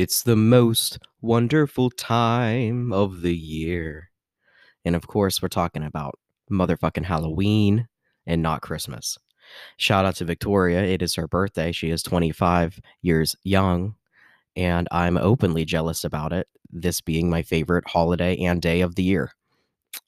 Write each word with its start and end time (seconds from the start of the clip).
It's 0.00 0.22
the 0.22 0.34
most 0.34 0.98
wonderful 1.20 1.90
time 1.90 2.90
of 2.90 3.20
the 3.20 3.36
year. 3.36 4.08
And 4.82 4.96
of 4.96 5.06
course, 5.06 5.42
we're 5.42 5.48
talking 5.48 5.82
about 5.82 6.18
motherfucking 6.50 7.04
Halloween 7.04 7.86
and 8.26 8.40
not 8.40 8.62
Christmas. 8.62 9.18
Shout 9.76 10.06
out 10.06 10.16
to 10.16 10.24
Victoria. 10.24 10.82
It 10.84 11.02
is 11.02 11.16
her 11.16 11.28
birthday. 11.28 11.70
She 11.70 11.90
is 11.90 12.02
25 12.02 12.80
years 13.02 13.36
young, 13.42 13.94
and 14.56 14.88
I'm 14.90 15.18
openly 15.18 15.66
jealous 15.66 16.02
about 16.02 16.32
it. 16.32 16.48
This 16.70 17.02
being 17.02 17.28
my 17.28 17.42
favorite 17.42 17.86
holiday 17.86 18.38
and 18.38 18.62
day 18.62 18.80
of 18.80 18.94
the 18.94 19.02
year. 19.02 19.32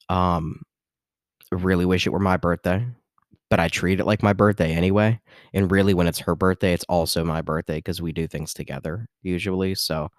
Um, 0.09 0.63
really 1.51 1.85
wish 1.85 2.07
it 2.07 2.13
were 2.13 2.17
my 2.17 2.37
birthday, 2.37 2.83
but 3.53 3.59
I 3.59 3.67
treat 3.67 3.99
it 3.99 4.07
like 4.07 4.23
my 4.23 4.33
birthday 4.33 4.73
anyway. 4.73 5.19
And 5.53 5.69
really, 5.69 5.93
when 5.93 6.07
it's 6.07 6.17
her 6.17 6.33
birthday, 6.33 6.73
it's 6.73 6.85
also 6.89 7.23
my 7.23 7.43
birthday 7.43 7.75
because 7.75 8.01
we 8.01 8.11
do 8.11 8.25
things 8.25 8.51
together 8.51 9.07
usually. 9.21 9.75
So, 9.75 10.09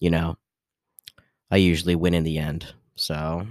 you 0.00 0.10
know, 0.10 0.36
I 1.52 1.58
usually 1.58 1.94
win 1.94 2.14
in 2.14 2.24
the 2.24 2.38
end. 2.38 2.74
So, 2.96 3.46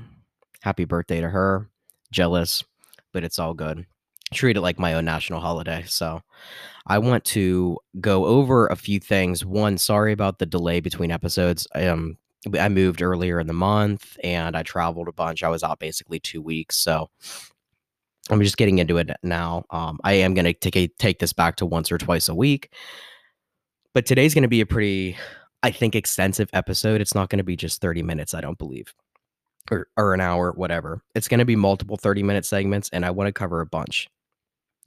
happy 0.60 0.84
birthday 0.84 1.22
to 1.22 1.30
her. 1.30 1.70
Jealous, 2.12 2.66
but 3.14 3.24
it's 3.24 3.40
all 3.40 3.54
good. 3.54 3.86
Treat 4.34 4.58
it 4.58 4.62
like 4.62 4.78
my 4.78 4.96
own 4.96 5.06
national 5.06 5.40
holiday. 5.40 5.86
So, 5.88 6.20
I 6.86 6.98
want 6.98 7.24
to 7.28 7.78
go 8.02 8.26
over 8.26 8.68
a 8.68 8.76
few 8.76 9.00
things. 9.00 9.46
One, 9.46 9.78
sorry 9.78 10.12
about 10.12 10.40
the 10.40 10.48
delay 10.48 10.82
between 10.82 11.12
episodes. 11.12 11.66
Um, 11.74 12.18
I 12.60 12.68
moved 12.68 13.02
earlier 13.02 13.40
in 13.40 13.48
the 13.48 13.54
month 13.54 14.18
and 14.22 14.58
I 14.58 14.64
traveled 14.64 15.08
a 15.08 15.14
bunch. 15.14 15.44
I 15.44 15.50
was 15.50 15.64
out 15.64 15.80
basically 15.80 16.20
two 16.20 16.42
weeks. 16.42 16.76
So 16.76 17.10
I'm 18.30 18.42
just 18.42 18.58
getting 18.58 18.80
into 18.80 18.98
it 18.98 19.10
now. 19.24 19.64
Um, 19.72 20.00
I 20.04 20.14
am 20.14 20.34
going 20.34 20.46
to 20.46 20.54
take 20.54 20.76
a, 20.76 20.88
take 21.00 21.20
this 21.20 21.34
back 21.34 21.56
to 21.58 21.66
once 21.66 21.92
or 21.92 21.98
twice 21.98 22.30
a 22.30 22.36
week, 22.36 22.74
but 23.94 24.06
today's 24.06 24.34
going 24.34 24.44
to 24.44 24.48
be 24.48 24.62
a 24.62 24.66
pretty, 24.66 25.18
I 25.64 25.72
think, 25.72 25.96
extensive 25.96 26.50
episode. 26.54 27.02
It's 27.02 27.16
not 27.16 27.30
going 27.30 27.40
to 27.40 27.44
be 27.44 27.56
just 27.56 27.82
30 27.82 28.04
minutes. 28.04 28.34
I 28.34 28.42
don't 28.42 28.58
believe, 28.58 28.94
or 29.72 29.88
or 29.98 30.14
an 30.14 30.22
hour, 30.22 30.52
whatever. 30.52 31.02
It's 31.16 31.28
going 31.28 31.40
to 31.40 31.46
be 31.46 31.56
multiple 31.56 31.98
30 31.98 32.24
minute 32.24 32.46
segments, 32.46 32.90
and 32.94 33.06
I 33.06 33.12
want 33.12 33.28
to 33.28 33.34
cover 33.34 33.62
a 33.62 33.66
bunch. 33.66 34.10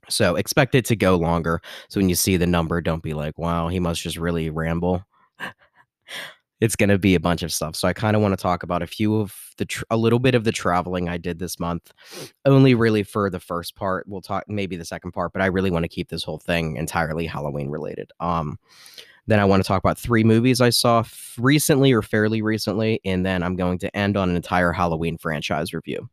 So 0.08 0.36
expect 0.36 0.74
it 0.74 0.84
to 0.86 0.96
go 0.96 1.16
longer. 1.16 1.60
So 1.88 2.00
when 2.00 2.08
you 2.08 2.14
see 2.14 2.36
the 2.36 2.46
number, 2.46 2.80
don't 2.80 3.02
be 3.02 3.14
like, 3.14 3.38
"Wow, 3.38 3.68
he 3.68 3.80
must 3.80 4.02
just 4.02 4.16
really 4.16 4.50
ramble." 4.50 5.04
it's 6.62 6.76
going 6.76 6.88
to 6.90 6.98
be 6.98 7.16
a 7.16 7.20
bunch 7.20 7.42
of 7.42 7.52
stuff. 7.52 7.74
So 7.74 7.88
I 7.88 7.92
kind 7.92 8.14
of 8.14 8.22
want 8.22 8.38
to 8.38 8.40
talk 8.40 8.62
about 8.62 8.82
a 8.82 8.86
few 8.86 9.16
of 9.16 9.34
the 9.58 9.64
tr- 9.64 9.82
a 9.90 9.96
little 9.96 10.20
bit 10.20 10.36
of 10.36 10.44
the 10.44 10.52
traveling 10.52 11.08
I 11.08 11.18
did 11.18 11.40
this 11.40 11.58
month. 11.58 11.92
Only 12.44 12.72
really 12.76 13.02
for 13.02 13.28
the 13.28 13.40
first 13.40 13.74
part. 13.74 14.06
We'll 14.06 14.20
talk 14.20 14.44
maybe 14.46 14.76
the 14.76 14.84
second 14.84 15.10
part, 15.10 15.32
but 15.32 15.42
I 15.42 15.46
really 15.46 15.72
want 15.72 15.82
to 15.82 15.88
keep 15.88 16.08
this 16.08 16.22
whole 16.22 16.38
thing 16.38 16.76
entirely 16.76 17.26
Halloween 17.26 17.68
related. 17.68 18.12
Um 18.20 18.60
then 19.26 19.40
I 19.40 19.44
want 19.44 19.60
to 19.60 19.66
talk 19.66 19.82
about 19.82 19.98
three 19.98 20.22
movies 20.22 20.60
I 20.60 20.70
saw 20.70 21.00
f- 21.00 21.34
recently 21.36 21.92
or 21.92 22.00
fairly 22.00 22.42
recently 22.42 23.00
and 23.04 23.26
then 23.26 23.42
I'm 23.42 23.56
going 23.56 23.78
to 23.78 23.96
end 23.96 24.16
on 24.16 24.30
an 24.30 24.36
entire 24.36 24.70
Halloween 24.70 25.18
franchise 25.18 25.74
review. 25.74 26.08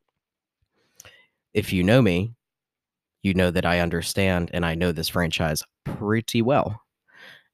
If 1.54 1.72
you 1.72 1.84
know 1.84 2.02
me, 2.02 2.34
you 3.22 3.36
know 3.36 3.52
that 3.52 3.68
I 3.68 3.82
understand 3.82 4.50
and 4.52 4.66
I 4.66 4.74
know 4.74 4.92
this 4.94 5.10
franchise 5.10 5.62
pretty 5.84 6.42
well. 6.42 6.82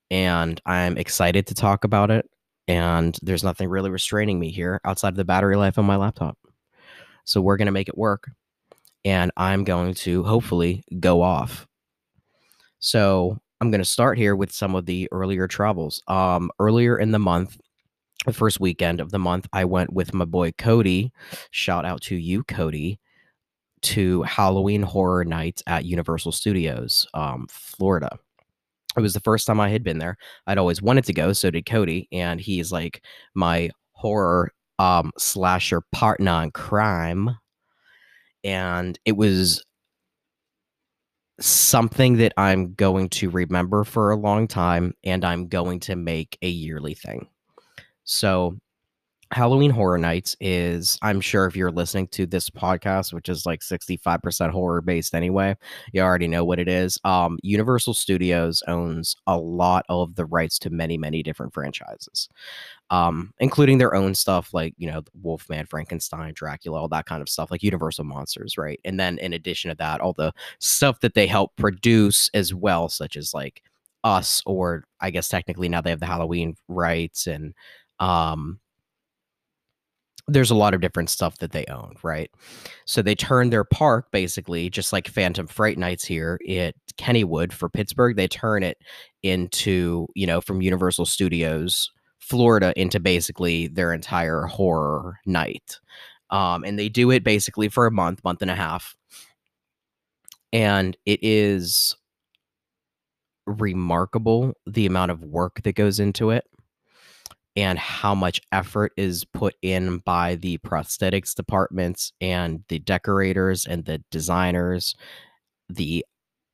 And 0.09 0.61
I'm 0.65 0.97
excited 0.97 1.47
to 1.47 1.55
talk 1.55 1.83
about 1.83 2.09
it 2.09 2.29
and 2.67 3.17
there's 3.21 3.43
nothing 3.43 3.69
really 3.69 3.89
restraining 3.89 4.39
me 4.39 4.49
here 4.49 4.81
outside 4.85 5.09
of 5.09 5.15
the 5.15 5.25
battery 5.25 5.55
life 5.55 5.77
on 5.77 5.85
my 5.85 5.95
laptop. 5.95 6.37
So 7.23 7.41
we're 7.41 7.57
going 7.57 7.67
to 7.67 7.71
make 7.71 7.89
it 7.89 7.97
work 7.97 8.29
and 9.03 9.31
I'm 9.37 9.63
going 9.63 9.93
to 9.95 10.23
hopefully 10.23 10.83
go 10.99 11.21
off. 11.21 11.67
So 12.79 13.37
I'm 13.61 13.71
going 13.71 13.81
to 13.81 13.85
start 13.85 14.17
here 14.17 14.35
with 14.35 14.51
some 14.51 14.75
of 14.75 14.85
the 14.85 15.07
earlier 15.11 15.47
travels. 15.47 16.01
Um, 16.07 16.51
earlier 16.59 16.97
in 16.97 17.11
the 17.11 17.19
month, 17.19 17.57
the 18.25 18.33
first 18.33 18.59
weekend 18.59 18.99
of 18.99 19.11
the 19.11 19.19
month, 19.19 19.47
I 19.53 19.65
went 19.65 19.93
with 19.93 20.13
my 20.13 20.25
boy 20.25 20.51
Cody. 20.53 21.11
Shout 21.51 21.85
out 21.85 22.01
to 22.01 22.15
you, 22.15 22.43
Cody, 22.43 22.99
to 23.83 24.23
Halloween 24.23 24.81
Horror 24.81 25.25
Nights 25.25 25.61
at 25.67 25.85
Universal 25.85 26.31
Studios, 26.31 27.07
um, 27.13 27.45
Florida 27.49 28.17
it 28.97 29.01
was 29.01 29.13
the 29.13 29.19
first 29.21 29.47
time 29.47 29.59
I 29.59 29.69
had 29.69 29.83
been 29.83 29.99
there. 29.99 30.17
I'd 30.47 30.57
always 30.57 30.81
wanted 30.81 31.05
to 31.05 31.13
go, 31.13 31.33
so 31.33 31.51
did 31.51 31.65
Cody, 31.65 32.07
and 32.11 32.39
he's 32.39 32.71
like 32.71 33.03
my 33.33 33.69
horror 33.93 34.51
um 34.79 35.11
slasher 35.17 35.81
partner 35.91 36.43
in 36.43 36.51
crime. 36.51 37.37
And 38.43 38.99
it 39.05 39.13
was 39.17 39.63
something 41.39 42.17
that 42.17 42.33
I'm 42.37 42.73
going 42.75 43.09
to 43.09 43.29
remember 43.29 43.83
for 43.83 44.11
a 44.11 44.15
long 44.15 44.47
time 44.47 44.93
and 45.03 45.25
I'm 45.25 45.47
going 45.47 45.79
to 45.81 45.95
make 45.95 46.37
a 46.41 46.47
yearly 46.49 46.93
thing. 46.93 47.27
So 48.05 48.57
Halloween 49.31 49.71
Horror 49.71 49.97
Nights 49.97 50.35
is, 50.39 50.99
I'm 51.01 51.19
sure 51.19 51.45
if 51.45 51.55
you're 51.55 51.71
listening 51.71 52.07
to 52.09 52.25
this 52.25 52.49
podcast, 52.49 53.11
which 53.11 53.27
is 53.27 53.45
like 53.45 53.61
65% 53.61 54.51
horror 54.51 54.81
based 54.81 55.15
anyway, 55.15 55.55
you 55.93 56.01
already 56.01 56.27
know 56.27 56.45
what 56.45 56.59
it 56.59 56.67
is. 56.67 56.99
Um, 57.03 57.39
Universal 57.41 57.95
Studios 57.95 58.61
owns 58.67 59.15
a 59.25 59.37
lot 59.37 59.85
of 59.89 60.15
the 60.15 60.25
rights 60.25 60.59
to 60.59 60.69
many, 60.69 60.97
many 60.97 61.23
different 61.23 61.53
franchises, 61.53 62.29
um, 62.91 63.33
including 63.39 63.79
their 63.79 63.95
own 63.95 64.13
stuff 64.13 64.53
like, 64.53 64.75
you 64.77 64.89
know, 64.89 65.01
Wolfman, 65.21 65.65
Frankenstein, 65.65 66.33
Dracula, 66.33 66.79
all 66.79 66.87
that 66.89 67.07
kind 67.07 67.21
of 67.21 67.29
stuff, 67.29 67.49
like 67.49 67.63
Universal 67.63 68.05
Monsters, 68.05 68.57
right? 68.57 68.79
And 68.85 68.99
then 68.99 69.17
in 69.17 69.33
addition 69.33 69.69
to 69.69 69.75
that, 69.77 70.01
all 70.01 70.13
the 70.13 70.33
stuff 70.59 70.99
that 70.99 71.15
they 71.15 71.25
help 71.25 71.55
produce 71.55 72.29
as 72.33 72.53
well, 72.53 72.89
such 72.89 73.17
as 73.17 73.33
like 73.33 73.63
Us, 74.03 74.43
or 74.45 74.83
I 75.01 75.09
guess 75.09 75.29
technically 75.29 75.67
now 75.67 75.81
they 75.81 75.89
have 75.89 75.99
the 75.99 76.05
Halloween 76.05 76.55
rights 76.67 77.25
and, 77.25 77.55
um, 77.99 78.59
there's 80.27 80.51
a 80.51 80.55
lot 80.55 80.73
of 80.73 80.81
different 80.81 81.09
stuff 81.09 81.37
that 81.39 81.51
they 81.51 81.65
own, 81.65 81.95
right? 82.03 82.31
So 82.85 83.01
they 83.01 83.15
turned 83.15 83.53
their 83.53 83.63
park 83.63 84.07
basically, 84.11 84.69
just 84.69 84.91
like 84.91 85.07
Phantom 85.07 85.47
Fright 85.47 85.77
Nights 85.77 86.03
here 86.03 86.39
at 86.49 86.75
Kennywood 86.97 87.53
for 87.53 87.69
Pittsburgh, 87.69 88.15
they 88.15 88.27
turn 88.27 88.63
it 88.63 88.77
into, 89.21 90.07
you 90.15 90.25
know, 90.25 90.41
from 90.41 90.61
Universal 90.61 91.05
Studios, 91.05 91.91
Florida, 92.19 92.73
into 92.75 92.99
basically 92.99 93.67
their 93.67 93.93
entire 93.93 94.43
horror 94.43 95.19
night. 95.25 95.79
Um, 96.31 96.63
and 96.63 96.79
they 96.79 96.89
do 96.89 97.11
it 97.11 97.23
basically 97.23 97.69
for 97.69 97.85
a 97.85 97.91
month, 97.91 98.23
month 98.23 98.41
and 98.41 98.49
a 98.49 98.55
half. 98.55 98.95
And 100.51 100.97
it 101.05 101.19
is 101.21 101.95
remarkable 103.45 104.53
the 104.65 104.87
amount 104.87 105.11
of 105.11 105.21
work 105.23 105.61
that 105.63 105.75
goes 105.75 105.99
into 105.99 106.31
it 106.31 106.45
and 107.55 107.79
how 107.79 108.13
much 108.13 108.41
effort 108.51 108.91
is 108.97 109.23
put 109.23 109.55
in 109.61 109.99
by 109.99 110.35
the 110.35 110.57
prosthetics 110.59 111.33
departments 111.33 112.11
and 112.19 112.63
the 112.67 112.79
decorators 112.79 113.65
and 113.65 113.85
the 113.85 113.99
designers, 114.11 114.95
the 115.69 116.05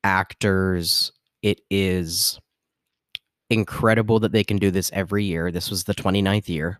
actors. 0.04 1.12
It 1.42 1.62
is 1.72 2.40
incredible 3.50 4.20
that 4.20 4.32
they 4.32 4.44
can 4.44 4.58
do 4.58 4.70
this 4.70 4.92
every 4.94 5.24
year. 5.24 5.52
This 5.52 5.70
was 5.70 5.84
the 5.84 5.96
29th 5.96 6.48
year. 6.48 6.80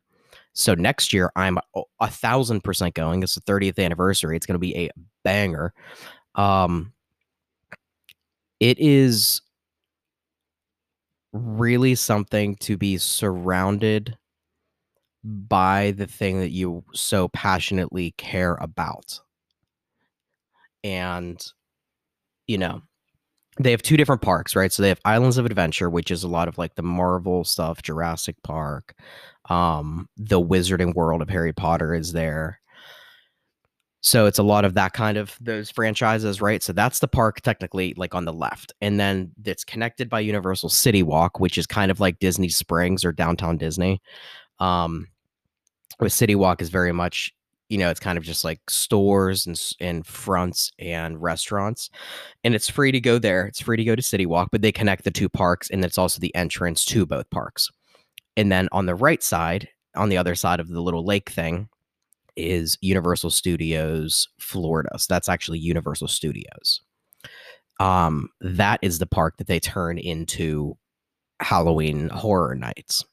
So 0.54 0.76
next 0.76 1.14
year, 1.14 1.32
I'm 1.36 1.58
a 2.00 2.10
thousand 2.10 2.62
percent 2.62 2.94
going. 2.94 3.24
It's 3.24 3.36
the 3.36 3.42
30th 3.42 3.84
anniversary. 3.84 4.36
It's 4.36 4.46
going 4.46 4.56
to 4.56 4.60
be 4.60 4.76
a 4.76 4.90
banger. 5.24 5.74
Um, 6.36 6.94
it 8.60 8.78
is 8.80 9.42
really 11.34 11.96
something 11.96 12.56
to 12.58 12.78
be 12.78 12.98
surrounded 12.98 14.18
by 15.24 15.92
the 15.92 16.08
thing 16.08 16.40
that 16.40 16.50
you 16.50 16.84
so 16.94 17.28
passionately 17.30 18.14
care 18.18 18.56
about. 18.60 19.20
And, 20.84 21.40
you 22.48 22.58
know, 22.58 22.82
they 23.60 23.72
have 23.72 23.82
two 23.82 23.98
different 23.98 24.22
parks, 24.22 24.56
right? 24.56 24.72
So 24.72 24.82
they 24.82 24.90
have 24.90 25.02
Islands 25.06 25.38
of 25.38 25.46
Adventure, 25.46 25.90
which 25.90 26.10
is 26.10 26.24
a 26.24 26.28
lot 26.28 26.48
of 26.48 26.58
like 26.58 26.76
the 26.76 26.82
Marvel 26.82 27.44
stuff, 27.44 27.84
Jurassic 27.84 28.36
Park, 28.44 28.96
um, 29.50 30.08
the 30.18 30.42
Wizarding 30.42 30.96
World 30.96 31.22
of 31.22 31.30
Harry 31.30 31.54
Potter 31.54 31.94
is 31.94 32.14
there. 32.14 32.61
So 34.02 34.26
it's 34.26 34.40
a 34.40 34.44
lot 34.44 34.66
of 34.66 34.74
that 34.74 34.94
kind 34.94 35.18
of 35.18 35.38
those 35.40 35.70
franchises, 35.70 36.42
right? 36.42 36.64
So 36.64 36.74
that's 36.74 37.00
the 37.00 37.08
park 37.08 37.42
technically 37.42 37.94
like 37.96 38.16
on 38.16 38.26
the 38.26 38.34
left. 38.34 38.74
And 38.82 39.00
then 39.00 39.32
it's 39.46 39.64
connected 39.64 40.10
by 40.10 40.20
Universal 40.22 40.70
City 40.70 41.04
Walk, 41.04 41.40
which 41.40 41.58
is 41.58 41.68
kind 41.68 41.92
of 41.92 42.00
like 42.00 42.18
Disney 42.20 42.50
Springs 42.50 43.06
or 43.06 43.12
downtown 43.12 43.58
Disney. 43.58 44.02
Um 44.60 45.08
with 46.00 46.14
City 46.14 46.36
Walk 46.36 46.62
is 46.64 46.70
very 46.70 46.92
much, 46.92 47.32
you 47.70 47.78
know, 47.78 47.92
it's 47.92 48.00
kind 48.00 48.18
of 48.18 48.24
just 48.24 48.44
like 48.44 48.60
stores 48.70 49.46
and 49.46 49.62
and 49.80 50.06
fronts 50.06 50.72
and 50.80 51.22
restaurants. 51.22 51.92
And 52.44 52.56
it's 52.56 52.70
free 52.70 52.92
to 52.92 53.00
go 53.00 53.20
there. 53.20 53.46
It's 53.46 53.62
free 53.62 53.78
to 53.78 53.84
go 53.84 53.96
to 53.96 54.02
City 54.02 54.26
Walk, 54.26 54.50
but 54.52 54.64
they 54.64 54.72
connect 54.72 55.04
the 55.04 55.12
two 55.12 55.30
parks 55.30 55.70
and 55.70 55.86
it's 55.86 56.00
also 56.00 56.20
the 56.20 56.34
entrance 56.36 56.86
to 56.86 57.06
both 57.06 57.30
parks. 57.30 57.70
And 58.36 58.52
then 58.52 58.68
on 58.72 58.88
the 58.88 58.96
right 58.96 59.22
side, 59.22 59.70
on 59.96 60.10
the 60.10 60.18
other 60.18 60.34
side 60.36 60.60
of 60.60 60.70
the 60.70 60.82
little 60.82 61.06
lake 61.06 61.30
thing, 61.30 61.70
is 62.36 62.78
Universal 62.82 63.32
Studios 63.32 64.28
Florida. 64.40 64.90
So 64.98 65.08
that's 65.10 65.30
actually 65.30 65.60
Universal 65.60 66.08
Studios. 66.08 66.82
Um, 67.80 68.30
that 68.42 68.80
is 68.82 69.00
the 69.00 69.08
park 69.08 69.38
that 69.38 69.48
they 69.48 69.60
turn 69.60 69.98
into 69.98 70.78
Halloween 71.40 72.10
horror 72.10 72.56
nights. 72.56 73.04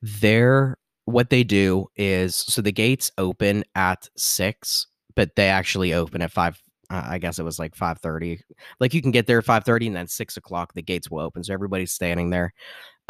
There, 0.00 0.78
what 1.04 1.30
they 1.30 1.44
do 1.44 1.86
is 1.96 2.34
so 2.34 2.62
the 2.62 2.72
gates 2.72 3.10
open 3.18 3.64
at 3.74 4.08
six, 4.16 4.86
but 5.14 5.36
they 5.36 5.48
actually 5.48 5.92
open 5.92 6.22
at 6.22 6.32
five. 6.32 6.60
Uh, 6.90 7.04
I 7.06 7.18
guess 7.18 7.38
it 7.38 7.44
was 7.44 7.58
like 7.58 7.74
five 7.76 7.98
thirty. 7.98 8.40
Like 8.80 8.94
you 8.94 9.02
can 9.02 9.10
get 9.10 9.26
there 9.26 9.38
at 9.38 9.44
five 9.44 9.64
thirty, 9.64 9.86
and 9.86 9.94
then 9.94 10.08
six 10.08 10.36
o'clock 10.36 10.72
the 10.72 10.82
gates 10.82 11.10
will 11.10 11.20
open. 11.20 11.44
So 11.44 11.52
everybody's 11.52 11.92
standing 11.92 12.30
there. 12.30 12.54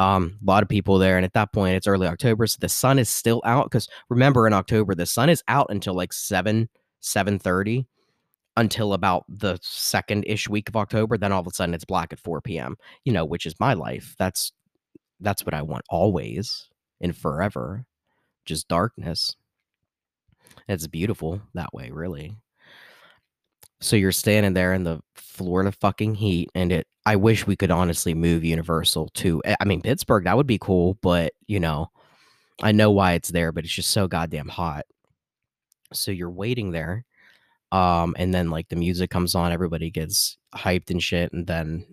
Um, 0.02 0.38
a 0.42 0.50
lot 0.50 0.62
of 0.62 0.68
people 0.68 0.98
there, 0.98 1.16
and 1.16 1.24
at 1.24 1.34
that 1.34 1.52
point 1.52 1.76
it's 1.76 1.86
early 1.86 2.06
October, 2.06 2.46
so 2.46 2.58
the 2.60 2.68
sun 2.68 2.98
is 2.98 3.08
still 3.08 3.40
out. 3.44 3.66
Because 3.66 3.88
remember, 4.08 4.46
in 4.46 4.52
October 4.52 4.94
the 4.94 5.06
sun 5.06 5.28
is 5.30 5.42
out 5.48 5.68
until 5.70 5.94
like 5.94 6.12
seven 6.12 6.68
seven 7.00 7.38
thirty 7.38 7.86
until 8.56 8.92
about 8.92 9.24
the 9.28 9.58
second 9.62 10.24
ish 10.26 10.48
week 10.48 10.68
of 10.68 10.76
October. 10.76 11.16
Then 11.16 11.32
all 11.32 11.40
of 11.40 11.46
a 11.46 11.50
sudden 11.50 11.74
it's 11.74 11.84
black 11.84 12.12
at 12.12 12.20
4 12.20 12.40
p.m. 12.40 12.76
You 13.04 13.12
know, 13.12 13.24
which 13.24 13.46
is 13.46 13.58
my 13.60 13.74
life. 13.74 14.14
That's 14.18 14.52
that's 15.20 15.46
what 15.46 15.54
I 15.54 15.62
want 15.62 15.84
always 15.88 16.68
and 17.00 17.16
forever. 17.16 17.86
Just 18.44 18.68
darkness. 18.68 19.36
It's 20.68 20.86
beautiful 20.86 21.40
that 21.54 21.72
way, 21.72 21.90
really. 21.90 22.36
So 23.82 23.96
you're 23.96 24.12
standing 24.12 24.54
there 24.54 24.72
in 24.72 24.84
the 24.84 25.00
Florida 25.16 25.72
fucking 25.72 26.14
heat, 26.14 26.50
and 26.54 26.70
it. 26.70 26.86
I 27.04 27.16
wish 27.16 27.48
we 27.48 27.56
could 27.56 27.72
honestly 27.72 28.14
move 28.14 28.44
Universal 28.44 29.08
to. 29.14 29.42
I 29.60 29.64
mean, 29.64 29.82
Pittsburgh. 29.82 30.24
That 30.24 30.36
would 30.36 30.46
be 30.46 30.58
cool, 30.58 30.98
but 31.02 31.32
you 31.48 31.58
know, 31.58 31.90
I 32.62 32.70
know 32.70 32.92
why 32.92 33.14
it's 33.14 33.30
there, 33.30 33.50
but 33.50 33.64
it's 33.64 33.72
just 33.74 33.90
so 33.90 34.06
goddamn 34.06 34.48
hot. 34.48 34.84
So 35.92 36.12
you're 36.12 36.30
waiting 36.30 36.70
there, 36.70 37.04
um, 37.72 38.14
and 38.18 38.32
then 38.32 38.50
like 38.50 38.68
the 38.68 38.76
music 38.76 39.10
comes 39.10 39.34
on, 39.34 39.50
everybody 39.50 39.90
gets 39.90 40.38
hyped 40.54 40.90
and 40.90 41.02
shit, 41.02 41.32
and 41.32 41.44
then 41.46 41.84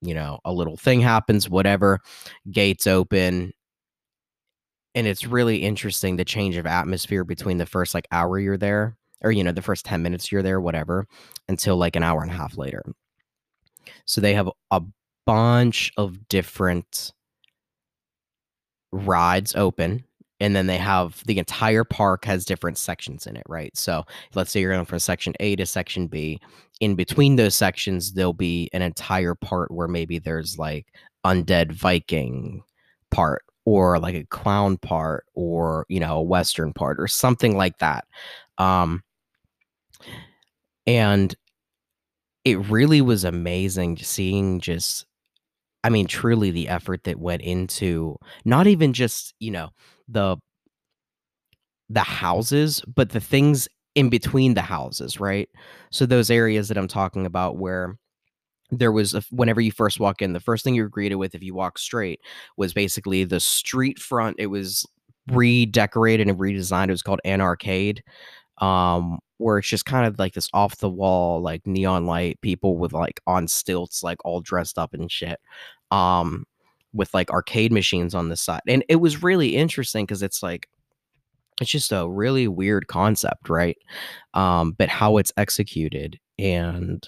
you 0.00 0.14
know 0.14 0.40
a 0.46 0.52
little 0.52 0.78
thing 0.78 1.02
happens, 1.02 1.48
whatever. 1.48 2.00
Gates 2.50 2.86
open, 2.86 3.52
and 4.94 5.06
it's 5.06 5.26
really 5.26 5.58
interesting 5.58 6.16
the 6.16 6.24
change 6.24 6.56
of 6.56 6.66
atmosphere 6.66 7.24
between 7.24 7.58
the 7.58 7.66
first 7.66 7.92
like 7.92 8.08
hour 8.12 8.38
you're 8.38 8.56
there 8.56 8.96
or 9.22 9.32
you 9.32 9.44
know 9.44 9.52
the 9.52 9.62
first 9.62 9.84
10 9.84 10.02
minutes 10.02 10.30
you're 10.30 10.42
there 10.42 10.60
whatever 10.60 11.06
until 11.48 11.76
like 11.76 11.96
an 11.96 12.02
hour 12.02 12.22
and 12.22 12.30
a 12.30 12.34
half 12.34 12.56
later. 12.56 12.82
So 14.04 14.20
they 14.20 14.34
have 14.34 14.50
a 14.70 14.82
bunch 15.26 15.92
of 15.96 16.28
different 16.28 17.12
rides 18.92 19.54
open 19.54 20.04
and 20.40 20.56
then 20.56 20.66
they 20.66 20.76
have 20.76 21.22
the 21.26 21.38
entire 21.38 21.84
park 21.84 22.24
has 22.24 22.44
different 22.44 22.76
sections 22.76 23.26
in 23.26 23.36
it 23.36 23.44
right? 23.48 23.74
So 23.76 24.04
let's 24.34 24.50
say 24.50 24.60
you're 24.60 24.72
going 24.72 24.84
from 24.84 24.98
section 24.98 25.34
a 25.40 25.56
to 25.56 25.66
section 25.66 26.08
b 26.08 26.40
in 26.80 26.94
between 26.96 27.36
those 27.36 27.54
sections 27.54 28.12
there'll 28.12 28.32
be 28.32 28.68
an 28.72 28.82
entire 28.82 29.34
part 29.34 29.70
where 29.70 29.88
maybe 29.88 30.18
there's 30.18 30.58
like 30.58 30.86
undead 31.24 31.72
viking 31.72 32.62
part 33.10 33.44
or 33.64 33.98
like 34.00 34.16
a 34.16 34.26
clown 34.26 34.76
part 34.78 35.24
or 35.34 35.86
you 35.88 36.00
know 36.00 36.18
a 36.18 36.22
western 36.22 36.72
part 36.72 36.98
or 37.00 37.06
something 37.06 37.56
like 37.56 37.78
that. 37.78 38.04
Um 38.58 39.02
and 40.86 41.34
it 42.44 42.58
really 42.68 43.00
was 43.00 43.24
amazing 43.24 43.96
seeing 43.98 44.60
just 44.60 45.06
I 45.84 45.90
mean 45.90 46.06
truly 46.06 46.50
the 46.50 46.68
effort 46.68 47.04
that 47.04 47.18
went 47.18 47.42
into 47.42 48.16
not 48.44 48.66
even 48.66 48.92
just, 48.92 49.34
you 49.40 49.50
know, 49.50 49.70
the 50.08 50.36
the 51.88 52.00
houses, 52.00 52.82
but 52.94 53.10
the 53.10 53.20
things 53.20 53.68
in 53.94 54.08
between 54.08 54.54
the 54.54 54.62
houses, 54.62 55.20
right? 55.20 55.48
So 55.90 56.06
those 56.06 56.30
areas 56.30 56.68
that 56.68 56.78
I'm 56.78 56.88
talking 56.88 57.26
about 57.26 57.58
where 57.58 57.96
there 58.70 58.92
was 58.92 59.14
a, 59.14 59.22
whenever 59.30 59.60
you 59.60 59.70
first 59.70 60.00
walk 60.00 60.22
in, 60.22 60.32
the 60.32 60.40
first 60.40 60.64
thing 60.64 60.74
you're 60.74 60.88
greeted 60.88 61.16
with 61.16 61.34
if 61.34 61.42
you 61.42 61.54
walk 61.54 61.78
straight 61.78 62.20
was 62.56 62.72
basically 62.72 63.24
the 63.24 63.40
street 63.40 63.98
front. 63.98 64.36
It 64.38 64.46
was 64.46 64.86
redecorated 65.30 66.28
and 66.28 66.38
redesigned. 66.38 66.88
It 66.88 66.92
was 66.92 67.02
called 67.02 67.20
Anarcade, 67.26 68.00
um, 68.62 69.18
where 69.36 69.58
it's 69.58 69.68
just 69.68 69.84
kind 69.84 70.06
of 70.06 70.18
like 70.18 70.32
this 70.32 70.48
off 70.54 70.78
the 70.78 70.88
wall, 70.88 71.42
like 71.42 71.66
neon 71.66 72.06
light 72.06 72.40
people 72.40 72.78
with 72.78 72.94
like 72.94 73.20
on 73.26 73.48
stilts, 73.48 74.02
like 74.02 74.24
all 74.24 74.40
dressed 74.40 74.78
up 74.78 74.94
and 74.94 75.10
shit. 75.12 75.38
Um, 75.90 76.46
with 76.94 77.12
like 77.14 77.30
arcade 77.30 77.72
machines 77.72 78.14
on 78.14 78.28
the 78.28 78.36
side. 78.36 78.60
And 78.68 78.84
it 78.88 78.96
was 78.96 79.22
really 79.22 79.56
interesting 79.56 80.04
because 80.04 80.22
it's 80.22 80.42
like 80.42 80.68
it's 81.60 81.70
just 81.70 81.92
a 81.92 82.08
really 82.08 82.48
weird 82.48 82.86
concept, 82.86 83.48
right? 83.48 83.76
Um, 84.34 84.72
but 84.72 84.88
how 84.88 85.16
it's 85.16 85.32
executed 85.36 86.18
and 86.38 87.06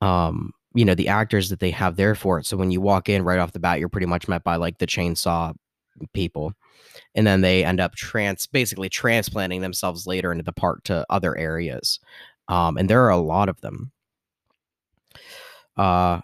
um, 0.00 0.52
you 0.74 0.84
know, 0.84 0.94
the 0.94 1.08
actors 1.08 1.50
that 1.50 1.60
they 1.60 1.70
have 1.70 1.96
there 1.96 2.14
for 2.14 2.38
it. 2.38 2.46
So 2.46 2.56
when 2.56 2.70
you 2.70 2.80
walk 2.80 3.08
in 3.08 3.22
right 3.22 3.38
off 3.38 3.52
the 3.52 3.60
bat, 3.60 3.78
you're 3.78 3.88
pretty 3.88 4.06
much 4.06 4.28
met 4.28 4.44
by 4.44 4.56
like 4.56 4.78
the 4.78 4.86
chainsaw 4.86 5.54
people 6.12 6.52
and 7.14 7.26
then 7.26 7.40
they 7.40 7.64
end 7.64 7.80
up 7.80 7.94
trans 7.94 8.46
basically 8.46 8.88
transplanting 8.88 9.60
themselves 9.60 10.06
later 10.06 10.32
into 10.32 10.44
the 10.44 10.52
park 10.52 10.82
to 10.84 11.06
other 11.10 11.36
areas 11.36 12.00
um, 12.48 12.76
and 12.76 12.88
there 12.90 13.02
are 13.02 13.10
a 13.10 13.16
lot 13.16 13.48
of 13.48 13.60
them. 13.60 13.90
Uh 15.76 16.20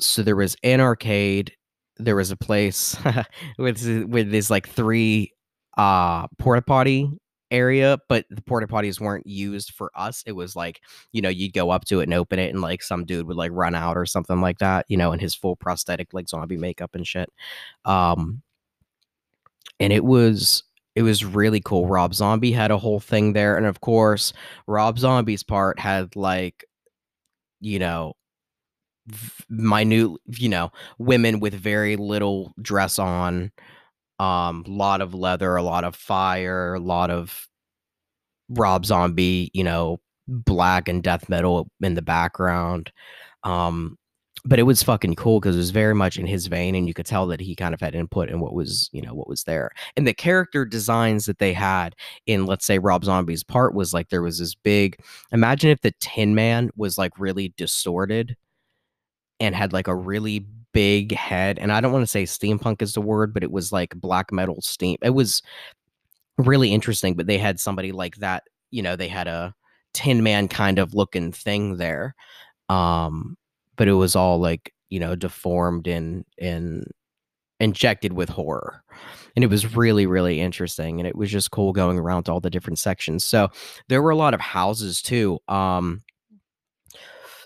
so 0.00 0.22
there 0.22 0.36
was 0.36 0.56
an 0.62 0.80
arcade 0.80 1.52
there 1.98 2.16
was 2.16 2.30
a 2.30 2.36
place 2.36 2.96
with 3.58 4.06
with 4.08 4.30
this 4.30 4.50
like 4.50 4.68
three 4.68 5.32
uh 5.78 6.26
porta 6.38 6.62
potty 6.62 7.08
area 7.50 7.98
but 8.08 8.24
the 8.30 8.42
porta 8.42 8.66
potties 8.66 9.00
weren't 9.00 9.26
used 9.26 9.72
for 9.72 9.90
us 9.94 10.22
it 10.26 10.32
was 10.32 10.56
like 10.56 10.80
you 11.12 11.22
know 11.22 11.28
you'd 11.28 11.52
go 11.52 11.70
up 11.70 11.84
to 11.84 12.00
it 12.00 12.04
and 12.04 12.14
open 12.14 12.38
it 12.38 12.52
and 12.52 12.60
like 12.60 12.82
some 12.82 13.04
dude 13.04 13.26
would 13.26 13.36
like 13.36 13.52
run 13.54 13.74
out 13.74 13.96
or 13.96 14.04
something 14.04 14.40
like 14.40 14.58
that 14.58 14.84
you 14.88 14.96
know 14.96 15.12
in 15.12 15.20
his 15.20 15.34
full 15.34 15.54
prosthetic 15.54 16.12
like 16.12 16.28
zombie 16.28 16.56
makeup 16.56 16.94
and 16.94 17.06
shit 17.06 17.32
um 17.84 18.42
and 19.80 19.92
it 19.92 20.04
was 20.04 20.62
it 20.94 21.02
was 21.02 21.24
really 21.24 21.60
cool. 21.60 21.86
Rob 21.88 22.14
Zombie 22.14 22.52
had 22.52 22.70
a 22.70 22.78
whole 22.78 23.00
thing 23.00 23.32
there, 23.32 23.56
and 23.56 23.66
of 23.66 23.80
course, 23.80 24.32
Rob 24.66 24.98
Zombie's 24.98 25.42
part 25.42 25.78
had 25.80 26.14
like, 26.16 26.64
you 27.60 27.78
know, 27.78 28.14
minute, 29.48 30.10
you 30.26 30.48
know, 30.48 30.70
women 30.98 31.40
with 31.40 31.54
very 31.54 31.96
little 31.96 32.52
dress 32.62 32.98
on, 32.98 33.52
um, 34.18 34.64
lot 34.68 35.00
of 35.00 35.14
leather, 35.14 35.56
a 35.56 35.62
lot 35.62 35.84
of 35.84 35.96
fire, 35.96 36.74
a 36.74 36.80
lot 36.80 37.10
of 37.10 37.48
Rob 38.48 38.86
Zombie, 38.86 39.50
you 39.54 39.64
know, 39.64 40.00
black 40.28 40.88
and 40.88 41.02
death 41.02 41.28
metal 41.28 41.68
in 41.80 41.94
the 41.94 42.02
background. 42.02 42.92
Um, 43.44 43.98
but 44.46 44.58
it 44.58 44.64
was 44.64 44.82
fucking 44.82 45.14
cool 45.14 45.40
because 45.40 45.56
it 45.56 45.58
was 45.58 45.70
very 45.70 45.94
much 45.94 46.18
in 46.18 46.26
his 46.26 46.46
vein 46.48 46.74
and 46.74 46.86
you 46.86 46.92
could 46.92 47.06
tell 47.06 47.26
that 47.26 47.40
he 47.40 47.56
kind 47.56 47.72
of 47.72 47.80
had 47.80 47.94
input 47.94 48.28
in 48.28 48.40
what 48.40 48.54
was 48.54 48.90
you 48.92 49.00
know 49.00 49.14
what 49.14 49.28
was 49.28 49.44
there. 49.44 49.70
And 49.96 50.06
the 50.06 50.14
character 50.14 50.64
designs 50.64 51.26
that 51.26 51.38
they 51.38 51.52
had 51.52 51.94
in 52.26 52.46
let's 52.46 52.66
say 52.66 52.78
rob 52.78 53.04
zombie's 53.04 53.44
part 53.44 53.74
was 53.74 53.94
like 53.94 54.08
there 54.10 54.22
was 54.22 54.38
this 54.38 54.54
big 54.54 54.98
imagine 55.32 55.70
if 55.70 55.80
the 55.80 55.94
tin 56.00 56.34
man 56.34 56.70
was 56.76 56.98
like 56.98 57.18
really 57.18 57.54
distorted 57.56 58.36
and 59.40 59.54
had 59.54 59.72
like 59.72 59.88
a 59.88 59.96
really 59.96 60.46
big 60.72 61.14
head 61.14 61.58
and 61.58 61.72
i 61.72 61.80
don't 61.80 61.92
want 61.92 62.02
to 62.02 62.06
say 62.06 62.24
steampunk 62.24 62.82
is 62.82 62.94
the 62.94 63.00
word 63.00 63.32
but 63.32 63.44
it 63.44 63.52
was 63.52 63.72
like 63.72 63.94
black 64.00 64.32
metal 64.32 64.60
steam 64.60 64.96
it 65.02 65.10
was 65.10 65.40
really 66.36 66.72
interesting 66.72 67.14
but 67.14 67.26
they 67.28 67.38
had 67.38 67.60
somebody 67.60 67.92
like 67.92 68.16
that 68.16 68.42
you 68.72 68.82
know 68.82 68.96
they 68.96 69.08
had 69.08 69.28
a 69.28 69.54
tin 69.92 70.22
man 70.22 70.48
kind 70.48 70.80
of 70.80 70.92
looking 70.92 71.30
thing 71.30 71.76
there 71.76 72.14
um 72.68 73.36
but 73.76 73.88
it 73.88 73.94
was 73.94 74.16
all 74.16 74.38
like 74.38 74.72
you 74.90 75.00
know 75.00 75.14
deformed 75.14 75.86
and 75.86 76.24
and 76.38 76.86
injected 77.60 78.12
with 78.12 78.28
horror 78.28 78.82
and 79.36 79.44
it 79.44 79.50
was 79.50 79.76
really 79.76 80.06
really 80.06 80.40
interesting 80.40 80.98
and 81.00 81.06
it 81.06 81.16
was 81.16 81.30
just 81.30 81.50
cool 81.50 81.72
going 81.72 81.98
around 81.98 82.24
to 82.24 82.32
all 82.32 82.40
the 82.40 82.50
different 82.50 82.78
sections 82.78 83.24
so 83.24 83.48
there 83.88 84.02
were 84.02 84.10
a 84.10 84.16
lot 84.16 84.34
of 84.34 84.40
houses 84.40 85.00
too 85.00 85.38
um 85.48 86.02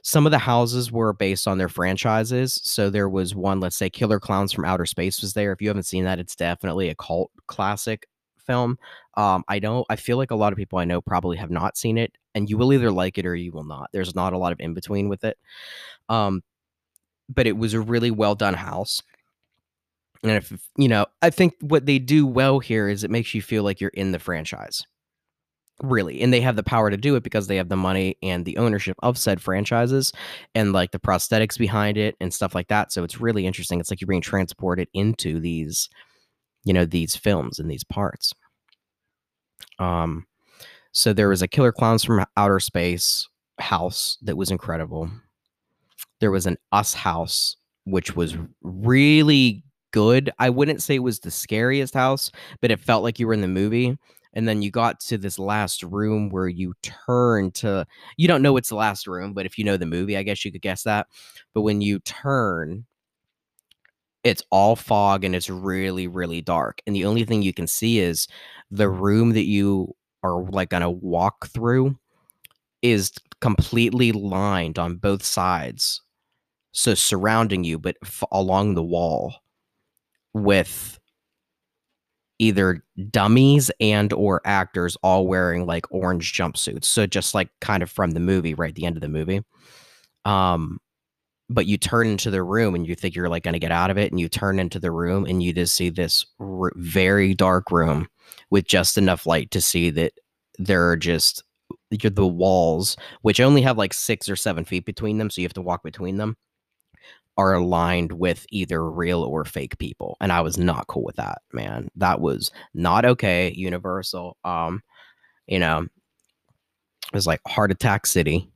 some 0.03 0.25
of 0.27 0.33
the 0.33 0.39
houses 0.39 0.91
were 0.91 1.13
based 1.13 1.47
on 1.47 1.59
their 1.59 1.69
franchises 1.69 2.61
so 2.65 2.89
there 2.89 3.09
was 3.09 3.35
one 3.35 3.61
let's 3.61 3.77
say 3.77 3.91
killer 3.91 4.19
clowns 4.19 4.53
from 4.53 4.65
outer 4.65 4.87
space 4.87 5.21
was 5.21 5.35
there 5.35 5.53
if 5.53 5.61
you 5.61 5.69
haven't 5.69 5.83
seen 5.83 6.05
that 6.05 6.19
it's 6.19 6.35
definitely 6.37 6.89
a 6.89 6.95
cult 6.95 7.31
classic 7.47 8.07
film 8.49 8.79
um 9.17 9.45
i 9.49 9.61
know 9.61 9.85
i 9.91 9.97
feel 9.97 10.17
like 10.17 10.33
a 10.33 10.37
lot 10.37 10.53
of 10.53 10.57
people 10.57 10.79
i 10.79 10.85
know 10.85 11.01
probably 11.01 11.37
have 11.37 11.51
not 11.51 11.77
seen 11.77 11.99
it 11.99 12.13
and 12.35 12.51
you 12.51 12.59
will 12.59 12.73
either 12.73 12.91
like 12.91 13.19
it 13.19 13.27
or 13.27 13.37
you 13.37 13.53
will 13.53 13.65
not 13.65 13.89
there's 13.93 14.15
not 14.17 14.33
a 14.33 14.39
lot 14.39 14.53
of 14.53 14.59
in 14.61 14.75
between 14.75 15.09
with 15.09 15.23
it 15.23 15.39
um, 16.09 16.43
but 17.29 17.47
it 17.47 17.57
was 17.57 17.75
a 17.75 17.81
really 17.81 18.11
well 18.11 18.35
done 18.35 18.55
house. 18.55 19.03
And 20.23 20.33
if 20.33 20.53
you 20.77 20.89
know, 20.89 21.07
I 21.23 21.31
think 21.31 21.55
what 21.61 21.87
they 21.87 21.99
do 21.99 22.27
well 22.27 22.59
here 22.59 22.89
is 22.89 23.05
it 23.05 23.11
makes 23.11 23.35
you 23.35 23.43
feel 23.43 23.63
like 23.63 23.81
you're 23.81 23.91
in 23.91 24.13
the 24.13 24.19
franchise. 24.19 24.83
Really. 25.81 26.21
And 26.23 26.33
they 26.33 26.41
have 26.41 26.57
the 26.57 26.65
power 26.65 26.91
to 26.91 26.97
do 26.97 27.15
it 27.15 27.23
because 27.23 27.47
they 27.47 27.57
have 27.57 27.69
the 27.69 27.77
money 27.77 28.17
and 28.21 28.45
the 28.45 28.57
ownership 28.57 28.97
of 29.01 29.17
said 29.17 29.41
franchises 29.41 30.13
and 30.53 30.73
like 30.73 30.91
the 30.91 30.99
prosthetics 30.99 31.57
behind 31.57 31.97
it 31.97 32.17
and 32.21 32.35
stuff 32.35 32.53
like 32.53 32.67
that. 32.69 32.93
So 32.93 33.05
it's 33.05 33.21
really 33.21 33.47
interesting. 33.47 33.79
It's 33.79 33.89
like 33.89 34.01
you're 34.01 34.09
being 34.09 34.21
transported 34.21 34.89
into 34.93 35.39
these, 35.39 35.89
you 36.65 36.73
know, 36.73 36.85
these 36.85 37.15
films 37.15 37.61
and 37.61 37.71
these 37.71 37.85
parts. 37.85 38.35
Um, 39.79 40.27
so 40.93 41.13
there 41.13 41.29
was 41.29 41.43
a 41.43 41.49
Killer 41.49 41.73
Clowns 41.73 42.05
from 42.05 42.25
Outer 42.37 42.61
Space 42.61 43.29
house 43.59 44.19
that 44.23 44.37
was 44.37 44.51
incredible 44.51 45.11
there 46.21 46.31
was 46.31 46.47
an 46.47 46.57
us 46.73 46.95
house 46.95 47.57
which 47.85 48.15
was 48.15 48.37
really 48.63 49.65
good. 49.93 50.31
I 50.39 50.51
wouldn't 50.51 50.83
say 50.83 50.97
it 50.97 51.03
was 51.03 51.21
the 51.21 51.31
scariest 51.31 51.95
house, 51.95 52.31
but 52.61 52.71
it 52.71 52.81
felt 52.81 53.03
like 53.03 53.19
you 53.19 53.27
were 53.27 53.33
in 53.33 53.41
the 53.41 53.49
movie. 53.49 53.97
And 54.35 54.47
then 54.47 54.61
you 54.61 54.71
got 54.71 55.01
to 55.01 55.17
this 55.17 55.39
last 55.39 55.83
room 55.83 56.29
where 56.29 56.49
you 56.49 56.75
turn 56.83 57.51
to 57.53 57.87
you 58.19 58.29
don't 58.29 58.43
know 58.43 58.59
it's 58.59 58.69
the 58.69 58.77
last 58.77 59.07
room, 59.07 59.33
but 59.33 59.47
if 59.47 59.57
you 59.57 59.65
know 59.65 59.79
the 59.79 59.87
movie, 59.87 60.19
I 60.19 60.23
guess 60.23 60.45
you 60.45 60.53
could 60.53 60.61
guess 60.61 60.83
that. 60.83 61.07
But 61.55 61.63
when 61.63 61.81
you 61.81 61.99
turn, 62.01 62.85
it's 64.23 64.43
all 64.51 64.77
fog 64.77 65.25
and 65.25 65.35
it's 65.35 65.49
really, 65.49 66.07
really 66.07 66.43
dark. 66.43 66.83
And 66.87 66.95
the 66.95 67.07
only 67.07 67.25
thing 67.25 67.41
you 67.41 67.55
can 67.55 67.67
see 67.67 68.01
is 68.01 68.29
the 68.71 68.89
room 68.89 69.33
that 69.33 69.47
you 69.47 69.95
are 70.23 70.43
like 70.51 70.71
gonna 70.71 70.91
walk 70.91 71.47
through 71.49 71.99
is 72.83 73.13
completely 73.41 74.13
lined 74.13 74.79
on 74.79 74.97
both 74.97 75.25
sides. 75.25 76.03
So 76.73 76.95
surrounding 76.95 77.65
you, 77.65 77.79
but 77.79 77.97
f- 78.05 78.25
along 78.33 78.75
the 78.75 78.85
wall 78.85 79.37
with 80.35 80.99
either 82.39 82.85
dummies 83.11 83.71
and 83.81 84.13
or 84.13 84.41
actors 84.45 84.97
all 85.03 85.27
wearing 85.27 85.67
like 85.67 85.87
orange 85.91 86.33
jumpsuits. 86.33 86.85
So 86.85 87.07
just 87.07 87.35
like 87.35 87.49
kind 87.61 87.83
of 87.83 87.91
from 87.91 88.13
the 88.13 88.21
movie, 88.21 88.55
right? 88.55 88.75
The 88.75 88.87
end 88.87 88.97
of 88.97 89.01
the 89.03 89.09
movie. 89.09 89.43
Um, 90.25 90.79
but 91.51 91.67
you 91.67 91.79
turn 91.79 92.07
into 92.07 92.31
the 92.31 92.43
room 92.43 92.75
and 92.75 92.87
you 92.87 92.95
think 92.95 93.15
you're 93.15 93.29
like 93.29 93.43
going 93.43 93.55
to 93.55 93.59
get 93.59 93.73
out 93.73 93.91
of 93.91 93.99
it 93.99 94.11
and 94.11 94.21
you 94.21 94.29
turn 94.29 94.59
into 94.59 94.79
the 94.79 94.91
room 94.91 95.25
and 95.25 95.43
you 95.43 95.53
just 95.53 95.75
see 95.75 95.89
this 95.89 96.27
r- 96.41 96.73
very 96.77 97.35
dark 97.35 97.71
room 97.71 98.09
with 98.51 98.67
just 98.67 98.99
enough 98.99 99.27
light 99.27 99.51
to 99.51 99.61
see 99.61 99.91
that 99.91 100.13
there 100.59 100.89
are 100.89 100.97
just 100.97 101.43
the 101.91 102.27
walls 102.27 102.97
which 103.23 103.41
only 103.41 103.63
have 103.63 103.79
like 103.79 103.95
six 103.95 104.29
or 104.29 104.37
seven 104.37 104.65
feet 104.65 104.85
between 104.85 105.19
them 105.19 105.31
so 105.31 105.41
you 105.41 105.47
have 105.47 105.55
to 105.55 105.63
walk 105.63 105.83
between 105.83 106.17
them 106.17 106.37
are 107.37 107.55
aligned 107.55 108.13
with 108.13 108.45
either 108.51 108.91
real 108.91 109.23
or 109.23 109.45
fake 109.45 109.79
people 109.79 110.17
and 110.21 110.33
i 110.33 110.41
was 110.41 110.59
not 110.59 110.87
cool 110.89 111.05
with 111.05 111.17
that 111.17 111.39
man. 111.53 111.89
That 111.97 112.21
was 112.21 112.51
not 112.75 113.05
okay 113.05 113.53
universal 113.57 114.37
um 114.45 114.83
you 115.47 115.59
know 115.59 115.83
it 115.83 117.15
was 117.15 117.27
like 117.27 117.41
heart 117.47 117.71
attack 117.71 118.07
city 118.07 118.51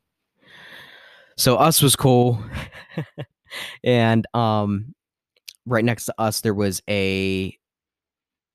so 1.43 1.57
us 1.57 1.83
was 1.83 1.97
cool. 1.97 2.43
And 3.85 4.27
um 4.33 4.95
right 5.67 5.85
next 5.85 6.07
to 6.07 6.15
us 6.17 6.41
there 6.41 6.55
was 6.55 6.81
a 6.89 7.55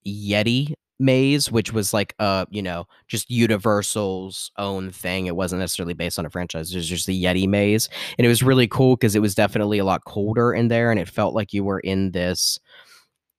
yeti 0.08 0.74
maze 1.00 1.51
which 1.51 1.72
was 1.72 1.94
like 1.94 2.15
uh 2.17 2.46
you 2.50 2.63
know 2.63 2.88
just 3.08 3.29
universal's 3.29 4.51
own 4.58 4.89
thing. 4.89 5.27
It 5.27 5.36
wasn't 5.36 5.60
necessarily 5.60 5.94
based 5.94 6.17
on 6.17 6.25
a 6.25 6.32
franchise. 6.32 6.72
It 6.74 6.77
was 6.77 6.89
just 6.89 7.06
the 7.06 7.24
yeti 7.24 7.48
maze. 7.48 7.89
And 8.17 8.25
it 8.25 8.27
was 8.27 8.41
really 8.41 8.67
cool 8.67 8.96
because 8.96 9.15
it 9.15 9.22
was 9.22 9.36
definitely 9.36 9.77
a 9.77 9.86
lot 9.86 10.06
colder 10.06 10.51
in 10.51 10.70
there 10.70 10.89
and 10.89 11.00
it 11.00 11.08
felt 11.08 11.36
like 11.36 11.53
you 11.53 11.63
were 11.63 11.82
in 11.82 12.12
this 12.12 12.60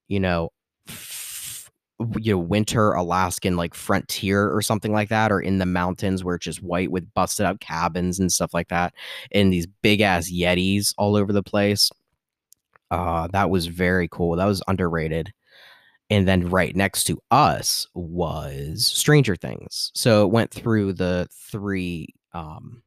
you 0.07 0.21
know 0.21 0.50
you 2.19 2.33
know 2.33 2.38
winter 2.38 2.93
alaskan 2.93 3.57
like 3.57 3.75
frontier 3.75 4.50
or 4.55 4.62
something 4.62 4.93
like 4.93 5.09
that 5.09 5.33
or 5.33 5.40
in 5.40 5.59
the 5.59 5.67
mountains 5.67 6.23
where 6.23 6.37
it's 6.37 6.45
just 6.45 6.62
white 6.62 6.90
with 6.93 7.12
busted 7.14 7.45
up 7.45 7.59
cabins 7.61 8.21
and 8.21 8.31
stuff 8.33 8.55
like 8.55 8.69
that 8.69 8.95
and 9.33 9.52
these 9.52 9.67
big 9.83 10.00
ass 10.00 10.31
yetis 10.31 10.95
all 10.97 11.17
over 11.17 11.33
the 11.33 11.43
place. 11.43 11.90
Uh 12.90 13.28
that 13.33 13.50
was 13.50 13.67
very 13.67 14.09
cool. 14.11 14.37
That 14.37 14.47
was 14.47 14.62
underrated. 14.69 15.33
And 16.11 16.28
then 16.28 16.49
right 16.49 16.75
next 16.76 17.05
to 17.05 17.19
us 17.31 17.87
was 17.95 18.87
Stranger 18.87 19.37
Things. 19.37 19.93
So 19.95 20.25
it 20.26 20.33
went 20.33 20.50
through 20.52 20.95
the 20.95 21.28
three 21.33 22.09
um 22.35 22.83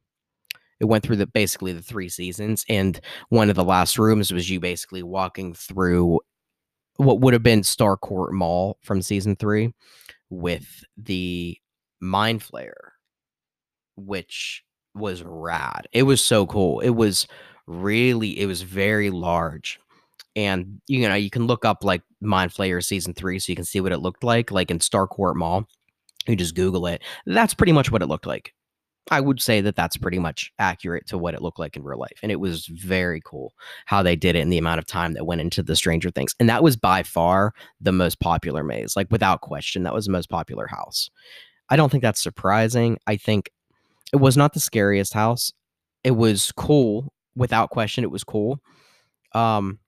it 0.80 0.86
went 0.86 1.04
through 1.04 1.16
the 1.16 1.26
basically 1.26 1.72
the 1.72 1.82
three 1.82 2.08
seasons 2.08 2.64
and 2.68 3.00
one 3.28 3.50
of 3.50 3.56
the 3.56 3.64
last 3.64 3.98
rooms 3.98 4.32
was 4.32 4.50
you 4.50 4.60
basically 4.60 5.02
walking 5.02 5.54
through 5.54 6.20
what 7.02 7.20
would 7.20 7.32
have 7.32 7.42
been 7.42 7.62
Starcourt 7.62 8.32
Mall 8.32 8.78
from 8.82 9.02
season 9.02 9.36
3 9.36 9.72
with 10.30 10.84
the 10.96 11.56
Mind 12.00 12.40
Flayer 12.40 12.92
which 13.96 14.62
was 14.94 15.22
rad. 15.22 15.88
It 15.92 16.04
was 16.04 16.24
so 16.24 16.46
cool. 16.46 16.80
It 16.80 16.90
was 16.90 17.26
really 17.66 18.38
it 18.40 18.46
was 18.46 18.62
very 18.62 19.10
large 19.10 19.78
and 20.34 20.80
you 20.88 21.08
know 21.08 21.14
you 21.14 21.30
can 21.30 21.46
look 21.46 21.64
up 21.64 21.84
like 21.84 22.02
Mind 22.20 22.50
Flayer 22.50 22.84
season 22.84 23.14
three 23.14 23.38
so 23.38 23.52
you 23.52 23.56
can 23.56 23.64
see 23.64 23.80
what 23.80 23.92
it 23.92 23.98
looked 23.98 24.24
like, 24.24 24.50
like 24.50 24.70
in 24.70 24.78
Starcourt 24.78 25.36
Mall. 25.36 25.64
You 26.26 26.36
just 26.36 26.54
Google 26.54 26.86
it. 26.86 27.02
That's 27.26 27.54
pretty 27.54 27.72
much 27.72 27.90
what 27.90 28.02
it 28.02 28.06
looked 28.06 28.26
like. 28.26 28.54
I 29.10 29.20
would 29.20 29.42
say 29.42 29.60
that 29.60 29.74
that's 29.74 29.96
pretty 29.96 30.18
much 30.18 30.52
accurate 30.58 31.06
to 31.08 31.18
what 31.18 31.34
it 31.34 31.42
looked 31.42 31.58
like 31.58 31.76
in 31.76 31.82
real 31.82 31.98
life, 31.98 32.18
and 32.22 32.30
it 32.30 32.40
was 32.40 32.66
very 32.66 33.20
cool 33.24 33.52
how 33.86 34.02
they 34.02 34.16
did 34.16 34.36
it 34.36 34.40
and 34.40 34.52
the 34.52 34.58
amount 34.58 34.78
of 34.78 34.86
time 34.86 35.14
that 35.14 35.26
went 35.26 35.40
into 35.40 35.62
the 35.62 35.76
Stranger 35.76 36.10
Things. 36.10 36.34
And 36.38 36.48
that 36.48 36.62
was 36.62 36.76
by 36.76 37.02
far 37.02 37.52
the 37.80 37.92
most 37.92 38.20
popular 38.20 38.62
maze, 38.62 38.96
like 38.96 39.08
without 39.10 39.40
question, 39.40 39.82
that 39.82 39.94
was 39.94 40.06
the 40.06 40.12
most 40.12 40.30
popular 40.30 40.66
house. 40.66 41.10
I 41.68 41.76
don't 41.76 41.90
think 41.90 42.02
that's 42.02 42.22
surprising. 42.22 42.98
I 43.06 43.16
think 43.16 43.50
it 44.12 44.16
was 44.16 44.36
not 44.36 44.52
the 44.52 44.60
scariest 44.60 45.14
house. 45.14 45.52
It 46.04 46.12
was 46.12 46.52
cool 46.52 47.12
without 47.34 47.70
question. 47.70 48.04
It 48.04 48.10
was 48.10 48.24
cool. 48.24 48.60
Um, 49.34 49.78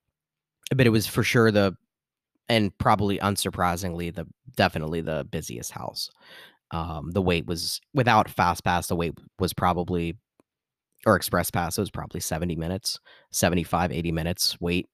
but 0.74 0.86
it 0.86 0.90
was 0.90 1.06
for 1.06 1.22
sure 1.22 1.50
the 1.50 1.76
and 2.48 2.76
probably 2.78 3.18
unsurprisingly 3.18 4.14
the 4.14 4.26
definitely 4.56 5.00
the 5.00 5.26
busiest 5.30 5.70
house 5.70 6.10
um 6.74 7.10
the 7.12 7.22
wait 7.22 7.46
was 7.46 7.80
without 7.94 8.28
fast 8.28 8.64
pass 8.64 8.86
the 8.88 8.96
wait 8.96 9.12
was 9.38 9.52
probably 9.52 10.16
or 11.06 11.16
express 11.16 11.50
pass 11.50 11.78
it 11.78 11.82
was 11.82 11.90
probably 11.90 12.20
70 12.20 12.56
minutes 12.56 12.98
75 13.32 13.92
80 13.92 14.12
minutes 14.12 14.60
wait 14.60 14.88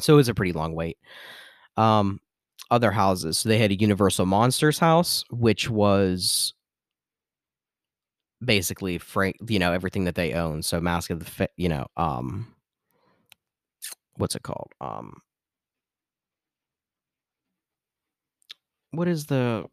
so 0.00 0.14
it 0.14 0.16
was 0.16 0.28
a 0.28 0.34
pretty 0.34 0.52
long 0.52 0.74
wait. 0.74 0.96
Um 1.76 2.20
other 2.70 2.90
houses 2.90 3.38
so 3.38 3.48
they 3.48 3.58
had 3.58 3.70
a 3.70 3.80
universal 3.80 4.26
monsters 4.26 4.78
house 4.78 5.24
which 5.30 5.70
was 5.70 6.54
basically 8.44 8.98
frank 8.98 9.36
you 9.48 9.58
know 9.58 9.72
everything 9.72 10.04
that 10.04 10.14
they 10.14 10.32
own 10.32 10.62
so 10.62 10.80
mask 10.80 11.10
of 11.10 11.18
the 11.20 11.48
you 11.56 11.68
know 11.68 11.86
um 11.96 12.46
what's 14.18 14.34
it 14.34 14.42
called? 14.42 14.72
Um, 14.80 15.22
what 18.90 19.08
is 19.08 19.26
the 19.26 19.64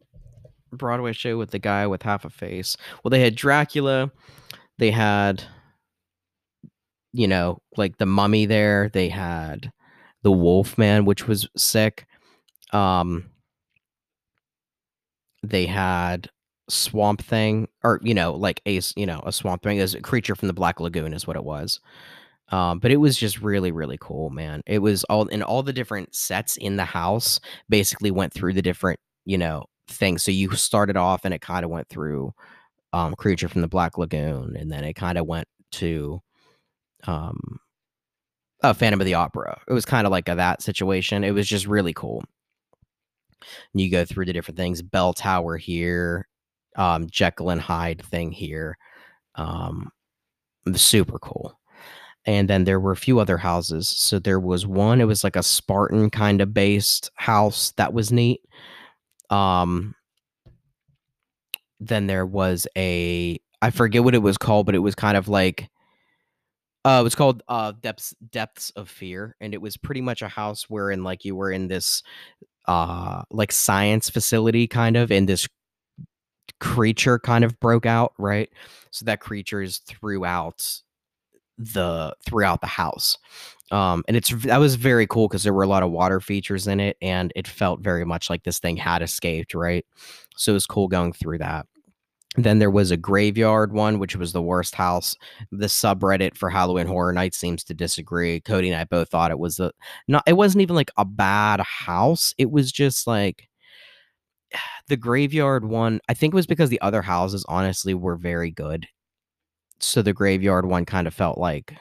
Broadway 0.76 1.12
show 1.12 1.38
with 1.38 1.50
the 1.50 1.58
guy 1.58 1.86
with 1.86 2.02
half 2.02 2.24
a 2.24 2.30
face? 2.30 2.76
Well, 3.02 3.10
they 3.10 3.20
had 3.20 3.34
Dracula, 3.34 4.10
they 4.78 4.90
had, 4.90 5.42
you 7.12 7.26
know, 7.26 7.58
like 7.76 7.98
the 7.98 8.06
Mummy. 8.06 8.46
There, 8.46 8.90
they 8.92 9.08
had 9.08 9.72
the 10.22 10.32
Wolfman, 10.32 11.04
which 11.04 11.26
was 11.26 11.48
sick. 11.56 12.06
Um, 12.72 13.30
they 15.42 15.66
had 15.66 16.28
Swamp 16.68 17.22
Thing, 17.22 17.68
or 17.84 18.00
you 18.02 18.14
know, 18.14 18.34
like 18.34 18.60
a 18.66 18.80
you 18.96 19.06
know 19.06 19.22
a 19.24 19.32
Swamp 19.32 19.62
Thing 19.62 19.78
is 19.78 19.94
a 19.94 20.00
creature 20.00 20.34
from 20.34 20.48
the 20.48 20.54
Black 20.54 20.80
Lagoon, 20.80 21.14
is 21.14 21.26
what 21.26 21.36
it 21.36 21.44
was. 21.44 21.80
Um, 22.50 22.78
but 22.78 22.92
it 22.92 22.98
was 22.98 23.18
just 23.18 23.40
really, 23.40 23.72
really 23.72 23.98
cool, 24.00 24.30
man. 24.30 24.62
It 24.66 24.78
was 24.78 25.04
all 25.04 25.26
in 25.28 25.42
all 25.42 25.62
the 25.62 25.72
different 25.72 26.14
sets 26.14 26.56
in 26.56 26.76
the 26.76 26.84
house 26.84 27.40
basically 27.68 28.10
went 28.10 28.32
through 28.32 28.52
the 28.52 28.62
different, 28.62 29.00
you 29.24 29.38
know, 29.38 29.64
things. 29.88 30.22
So 30.22 30.30
you 30.30 30.50
started 30.52 30.96
off 30.96 31.24
and 31.24 31.34
it 31.34 31.40
kind 31.40 31.64
of 31.64 31.70
went 31.70 31.88
through 31.88 32.32
um 32.92 33.14
Creature 33.16 33.48
from 33.48 33.62
the 33.62 33.68
Black 33.68 33.98
Lagoon, 33.98 34.56
and 34.56 34.70
then 34.70 34.84
it 34.84 34.94
kind 34.94 35.18
of 35.18 35.26
went 35.26 35.48
to 35.72 36.20
um 37.06 37.60
uh, 38.62 38.72
Phantom 38.72 39.00
of 39.00 39.06
the 39.06 39.14
Opera. 39.14 39.60
It 39.68 39.72
was 39.72 39.84
kind 39.84 40.06
of 40.06 40.10
like 40.10 40.28
a 40.28 40.34
that 40.34 40.62
situation. 40.62 41.24
It 41.24 41.32
was 41.32 41.46
just 41.46 41.66
really 41.66 41.92
cool. 41.92 42.24
And 43.72 43.80
you 43.80 43.90
go 43.90 44.04
through 44.04 44.24
the 44.26 44.32
different 44.32 44.56
things, 44.56 44.82
Bell 44.82 45.12
Tower 45.12 45.56
here, 45.58 46.26
um, 46.76 47.06
Jekyll 47.10 47.50
and 47.50 47.60
Hyde 47.60 48.02
thing 48.02 48.32
here. 48.32 48.78
Um, 49.36 49.90
super 50.74 51.18
cool 51.18 51.58
and 52.26 52.50
then 52.50 52.64
there 52.64 52.80
were 52.80 52.92
a 52.92 52.96
few 52.96 53.20
other 53.20 53.38
houses. 53.38 53.88
So 53.88 54.18
there 54.18 54.40
was 54.40 54.66
one, 54.66 55.00
it 55.00 55.04
was 55.04 55.22
like 55.22 55.36
a 55.36 55.42
Spartan 55.42 56.10
kind 56.10 56.40
of 56.40 56.52
based 56.52 57.10
house 57.14 57.72
that 57.76 57.92
was 57.92 58.10
neat. 58.10 58.40
Um 59.30 59.94
then 61.80 62.06
there 62.06 62.26
was 62.26 62.66
a 62.76 63.38
I 63.62 63.70
forget 63.70 64.04
what 64.04 64.14
it 64.14 64.22
was 64.22 64.38
called, 64.38 64.66
but 64.66 64.74
it 64.74 64.80
was 64.80 64.94
kind 64.94 65.16
of 65.16 65.28
like 65.28 65.68
uh 66.84 66.98
it 67.00 67.04
was 67.04 67.14
called 67.14 67.42
uh 67.48 67.72
depths 67.80 68.14
depths 68.30 68.70
of 68.70 68.88
fear 68.88 69.34
and 69.40 69.54
it 69.54 69.60
was 69.60 69.76
pretty 69.76 70.00
much 70.00 70.22
a 70.22 70.28
house 70.28 70.64
wherein 70.68 71.02
like 71.02 71.24
you 71.24 71.34
were 71.34 71.50
in 71.50 71.68
this 71.68 72.02
uh 72.66 73.22
like 73.30 73.52
science 73.52 74.08
facility 74.10 74.66
kind 74.66 74.96
of 74.96 75.10
and 75.10 75.28
this 75.28 75.48
creature 76.60 77.18
kind 77.18 77.44
of 77.44 77.58
broke 77.60 77.86
out, 77.86 78.12
right? 78.18 78.48
So 78.90 79.04
that 79.06 79.20
creature 79.20 79.62
is 79.62 79.78
throughout 79.78 80.80
the 81.58 82.14
throughout 82.24 82.60
the 82.60 82.66
house. 82.66 83.16
Um, 83.70 84.04
and 84.06 84.16
it's 84.16 84.30
that 84.44 84.58
was 84.58 84.76
very 84.76 85.06
cool 85.06 85.28
because 85.28 85.42
there 85.42 85.52
were 85.52 85.64
a 85.64 85.68
lot 85.68 85.82
of 85.82 85.90
water 85.90 86.20
features 86.20 86.66
in 86.66 86.80
it, 86.80 86.96
and 87.02 87.32
it 87.34 87.48
felt 87.48 87.80
very 87.80 88.04
much 88.04 88.30
like 88.30 88.44
this 88.44 88.60
thing 88.60 88.76
had 88.76 89.02
escaped, 89.02 89.54
right? 89.54 89.84
So 90.36 90.52
it 90.52 90.54
was 90.54 90.66
cool 90.66 90.88
going 90.88 91.12
through 91.12 91.38
that. 91.38 91.66
Then 92.36 92.58
there 92.58 92.70
was 92.70 92.90
a 92.90 92.96
graveyard 92.96 93.72
one, 93.72 93.98
which 93.98 94.14
was 94.14 94.32
the 94.32 94.42
worst 94.42 94.74
house. 94.74 95.16
The 95.50 95.66
subreddit 95.66 96.36
for 96.36 96.50
Halloween 96.50 96.86
Horror 96.86 97.12
Nights 97.12 97.38
seems 97.38 97.64
to 97.64 97.74
disagree. 97.74 98.40
Cody 98.40 98.70
and 98.70 98.78
I 98.78 98.84
both 98.84 99.08
thought 99.08 99.30
it 99.30 99.38
was 99.38 99.58
a 99.58 99.72
not. 100.06 100.22
It 100.26 100.34
wasn't 100.34 100.62
even 100.62 100.76
like 100.76 100.90
a 100.96 101.04
bad 101.04 101.60
house. 101.60 102.34
It 102.38 102.50
was 102.50 102.70
just 102.70 103.06
like 103.06 103.48
the 104.88 104.96
graveyard 104.96 105.64
one. 105.64 106.00
I 106.08 106.14
think 106.14 106.34
it 106.34 106.36
was 106.36 106.46
because 106.46 106.70
the 106.70 106.80
other 106.82 107.02
houses 107.02 107.44
honestly 107.48 107.94
were 107.94 108.16
very 108.16 108.50
good. 108.50 108.86
So 109.80 110.02
the 110.02 110.12
graveyard 110.12 110.66
one 110.66 110.84
kind 110.84 111.06
of 111.06 111.14
felt 111.14 111.38
like 111.38 111.74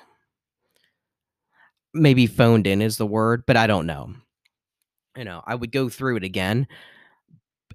maybe 1.96 2.28
phoned 2.28 2.68
in 2.68 2.82
is 2.82 2.98
the 2.98 3.06
word, 3.06 3.44
but 3.46 3.58
I 3.58 3.68
don't 3.68 3.88
know. 3.88 4.14
You 5.18 5.24
know, 5.24 5.42
I 5.46 5.56
would 5.56 5.72
go 5.72 5.90
through 5.90 6.18
it 6.18 6.24
again 6.24 6.68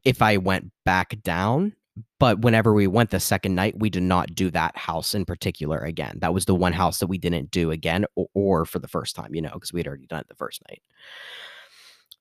if 0.04 0.22
I 0.22 0.36
went 0.36 0.70
back 0.84 1.20
down 1.22 1.74
but 2.18 2.40
whenever 2.40 2.72
we 2.72 2.86
went 2.86 3.10
the 3.10 3.20
second 3.20 3.54
night, 3.54 3.78
we 3.78 3.90
did 3.90 4.02
not 4.02 4.34
do 4.34 4.50
that 4.50 4.76
house 4.76 5.14
in 5.14 5.24
particular 5.24 5.78
again. 5.78 6.18
That 6.20 6.34
was 6.34 6.44
the 6.44 6.54
one 6.54 6.72
house 6.72 6.98
that 6.98 7.06
we 7.06 7.18
didn't 7.18 7.50
do 7.50 7.70
again 7.70 8.04
or, 8.14 8.26
or 8.34 8.64
for 8.64 8.78
the 8.78 8.88
first 8.88 9.16
time, 9.16 9.34
you 9.34 9.42
know, 9.42 9.50
because 9.54 9.72
we 9.72 9.80
had 9.80 9.86
already 9.86 10.06
done 10.06 10.20
it 10.20 10.28
the 10.28 10.34
first 10.34 10.62
night. 10.68 10.82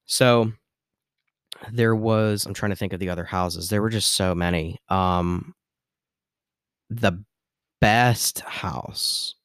So 0.05 0.51
there 1.71 1.95
was, 1.95 2.45
I'm 2.45 2.53
trying 2.53 2.71
to 2.71 2.75
think 2.75 2.93
of 2.93 2.99
the 2.99 3.09
other 3.09 3.25
houses. 3.25 3.69
There 3.69 3.81
were 3.81 3.89
just 3.89 4.13
so 4.13 4.33
many. 4.33 4.79
Um, 4.89 5.53
the 6.89 7.23
best 7.81 8.39
house, 8.39 9.35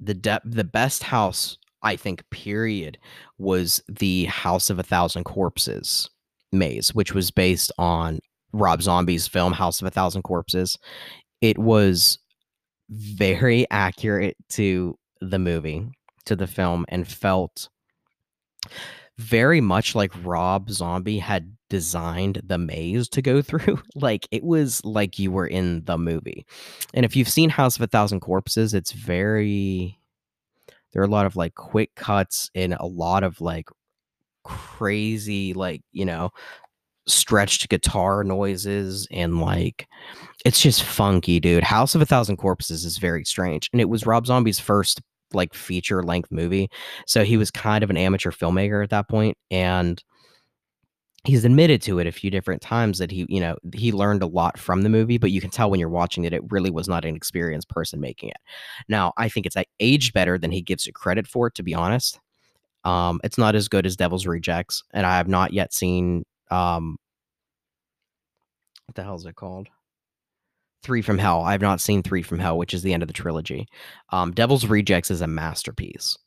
the 0.00 0.14
de- 0.14 0.40
the 0.44 0.64
best 0.64 1.02
house, 1.02 1.58
I 1.84 1.96
think, 1.96 2.28
period, 2.30 2.98
was 3.38 3.82
the 3.88 4.24
House 4.24 4.70
of 4.70 4.78
a 4.78 4.82
Thousand 4.82 5.24
Corpses 5.24 6.08
maze, 6.52 6.94
which 6.94 7.14
was 7.14 7.30
based 7.30 7.70
on 7.78 8.18
Rob 8.52 8.82
Zombie's 8.82 9.28
film 9.28 9.52
House 9.52 9.80
of 9.80 9.86
a 9.86 9.90
Thousand 9.90 10.22
Corpses. 10.22 10.78
It 11.40 11.58
was 11.58 12.18
very 12.90 13.66
accurate 13.70 14.36
to 14.50 14.96
the 15.20 15.38
movie, 15.38 15.86
to 16.26 16.36
the 16.36 16.46
film, 16.46 16.84
and 16.88 17.06
felt 17.06 17.68
very 19.18 19.60
much 19.60 19.94
like 19.94 20.12
Rob 20.24 20.70
Zombie 20.70 21.18
had 21.18 21.56
designed 21.70 22.40
the 22.44 22.58
maze 22.58 23.08
to 23.10 23.22
go 23.22 23.42
through. 23.42 23.80
like 23.94 24.26
it 24.30 24.42
was 24.42 24.84
like 24.84 25.18
you 25.18 25.30
were 25.30 25.46
in 25.46 25.84
the 25.84 25.98
movie. 25.98 26.46
And 26.94 27.04
if 27.04 27.14
you've 27.16 27.28
seen 27.28 27.50
House 27.50 27.76
of 27.76 27.82
a 27.82 27.86
Thousand 27.86 28.20
Corpses, 28.20 28.74
it's 28.74 28.92
very 28.92 29.98
there 30.94 31.02
are 31.02 31.06
a 31.06 31.10
lot 31.10 31.26
of 31.26 31.36
like 31.36 31.54
quick 31.54 31.94
cuts 31.96 32.50
and 32.54 32.74
a 32.80 32.86
lot 32.86 33.22
of 33.24 33.40
like 33.40 33.68
crazy 34.44 35.52
like, 35.52 35.82
you 35.92 36.04
know, 36.04 36.30
stretched 37.06 37.68
guitar 37.68 38.24
noises 38.24 39.06
and 39.10 39.40
like 39.40 39.86
it's 40.44 40.60
just 40.60 40.82
funky, 40.82 41.40
dude. 41.40 41.64
House 41.64 41.94
of 41.94 42.00
a 42.00 42.06
Thousand 42.06 42.36
Corpses 42.36 42.84
is 42.84 42.98
very 42.98 43.24
strange. 43.24 43.68
And 43.72 43.80
it 43.80 43.88
was 43.88 44.06
Rob 44.06 44.26
Zombie's 44.26 44.60
first 44.60 45.02
like 45.32 45.52
feature 45.52 46.02
length 46.02 46.30
movie. 46.30 46.70
So 47.06 47.24
he 47.24 47.36
was 47.36 47.50
kind 47.50 47.82
of 47.82 47.90
an 47.90 47.96
amateur 47.96 48.30
filmmaker 48.30 48.82
at 48.82 48.90
that 48.90 49.08
point 49.08 49.36
and 49.50 50.02
he's 51.24 51.44
admitted 51.44 51.80
to 51.82 51.98
it 51.98 52.06
a 52.06 52.12
few 52.12 52.30
different 52.30 52.62
times 52.62 52.98
that 52.98 53.10
he, 53.10 53.26
you 53.28 53.40
know, 53.40 53.56
he 53.74 53.92
learned 53.92 54.22
a 54.22 54.26
lot 54.26 54.58
from 54.58 54.82
the 54.82 54.88
movie, 54.90 55.18
but 55.18 55.30
you 55.30 55.40
can 55.40 55.50
tell 55.50 55.70
when 55.70 55.80
you're 55.80 55.88
watching 55.88 56.24
it, 56.24 56.32
it 56.32 56.42
really 56.50 56.70
was 56.70 56.88
not 56.88 57.04
an 57.04 57.16
experienced 57.16 57.68
person 57.68 58.00
making 58.00 58.28
it. 58.28 58.36
Now, 58.88 59.12
I 59.16 59.28
think 59.28 59.46
it's 59.46 59.56
aged 59.80 60.12
better 60.12 60.38
than 60.38 60.50
he 60.50 60.60
gives 60.60 60.86
it 60.86 60.94
credit 60.94 61.26
for, 61.26 61.50
to 61.50 61.62
be 61.62 61.74
honest. 61.74 62.20
Um, 62.84 63.20
it's 63.24 63.38
not 63.38 63.54
as 63.54 63.68
good 63.68 63.86
as 63.86 63.96
Devil's 63.96 64.26
Rejects, 64.26 64.82
and 64.92 65.06
I 65.06 65.16
have 65.16 65.28
not 65.28 65.54
yet 65.54 65.72
seen 65.72 66.24
um, 66.50 66.98
what 68.86 68.94
the 68.94 69.02
hell 69.02 69.16
is 69.16 69.24
it 69.24 69.34
called? 69.34 69.68
Three 70.82 71.02
from 71.02 71.18
Hell. 71.18 71.42
I've 71.42 71.62
not 71.62 71.80
seen 71.80 72.02
Three 72.02 72.22
from 72.22 72.38
Hell, 72.38 72.58
which 72.58 72.74
is 72.74 72.82
the 72.82 72.92
end 72.92 73.02
of 73.02 73.06
the 73.06 73.14
trilogy. 73.14 73.66
Um, 74.10 74.32
Devil's 74.32 74.66
Rejects 74.66 75.10
is 75.10 75.22
a 75.22 75.26
masterpiece. 75.26 76.18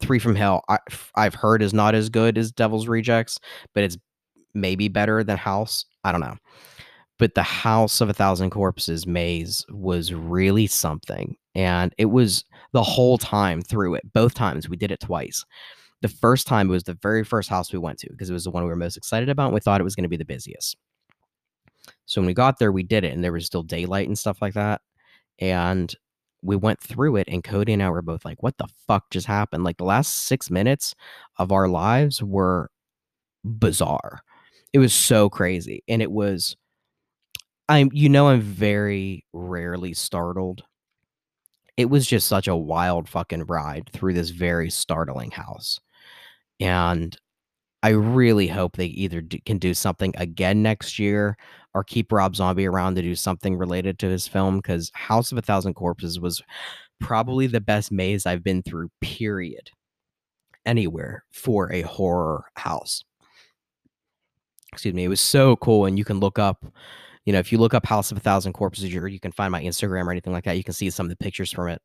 Three 0.00 0.18
from 0.18 0.34
Hell, 0.34 0.62
I, 0.68 0.78
I've 1.14 1.34
heard 1.34 1.62
is 1.62 1.72
not 1.72 1.94
as 1.94 2.08
good 2.08 2.36
as 2.36 2.52
Devil's 2.52 2.88
Rejects, 2.88 3.38
but 3.74 3.84
it's 3.84 3.96
maybe 4.54 4.88
better 4.88 5.22
than 5.24 5.36
House. 5.36 5.84
I 6.02 6.12
don't 6.12 6.20
know. 6.20 6.36
But 7.18 7.34
the 7.34 7.42
House 7.42 8.00
of 8.00 8.08
a 8.08 8.14
Thousand 8.14 8.50
Corpses 8.50 9.06
maze 9.06 9.64
was 9.70 10.12
really 10.12 10.66
something. 10.66 11.36
And 11.54 11.94
it 11.96 12.06
was 12.06 12.44
the 12.72 12.82
whole 12.82 13.18
time 13.18 13.62
through 13.62 13.94
it. 13.94 14.12
Both 14.12 14.34
times 14.34 14.68
we 14.68 14.76
did 14.76 14.90
it 14.90 15.00
twice. 15.00 15.44
The 16.02 16.08
first 16.08 16.46
time 16.46 16.68
it 16.68 16.72
was 16.72 16.82
the 16.82 16.98
very 17.00 17.24
first 17.24 17.48
house 17.48 17.72
we 17.72 17.78
went 17.78 17.98
to 18.00 18.10
because 18.10 18.28
it 18.28 18.34
was 18.34 18.44
the 18.44 18.50
one 18.50 18.64
we 18.64 18.68
were 18.68 18.76
most 18.76 18.96
excited 18.96 19.28
about. 19.28 19.46
And 19.46 19.54
we 19.54 19.60
thought 19.60 19.80
it 19.80 19.84
was 19.84 19.94
going 19.94 20.02
to 20.02 20.08
be 20.08 20.16
the 20.16 20.24
busiest. 20.24 20.76
So 22.06 22.20
when 22.20 22.26
we 22.26 22.34
got 22.34 22.58
there, 22.58 22.72
we 22.72 22.82
did 22.82 23.04
it, 23.04 23.12
and 23.12 23.22
there 23.22 23.32
was 23.32 23.46
still 23.46 23.62
daylight 23.62 24.08
and 24.08 24.18
stuff 24.18 24.42
like 24.42 24.54
that. 24.54 24.80
And 25.38 25.94
we 26.44 26.56
went 26.56 26.80
through 26.80 27.16
it, 27.16 27.28
and 27.28 27.42
Cody 27.44 27.72
and 27.72 27.82
I 27.82 27.90
were 27.90 28.02
both 28.02 28.24
like, 28.24 28.42
"What 28.42 28.58
the 28.58 28.68
fuck 28.86 29.10
just 29.10 29.26
happened?" 29.26 29.64
Like 29.64 29.78
the 29.78 29.84
last 29.84 30.26
six 30.26 30.50
minutes 30.50 30.94
of 31.38 31.52
our 31.52 31.68
lives 31.68 32.22
were 32.22 32.70
bizarre. 33.44 34.22
It 34.72 34.78
was 34.80 34.94
so 34.94 35.30
crazy, 35.30 35.82
and 35.88 36.02
it 36.02 36.12
was. 36.12 36.56
I'm, 37.68 37.90
you 37.92 38.08
know, 38.10 38.28
I'm 38.28 38.40
very 38.42 39.24
rarely 39.32 39.94
startled. 39.94 40.64
It 41.76 41.86
was 41.86 42.06
just 42.06 42.28
such 42.28 42.46
a 42.48 42.56
wild 42.56 43.08
fucking 43.08 43.44
ride 43.46 43.90
through 43.92 44.14
this 44.14 44.30
very 44.30 44.70
startling 44.70 45.30
house, 45.30 45.80
and 46.60 47.16
I 47.84 47.90
really 47.90 48.46
hope 48.46 48.78
they 48.78 48.86
either 48.86 49.20
do, 49.20 49.36
can 49.44 49.58
do 49.58 49.74
something 49.74 50.14
again 50.16 50.62
next 50.62 50.98
year 50.98 51.36
or 51.74 51.84
keep 51.84 52.10
Rob 52.12 52.34
Zombie 52.34 52.64
around 52.64 52.94
to 52.94 53.02
do 53.02 53.14
something 53.14 53.58
related 53.58 53.98
to 53.98 54.08
his 54.08 54.26
film 54.26 54.56
because 54.56 54.90
House 54.94 55.30
of 55.30 55.36
a 55.36 55.42
Thousand 55.42 55.74
Corpses 55.74 56.18
was 56.18 56.40
probably 56.98 57.46
the 57.46 57.60
best 57.60 57.92
maze 57.92 58.24
I've 58.24 58.42
been 58.42 58.62
through, 58.62 58.88
period, 59.02 59.70
anywhere 60.64 61.26
for 61.30 61.70
a 61.74 61.82
horror 61.82 62.46
house. 62.56 63.04
Excuse 64.72 64.94
me. 64.94 65.04
It 65.04 65.08
was 65.08 65.20
so 65.20 65.56
cool. 65.56 65.84
And 65.84 65.98
you 65.98 66.06
can 66.06 66.20
look 66.20 66.38
up, 66.38 66.64
you 67.26 67.34
know, 67.34 67.38
if 67.38 67.52
you 67.52 67.58
look 67.58 67.74
up 67.74 67.84
House 67.84 68.10
of 68.10 68.16
a 68.16 68.20
Thousand 68.20 68.54
Corpses, 68.54 68.94
or 68.94 69.08
you 69.08 69.20
can 69.20 69.30
find 69.30 69.52
my 69.52 69.62
Instagram 69.62 70.06
or 70.06 70.10
anything 70.10 70.32
like 70.32 70.44
that, 70.44 70.56
you 70.56 70.64
can 70.64 70.72
see 70.72 70.88
some 70.88 71.04
of 71.04 71.10
the 71.10 71.16
pictures 71.16 71.52
from 71.52 71.68
it. 71.68 71.82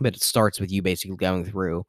But 0.00 0.16
it 0.16 0.22
starts 0.22 0.58
with 0.58 0.72
you 0.72 0.82
basically 0.82 1.16
going 1.16 1.44
through 1.44 1.84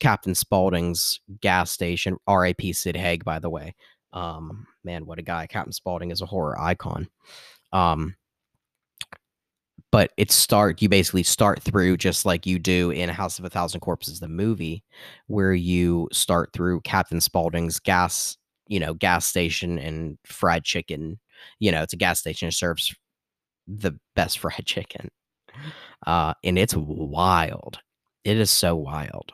Captain 0.00 0.34
Spaulding's 0.34 1.20
gas 1.40 1.70
station, 1.70 2.16
RIP 2.28 2.74
Sid 2.74 2.96
Haig, 2.96 3.24
by 3.24 3.38
the 3.38 3.50
way. 3.50 3.74
Um, 4.12 4.66
man, 4.84 5.06
what 5.06 5.18
a 5.18 5.22
guy. 5.22 5.46
Captain 5.46 5.72
Spaulding 5.72 6.10
is 6.10 6.22
a 6.22 6.26
horror 6.26 6.58
icon. 6.58 7.08
Um, 7.72 8.16
but 9.92 10.12
it 10.16 10.30
start 10.30 10.80
you 10.80 10.88
basically 10.88 11.22
start 11.22 11.60
through 11.62 11.96
just 11.96 12.24
like 12.24 12.46
you 12.46 12.58
do 12.58 12.90
in 12.90 13.08
House 13.08 13.38
of 13.38 13.44
a 13.44 13.50
Thousand 13.50 13.80
Corpses, 13.80 14.20
the 14.20 14.28
movie, 14.28 14.84
where 15.26 15.52
you 15.52 16.08
start 16.12 16.52
through 16.52 16.80
Captain 16.82 17.20
Spaulding's 17.20 17.80
gas, 17.80 18.36
you 18.68 18.78
know, 18.78 18.94
gas 18.94 19.26
station 19.26 19.78
and 19.78 20.16
fried 20.24 20.64
chicken. 20.64 21.18
You 21.58 21.72
know, 21.72 21.82
it's 21.82 21.92
a 21.92 21.96
gas 21.96 22.20
station. 22.20 22.48
It 22.48 22.54
serves 22.54 22.94
the 23.66 23.98
best 24.14 24.38
fried 24.38 24.62
chicken. 24.66 25.10
Uh, 26.06 26.34
and 26.44 26.58
it's 26.58 26.74
wild. 26.76 27.78
It 28.24 28.36
is 28.36 28.50
so 28.50 28.76
wild. 28.76 29.32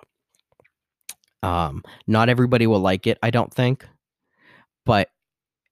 Um, 1.42 1.82
not 2.06 2.28
everybody 2.28 2.66
will 2.66 2.80
like 2.80 3.06
it, 3.06 3.18
I 3.22 3.30
don't 3.30 3.52
think 3.52 3.86
but 4.86 5.08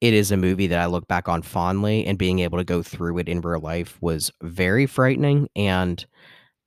it 0.02 0.12
is 0.12 0.30
a 0.30 0.36
movie 0.36 0.66
that 0.66 0.80
I 0.80 0.86
look 0.86 1.08
back 1.08 1.28
on 1.28 1.40
fondly, 1.40 2.04
and 2.04 2.18
being 2.18 2.40
able 2.40 2.58
to 2.58 2.64
go 2.64 2.82
through 2.82 3.16
it 3.18 3.28
in 3.28 3.40
real 3.40 3.60
life 3.60 3.96
was 4.02 4.30
very 4.42 4.84
frightening 4.84 5.48
and 5.56 6.04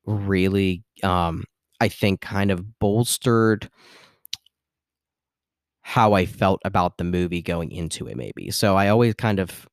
really, 0.08 0.84
um, 1.04 1.44
I 1.80 1.90
think, 1.90 2.22
kind 2.22 2.50
of 2.50 2.80
bolstered 2.80 3.70
how 5.82 6.14
I 6.14 6.26
felt 6.26 6.62
about 6.66 6.98
the 6.98 7.04
movie 7.04 7.42
going 7.42 7.72
into 7.72 8.08
it, 8.08 8.18
maybe. 8.18 8.50
So 8.50 8.76
I 8.76 8.90
always 8.90 9.14
kind 9.14 9.40
of, 9.40 9.68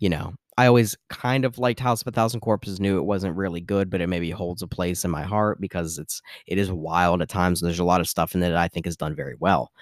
you 0.00 0.08
know, 0.08 0.34
I 0.56 0.66
always 0.66 0.96
kind 1.10 1.44
of 1.44 1.58
liked 1.58 1.80
House 1.80 2.00
of 2.02 2.08
a 2.08 2.12
Thousand 2.12 2.40
Corpses. 2.40 2.80
Knew 2.80 2.98
it 2.98 3.04
wasn't 3.04 3.36
really 3.36 3.60
good, 3.60 3.90
but 3.90 4.00
it 4.00 4.08
maybe 4.08 4.30
holds 4.30 4.62
a 4.62 4.68
place 4.68 5.04
in 5.04 5.10
my 5.10 5.22
heart 5.22 5.60
because 5.60 5.98
it's 5.98 6.22
it 6.46 6.58
is 6.58 6.70
wild 6.70 7.22
at 7.22 7.28
times. 7.28 7.60
And 7.60 7.68
there's 7.68 7.80
a 7.80 7.84
lot 7.84 8.00
of 8.00 8.08
stuff 8.08 8.34
in 8.34 8.42
it 8.42 8.50
that 8.50 8.56
I 8.58 8.68
think 8.68 8.86
is 8.86 8.96
done 8.96 9.16
very 9.16 9.34
well, 9.38 9.72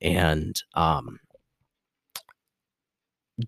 and 0.00 0.60
um, 0.74 1.18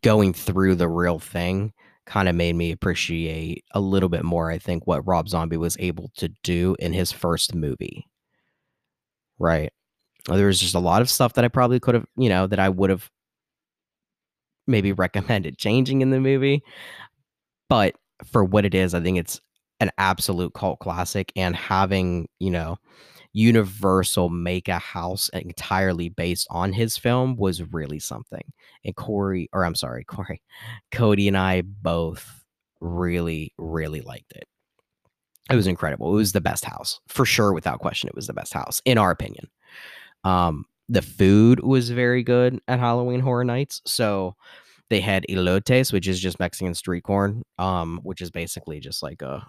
going 0.02 0.32
through 0.32 0.74
the 0.74 0.88
real 0.88 1.18
thing 1.18 1.72
kind 2.06 2.28
of 2.28 2.34
made 2.34 2.54
me 2.56 2.72
appreciate 2.72 3.64
a 3.72 3.80
little 3.80 4.08
bit 4.08 4.24
more, 4.24 4.50
I 4.50 4.58
think, 4.58 4.86
what 4.86 5.06
Rob 5.06 5.28
Zombie 5.28 5.56
was 5.56 5.76
able 5.78 6.10
to 6.16 6.28
do 6.42 6.74
in 6.78 6.92
his 6.92 7.12
first 7.12 7.54
movie. 7.54 8.06
Right. 9.38 9.72
There 10.26 10.46
was 10.46 10.60
just 10.60 10.74
a 10.74 10.80
lot 10.80 11.02
of 11.02 11.10
stuff 11.10 11.34
that 11.34 11.44
I 11.44 11.48
probably 11.48 11.80
could 11.80 11.94
have, 11.94 12.06
you 12.16 12.28
know, 12.28 12.46
that 12.46 12.58
I 12.60 12.68
would 12.68 12.90
have 12.90 13.10
maybe 14.66 14.92
recommended 14.92 15.59
changing 15.59 16.03
in 16.03 16.11
the 16.11 16.20
movie. 16.20 16.62
But 17.68 17.94
for 18.25 18.44
what 18.44 18.64
it 18.64 18.75
is, 18.75 18.94
I 18.94 19.01
think 19.01 19.18
it's 19.18 19.40
an 19.81 19.90
absolute 19.98 20.55
cult 20.55 20.79
classic. 20.79 21.33
And 21.37 21.57
having, 21.57 22.29
you 22.38 22.51
know, 22.51 22.79
Universal 23.35 24.29
make 24.29 24.68
a 24.68 24.79
house 24.79 25.31
entirely 25.31 26.11
based 26.11 26.46
on 26.51 26.72
his 26.72 26.98
film 26.98 27.37
was 27.37 27.62
really 27.72 27.98
something. 27.98 28.44
And 28.85 28.94
Corey, 28.94 29.48
or 29.53 29.64
I'm 29.64 29.75
sorry, 29.75 30.05
Corey, 30.09 30.42
Cody 30.90 31.29
and 31.29 31.37
I 31.37 31.62
both 31.62 32.44
really, 32.81 33.55
really 33.57 34.03
liked 34.03 34.33
it. 34.33 34.44
It 35.51 35.57
was 35.57 35.66
incredible. 35.66 36.12
It 36.12 36.16
was 36.16 36.33
the 36.33 36.40
best 36.40 36.64
house 36.64 37.01
for 37.09 37.25
sure, 37.25 37.53
without 37.53 37.81
question. 37.81 38.09
It 38.09 38.14
was 38.14 38.27
the 38.27 38.33
best 38.33 38.53
house, 38.53 38.81
in 38.85 38.98
our 38.98 39.11
opinion. 39.11 39.48
Um, 40.25 40.66
the 40.88 41.02
food 41.02 41.60
was 41.60 41.90
very 41.90 42.22
good 42.22 42.60
at 42.68 42.78
Halloween 42.78 43.20
Horror 43.20 43.44
Nights. 43.44 43.80
So 43.86 44.36
they 44.90 45.00
had 45.00 45.24
elotes, 45.30 45.92
which 45.92 46.08
is 46.08 46.20
just 46.20 46.40
Mexican 46.40 46.74
street 46.74 47.04
corn, 47.04 47.42
um, 47.58 48.00
which 48.02 48.20
is 48.20 48.30
basically 48.30 48.80
just 48.80 49.02
like 49.02 49.22
a 49.22 49.46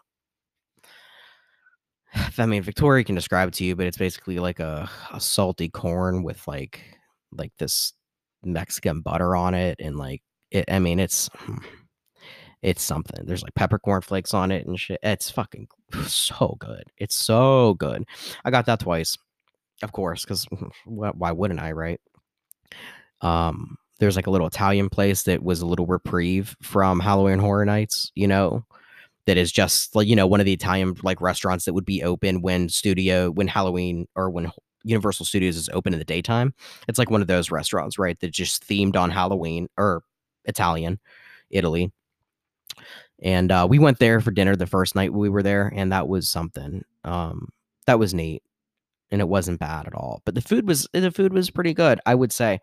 I 2.37 2.45
mean, 2.45 2.63
Victoria 2.63 3.03
can 3.03 3.15
describe 3.15 3.47
it 3.49 3.53
to 3.55 3.65
you, 3.65 3.75
but 3.75 3.87
it's 3.87 3.97
basically 3.97 4.39
like 4.39 4.59
a, 4.59 4.89
a 5.11 5.19
salty 5.19 5.69
corn 5.69 6.23
with 6.23 6.47
like 6.47 6.81
like 7.31 7.51
this 7.57 7.93
Mexican 8.43 9.01
butter 9.01 9.35
on 9.35 9.53
it, 9.53 9.77
and 9.79 9.97
like 9.97 10.21
it. 10.51 10.65
I 10.69 10.79
mean, 10.79 10.99
it's 10.99 11.29
it's 12.61 12.83
something. 12.83 13.25
There's 13.25 13.43
like 13.43 13.55
peppercorn 13.55 14.01
flakes 14.01 14.33
on 14.33 14.51
it 14.51 14.65
and 14.67 14.79
shit. 14.79 14.99
It's 15.03 15.29
fucking 15.29 15.67
so 16.07 16.55
good. 16.59 16.83
It's 16.97 17.15
so 17.15 17.75
good. 17.75 18.05
I 18.45 18.51
got 18.51 18.65
that 18.67 18.79
twice, 18.79 19.17
of 19.83 19.91
course, 19.91 20.23
because 20.23 20.47
why 20.85 21.31
wouldn't 21.31 21.59
I, 21.59 21.71
right? 21.71 22.01
Um, 23.21 23.77
there's 23.99 24.15
like 24.15 24.27
a 24.27 24.31
little 24.31 24.47
Italian 24.47 24.89
place 24.89 25.23
that 25.23 25.43
was 25.43 25.61
a 25.61 25.65
little 25.65 25.85
reprieve 25.85 26.55
from 26.61 26.99
Halloween 26.99 27.39
Horror 27.39 27.65
Nights, 27.65 28.11
you 28.15 28.27
know, 28.27 28.65
that 29.25 29.37
is 29.37 29.51
just 29.51 29.95
like 29.95 30.07
you 30.07 30.15
know 30.15 30.27
one 30.27 30.39
of 30.39 30.45
the 30.45 30.53
Italian 30.53 30.95
like 31.03 31.21
restaurants 31.21 31.65
that 31.65 31.73
would 31.73 31.85
be 31.85 32.03
open 32.03 32.41
when 32.41 32.69
studio 32.69 33.31
when 33.31 33.47
Halloween 33.47 34.07
or 34.15 34.29
when 34.29 34.51
Universal 34.83 35.25
Studios 35.25 35.55
is 35.55 35.69
open 35.69 35.93
in 35.93 35.99
the 35.99 36.05
daytime. 36.05 36.53
It's 36.87 36.99
like 36.99 37.09
one 37.09 37.21
of 37.21 37.27
those 37.27 37.51
restaurants, 37.51 37.97
right? 37.97 38.19
That 38.19 38.31
just 38.31 38.67
themed 38.67 38.97
on 38.97 39.11
Halloween 39.11 39.69
or 39.77 40.03
Italian, 40.45 40.99
Italy. 41.49 41.91
And 43.21 43.51
uh, 43.51 43.65
we 43.69 43.79
went 43.79 43.99
there 43.99 44.19
for 44.19 44.31
dinner 44.31 44.55
the 44.57 44.67
first 44.67 44.95
night 44.95 45.13
we 45.13 45.29
were 45.29 45.43
there, 45.43 45.71
and 45.73 45.93
that 45.93 46.09
was 46.09 46.27
something. 46.27 46.83
Um, 47.05 47.47
that 47.85 47.99
was 47.99 48.13
neat 48.13 48.43
and 49.13 49.21
it 49.21 49.30
wasn't 49.30 49.60
bad 49.60 49.86
at 49.86 49.93
all. 49.93 50.23
But 50.26 50.34
the 50.34 50.41
food 50.41 50.67
was 50.67 50.89
the 50.91 51.12
food 51.12 51.34
was 51.34 51.52
pretty 51.52 51.73
good, 51.73 52.02
I 52.08 52.15
would 52.15 52.34
say. 52.34 52.60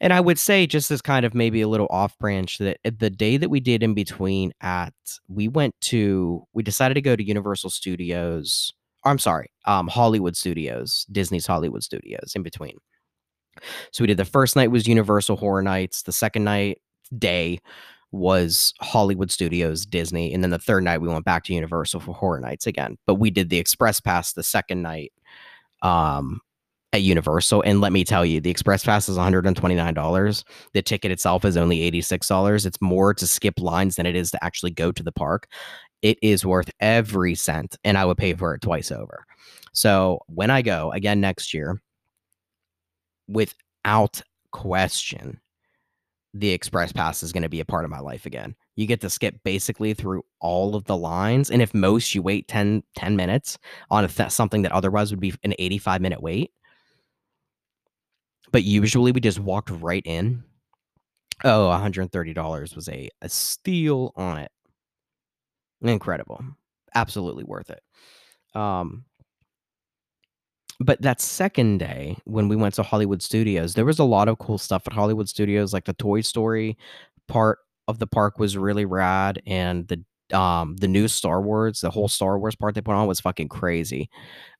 And 0.00 0.12
I 0.12 0.20
would 0.20 0.38
say 0.38 0.64
just 0.64 0.92
as 0.92 1.02
kind 1.02 1.26
of 1.26 1.34
maybe 1.34 1.60
a 1.60 1.68
little 1.68 1.88
off 1.90 2.16
branch 2.18 2.58
that 2.58 2.78
the 2.84 3.10
day 3.10 3.36
that 3.36 3.50
we 3.50 3.58
did 3.58 3.82
in 3.82 3.94
between 3.94 4.52
at 4.62 4.94
we 5.26 5.48
went 5.48 5.74
to 5.82 6.44
we 6.54 6.62
decided 6.62 6.94
to 6.94 7.02
go 7.02 7.16
to 7.16 7.22
Universal 7.22 7.70
Studios. 7.70 8.72
I'm 9.04 9.18
sorry, 9.18 9.50
um, 9.64 9.88
Hollywood 9.88 10.36
Studios, 10.36 11.04
Disney's 11.10 11.46
Hollywood 11.46 11.82
Studios 11.82 12.32
in 12.34 12.44
between. 12.44 12.76
So 13.92 14.04
we 14.04 14.06
did 14.06 14.18
the 14.18 14.24
first 14.24 14.54
night 14.54 14.70
was 14.70 14.86
Universal 14.86 15.36
Horror 15.36 15.62
Nights, 15.62 16.02
the 16.02 16.12
second 16.12 16.44
night 16.44 16.78
day 17.16 17.58
was 18.12 18.72
Hollywood 18.80 19.30
Studios, 19.30 19.84
Disney, 19.84 20.32
and 20.32 20.42
then 20.42 20.50
the 20.50 20.58
third 20.58 20.84
night 20.84 21.00
we 21.00 21.08
went 21.08 21.24
back 21.24 21.44
to 21.44 21.54
Universal 21.54 22.00
for 22.00 22.14
Horror 22.14 22.40
Nights 22.40 22.66
again. 22.66 22.96
But 23.06 23.16
we 23.16 23.30
did 23.30 23.50
the 23.50 23.58
Express 23.58 24.00
Pass 24.00 24.32
the 24.32 24.42
second 24.42 24.82
night 24.82 25.12
um, 25.82 26.40
at 26.92 27.02
Universal. 27.02 27.62
And 27.62 27.80
let 27.80 27.92
me 27.92 28.04
tell 28.04 28.24
you, 28.24 28.40
the 28.40 28.50
Express 28.50 28.84
Pass 28.84 29.08
is 29.08 29.18
$129. 29.18 30.44
The 30.72 30.82
ticket 30.82 31.10
itself 31.10 31.44
is 31.44 31.56
only 31.56 31.90
$86. 31.90 32.66
It's 32.66 32.80
more 32.80 33.14
to 33.14 33.26
skip 33.26 33.60
lines 33.60 33.96
than 33.96 34.06
it 34.06 34.16
is 34.16 34.30
to 34.30 34.44
actually 34.44 34.70
go 34.70 34.92
to 34.92 35.02
the 35.02 35.12
park. 35.12 35.48
It 36.02 36.18
is 36.22 36.46
worth 36.46 36.70
every 36.80 37.34
cent, 37.34 37.76
and 37.84 37.98
I 37.98 38.04
would 38.04 38.18
pay 38.18 38.32
for 38.34 38.54
it 38.54 38.62
twice 38.62 38.90
over. 38.90 39.24
So 39.72 40.20
when 40.28 40.50
I 40.50 40.62
go 40.62 40.92
again 40.92 41.20
next 41.20 41.52
year, 41.52 41.80
without 43.26 44.22
question, 44.52 45.40
the 46.34 46.50
Express 46.50 46.92
Pass 46.92 47.22
is 47.22 47.32
going 47.32 47.42
to 47.42 47.48
be 47.48 47.60
a 47.60 47.64
part 47.64 47.84
of 47.84 47.90
my 47.90 48.00
life 48.00 48.26
again. 48.26 48.54
You 48.76 48.86
get 48.86 49.00
to 49.00 49.10
skip 49.10 49.36
basically 49.44 49.94
through 49.94 50.24
all 50.40 50.74
of 50.74 50.84
the 50.84 50.96
lines. 50.96 51.50
And 51.50 51.62
if 51.62 51.74
most 51.74 52.14
you 52.14 52.22
wait 52.22 52.48
10, 52.48 52.82
10 52.96 53.16
minutes 53.16 53.58
on 53.90 54.06
th- 54.08 54.30
something 54.30 54.62
that 54.62 54.72
otherwise 54.72 55.10
would 55.10 55.20
be 55.20 55.34
an 55.42 55.54
85 55.58 56.00
minute 56.00 56.22
wait. 56.22 56.52
But 58.52 58.64
usually 58.64 59.12
we 59.12 59.20
just 59.20 59.38
walked 59.38 59.70
right 59.70 60.02
in. 60.04 60.44
Oh, 61.44 61.68
$130 61.68 62.74
was 62.74 62.88
a, 62.88 63.08
a 63.22 63.28
steal 63.28 64.12
on 64.16 64.38
it. 64.38 64.50
Incredible. 65.82 66.42
Absolutely 66.94 67.44
worth 67.44 67.70
it. 67.70 67.82
Um, 68.58 69.04
but 70.80 71.00
that 71.02 71.20
second 71.20 71.78
day 71.78 72.16
when 72.24 72.48
we 72.48 72.56
went 72.56 72.74
to 72.74 72.82
Hollywood 72.82 73.22
Studios, 73.22 73.74
there 73.74 73.84
was 73.84 73.98
a 73.98 74.04
lot 74.04 74.28
of 74.28 74.38
cool 74.38 74.58
stuff 74.58 74.82
at 74.86 74.92
Hollywood 74.92 75.28
Studios, 75.28 75.72
like 75.72 75.84
the 75.86 75.92
Toy 75.94 76.20
Story 76.20 76.76
part 77.28 77.58
of 77.88 77.98
the 77.98 78.06
park 78.06 78.38
was 78.38 78.56
really 78.56 78.84
rad, 78.84 79.42
and 79.46 79.88
the 79.88 80.02
um 80.36 80.76
the 80.76 80.88
new 80.88 81.08
Star 81.08 81.42
Wars, 81.42 81.80
the 81.80 81.90
whole 81.90 82.08
Star 82.08 82.38
Wars 82.38 82.54
part 82.56 82.74
they 82.74 82.80
put 82.82 82.94
on 82.94 83.08
was 83.08 83.20
fucking 83.20 83.48
crazy. 83.48 84.08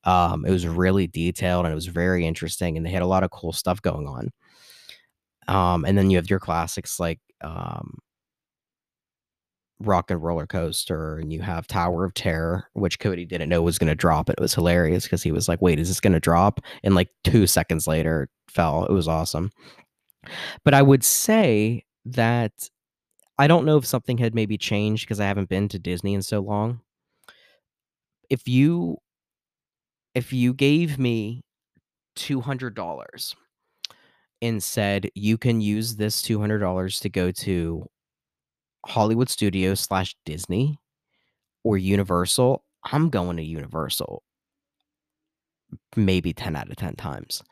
Um, 0.04 0.44
it 0.46 0.50
was 0.50 0.66
really 0.66 1.06
detailed 1.06 1.66
and 1.66 1.72
it 1.72 1.76
was 1.76 1.86
very 1.86 2.26
interesting, 2.26 2.76
and 2.76 2.84
they 2.86 2.90
had 2.90 3.02
a 3.02 3.06
lot 3.06 3.24
of 3.24 3.30
cool 3.30 3.52
stuff 3.52 3.82
going 3.82 4.06
on. 4.08 4.30
Um, 5.46 5.84
and 5.84 5.96
then 5.96 6.10
you 6.10 6.16
have 6.18 6.30
your 6.30 6.40
classics 6.40 7.00
like 7.00 7.20
um, 7.42 7.98
Rock 9.80 10.10
and 10.10 10.22
Roller 10.22 10.46
Coaster, 10.46 11.18
and 11.18 11.32
you 11.32 11.40
have 11.40 11.66
Tower 11.66 12.04
of 12.04 12.14
Terror, 12.14 12.68
which 12.72 12.98
Cody 12.98 13.24
didn't 13.24 13.48
know 13.48 13.62
was 13.62 13.78
going 13.78 13.88
to 13.88 13.94
drop. 13.94 14.28
It 14.28 14.40
was 14.40 14.54
hilarious 14.54 15.04
because 15.04 15.22
he 15.22 15.32
was 15.32 15.48
like, 15.48 15.62
"Wait, 15.62 15.78
is 15.78 15.88
this 15.88 16.00
going 16.00 16.14
to 16.14 16.20
drop?" 16.20 16.60
And 16.82 16.94
like 16.94 17.10
two 17.24 17.46
seconds 17.46 17.86
later, 17.86 18.24
it 18.24 18.30
fell. 18.52 18.84
It 18.84 18.92
was 18.92 19.08
awesome. 19.08 19.50
But 20.64 20.74
I 20.74 20.82
would 20.82 21.04
say 21.04 21.84
that 22.04 22.52
I 23.38 23.46
don't 23.46 23.64
know 23.64 23.76
if 23.76 23.86
something 23.86 24.18
had 24.18 24.34
maybe 24.34 24.58
changed 24.58 25.06
because 25.06 25.20
I 25.20 25.26
haven't 25.26 25.48
been 25.48 25.68
to 25.68 25.78
Disney 25.78 26.14
in 26.14 26.22
so 26.22 26.40
long. 26.40 26.80
If 28.28 28.48
you 28.48 28.98
if 30.14 30.32
you 30.32 30.52
gave 30.52 30.98
me 30.98 31.44
$200 32.16 33.34
and 34.42 34.62
said 34.62 35.10
you 35.14 35.38
can 35.38 35.60
use 35.60 35.96
this 35.96 36.22
$200 36.22 37.00
to 37.00 37.08
go 37.08 37.30
to 37.30 37.86
Hollywood 38.88 39.28
Studios 39.28 39.80
slash 39.80 40.16
Disney 40.24 40.80
or 41.64 41.78
Universal, 41.78 42.64
I'm 42.84 43.10
going 43.10 43.36
to 43.36 43.44
Universal 43.44 44.22
maybe 45.96 46.32
10 46.32 46.56
out 46.56 46.70
of 46.70 46.76
10 46.76 46.96
times. 46.96 47.42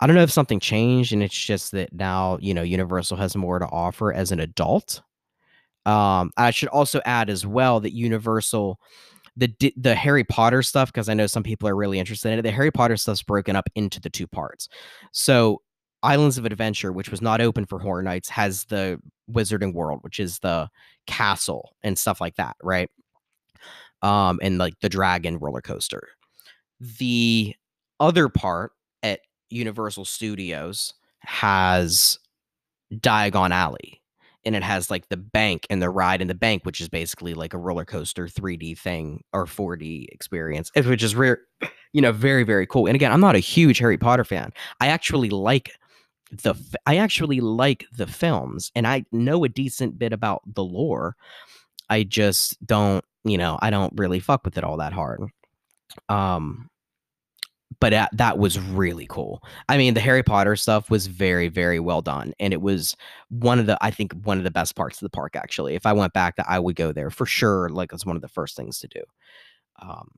I 0.00 0.06
don't 0.06 0.16
know 0.16 0.22
if 0.22 0.32
something 0.32 0.58
changed 0.58 1.12
and 1.12 1.22
it's 1.22 1.36
just 1.36 1.72
that 1.72 1.92
now, 1.92 2.38
you 2.40 2.54
know, 2.54 2.62
Universal 2.62 3.18
has 3.18 3.36
more 3.36 3.58
to 3.58 3.66
offer 3.66 4.12
as 4.12 4.32
an 4.32 4.40
adult 4.40 5.02
um, 5.86 6.30
I 6.36 6.50
should 6.50 6.68
also 6.68 7.00
add 7.04 7.28
as 7.28 7.46
well 7.46 7.80
that 7.80 7.92
Universal, 7.92 8.78
the 9.36 9.52
the 9.76 9.94
Harry 9.94 10.24
Potter 10.24 10.62
stuff, 10.62 10.92
because 10.92 11.08
I 11.08 11.14
know 11.14 11.26
some 11.26 11.42
people 11.42 11.68
are 11.68 11.76
really 11.76 11.98
interested 11.98 12.32
in 12.32 12.38
it. 12.38 12.42
The 12.42 12.50
Harry 12.50 12.70
Potter 12.70 12.96
stuff's 12.96 13.22
broken 13.22 13.56
up 13.56 13.68
into 13.74 14.00
the 14.00 14.10
two 14.10 14.26
parts. 14.26 14.68
So 15.12 15.62
Islands 16.02 16.38
of 16.38 16.44
Adventure, 16.44 16.92
which 16.92 17.10
was 17.10 17.22
not 17.22 17.40
open 17.40 17.64
for 17.64 17.78
Horror 17.78 18.02
Nights, 18.02 18.28
has 18.28 18.64
the 18.64 19.00
Wizarding 19.30 19.72
World, 19.74 20.00
which 20.02 20.18
is 20.18 20.38
the 20.40 20.68
castle 21.06 21.76
and 21.82 21.98
stuff 21.98 22.20
like 22.20 22.36
that, 22.36 22.56
right? 22.62 22.90
Um, 24.02 24.40
and 24.42 24.58
like 24.58 24.74
the 24.80 24.88
dragon 24.88 25.38
roller 25.38 25.60
coaster. 25.60 26.08
The 26.80 27.54
other 28.00 28.28
part 28.28 28.72
at 29.02 29.20
Universal 29.50 30.06
Studios 30.06 30.92
has 31.20 32.18
Diagon 32.92 33.50
Alley, 33.52 34.02
and 34.44 34.56
it 34.56 34.64
has 34.64 34.90
like 34.90 35.08
the 35.08 35.16
bank 35.16 35.68
and 35.70 35.80
the 35.80 35.88
ride 35.88 36.20
in 36.20 36.26
the 36.26 36.34
bank, 36.34 36.64
which 36.64 36.80
is 36.80 36.88
basically 36.88 37.34
like 37.34 37.54
a 37.54 37.58
roller 37.58 37.84
coaster 37.84 38.26
3D 38.26 38.76
thing 38.76 39.22
or 39.32 39.46
4D 39.46 40.06
experience, 40.10 40.72
which 40.74 41.04
is 41.04 41.14
rare, 41.14 41.42
you 41.92 42.00
know, 42.00 42.10
very 42.10 42.42
very 42.42 42.66
cool. 42.66 42.86
And 42.86 42.96
again, 42.96 43.12
I'm 43.12 43.20
not 43.20 43.36
a 43.36 43.40
huge 43.40 43.78
Harry 43.78 43.98
Potter 43.98 44.24
fan. 44.24 44.52
I 44.80 44.88
actually 44.88 45.30
like 45.30 45.70
the 46.32 46.54
I 46.86 46.96
actually 46.96 47.40
like 47.40 47.84
the 47.96 48.06
films, 48.06 48.72
and 48.74 48.86
I 48.86 49.04
know 49.12 49.44
a 49.44 49.48
decent 49.48 49.98
bit 49.98 50.12
about 50.12 50.42
the 50.46 50.64
lore. 50.64 51.16
I 51.90 52.04
just 52.04 52.64
don't, 52.64 53.04
you 53.24 53.36
know, 53.36 53.58
I 53.60 53.70
don't 53.70 53.92
really 53.96 54.20
fuck 54.20 54.44
with 54.44 54.56
it 54.56 54.64
all 54.64 54.78
that 54.78 54.94
hard. 54.94 55.20
Um, 56.08 56.70
but 57.80 58.08
that 58.12 58.38
was 58.38 58.58
really 58.58 59.06
cool. 59.08 59.42
I 59.68 59.76
mean, 59.76 59.94
the 59.94 60.00
Harry 60.00 60.22
Potter 60.22 60.56
stuff 60.56 60.88
was 60.88 61.06
very, 61.06 61.48
very 61.48 61.80
well 61.80 62.00
done, 62.00 62.32
and 62.40 62.52
it 62.52 62.62
was 62.62 62.96
one 63.28 63.58
of 63.58 63.66
the, 63.66 63.76
I 63.80 63.90
think, 63.90 64.12
one 64.24 64.38
of 64.38 64.44
the 64.44 64.50
best 64.50 64.74
parts 64.76 64.98
of 64.98 65.06
the 65.06 65.14
park. 65.14 65.36
Actually, 65.36 65.74
if 65.74 65.84
I 65.84 65.92
went 65.92 66.12
back, 66.12 66.36
that 66.36 66.46
I 66.48 66.58
would 66.58 66.76
go 66.76 66.92
there 66.92 67.10
for 67.10 67.26
sure. 67.26 67.68
Like 67.68 67.92
it's 67.92 68.06
one 68.06 68.16
of 68.16 68.22
the 68.22 68.28
first 68.28 68.56
things 68.56 68.78
to 68.80 68.88
do. 68.88 69.02
Um, 69.82 70.12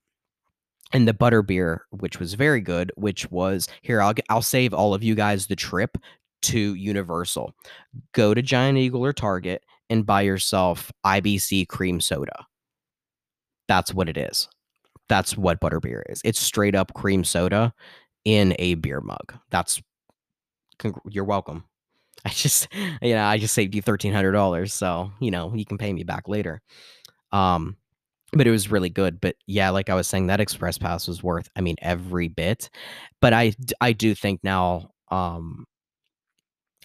and 0.95 1.07
the 1.09 1.15
butter 1.15 1.43
beer, 1.43 1.85
which 1.91 2.19
was 2.21 2.35
very 2.35 2.61
good, 2.61 2.93
which 2.97 3.31
was 3.31 3.69
here. 3.83 4.01
I'll 4.01 4.15
I'll 4.31 4.43
save 4.43 4.73
all 4.73 4.95
of 4.95 5.03
you 5.03 5.15
guys 5.15 5.47
the 5.49 5.57
trip 5.57 5.99
to 6.43 6.75
Universal. 6.75 7.55
Go 8.13 8.35
to 8.35 8.43
Giant 8.43 8.79
Eagle 8.79 9.05
or 9.05 9.13
Target 9.13 9.65
and 9.91 10.07
buy 10.07 10.23
yourself 10.23 10.93
IBC 11.05 11.69
cream 11.69 12.01
soda. 12.01 12.47
That's 13.69 13.95
what 13.95 14.09
it 14.09 14.17
is 14.17 14.49
That's 15.09 15.37
what 15.37 15.61
butterbeer 15.61 16.03
is. 16.09 16.21
It's 16.25 16.41
straight 16.41 16.75
up 16.75 16.95
cream 16.95 17.25
soda 17.25 17.75
in 18.25 18.55
a 18.59 18.75
beer 18.75 19.01
mug. 19.01 19.35
That's 19.51 19.83
you're 21.09 21.25
welcome. 21.25 21.65
I 22.25 22.31
just, 22.31 22.69
you 23.03 23.15
know, 23.15 23.25
I 23.25 23.39
just 23.39 23.55
saved 23.55 23.75
you 23.75 23.83
thirteen 23.83 24.13
hundred 24.13 24.33
dollars, 24.33 24.73
so 24.73 25.13
you 25.21 25.31
know 25.31 25.53
you 25.55 25.65
can 25.67 25.79
pay 25.79 25.93
me 25.93 26.05
back 26.05 26.29
later. 26.29 26.63
Um, 27.33 27.77
but 28.37 28.47
it 28.47 28.51
was 28.51 28.71
really 28.71 28.91
good. 28.91 29.21
But 29.21 29.37
yeah, 29.47 29.71
like 29.71 29.91
I 29.91 29.95
was 29.95 30.07
saying, 30.07 30.27
that 30.27 30.41
express 30.41 30.79
pass 30.79 31.09
was 31.09 31.23
worth, 31.23 31.49
I 31.57 31.61
mean, 31.61 31.77
every 31.83 32.29
bit. 32.29 32.71
But 33.21 33.33
I, 33.33 33.55
I 33.81 33.93
do 33.93 34.15
think 34.15 34.41
now, 34.43 34.91
um, 35.11 35.65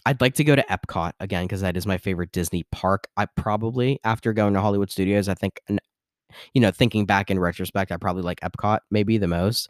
I'd 0.06 0.22
like 0.22 0.36
to 0.36 0.44
go 0.44 0.56
to 0.56 0.66
Epcot 0.70 1.12
again 1.20 1.44
because 1.44 1.62
that 1.62 1.76
is 1.76 1.86
my 1.86 1.98
favorite 1.98 2.32
Disney 2.32 2.64
park. 2.72 3.08
I 3.18 3.26
probably, 3.26 4.00
after 4.04 4.34
going 4.34 4.54
to 4.54 4.62
Hollywood 4.62 4.90
Studios, 4.90 5.28
I 5.28 5.34
think, 5.34 5.60
you 5.68 6.62
know, 6.62 6.72
thinking 6.72 7.06
back 7.06 7.30
in 7.30 7.40
retrospect, 7.40 7.92
I 7.92 7.98
probably 7.98 8.24
like 8.24 8.40
Epcot 8.40 8.80
maybe 8.90 9.18
the 9.18 9.28
most. 9.28 9.70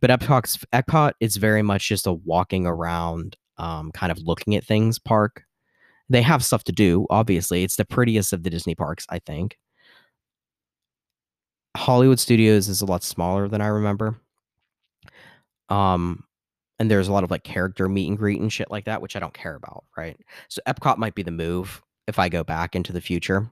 But 0.00 0.10
Epcot's 0.10 0.58
Epcot 0.72 1.12
is 1.20 1.36
very 1.36 1.62
much 1.62 1.88
just 1.88 2.06
a 2.06 2.12
walking 2.12 2.66
around, 2.66 3.36
um, 3.56 3.90
kind 3.92 4.12
of 4.12 4.18
looking 4.18 4.54
at 4.54 4.64
things 4.64 4.98
park. 4.98 5.44
They 6.10 6.20
have 6.20 6.44
stuff 6.44 6.64
to 6.64 6.72
do. 6.72 7.06
Obviously, 7.08 7.64
it's 7.64 7.76
the 7.76 7.86
prettiest 7.86 8.32
of 8.34 8.42
the 8.42 8.50
Disney 8.50 8.74
parks, 8.74 9.06
I 9.08 9.18
think. 9.20 9.56
Hollywood 11.76 12.20
Studios 12.20 12.68
is 12.68 12.82
a 12.82 12.86
lot 12.86 13.02
smaller 13.02 13.48
than 13.48 13.60
I 13.60 13.66
remember. 13.66 14.20
Um, 15.68 16.24
and 16.78 16.90
there's 16.90 17.08
a 17.08 17.12
lot 17.12 17.24
of 17.24 17.30
like 17.30 17.44
character 17.44 17.88
meet 17.88 18.08
and 18.08 18.18
greet 18.18 18.40
and 18.40 18.52
shit 18.52 18.70
like 18.70 18.84
that, 18.84 19.00
which 19.00 19.16
I 19.16 19.20
don't 19.20 19.34
care 19.34 19.54
about, 19.54 19.84
right? 19.96 20.16
So 20.48 20.60
Epcot 20.66 20.98
might 20.98 21.14
be 21.14 21.22
the 21.22 21.30
move 21.30 21.82
if 22.06 22.18
I 22.18 22.28
go 22.28 22.44
back 22.44 22.76
into 22.76 22.92
the 22.92 23.00
future. 23.00 23.50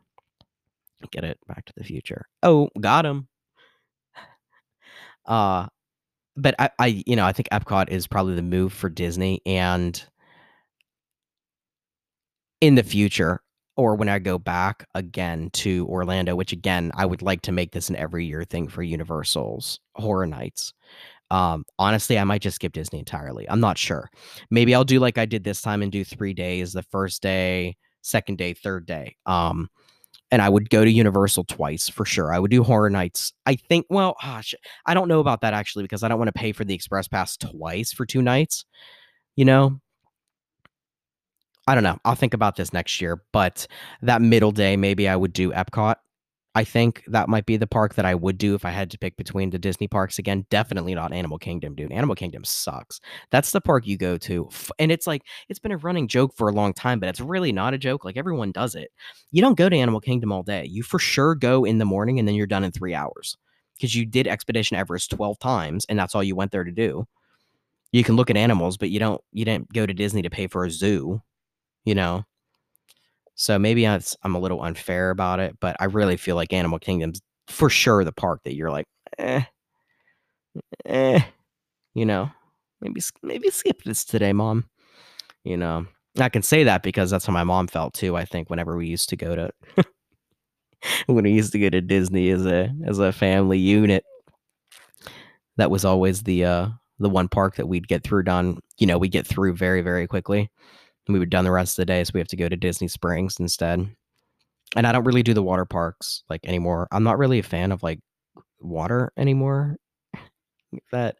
Get 1.10 1.24
it 1.24 1.38
back 1.48 1.64
to 1.64 1.72
the 1.76 1.84
future. 1.84 2.26
Oh, 2.42 2.68
got 2.80 3.04
him. 3.06 3.28
Uh, 5.26 5.66
but 6.36 6.54
I, 6.58 6.70
I, 6.78 7.02
you 7.06 7.16
know, 7.16 7.24
I 7.24 7.32
think 7.32 7.48
Epcot 7.50 7.90
is 7.90 8.06
probably 8.06 8.34
the 8.34 8.42
move 8.42 8.72
for 8.72 8.88
Disney, 8.88 9.40
and 9.46 10.02
in 12.60 12.74
the 12.74 12.82
future, 12.82 13.40
or 13.82 13.96
when 13.96 14.08
I 14.08 14.20
go 14.20 14.38
back 14.38 14.86
again 14.94 15.50
to 15.54 15.86
Orlando, 15.88 16.36
which 16.36 16.52
again 16.52 16.92
I 16.94 17.04
would 17.04 17.20
like 17.20 17.42
to 17.42 17.52
make 17.52 17.72
this 17.72 17.90
an 17.90 17.96
every 17.96 18.24
year 18.24 18.44
thing 18.44 18.68
for 18.68 18.82
Universal's 18.82 19.80
Horror 19.96 20.26
Nights. 20.26 20.72
Um, 21.30 21.64
honestly, 21.78 22.18
I 22.18 22.24
might 22.24 22.42
just 22.42 22.56
skip 22.56 22.72
Disney 22.72 23.00
entirely. 23.00 23.48
I'm 23.50 23.60
not 23.60 23.78
sure. 23.78 24.08
Maybe 24.50 24.74
I'll 24.74 24.84
do 24.84 25.00
like 25.00 25.18
I 25.18 25.26
did 25.26 25.42
this 25.42 25.62
time 25.62 25.82
and 25.82 25.90
do 25.90 26.04
three 26.04 26.32
days: 26.32 26.72
the 26.72 26.82
first 26.82 27.22
day, 27.22 27.76
second 28.02 28.38
day, 28.38 28.54
third 28.54 28.86
day. 28.86 29.16
Um, 29.26 29.68
and 30.30 30.40
I 30.40 30.48
would 30.48 30.70
go 30.70 30.84
to 30.84 30.90
Universal 30.90 31.44
twice 31.44 31.88
for 31.88 32.04
sure. 32.04 32.32
I 32.32 32.38
would 32.38 32.50
do 32.50 32.62
Horror 32.62 32.90
Nights. 32.90 33.32
I 33.46 33.56
think. 33.56 33.86
Well, 33.90 34.14
gosh, 34.22 34.54
I 34.86 34.94
don't 34.94 35.08
know 35.08 35.20
about 35.20 35.40
that 35.40 35.54
actually 35.54 35.82
because 35.84 36.02
I 36.04 36.08
don't 36.08 36.18
want 36.18 36.28
to 36.28 36.38
pay 36.38 36.52
for 36.52 36.64
the 36.64 36.74
Express 36.74 37.08
Pass 37.08 37.36
twice 37.36 37.92
for 37.92 38.06
two 38.06 38.22
nights. 38.22 38.64
You 39.34 39.44
know, 39.44 39.80
I 41.66 41.74
don't 41.74 41.84
know. 41.84 41.98
I'll 42.04 42.14
think 42.14 42.34
about 42.34 42.56
this 42.56 42.72
next 42.72 43.00
year, 43.00 43.22
but 43.32 43.66
that 44.02 44.20
middle 44.20 44.50
day, 44.50 44.76
maybe 44.76 45.08
I 45.08 45.14
would 45.14 45.32
do 45.32 45.52
Epcot 45.52 45.96
I 46.54 46.64
think 46.64 47.02
that 47.06 47.30
might 47.30 47.46
be 47.46 47.56
the 47.56 47.66
park 47.66 47.94
that 47.94 48.04
I 48.04 48.14
would 48.14 48.36
do 48.36 48.54
if 48.54 48.66
I 48.66 48.70
had 48.70 48.90
to 48.90 48.98
pick 48.98 49.16
between 49.16 49.50
the 49.50 49.58
Disney 49.58 49.88
parks 49.88 50.18
again. 50.18 50.44
Definitely 50.50 50.94
not 50.94 51.12
Animal 51.12 51.38
Kingdom, 51.38 51.74
dude. 51.74 51.90
Animal 51.90 52.14
Kingdom 52.14 52.44
sucks. 52.44 53.00
That's 53.30 53.52
the 53.52 53.60
park 53.60 53.86
you 53.86 53.96
go 53.96 54.18
to. 54.18 54.50
And 54.78 54.92
it's 54.92 55.06
like, 55.06 55.22
it's 55.48 55.58
been 55.58 55.72
a 55.72 55.78
running 55.78 56.08
joke 56.08 56.34
for 56.36 56.48
a 56.48 56.52
long 56.52 56.74
time, 56.74 57.00
but 57.00 57.08
it's 57.08 57.20
really 57.20 57.52
not 57.52 57.72
a 57.72 57.78
joke. 57.78 58.04
Like 58.04 58.18
everyone 58.18 58.52
does 58.52 58.74
it. 58.74 58.90
You 59.30 59.40
don't 59.40 59.56
go 59.56 59.70
to 59.70 59.76
Animal 59.76 60.00
Kingdom 60.00 60.30
all 60.30 60.42
day. 60.42 60.66
You 60.66 60.82
for 60.82 60.98
sure 60.98 61.34
go 61.34 61.64
in 61.64 61.78
the 61.78 61.86
morning 61.86 62.18
and 62.18 62.28
then 62.28 62.34
you're 62.34 62.46
done 62.46 62.64
in 62.64 62.72
three 62.72 62.94
hours 62.94 63.38
because 63.78 63.94
you 63.94 64.04
did 64.04 64.26
Expedition 64.26 64.76
Everest 64.76 65.10
12 65.10 65.38
times 65.38 65.86
and 65.88 65.98
that's 65.98 66.14
all 66.14 66.22
you 66.22 66.36
went 66.36 66.52
there 66.52 66.64
to 66.64 66.72
do. 66.72 67.06
You 67.92 68.04
can 68.04 68.16
look 68.16 68.28
at 68.28 68.36
animals, 68.36 68.76
but 68.76 68.90
you 68.90 68.98
don't, 68.98 69.22
you 69.32 69.46
didn't 69.46 69.72
go 69.72 69.86
to 69.86 69.94
Disney 69.94 70.20
to 70.22 70.30
pay 70.30 70.48
for 70.48 70.66
a 70.66 70.70
zoo, 70.70 71.22
you 71.84 71.94
know? 71.94 72.24
So 73.34 73.58
maybe 73.58 73.86
I'm 73.86 74.34
a 74.34 74.38
little 74.38 74.62
unfair 74.62 75.10
about 75.10 75.40
it, 75.40 75.56
but 75.60 75.76
I 75.80 75.86
really 75.86 76.16
feel 76.16 76.36
like 76.36 76.52
Animal 76.52 76.78
Kingdom's 76.78 77.20
for 77.48 77.68
sure 77.70 78.04
the 78.04 78.12
park 78.12 78.42
that 78.44 78.54
you're 78.54 78.70
like, 78.70 78.86
eh, 79.18 79.42
eh, 80.84 81.20
you 81.94 82.06
know, 82.06 82.30
maybe 82.80 83.00
maybe 83.22 83.50
skip 83.50 83.82
this 83.84 84.04
today, 84.04 84.32
mom. 84.32 84.66
You 85.44 85.56
know, 85.56 85.86
I 86.18 86.28
can 86.28 86.42
say 86.42 86.64
that 86.64 86.82
because 86.82 87.10
that's 87.10 87.26
how 87.26 87.32
my 87.32 87.44
mom 87.44 87.68
felt 87.68 87.94
too. 87.94 88.16
I 88.16 88.24
think 88.24 88.50
whenever 88.50 88.76
we 88.76 88.86
used 88.86 89.08
to 89.10 89.16
go 89.16 89.34
to 89.34 89.50
when 91.06 91.24
we 91.24 91.32
used 91.32 91.52
to 91.52 91.58
go 91.58 91.70
to 91.70 91.80
Disney 91.80 92.30
as 92.30 92.46
a 92.46 92.70
as 92.86 92.98
a 92.98 93.12
family 93.12 93.58
unit, 93.58 94.04
that 95.56 95.70
was 95.70 95.84
always 95.84 96.22
the 96.22 96.44
uh 96.44 96.68
the 96.98 97.10
one 97.10 97.28
park 97.28 97.56
that 97.56 97.68
we'd 97.68 97.88
get 97.88 98.04
through 98.04 98.24
done. 98.24 98.58
You 98.78 98.86
know, 98.86 98.98
we 98.98 99.08
get 99.08 99.26
through 99.26 99.54
very 99.56 99.82
very 99.82 100.06
quickly 100.06 100.50
we 101.08 101.18
were 101.18 101.26
done 101.26 101.44
the 101.44 101.50
rest 101.50 101.78
of 101.78 101.82
the 101.82 101.86
day, 101.86 102.04
so 102.04 102.12
we 102.14 102.20
have 102.20 102.28
to 102.28 102.36
go 102.36 102.48
to 102.48 102.56
Disney 102.56 102.88
Springs 102.88 103.38
instead. 103.40 103.88
And 104.76 104.86
I 104.86 104.92
don't 104.92 105.04
really 105.04 105.22
do 105.22 105.34
the 105.34 105.42
water 105.42 105.64
parks 105.64 106.22
like 106.30 106.40
anymore. 106.44 106.88
I'm 106.92 107.02
not 107.02 107.18
really 107.18 107.38
a 107.38 107.42
fan 107.44 107.72
of 107.72 107.82
like 107.82 108.00
water 108.60 109.12
anymore. 109.16 109.76
If 110.72 110.88
that 110.90 111.16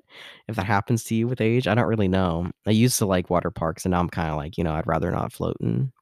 if 0.49 0.57
that 0.57 0.65
happens 0.65 1.05
to 1.05 1.15
you 1.15 1.29
with 1.29 1.43
age, 1.43 1.69
I 1.69 1.75
don't 1.75 1.89
really 1.89 2.09
know. 2.09 2.51
I 2.67 2.71
used 2.71 2.99
to 2.99 3.07
like 3.07 3.29
water 3.29 3.51
parks, 3.51 3.85
and 3.85 3.93
now 3.93 4.01
I'm 4.01 4.09
kind 4.09 4.31
of 4.31 4.37
like, 4.37 4.57
you 4.57 4.65
know, 4.65 4.73
I'd 4.73 4.87
rather 4.87 5.11
not 5.11 5.33
float 5.33 5.57
in, 5.61 5.93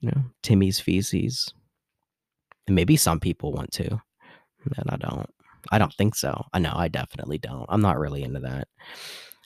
you 0.00 0.10
know, 0.10 0.22
Timmy's 0.44 0.78
feces. 0.78 1.52
And 2.68 2.76
maybe 2.76 2.96
some 2.96 3.18
people 3.18 3.52
want 3.52 3.72
to, 3.72 3.90
and 3.90 4.90
I 4.90 4.96
don't. 4.96 5.28
I 5.72 5.78
don't 5.78 5.94
think 5.94 6.14
so. 6.14 6.44
I 6.52 6.60
know 6.60 6.72
I 6.76 6.86
definitely 6.86 7.38
don't. 7.38 7.66
I'm 7.68 7.80
not 7.80 7.98
really 7.98 8.22
into 8.22 8.40
that, 8.40 8.68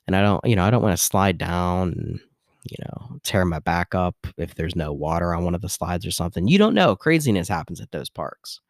and 0.07 0.15
I 0.15 0.21
don't. 0.21 0.45
You 0.45 0.57
know, 0.57 0.65
I 0.65 0.71
don't 0.71 0.83
want 0.83 0.97
to 0.97 1.03
slide 1.03 1.39
down 1.39 1.95
and 1.97 2.21
you 2.65 2.77
know, 2.85 3.19
tear 3.23 3.45
my 3.45 3.59
back 3.59 3.95
up 3.95 4.17
if 4.37 4.55
there's 4.55 4.77
no 4.77 4.93
water 4.93 5.35
on 5.35 5.45
one 5.45 5.55
of 5.55 5.63
the 5.63 5.69
slides 5.69 6.07
or 6.07 6.11
something. 6.11 6.49
You 6.49 6.59
don't 6.59 6.75
know. 6.75 6.97
Craziness 6.97 7.49
happens 7.49 7.81
at 7.81 7.91
those 7.91 8.11
parks. 8.11 8.61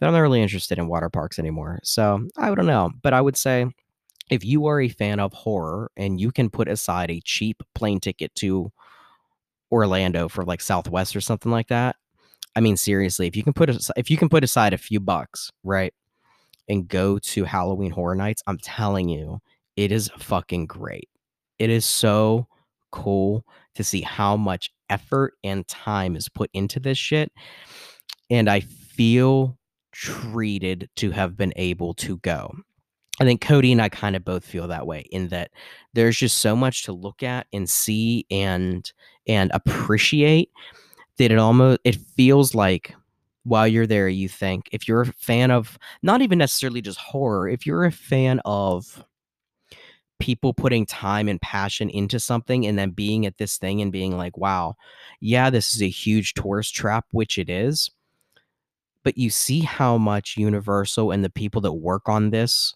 But 0.00 0.06
I'm 0.06 0.12
not 0.12 0.20
really 0.20 0.42
interested 0.42 0.78
in 0.78 0.88
water 0.88 1.08
parks 1.08 1.38
anymore. 1.38 1.78
So 1.84 2.26
I 2.36 2.54
don't 2.54 2.66
know. 2.66 2.90
But 3.02 3.12
I 3.12 3.20
would 3.20 3.36
say 3.36 3.66
if 4.30 4.44
you 4.44 4.66
are 4.66 4.80
a 4.80 4.88
fan 4.88 5.20
of 5.20 5.32
horror 5.32 5.90
and 5.96 6.20
you 6.20 6.32
can 6.32 6.50
put 6.50 6.68
aside 6.68 7.10
a 7.10 7.20
cheap 7.24 7.62
plane 7.74 8.00
ticket 8.00 8.34
to 8.36 8.72
Orlando 9.70 10.28
for 10.28 10.44
like 10.44 10.60
Southwest 10.60 11.14
or 11.14 11.20
something 11.20 11.52
like 11.52 11.68
that, 11.68 11.96
I 12.56 12.60
mean 12.60 12.76
seriously, 12.76 13.26
if 13.26 13.36
you 13.36 13.42
can 13.42 13.52
put 13.52 13.70
if 13.96 14.10
you 14.10 14.16
can 14.16 14.28
put 14.28 14.44
aside 14.44 14.72
a 14.72 14.78
few 14.78 15.00
bucks, 15.00 15.50
right, 15.62 15.92
and 16.68 16.88
go 16.88 17.18
to 17.18 17.44
Halloween 17.44 17.90
Horror 17.90 18.14
Nights, 18.14 18.42
I'm 18.46 18.58
telling 18.58 19.08
you, 19.08 19.40
it 19.76 19.92
is 19.92 20.10
fucking 20.18 20.66
great. 20.66 21.08
It 21.58 21.70
is 21.70 21.84
so 21.84 22.46
cool 22.94 23.44
to 23.74 23.82
see 23.82 24.00
how 24.00 24.36
much 24.36 24.70
effort 24.88 25.34
and 25.42 25.66
time 25.66 26.14
is 26.14 26.28
put 26.28 26.48
into 26.54 26.78
this 26.78 26.96
shit. 26.96 27.32
And 28.30 28.48
I 28.48 28.60
feel 28.60 29.58
treated 29.92 30.88
to 30.96 31.10
have 31.10 31.36
been 31.36 31.52
able 31.56 31.94
to 31.94 32.18
go. 32.18 32.54
I 33.20 33.24
think 33.24 33.40
Cody 33.40 33.72
and 33.72 33.82
I 33.82 33.88
kind 33.88 34.16
of 34.16 34.24
both 34.24 34.44
feel 34.44 34.68
that 34.68 34.86
way 34.86 35.04
in 35.10 35.28
that 35.28 35.50
there's 35.92 36.16
just 36.16 36.38
so 36.38 36.56
much 36.56 36.84
to 36.84 36.92
look 36.92 37.22
at 37.22 37.46
and 37.52 37.68
see 37.68 38.26
and 38.30 38.90
and 39.26 39.50
appreciate 39.54 40.50
that 41.18 41.30
it 41.30 41.38
almost 41.38 41.80
it 41.84 41.96
feels 41.96 42.54
like 42.54 42.94
while 43.44 43.68
you're 43.68 43.86
there 43.86 44.08
you 44.08 44.28
think 44.28 44.68
if 44.72 44.88
you're 44.88 45.02
a 45.02 45.06
fan 45.06 45.52
of 45.52 45.78
not 46.02 46.22
even 46.22 46.38
necessarily 46.38 46.80
just 46.80 46.98
horror 46.98 47.48
if 47.48 47.64
you're 47.66 47.84
a 47.84 47.92
fan 47.92 48.40
of 48.44 49.04
people 50.24 50.54
putting 50.54 50.86
time 50.86 51.28
and 51.28 51.38
passion 51.42 51.90
into 51.90 52.18
something 52.18 52.64
and 52.64 52.78
then 52.78 52.92
being 52.92 53.26
at 53.26 53.36
this 53.36 53.58
thing 53.58 53.82
and 53.82 53.92
being 53.92 54.16
like, 54.16 54.38
wow, 54.38 54.74
yeah, 55.20 55.50
this 55.50 55.74
is 55.74 55.82
a 55.82 55.88
huge 55.90 56.32
tourist 56.32 56.74
trap, 56.74 57.04
which 57.10 57.38
it 57.38 57.50
is. 57.50 57.90
But 59.02 59.18
you 59.18 59.28
see 59.28 59.60
how 59.60 59.98
much 59.98 60.38
Universal 60.38 61.10
and 61.10 61.22
the 61.22 61.28
people 61.28 61.60
that 61.60 61.74
work 61.74 62.08
on 62.08 62.30
this 62.30 62.74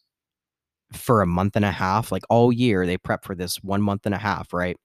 for 0.92 1.22
a 1.22 1.26
month 1.26 1.56
and 1.56 1.64
a 1.64 1.72
half, 1.72 2.12
like 2.12 2.24
all 2.28 2.52
year, 2.52 2.84
they 2.84 2.98
prep 2.98 3.24
for 3.24 3.34
this 3.34 3.64
one 3.64 3.80
month 3.80 4.04
and 4.04 4.14
a 4.14 4.18
half, 4.18 4.52
right? 4.52 4.76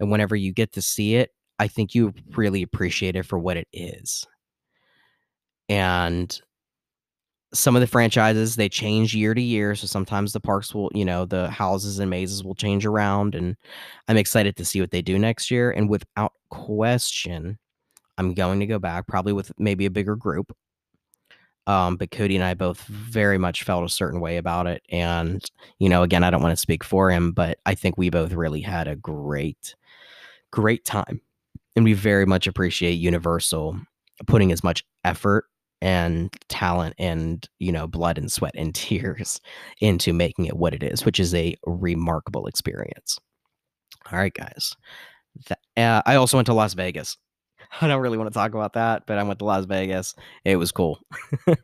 And 0.00 0.10
whenever 0.10 0.36
you 0.36 0.54
get 0.54 0.72
to 0.72 0.80
see 0.80 1.16
it, 1.16 1.32
I 1.58 1.68
think 1.68 1.94
you 1.94 2.14
really 2.34 2.62
appreciate 2.62 3.14
it 3.14 3.26
for 3.26 3.38
what 3.38 3.58
it 3.58 3.68
is. 3.74 4.26
And 5.68 6.40
some 7.56 7.74
of 7.74 7.80
the 7.80 7.86
franchises 7.86 8.56
they 8.56 8.68
change 8.68 9.14
year 9.14 9.34
to 9.34 9.40
year 9.40 9.74
so 9.74 9.86
sometimes 9.86 10.32
the 10.32 10.40
parks 10.40 10.74
will 10.74 10.90
you 10.94 11.04
know 11.04 11.24
the 11.24 11.48
houses 11.50 11.98
and 11.98 12.10
mazes 12.10 12.44
will 12.44 12.54
change 12.54 12.84
around 12.84 13.34
and 13.34 13.56
i'm 14.08 14.16
excited 14.16 14.56
to 14.56 14.64
see 14.64 14.80
what 14.80 14.90
they 14.90 15.02
do 15.02 15.18
next 15.18 15.50
year 15.50 15.70
and 15.70 15.88
without 15.88 16.32
question 16.50 17.58
i'm 18.18 18.34
going 18.34 18.60
to 18.60 18.66
go 18.66 18.78
back 18.78 19.06
probably 19.06 19.32
with 19.32 19.50
maybe 19.58 19.86
a 19.86 19.90
bigger 19.90 20.16
group 20.16 20.54
um, 21.66 21.96
but 21.96 22.10
cody 22.10 22.36
and 22.36 22.44
i 22.44 22.54
both 22.54 22.82
very 22.82 23.38
much 23.38 23.64
felt 23.64 23.84
a 23.84 23.88
certain 23.88 24.20
way 24.20 24.36
about 24.36 24.66
it 24.66 24.82
and 24.90 25.50
you 25.78 25.88
know 25.88 26.02
again 26.02 26.22
i 26.22 26.30
don't 26.30 26.42
want 26.42 26.52
to 26.52 26.60
speak 26.60 26.84
for 26.84 27.10
him 27.10 27.32
but 27.32 27.58
i 27.66 27.74
think 27.74 27.96
we 27.96 28.10
both 28.10 28.32
really 28.32 28.60
had 28.60 28.86
a 28.86 28.96
great 28.96 29.74
great 30.50 30.84
time 30.84 31.20
and 31.74 31.84
we 31.84 31.92
very 31.92 32.26
much 32.26 32.46
appreciate 32.46 32.92
universal 32.92 33.78
putting 34.26 34.52
as 34.52 34.62
much 34.62 34.84
effort 35.04 35.46
and 35.86 36.36
talent 36.48 36.96
and 36.98 37.48
you 37.60 37.70
know 37.70 37.86
blood 37.86 38.18
and 38.18 38.32
sweat 38.32 38.54
and 38.56 38.74
tears 38.74 39.40
into 39.80 40.12
making 40.12 40.46
it 40.46 40.56
what 40.56 40.74
it 40.74 40.82
is 40.82 41.04
which 41.04 41.20
is 41.20 41.32
a 41.34 41.56
remarkable 41.64 42.46
experience. 42.48 43.20
All 44.10 44.18
right 44.18 44.34
guys. 44.34 44.74
Th- 45.46 45.58
uh, 45.76 46.02
i 46.04 46.16
also 46.16 46.36
went 46.36 46.46
to 46.46 46.54
las 46.54 46.74
vegas. 46.74 47.16
I 47.80 47.86
don't 47.86 48.00
really 48.00 48.18
want 48.18 48.28
to 48.28 48.34
talk 48.34 48.52
about 48.52 48.72
that 48.72 49.06
but 49.06 49.16
i 49.16 49.22
went 49.22 49.38
to 49.38 49.44
las 49.44 49.64
vegas. 49.64 50.14
It 50.44 50.56
was 50.56 50.72
cool. 50.72 50.98
All 51.46 51.56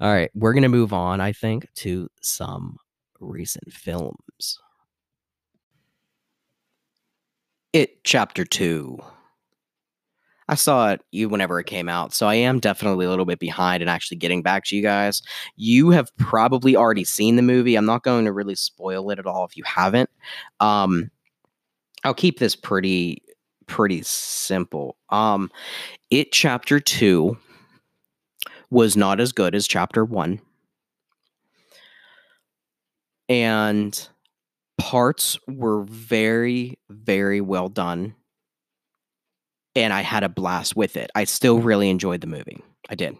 right 0.00 0.30
we're 0.34 0.54
gonna 0.54 0.68
move 0.68 0.92
on 0.92 1.20
i 1.20 1.32
think 1.32 1.68
to 1.76 2.08
some 2.22 2.78
recent 3.20 3.72
films. 3.72 4.58
It 7.74 8.02
chapter 8.04 8.44
2 8.44 8.98
I 10.48 10.56
saw 10.56 10.90
it 10.90 11.00
you 11.10 11.28
whenever 11.28 11.58
it 11.58 11.66
came 11.66 11.88
out, 11.88 12.12
so 12.12 12.26
I 12.26 12.34
am 12.34 12.60
definitely 12.60 13.06
a 13.06 13.08
little 13.08 13.24
bit 13.24 13.38
behind 13.38 13.82
in 13.82 13.88
actually 13.88 14.18
getting 14.18 14.42
back 14.42 14.64
to 14.66 14.76
you 14.76 14.82
guys. 14.82 15.22
You 15.56 15.90
have 15.90 16.14
probably 16.16 16.76
already 16.76 17.04
seen 17.04 17.36
the 17.36 17.42
movie. 17.42 17.76
I'm 17.76 17.86
not 17.86 18.02
going 18.02 18.26
to 18.26 18.32
really 18.32 18.54
spoil 18.54 19.10
it 19.10 19.18
at 19.18 19.26
all 19.26 19.44
if 19.44 19.56
you 19.56 19.64
haven't. 19.64 20.10
Um, 20.60 21.10
I'll 22.04 22.14
keep 22.14 22.38
this 22.38 22.54
pretty 22.54 23.22
pretty 23.66 24.02
simple. 24.02 24.96
Um, 25.08 25.50
it 26.10 26.32
chapter 26.32 26.78
two 26.78 27.38
was 28.70 28.96
not 28.96 29.20
as 29.20 29.32
good 29.32 29.54
as 29.54 29.66
chapter 29.66 30.04
one, 30.04 30.40
and 33.28 34.08
parts 34.76 35.38
were 35.48 35.84
very 35.84 36.78
very 36.90 37.40
well 37.40 37.68
done 37.68 38.14
and 39.76 39.92
I 39.92 40.02
had 40.02 40.22
a 40.22 40.28
blast 40.28 40.76
with 40.76 40.96
it. 40.96 41.10
I 41.14 41.24
still 41.24 41.60
really 41.60 41.90
enjoyed 41.90 42.20
the 42.20 42.26
movie. 42.26 42.62
I 42.88 42.94
did. 42.94 43.16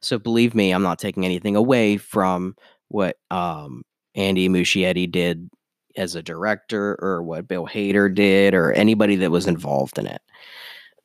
So 0.00 0.18
believe 0.18 0.54
me, 0.54 0.72
I'm 0.72 0.82
not 0.82 0.98
taking 0.98 1.24
anything 1.24 1.56
away 1.56 1.96
from 1.96 2.56
what 2.88 3.16
um, 3.30 3.82
Andy 4.14 4.48
Muschietti 4.48 5.10
did 5.10 5.50
as 5.96 6.14
a 6.14 6.22
director 6.22 6.96
or 7.00 7.22
what 7.22 7.48
Bill 7.48 7.66
Hader 7.66 8.14
did 8.14 8.54
or 8.54 8.72
anybody 8.72 9.16
that 9.16 9.30
was 9.30 9.46
involved 9.46 9.98
in 9.98 10.06
it. 10.06 10.22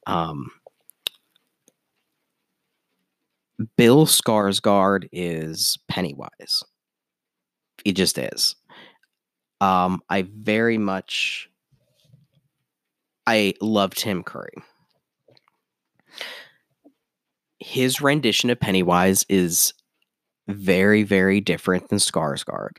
Um, 0.08 0.52
Bill 3.78 4.06
Skarsgård 4.06 5.08
is 5.12 5.78
Pennywise. 5.88 6.64
He 7.84 7.94
just 7.94 8.18
is. 8.18 8.56
Um, 9.60 10.02
I 10.10 10.24
very 10.24 10.78
much 10.78 11.51
I 13.28 13.54
love 13.62 13.94
Tim 13.96 14.24
Curry. 14.24 14.54
His 17.60 18.02
rendition 18.02 18.50
of 18.50 18.60
Pennywise 18.60 19.26
is 19.30 19.74
very, 20.48 21.04
very 21.04 21.40
different 21.40 21.90
than 21.90 22.00
Skarsgård. 22.00 22.78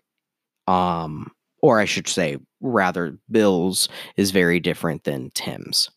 Um, 0.67 1.31
or 1.63 1.79
I 1.79 1.85
should 1.85 2.09
say, 2.09 2.39
rather, 2.61 3.17
Bill's 3.31 3.89
is 4.17 4.33
very 4.33 4.61
different 4.61 5.05
than 5.05 5.31
Tim's. 5.35 5.91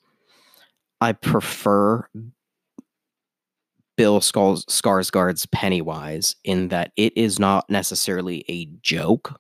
I 1.02 1.14
prefer 1.14 2.08
Bill 3.98 4.20
Skarsgård's 4.20 5.46
Pennywise 5.48 6.36
in 6.44 6.68
that 6.70 6.92
it 6.96 7.16
is 7.18 7.40
not 7.40 7.70
necessarily 7.70 8.46
a 8.48 8.66
joke 8.82 9.40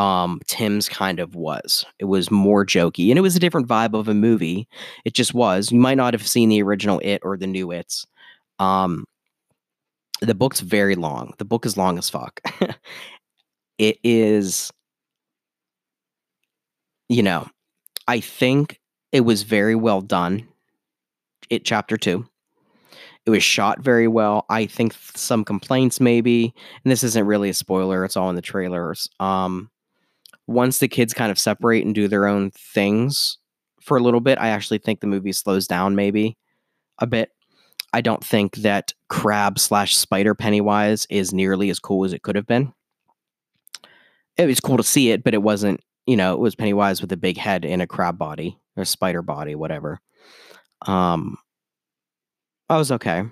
um, 0.00 0.40
Tim's 0.46 0.88
kind 0.88 1.20
of 1.20 1.34
was. 1.34 1.84
It 1.98 2.06
was 2.06 2.30
more 2.30 2.64
jokey 2.64 3.10
and 3.10 3.18
it 3.18 3.22
was 3.22 3.36
a 3.36 3.40
different 3.40 3.68
vibe 3.68 3.92
of 3.92 4.08
a 4.08 4.14
movie. 4.14 4.66
It 5.04 5.12
just 5.12 5.34
was. 5.34 5.70
You 5.70 5.78
might 5.78 5.98
not 5.98 6.14
have 6.14 6.26
seen 6.26 6.48
the 6.48 6.62
original 6.62 7.00
It 7.04 7.20
or 7.22 7.36
the 7.36 7.46
new 7.46 7.70
It's. 7.70 8.06
Um, 8.58 9.04
the 10.22 10.34
book's 10.34 10.60
very 10.60 10.94
long. 10.94 11.34
The 11.36 11.44
book 11.44 11.66
is 11.66 11.76
long 11.76 11.98
as 11.98 12.08
fuck. 12.08 12.40
it 13.78 13.98
is, 14.02 14.72
you 17.10 17.22
know, 17.22 17.46
I 18.08 18.20
think 18.20 18.80
it 19.12 19.20
was 19.20 19.42
very 19.42 19.74
well 19.74 20.00
done. 20.00 20.48
It 21.50 21.66
chapter 21.66 21.98
two. 21.98 22.26
It 23.26 23.30
was 23.30 23.42
shot 23.42 23.80
very 23.80 24.08
well. 24.08 24.46
I 24.48 24.64
think 24.64 24.94
some 25.14 25.44
complaints 25.44 26.00
maybe, 26.00 26.54
and 26.84 26.90
this 26.90 27.04
isn't 27.04 27.26
really 27.26 27.50
a 27.50 27.54
spoiler. 27.54 28.02
It's 28.06 28.16
all 28.16 28.30
in 28.30 28.36
the 28.36 28.40
trailers. 28.40 29.06
Um, 29.20 29.70
once 30.46 30.78
the 30.78 30.88
kids 30.88 31.14
kind 31.14 31.30
of 31.30 31.38
separate 31.38 31.84
and 31.84 31.94
do 31.94 32.08
their 32.08 32.26
own 32.26 32.50
things 32.50 33.38
for 33.80 33.96
a 33.96 34.02
little 34.02 34.20
bit, 34.20 34.38
I 34.38 34.48
actually 34.48 34.78
think 34.78 35.00
the 35.00 35.06
movie 35.06 35.32
slows 35.32 35.66
down 35.66 35.94
maybe 35.94 36.36
a 36.98 37.06
bit. 37.06 37.30
I 37.92 38.00
don't 38.00 38.24
think 38.24 38.56
that 38.56 38.92
crab 39.08 39.58
slash 39.58 39.96
spider 39.96 40.34
Pennywise 40.34 41.06
is 41.10 41.32
nearly 41.32 41.70
as 41.70 41.80
cool 41.80 42.04
as 42.04 42.12
it 42.12 42.22
could 42.22 42.36
have 42.36 42.46
been. 42.46 42.72
It 44.36 44.46
was 44.46 44.60
cool 44.60 44.76
to 44.76 44.82
see 44.82 45.10
it, 45.10 45.24
but 45.24 45.34
it 45.34 45.42
wasn't, 45.42 45.80
you 46.06 46.16
know, 46.16 46.34
it 46.34 46.40
was 46.40 46.54
Pennywise 46.54 47.00
with 47.00 47.12
a 47.12 47.16
big 47.16 47.36
head 47.36 47.64
and 47.64 47.82
a 47.82 47.86
crab 47.86 48.16
body 48.16 48.58
or 48.76 48.84
spider 48.84 49.22
body, 49.22 49.54
whatever. 49.54 50.00
Um, 50.86 51.36
I 52.68 52.76
was 52.76 52.92
okay. 52.92 53.24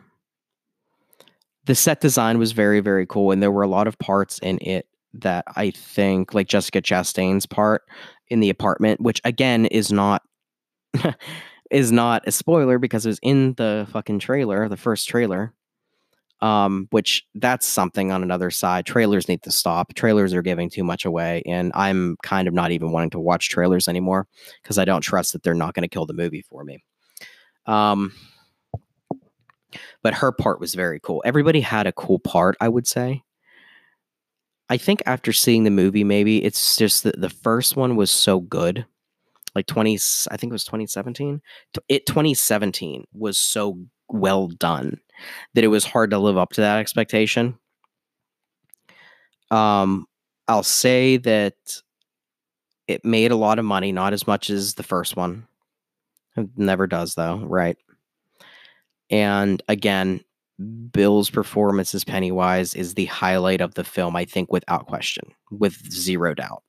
The 1.65 1.75
set 1.75 2.01
design 2.01 2.39
was 2.39 2.53
very, 2.53 2.81
very 2.81 3.07
cool, 3.07 3.31
and 3.31 3.43
there 3.43 3.53
were 3.53 3.63
a 3.63 3.69
lot 3.69 3.87
of 3.87 3.99
parts 3.99 4.39
in 4.41 4.59
it 4.61 4.87
that 5.15 5.45
I 5.57 5.71
think 5.71 6.35
like 6.35 6.49
Jessica 6.49 6.83
Chastain's 6.83 7.47
part 7.47 7.83
in 8.29 8.41
the 8.41 8.51
apartment, 8.51 9.01
which 9.01 9.21
again 9.25 9.67
is 9.67 9.93
not 9.93 10.23
is 11.71 11.93
not 11.93 12.27
a 12.27 12.33
spoiler 12.33 12.79
because 12.79 13.07
it 13.07 13.11
was 13.11 13.21
in 13.23 13.55
the 13.55 13.87
fucking 13.91 14.19
trailer, 14.19 14.69
the 14.69 14.77
first 14.77 15.09
trailer. 15.09 15.53
Um, 16.41 16.87
which 16.93 17.27
that's 17.35 17.67
something 17.67 18.13
on 18.13 18.23
another 18.23 18.53
side. 18.53 18.87
Trailers 18.87 19.27
need 19.27 19.43
to 19.43 19.51
stop. 19.51 19.93
Trailers 19.95 20.33
are 20.33 20.43
giving 20.43 20.71
too 20.71 20.85
much 20.85 21.05
away, 21.05 21.43
and 21.47 21.73
I'm 21.75 22.17
kind 22.23 22.47
of 22.47 22.55
not 22.55 22.71
even 22.71 22.93
wanting 22.93 23.11
to 23.11 23.19
watch 23.19 23.49
trailers 23.49 23.89
anymore 23.89 24.29
because 24.63 24.79
I 24.79 24.85
don't 24.85 25.01
trust 25.01 25.33
that 25.33 25.43
they're 25.43 25.53
not 25.53 25.75
going 25.75 25.83
to 25.83 25.89
kill 25.89 26.07
the 26.07 26.15
movie 26.15 26.43
for 26.43 26.63
me. 26.63 26.79
Um, 27.67 28.13
but 30.03 30.15
her 30.15 30.31
part 30.31 30.61
was 30.61 30.75
very 30.75 31.01
cool. 31.01 31.23
Everybody 31.25 31.61
had 31.61 31.89
a 31.89 31.93
cool 31.93 32.21
part, 32.21 32.57
I 32.61 32.69
would 32.69 32.87
say. 32.87 33.23
I 34.71 34.77
think 34.77 35.03
after 35.07 35.33
seeing 35.33 35.65
the 35.65 35.71
movie, 35.71 36.05
maybe 36.05 36.45
it's 36.45 36.77
just 36.77 37.05
that 37.05 37.21
the 37.21 37.31
first 37.31 37.77
one 37.77 37.97
was 37.97 38.11
so 38.11 38.41
good. 38.41 38.85
Like 39.55 39.67
20, 39.67 39.95
I 40.31 40.37
think 40.37 40.51
it 40.51 40.53
was 40.53 40.65
2017. 40.65 41.41
It 41.89 42.07
2017 42.07 43.05
was 43.13 43.39
so 43.39 43.79
well 44.09 44.49
done 44.49 45.01
that 45.55 45.65
it 45.65 45.69
was 45.69 45.85
hard 45.85 46.11
to 46.11 46.19
live 46.19 46.37
up 46.37 46.53
to 46.53 46.61
that 46.61 46.79
expectation. 46.79 47.59
Um, 49.51 50.07
I'll 50.47 50.63
say 50.63 51.17
that 51.19 51.55
it 52.87 53.05
made 53.05 53.31
a 53.31 53.37
lot 53.37 53.59
of 53.59 53.65
money, 53.65 53.93
not 53.93 54.13
as 54.13 54.27
much 54.27 54.51
as 54.51 54.75
the 54.75 54.83
first 54.83 55.17
one. 55.17 55.47
It 56.37 56.51
never 56.57 56.87
does, 56.87 57.15
though, 57.15 57.39
right? 57.39 57.77
And 59.11 59.63
again, 59.69 60.23
Bill's 60.93 61.31
performance 61.31 61.95
as 61.95 62.05
Pennywise 62.05 62.75
is 62.75 62.95
the 62.95 63.05
highlight 63.07 63.61
of 63.61 63.75
the 63.75 63.85
film, 63.85 64.17
I 64.17 64.25
think, 64.25 64.53
without 64.53 64.87
question, 64.87 65.33
with 65.51 65.91
zero 65.93 66.35
doubt. 66.35 66.63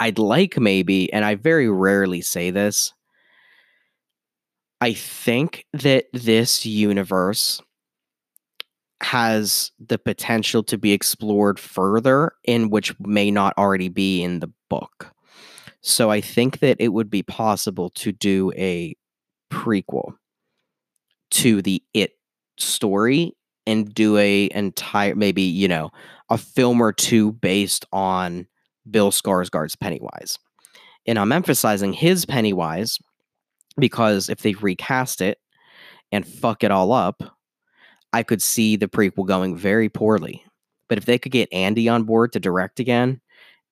I'd 0.00 0.18
like 0.18 0.58
maybe, 0.58 1.12
and 1.12 1.24
I 1.24 1.36
very 1.36 1.70
rarely 1.70 2.20
say 2.20 2.50
this, 2.50 2.92
I 4.80 4.94
think 4.94 5.64
that 5.74 6.06
this 6.12 6.66
universe 6.66 7.62
has 9.00 9.70
the 9.78 9.98
potential 9.98 10.62
to 10.64 10.78
be 10.78 10.92
explored 10.92 11.60
further 11.60 12.32
in 12.44 12.70
which 12.70 12.98
may 12.98 13.30
not 13.30 13.54
already 13.58 13.88
be 13.88 14.22
in 14.22 14.40
the 14.40 14.50
book. 14.68 15.12
So 15.82 16.10
I 16.10 16.20
think 16.20 16.60
that 16.60 16.76
it 16.80 16.88
would 16.88 17.10
be 17.10 17.22
possible 17.22 17.90
to 17.90 18.10
do 18.10 18.52
a 18.56 18.96
prequel 19.52 20.14
to 21.32 21.62
the 21.62 21.82
it 21.94 22.12
story 22.58 23.34
and 23.66 23.92
do 23.92 24.16
a 24.16 24.48
entire 24.54 25.14
maybe 25.14 25.42
you 25.42 25.68
know 25.68 25.90
a 26.30 26.38
film 26.38 26.80
or 26.80 26.92
two 26.92 27.32
based 27.32 27.84
on 27.92 28.46
Bill 28.90 29.10
Skarsgård's 29.10 29.76
Pennywise. 29.76 30.38
And 31.06 31.18
I'm 31.18 31.32
emphasizing 31.32 31.92
his 31.92 32.24
Pennywise 32.24 32.98
because 33.76 34.28
if 34.28 34.38
they 34.38 34.54
recast 34.54 35.20
it 35.20 35.38
and 36.10 36.26
fuck 36.26 36.64
it 36.64 36.70
all 36.70 36.92
up, 36.92 37.22
I 38.12 38.22
could 38.22 38.42
see 38.42 38.76
the 38.76 38.88
prequel 38.88 39.26
going 39.26 39.56
very 39.56 39.88
poorly. 39.88 40.44
But 40.88 40.98
if 40.98 41.06
they 41.06 41.18
could 41.18 41.32
get 41.32 41.52
Andy 41.52 41.88
on 41.88 42.04
board 42.04 42.32
to 42.32 42.40
direct 42.40 42.80
again 42.80 43.20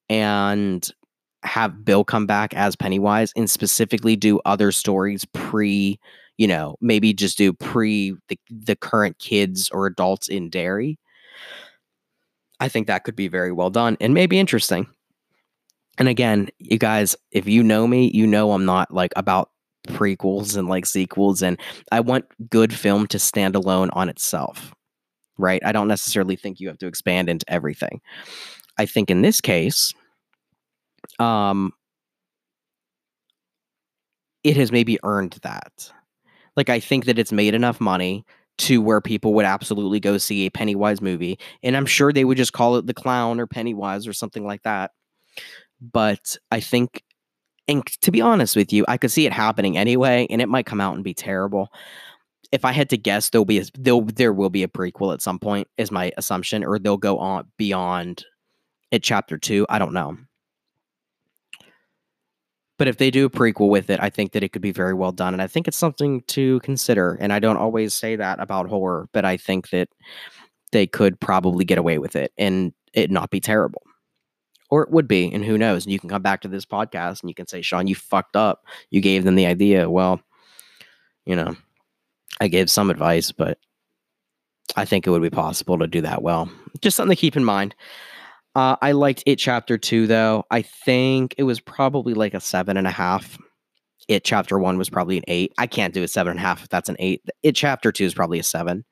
and 0.09 0.89
have 1.43 1.85
Bill 1.85 2.05
come 2.05 2.27
back 2.27 2.55
as 2.55 2.77
Pennywise 2.77 3.33
and 3.37 3.49
specifically 3.49 4.17
do 4.17 4.41
other 4.45 4.73
stories 4.73 5.25
pre 5.27 5.99
you 6.41 6.47
know, 6.47 6.74
maybe 6.80 7.12
just 7.12 7.36
do 7.36 7.53
pre 7.53 8.16
the, 8.28 8.38
the 8.49 8.74
current 8.74 9.18
kids 9.18 9.68
or 9.68 9.84
adults 9.84 10.26
in 10.26 10.49
Derry. 10.49 10.99
I 12.61 12.68
think 12.70 12.86
that 12.86 13.05
could 13.05 13.14
be 13.14 13.28
very 13.28 13.53
well 13.53 13.68
done 13.68 13.99
and 14.01 14.14
maybe 14.14 14.38
interesting. 14.38 14.86
And 15.99 16.09
again, 16.09 16.49
you 16.59 16.78
guys, 16.78 17.14
if 17.30 17.47
you 17.47 17.62
know 17.62 17.86
me, 17.86 18.11
you 18.14 18.26
know 18.26 18.53
I'm 18.53 18.64
not 18.64 18.91
like 18.91 19.12
about 19.16 19.51
prequels 19.86 20.57
and 20.57 20.66
like 20.66 20.86
sequels 20.86 21.43
and 21.43 21.61
I 21.93 22.01
want 22.01 22.24
good 22.49 22.72
film 22.72 23.07
to 23.09 23.18
stand 23.18 23.55
alone 23.55 23.91
on 23.91 24.09
itself. 24.09 24.72
Right? 25.36 25.61
I 25.62 25.72
don't 25.72 25.88
necessarily 25.88 26.36
think 26.36 26.59
you 26.59 26.68
have 26.68 26.78
to 26.78 26.86
expand 26.86 27.28
into 27.28 27.45
everything. 27.53 28.01
I 28.78 28.86
think 28.86 29.11
in 29.11 29.20
this 29.20 29.43
case 29.43 29.93
um 31.18 31.74
it 34.43 34.57
has 34.57 34.72
maybe 34.72 34.99
earned 35.03 35.36
that. 35.43 35.93
Like 36.61 36.69
I 36.69 36.79
think 36.79 37.07
that 37.07 37.19
it's 37.19 37.33
made 37.33 37.55
enough 37.55 37.81
money 37.81 38.23
to 38.59 38.83
where 38.83 39.01
people 39.01 39.33
would 39.33 39.47
absolutely 39.47 39.99
go 39.99 40.19
see 40.19 40.45
a 40.45 40.51
Pennywise 40.51 41.01
movie 41.01 41.39
and 41.63 41.75
I'm 41.75 41.87
sure 41.87 42.13
they 42.13 42.27
would 42.27 42.37
just 42.37 42.53
call 42.53 42.77
it 42.77 42.87
The 42.87 42.93
Clown 42.93 43.41
or 43.41 43.47
Pennywise 43.47 44.07
or 44.07 44.13
something 44.13 44.45
like 44.45 44.63
that. 44.65 44.91
But 45.81 46.37
I 46.51 46.61
think 46.61 47.03
and 47.67 47.87
to 48.03 48.11
be 48.11 48.21
honest 48.21 48.57
with 48.57 48.75
you, 48.75 48.85
I 48.89 48.99
could 48.99 49.11
see 49.11 49.25
it 49.25 49.33
happening 49.33 49.79
anyway, 49.79 50.27
and 50.29 50.43
it 50.43 50.51
might 50.51 50.67
come 50.67 50.83
out 50.83 50.97
and 50.97 51.03
be 51.03 51.15
terrible. 51.15 51.69
If 52.53 52.67
I 52.67 52.73
had 52.73 52.91
to 52.91 52.99
guess, 52.99 53.31
there'll 53.31 53.47
be 53.47 53.61
a, 53.61 53.65
there'll, 53.79 54.03
there 54.03 54.35
will 54.35 54.51
be 54.51 54.63
a 54.63 54.69
prequel 54.69 55.15
at 55.15 55.23
some 55.23 55.39
point, 55.39 55.67
is 55.79 55.91
my 55.91 56.13
assumption, 56.19 56.63
or 56.63 56.79
they'll 56.79 56.99
go 56.99 57.19
on 57.19 57.51
beyond 57.57 58.27
it 58.91 59.03
chapter 59.03 59.39
two. 59.39 59.65
I 59.71 59.79
don't 59.79 59.95
know. 59.95 60.19
But 62.81 62.89
if 62.89 62.97
they 62.97 63.11
do 63.11 63.26
a 63.26 63.31
prequel 63.31 63.68
with 63.68 63.91
it, 63.91 64.01
I 64.01 64.09
think 64.09 64.33
that 64.33 64.43
it 64.43 64.55
could 64.55 64.62
be 64.62 64.72
very 64.72 64.95
well 64.95 65.12
done. 65.12 65.35
And 65.35 65.43
I 65.43 65.47
think 65.47 65.68
it's 65.68 65.76
something 65.76 66.22
to 66.28 66.61
consider. 66.61 67.18
And 67.20 67.31
I 67.31 67.39
don't 67.39 67.59
always 67.59 67.93
say 67.93 68.16
that 68.16 68.41
about 68.41 68.70
horror, 68.70 69.07
but 69.12 69.26
I 69.26 69.37
think 69.37 69.68
that 69.68 69.91
they 70.72 70.87
could 70.87 71.20
probably 71.20 71.66
get 71.66 71.76
away 71.76 71.99
with 71.99 72.16
it 72.16 72.33
and 72.39 72.72
it 72.95 73.11
not 73.11 73.28
be 73.28 73.39
terrible 73.39 73.83
or 74.70 74.83
it 74.83 74.91
would 74.91 75.07
be, 75.07 75.31
and 75.31 75.45
who 75.45 75.59
knows? 75.59 75.85
And 75.85 75.93
you 75.93 75.99
can 75.99 76.09
come 76.09 76.22
back 76.22 76.41
to 76.41 76.49
this 76.49 76.64
podcast 76.64 77.20
and 77.20 77.28
you 77.28 77.35
can 77.35 77.47
say, 77.47 77.61
Sean, 77.61 77.87
you 77.87 77.95
fucked 77.95 78.35
up. 78.35 78.64
You 78.89 79.03
gave 79.03 79.24
them 79.24 79.35
the 79.35 79.45
idea. 79.45 79.91
Well, 79.91 80.22
you 81.26 81.37
know, 81.37 81.55
I 82.41 82.49
gave 82.49 82.70
some 82.70 82.89
advice, 82.89 83.31
but 83.31 83.59
I 84.74 84.87
think 84.87 85.07
it 85.07 85.11
would 85.11 85.20
be 85.20 85.28
possible 85.28 85.78
to 85.81 85.87
do 85.87 86.01
that 86.01 86.22
well. 86.22 86.51
Just 86.81 86.97
something 86.97 87.14
to 87.14 87.20
keep 87.20 87.37
in 87.37 87.45
mind. 87.45 87.74
Uh, 88.55 88.76
I 88.82 88.92
liked 88.92 89.22
it 89.26 89.36
chapter 89.36 89.78
two 89.78 90.07
though. 90.07 90.44
I 90.51 90.62
think 90.62 91.34
it 91.38 91.44
was 91.44 91.61
probably 91.61 92.14
like 92.14 92.34
a 92.34 92.40
seven 92.40 92.76
and 92.76 92.86
a 92.86 92.90
half. 92.90 93.38
It 94.09 94.24
chapter 94.24 94.59
one 94.59 94.76
was 94.76 94.90
probably 94.90 95.18
an 95.18 95.24
eight. 95.28 95.53
I 95.57 95.66
can't 95.66 95.94
do 95.94 96.03
a 96.03 96.09
seven 96.09 96.32
and 96.32 96.40
a 96.40 96.42
half 96.42 96.62
if 96.62 96.68
that's 96.68 96.88
an 96.88 96.96
eight. 96.98 97.22
It 97.42 97.53
chapter 97.53 97.92
two 97.92 98.05
is 98.05 98.14
probably 98.14 98.40
a 98.40 98.44
seven. 98.44 98.84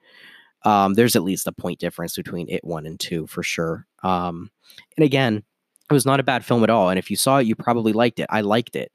Um, 0.64 0.94
there's 0.94 1.16
at 1.16 1.22
least 1.22 1.46
a 1.46 1.52
point 1.52 1.78
difference 1.78 2.16
between 2.16 2.48
it 2.48 2.64
one 2.64 2.86
and 2.86 2.98
two 2.98 3.26
for 3.26 3.42
sure. 3.42 3.86
Um, 4.02 4.50
and 4.96 5.04
again, 5.04 5.42
it 5.90 5.92
was 5.92 6.06
not 6.06 6.20
a 6.20 6.24
bad 6.24 6.44
film 6.44 6.62
at 6.62 6.70
all. 6.70 6.90
And 6.90 6.98
if 6.98 7.10
you 7.10 7.16
saw 7.16 7.38
it, 7.38 7.46
you 7.46 7.56
probably 7.56 7.92
liked 7.92 8.20
it. 8.20 8.26
I 8.30 8.42
liked 8.42 8.76
it. 8.76 8.92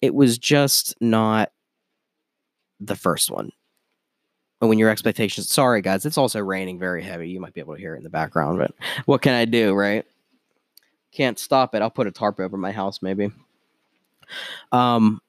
It 0.00 0.14
was 0.14 0.38
just 0.38 0.94
not 1.00 1.50
the 2.80 2.96
first 2.96 3.30
one. 3.30 3.50
And 4.62 4.68
when 4.68 4.78
your 4.78 4.90
expectations, 4.90 5.50
sorry 5.50 5.82
guys, 5.82 6.06
it's 6.06 6.16
also 6.16 6.38
raining 6.38 6.78
very 6.78 7.02
heavy. 7.02 7.28
You 7.28 7.40
might 7.40 7.52
be 7.52 7.60
able 7.60 7.74
to 7.74 7.80
hear 7.80 7.94
it 7.94 7.98
in 7.98 8.04
the 8.04 8.10
background, 8.10 8.58
but 8.58 8.72
what 9.06 9.20
can 9.20 9.34
I 9.34 9.44
do, 9.44 9.74
right? 9.74 10.06
Can't 11.10 11.36
stop 11.36 11.74
it. 11.74 11.82
I'll 11.82 11.90
put 11.90 12.06
a 12.06 12.12
tarp 12.12 12.38
over 12.38 12.56
my 12.56 12.70
house, 12.70 13.02
maybe. 13.02 13.30
Um, 14.70 15.20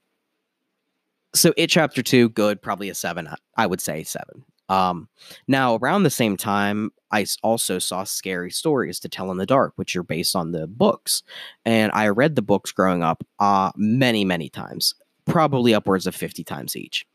so 1.34 1.52
it 1.58 1.68
chapter 1.68 2.04
two, 2.04 2.30
good, 2.30 2.62
probably 2.62 2.90
a 2.90 2.94
seven. 2.94 3.28
I 3.58 3.66
would 3.66 3.82
say 3.82 4.04
seven. 4.04 4.46
Um, 4.70 5.10
now, 5.48 5.78
around 5.78 6.04
the 6.04 6.12
same 6.12 6.38
time, 6.38 6.92
I 7.10 7.26
also 7.42 7.80
saw 7.80 8.04
Scary 8.04 8.52
Stories 8.52 9.00
to 9.00 9.10
Tell 9.10 9.32
in 9.32 9.38
the 9.38 9.48
Dark, 9.48 9.74
which 9.78 9.96
are 9.96 10.04
based 10.04 10.36
on 10.36 10.52
the 10.52 10.68
books. 10.68 11.24
And 11.66 11.92
I 11.94 12.10
read 12.10 12.36
the 12.36 12.44
books 12.44 12.72
growing 12.72 13.02
up 13.02 13.26
uh, 13.40 13.72
many, 13.76 14.26
many 14.26 14.50
times, 14.50 14.94
probably 15.26 15.74
upwards 15.74 16.06
of 16.06 16.14
50 16.14 16.44
times 16.44 16.76
each. 16.76 17.08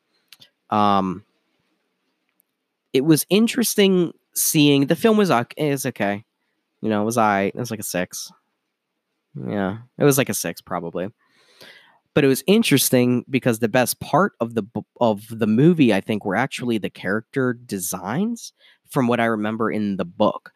Um, 0.70 1.24
it 2.92 3.04
was 3.04 3.26
interesting 3.30 4.12
seeing 4.34 4.86
the 4.86 4.96
film 4.96 5.16
was, 5.16 5.30
is 5.56 5.86
okay. 5.86 6.24
You 6.80 6.88
know, 6.88 7.02
it 7.02 7.04
was 7.04 7.18
I. 7.18 7.42
It 7.42 7.56
was 7.56 7.70
like 7.70 7.80
a 7.80 7.84
six. 7.84 8.30
Yeah, 9.34 9.78
it 9.98 10.04
was 10.04 10.18
like 10.18 10.28
a 10.28 10.34
six 10.34 10.60
probably 10.60 11.08
but 12.18 12.24
it 12.24 12.26
was 12.26 12.42
interesting 12.48 13.24
because 13.30 13.60
the 13.60 13.68
best 13.68 14.00
part 14.00 14.32
of 14.40 14.54
the 14.54 14.64
of 15.00 15.24
the 15.30 15.46
movie 15.46 15.94
i 15.94 16.00
think 16.00 16.24
were 16.24 16.34
actually 16.34 16.76
the 16.76 16.90
character 16.90 17.52
designs 17.52 18.52
from 18.90 19.06
what 19.06 19.20
i 19.20 19.24
remember 19.24 19.70
in 19.70 19.98
the 19.98 20.04
book 20.04 20.50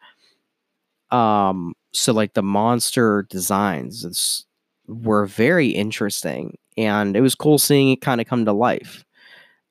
um 1.11 1.73
so 1.93 2.11
like 2.11 2.33
the 2.33 2.43
monster 2.43 3.25
designs 3.29 4.45
were 4.87 5.25
very 5.25 5.69
interesting 5.69 6.57
and 6.75 7.15
it 7.15 7.21
was 7.21 7.33
cool 7.33 7.57
seeing 7.57 7.91
it 7.91 8.01
kind 8.01 8.19
of 8.19 8.27
come 8.27 8.43
to 8.43 8.51
life 8.51 9.05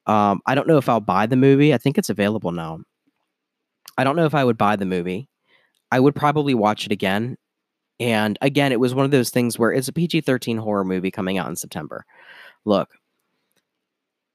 um 0.06 0.40
i 0.46 0.54
don't 0.54 0.66
know 0.66 0.78
if 0.78 0.88
i'll 0.88 1.00
buy 1.00 1.26
the 1.26 1.36
movie 1.36 1.72
i 1.72 1.78
think 1.78 1.98
it's 1.98 2.10
available 2.10 2.52
now 2.52 2.80
i 3.98 4.04
don't 4.04 4.16
know 4.16 4.26
if 4.26 4.34
i 4.34 4.44
would 4.44 4.58
buy 4.58 4.76
the 4.76 4.86
movie 4.86 5.28
i 5.90 6.00
would 6.00 6.14
probably 6.14 6.54
watch 6.54 6.86
it 6.86 6.92
again 6.92 7.36
and 8.02 8.36
again, 8.40 8.72
it 8.72 8.80
was 8.80 8.96
one 8.96 9.04
of 9.04 9.12
those 9.12 9.30
things 9.30 9.60
where 9.60 9.72
it's 9.72 9.86
a 9.86 9.92
PG 9.92 10.22
13 10.22 10.56
horror 10.56 10.84
movie 10.84 11.12
coming 11.12 11.38
out 11.38 11.48
in 11.48 11.54
September. 11.54 12.04
Look, 12.64 12.90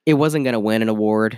it 0.05 0.13
wasn't 0.13 0.45
going 0.45 0.53
to 0.53 0.59
win 0.59 0.82
an 0.82 0.88
award. 0.88 1.38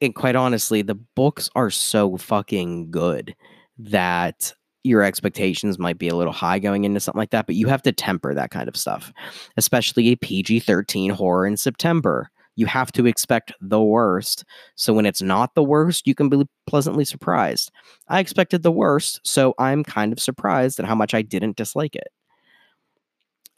And 0.00 0.12
quite 0.16 0.34
honestly, 0.34 0.82
the 0.82 0.96
books 0.96 1.48
are 1.54 1.70
so 1.70 2.16
fucking 2.16 2.90
good 2.90 3.36
that 3.78 4.52
your 4.86 5.02
expectations 5.02 5.78
might 5.78 5.98
be 5.98 6.08
a 6.08 6.16
little 6.16 6.32
high 6.32 6.58
going 6.58 6.84
into 6.84 7.00
something 7.00 7.18
like 7.18 7.30
that, 7.30 7.46
but 7.46 7.54
you 7.54 7.66
have 7.68 7.82
to 7.82 7.92
temper 7.92 8.34
that 8.34 8.50
kind 8.50 8.68
of 8.68 8.76
stuff, 8.76 9.12
especially 9.56 10.08
a 10.08 10.16
PG 10.16 10.60
13 10.60 11.10
horror 11.10 11.46
in 11.46 11.56
September 11.56 12.30
you 12.56 12.66
have 12.66 12.90
to 12.92 13.06
expect 13.06 13.52
the 13.60 13.80
worst. 13.80 14.44
So 14.74 14.92
when 14.94 15.06
it's 15.06 15.22
not 15.22 15.54
the 15.54 15.62
worst, 15.62 16.06
you 16.06 16.14
can 16.14 16.28
be 16.28 16.44
pleasantly 16.66 17.04
surprised. 17.04 17.70
I 18.08 18.18
expected 18.18 18.62
the 18.62 18.72
worst, 18.72 19.20
so 19.24 19.54
I'm 19.58 19.84
kind 19.84 20.12
of 20.12 20.18
surprised 20.18 20.80
at 20.80 20.86
how 20.86 20.94
much 20.94 21.14
I 21.14 21.22
didn't 21.22 21.56
dislike 21.56 21.94
it. 21.94 22.08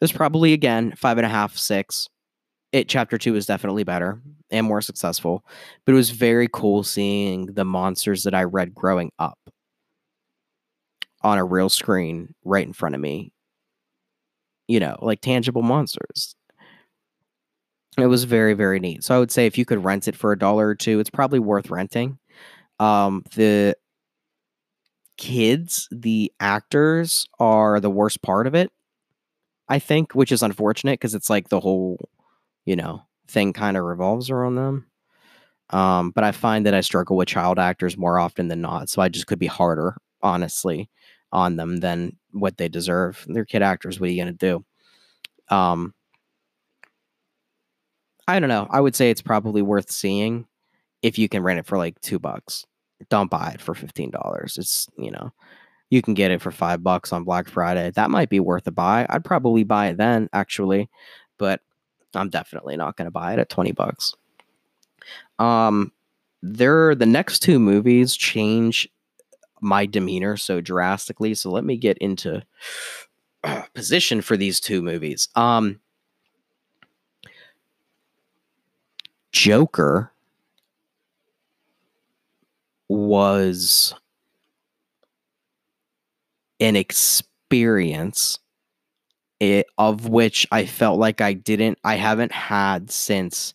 There's 0.01 0.13
probably 0.13 0.53
again 0.53 0.93
five 0.97 1.17
and 1.17 1.27
a 1.27 1.31
half, 1.31 1.57
six. 1.57 2.09
It 2.73 2.89
chapter 2.89 3.17
two 3.17 3.35
is 3.35 3.47
definitely 3.47 3.85
better 3.85 4.21
and 4.51 4.67
more 4.67 4.81
successful, 4.81 5.45
but 5.85 5.93
it 5.93 5.97
was 5.97 6.11
very 6.11 6.49
cool 6.53 6.83
seeing 6.83 7.47
the 7.47 7.65
monsters 7.65 8.25
that 8.25 8.35
I 8.35 8.45
read 8.45 8.75
growing 8.75 9.11
up 9.19 9.39
on 11.23 11.39
a 11.39 11.45
real 11.45 11.69
screen 11.69 12.35
right 12.45 12.67
in 12.67 12.73
front 12.73 12.95
of 12.95 13.01
me. 13.01 13.33
You 14.67 14.81
know, 14.81 14.99
like 15.01 15.21
tangible 15.21 15.63
monsters 15.63 16.37
it 17.99 18.07
was 18.07 18.25
very, 18.25 18.55
very 18.55 18.79
neat. 18.79 19.05
So 19.05 19.15
I 19.15 19.19
would 19.19 19.33
say 19.33 19.47
if 19.47 19.59
you 19.59 19.65
could 19.65 19.85
rent 19.85 20.09
it 20.09 20.17
for 20.17 20.33
a 20.33 20.39
dollar 20.39 20.69
or 20.69 20.75
two, 20.75 21.01
it's 21.01 21.11
probably 21.11 21.39
worth 21.41 21.71
renting. 21.71 22.19
Um, 22.79 23.25
the 23.35 23.77
kids, 25.17 25.89
the 25.91 26.33
actors 26.39 27.27
are 27.41 27.81
the 27.81 27.91
worst 27.91 28.23
part 28.23 28.47
of 28.47 28.55
it, 28.55 28.71
I 29.69 29.81
think, 29.81 30.15
which 30.15 30.31
is 30.31 30.43
unfortunate 30.43 31.01
because 31.01 31.15
it's 31.15 31.29
like 31.29 31.49
the 31.49 31.61
whole, 31.61 31.99
you 32.65 32.77
know, 32.77 33.03
thing 33.27 33.53
kind 33.53 33.77
of 33.77 33.85
revolves 33.85 34.31
around 34.31 34.55
them. 34.55 34.87
Um, 35.71 36.13
but 36.13 36.25
I 36.25 36.33
find 36.33 36.65
that 36.67 36.75
I 36.75 36.81
struggle 36.81 37.17
with 37.17 37.29
child 37.29 37.59
actors 37.59 37.99
more 37.99 38.19
often 38.19 38.49
than 38.49 38.61
not. 38.61 38.89
So 38.89 39.03
I 39.03 39.09
just 39.09 39.27
could 39.27 39.39
be 39.39 39.47
harder, 39.47 39.97
honestly, 40.23 40.89
on 41.33 41.57
them 41.57 41.79
than 41.79 42.17
what 42.33 42.57
they 42.57 42.69
deserve. 42.69 43.25
They're 43.29 43.45
kid 43.45 43.63
actors. 43.63 44.01
What 44.01 44.09
are 44.09 44.13
you 44.13 44.23
going 44.23 44.37
to 44.37 44.65
do? 45.49 45.55
Um, 45.55 45.95
I 48.27 48.41
don't 48.41 48.49
know. 48.49 48.67
I 48.71 48.81
would 48.81 48.95
say 48.95 49.11
it's 49.11 49.23
probably 49.23 49.63
worth 49.63 49.91
seeing 49.91 50.47
if 51.03 51.19
you 51.19 51.29
can 51.29 51.43
rent 51.43 51.59
it 51.59 51.67
for 51.67 51.79
like 51.79 52.01
two 52.01 52.19
bucks. 52.19 52.67
Don't 53.09 53.31
buy 53.31 53.53
it 53.55 53.61
for 53.61 53.75
fifteen 53.75 54.11
dollars. 54.11 54.59
It's 54.59 54.89
you 54.99 55.11
know, 55.11 55.33
you 55.89 56.03
can 56.03 56.15
get 56.15 56.31
it 56.31 56.43
for 56.43 56.51
five 56.51 56.83
bucks 56.83 57.13
on 57.13 57.25
Black 57.25 57.49
Friday. 57.49 57.91
That 57.93 58.11
might 58.11 58.29
be 58.29 58.41
worth 58.41 58.67
a 58.67 58.73
buy. 58.73 59.07
I'd 59.09 59.25
probably 59.25 59.65
buy 59.65 59.87
it 59.87 59.97
then, 59.97 60.29
actually, 60.33 60.91
but 61.39 61.61
I'm 62.15 62.29
definitely 62.29 62.77
not 62.77 62.97
going 62.97 63.07
to 63.07 63.13
buy 63.13 63.33
it 63.33 63.39
at 63.39 63.49
twenty 63.49 63.73
bucks. 63.73 64.13
Um, 65.39 65.93
there, 66.43 66.95
the 66.95 67.07
next 67.07 67.39
two 67.39 67.59
movies 67.59 68.17
change 68.17 68.89
my 69.61 69.87
demeanor 69.87 70.37
so 70.37 70.61
drastically. 70.61 71.35
So 71.35 71.51
let 71.51 71.65
me 71.65 71.77
get 71.77 71.99
into 71.99 72.43
position 73.75 74.21
for 74.21 74.37
these 74.37 74.61
two 74.61 74.83
movies. 74.83 75.29
Um, 75.35 75.81
Joker 79.33 80.13
was 82.89 83.95
an 86.61 86.75
experience 86.75 88.39
it, 89.41 89.67
of 89.77 90.09
which 90.09 90.47
I 90.51 90.67
felt 90.67 90.99
like 90.99 91.21
I 91.21 91.33
didn't, 91.33 91.79
I 91.85 91.95
haven't 91.95 92.33
had 92.33 92.91
since 92.91 93.55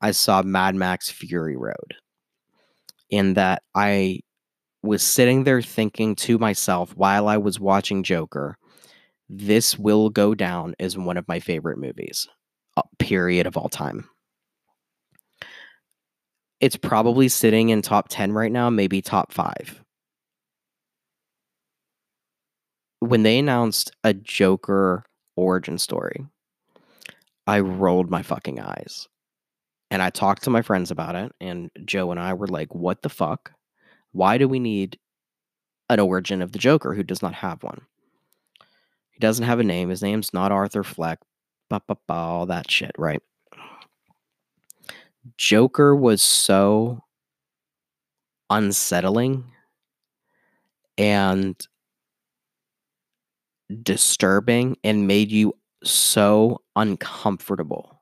I 0.00 0.12
saw 0.12 0.42
Mad 0.42 0.74
Max 0.76 1.10
Fury 1.10 1.56
Road. 1.56 1.94
In 3.10 3.34
that 3.34 3.62
I 3.74 4.20
was 4.84 5.02
sitting 5.02 5.44
there 5.44 5.62
thinking 5.62 6.14
to 6.14 6.38
myself 6.38 6.94
while 6.96 7.26
I 7.26 7.38
was 7.38 7.58
watching 7.58 8.02
Joker, 8.02 8.58
this 9.28 9.78
will 9.78 10.10
go 10.10 10.34
down 10.34 10.74
as 10.78 10.98
one 10.98 11.16
of 11.16 11.26
my 11.26 11.40
favorite 11.40 11.78
movies 11.78 12.28
uh, 12.76 12.82
period 12.98 13.46
of 13.46 13.56
all 13.56 13.70
time. 13.70 14.08
It's 16.60 16.76
probably 16.76 17.28
sitting 17.28 17.70
in 17.70 17.82
top 17.82 18.08
10 18.08 18.32
right 18.32 18.52
now, 18.52 18.70
maybe 18.70 19.00
top 19.00 19.32
5. 19.32 19.82
When 23.00 23.22
they 23.22 23.38
announced 23.38 23.90
a 24.02 24.14
Joker 24.14 25.04
origin 25.36 25.78
story, 25.78 26.26
I 27.46 27.60
rolled 27.60 28.10
my 28.10 28.22
fucking 28.22 28.60
eyes. 28.60 29.08
And 29.90 30.02
I 30.02 30.10
talked 30.10 30.44
to 30.44 30.50
my 30.50 30.62
friends 30.62 30.90
about 30.90 31.14
it, 31.14 31.32
and 31.40 31.70
Joe 31.84 32.10
and 32.10 32.18
I 32.18 32.34
were 32.34 32.48
like, 32.48 32.74
what 32.74 33.02
the 33.02 33.08
fuck? 33.08 33.53
Why 34.14 34.38
do 34.38 34.48
we 34.48 34.60
need 34.60 34.98
an 35.90 35.98
origin 35.98 36.40
of 36.40 36.52
the 36.52 36.58
Joker 36.58 36.94
who 36.94 37.02
does 37.02 37.20
not 37.20 37.34
have 37.34 37.64
one? 37.64 37.80
He 39.10 39.18
doesn't 39.18 39.44
have 39.44 39.58
a 39.58 39.64
name. 39.64 39.88
His 39.88 40.02
name's 40.02 40.32
not 40.32 40.52
Arthur 40.52 40.84
Fleck. 40.84 41.18
Ba, 41.68 41.82
ba, 41.86 41.96
ba, 42.06 42.14
all 42.14 42.46
that 42.46 42.70
shit, 42.70 42.92
right? 42.96 43.20
Joker 45.36 45.96
was 45.96 46.22
so 46.22 47.02
unsettling 48.50 49.44
and 50.96 51.56
disturbing 53.82 54.76
and 54.84 55.08
made 55.08 55.32
you 55.32 55.54
so 55.82 56.60
uncomfortable 56.76 58.00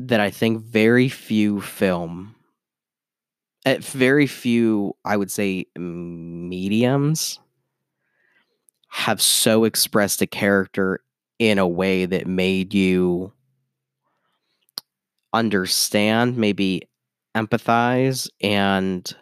that 0.00 0.18
I 0.18 0.30
think 0.30 0.64
very 0.64 1.08
few 1.08 1.60
film, 1.60 2.34
at 3.64 3.84
very 3.84 4.26
few, 4.26 4.96
I 5.04 5.16
would 5.16 5.30
say, 5.30 5.66
mediums 5.76 7.38
have 8.88 9.22
so 9.22 9.64
expressed 9.64 10.20
a 10.20 10.26
character 10.26 11.00
in 11.38 11.58
a 11.58 11.66
way 11.66 12.04
that 12.06 12.26
made 12.26 12.74
you 12.74 13.32
understand, 15.32 16.36
maybe 16.36 16.82
empathize, 17.34 18.28
and 18.42 19.14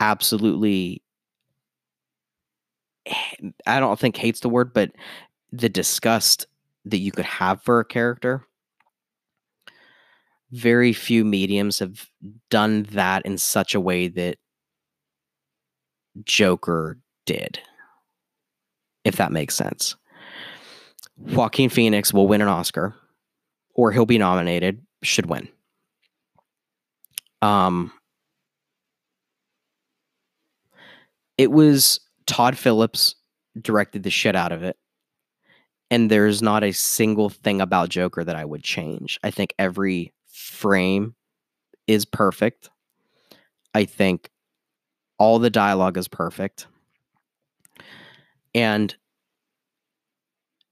absolutely 0.00 1.02
I 3.66 3.80
don't 3.80 3.98
think 3.98 4.16
hates 4.16 4.40
the 4.40 4.48
word, 4.48 4.72
but 4.72 4.92
the 5.52 5.68
disgust 5.68 6.46
that 6.86 6.98
you 6.98 7.12
could 7.12 7.24
have 7.24 7.62
for 7.62 7.80
a 7.80 7.84
character. 7.84 8.46
Very 10.54 10.92
few 10.92 11.24
mediums 11.24 11.80
have 11.80 12.08
done 12.48 12.84
that 12.92 13.26
in 13.26 13.38
such 13.38 13.74
a 13.74 13.80
way 13.80 14.06
that 14.06 14.36
Joker 16.22 16.96
did, 17.26 17.58
if 19.04 19.16
that 19.16 19.32
makes 19.32 19.56
sense. 19.56 19.96
Joaquin 21.16 21.70
Phoenix 21.70 22.14
will 22.14 22.28
win 22.28 22.40
an 22.40 22.46
Oscar, 22.46 22.94
or 23.74 23.90
he'll 23.90 24.06
be 24.06 24.16
nominated, 24.16 24.80
should 25.02 25.26
win. 25.26 25.48
Um, 27.42 27.92
it 31.36 31.50
was 31.50 31.98
Todd 32.26 32.56
Phillips 32.56 33.16
directed 33.60 34.04
the 34.04 34.10
shit 34.10 34.36
out 34.36 34.52
of 34.52 34.62
it. 34.62 34.76
And 35.90 36.10
there's 36.10 36.42
not 36.42 36.62
a 36.62 36.72
single 36.72 37.28
thing 37.28 37.60
about 37.60 37.88
Joker 37.88 38.22
that 38.22 38.36
I 38.36 38.44
would 38.44 38.62
change. 38.62 39.18
I 39.24 39.30
think 39.30 39.52
every 39.58 40.13
frame 40.44 41.14
is 41.86 42.04
perfect. 42.04 42.70
I 43.74 43.84
think 43.84 44.30
all 45.18 45.38
the 45.38 45.50
dialogue 45.50 45.96
is 45.96 46.08
perfect. 46.08 46.66
And 48.54 48.94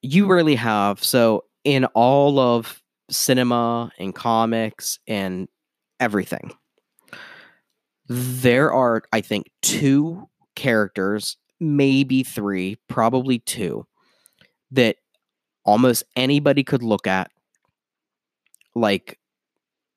you 0.02 0.26
really 0.26 0.54
have 0.54 1.02
so 1.02 1.44
in 1.64 1.84
all 1.86 2.38
of 2.38 2.82
cinema 3.10 3.92
and 3.98 4.14
comics 4.14 4.98
and 5.06 5.48
everything 6.00 6.50
there 8.08 8.72
are 8.72 9.02
i 9.12 9.20
think 9.20 9.50
two 9.60 10.28
characters 10.56 11.36
maybe 11.62 12.22
three, 12.24 12.76
probably 12.88 13.38
two, 13.38 13.86
that 14.72 14.96
almost 15.64 16.04
anybody 16.16 16.64
could 16.64 16.82
look 16.82 17.06
at. 17.06 17.30
Like 18.74 19.18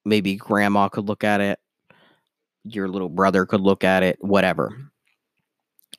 maybe 0.06 0.36
grandma 0.36 0.88
could 0.88 1.08
look 1.08 1.24
at 1.24 1.42
it, 1.42 1.60
your 2.64 2.88
little 2.88 3.10
brother 3.10 3.46
could 3.46 3.62
look 3.62 3.84
at 3.84 4.04
it, 4.04 4.18
whatever. 4.22 4.70
Mm-hmm. 4.70 4.84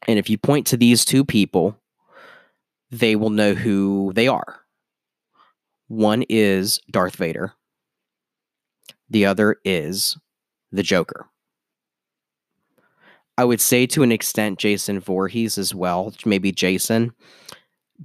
And 0.09 0.19
if 0.19 0.31
you 0.31 0.39
point 0.39 0.67
to 0.69 0.77
these 0.77 1.05
two 1.05 1.25
people, 1.25 1.77
they 2.91 3.17
will 3.17 3.31
know 3.31 3.55
who 3.55 4.13
they 4.15 4.29
are. 4.29 4.61
One 5.89 6.25
is 6.29 6.81
Darth 6.91 7.17
Vader, 7.17 7.53
the 9.09 9.27
other 9.27 9.57
is 9.65 10.17
the 10.73 10.83
Joker. 10.83 11.27
I 13.39 13.45
would 13.45 13.61
say 13.61 13.87
to 13.87 14.03
an 14.03 14.13
extent 14.13 14.59
Jason 14.59 14.99
Voorhees 14.99 15.59
as 15.59 15.75
well, 15.75 16.13
maybe 16.25 16.53
Jason, 16.53 17.13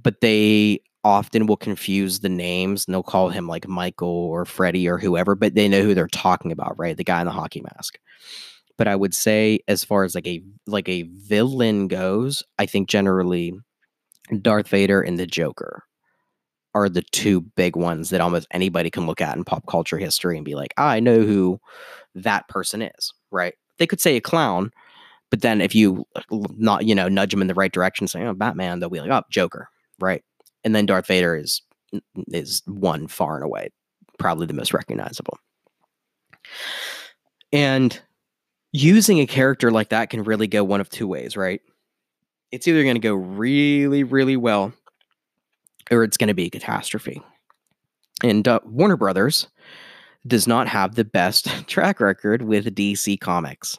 but 0.00 0.20
they 0.20 0.80
often 1.04 1.46
will 1.46 1.56
confuse 1.56 2.20
the 2.20 2.28
names 2.28 2.86
and 2.86 2.94
they'll 2.94 3.02
call 3.02 3.28
him 3.28 3.48
like 3.48 3.66
Michael 3.66 4.08
or 4.08 4.44
Freddie 4.44 4.88
or 4.88 4.98
whoever, 4.98 5.34
but 5.34 5.54
they 5.54 5.68
know 5.68 5.82
who 5.82 5.94
they're 5.94 6.06
talking 6.06 6.52
about, 6.52 6.78
right? 6.78 6.96
The 6.96 7.04
guy 7.04 7.20
in 7.20 7.26
the 7.26 7.32
hockey 7.32 7.62
mask. 7.62 7.98
But 8.78 8.88
I 8.88 8.96
would 8.96 9.14
say 9.14 9.60
as 9.68 9.84
far 9.84 10.04
as 10.04 10.14
like 10.14 10.26
a 10.26 10.42
like 10.66 10.88
a 10.88 11.02
villain 11.02 11.88
goes, 11.88 12.42
I 12.58 12.66
think 12.66 12.88
generally 12.88 13.52
Darth 14.40 14.68
Vader 14.68 15.00
and 15.00 15.18
the 15.18 15.26
Joker 15.26 15.84
are 16.74 16.88
the 16.88 17.02
two 17.12 17.42
big 17.42 17.76
ones 17.76 18.10
that 18.10 18.20
almost 18.20 18.46
anybody 18.50 18.90
can 18.90 19.06
look 19.06 19.20
at 19.20 19.36
in 19.36 19.44
pop 19.44 19.66
culture 19.66 19.98
history 19.98 20.36
and 20.36 20.44
be 20.44 20.54
like, 20.54 20.72
I 20.78 21.00
know 21.00 21.20
who 21.20 21.60
that 22.14 22.48
person 22.48 22.80
is, 22.82 23.12
right? 23.30 23.54
They 23.78 23.86
could 23.86 24.00
say 24.00 24.16
a 24.16 24.20
clown, 24.20 24.70
but 25.30 25.42
then 25.42 25.60
if 25.60 25.74
you 25.74 26.04
not 26.30 26.86
you 26.86 26.94
know 26.94 27.08
nudge 27.08 27.30
them 27.30 27.42
in 27.42 27.48
the 27.48 27.54
right 27.54 27.72
direction, 27.72 28.06
saying 28.06 28.26
oh 28.26 28.34
Batman, 28.34 28.78
they'll 28.80 28.90
be 28.90 29.00
like 29.00 29.10
oh 29.10 29.22
Joker, 29.30 29.68
right? 30.00 30.22
And 30.64 30.74
then 30.74 30.86
Darth 30.86 31.06
Vader 31.06 31.36
is 31.36 31.62
is 32.28 32.62
one 32.66 33.06
far 33.06 33.36
and 33.36 33.44
away 33.44 33.68
probably 34.22 34.46
the 34.46 34.54
most 34.54 34.72
recognizable. 34.72 35.36
And 37.52 38.00
using 38.72 39.18
a 39.18 39.26
character 39.26 39.70
like 39.70 39.90
that 39.90 40.10
can 40.10 40.22
really 40.22 40.46
go 40.46 40.64
one 40.64 40.80
of 40.80 40.88
two 40.88 41.06
ways, 41.08 41.36
right? 41.36 41.60
It's 42.52 42.68
either 42.68 42.84
going 42.84 42.94
to 42.94 43.00
go 43.00 43.14
really, 43.14 44.04
really 44.04 44.36
well, 44.36 44.72
or 45.90 46.04
it's 46.04 46.16
going 46.16 46.28
to 46.28 46.34
be 46.34 46.46
a 46.46 46.50
catastrophe. 46.50 47.20
And 48.22 48.46
uh, 48.46 48.60
Warner 48.64 48.96
Brothers 48.96 49.48
does 50.26 50.46
not 50.46 50.68
have 50.68 50.94
the 50.94 51.04
best 51.04 51.46
track 51.66 52.00
record 52.00 52.42
with 52.42 52.74
DC 52.74 53.18
Comics. 53.20 53.78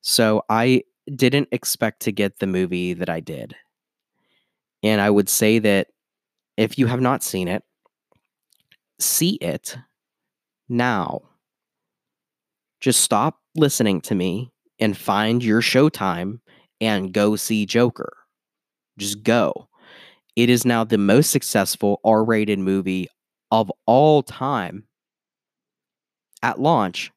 So 0.00 0.44
I 0.48 0.84
didn't 1.16 1.48
expect 1.50 2.00
to 2.02 2.12
get 2.12 2.38
the 2.38 2.46
movie 2.46 2.94
that 2.94 3.10
I 3.10 3.20
did. 3.20 3.56
And 4.84 5.00
I 5.00 5.08
would 5.08 5.30
say 5.30 5.58
that 5.60 5.88
if 6.58 6.78
you 6.78 6.86
have 6.86 7.00
not 7.00 7.22
seen 7.22 7.48
it, 7.48 7.64
see 9.00 9.36
it 9.36 9.76
now. 10.68 11.22
Just 12.80 13.00
stop 13.00 13.40
listening 13.56 14.02
to 14.02 14.14
me 14.14 14.52
and 14.78 14.96
find 14.96 15.42
your 15.42 15.62
showtime 15.62 16.40
and 16.82 17.14
go 17.14 17.34
see 17.34 17.64
Joker. 17.64 18.12
Just 18.98 19.22
go. 19.22 19.68
It 20.36 20.50
is 20.50 20.66
now 20.66 20.84
the 20.84 20.98
most 20.98 21.30
successful 21.30 21.98
R 22.04 22.22
rated 22.22 22.58
movie 22.58 23.08
of 23.50 23.72
all 23.86 24.22
time 24.22 24.84
at 26.42 26.60
launch 26.60 27.10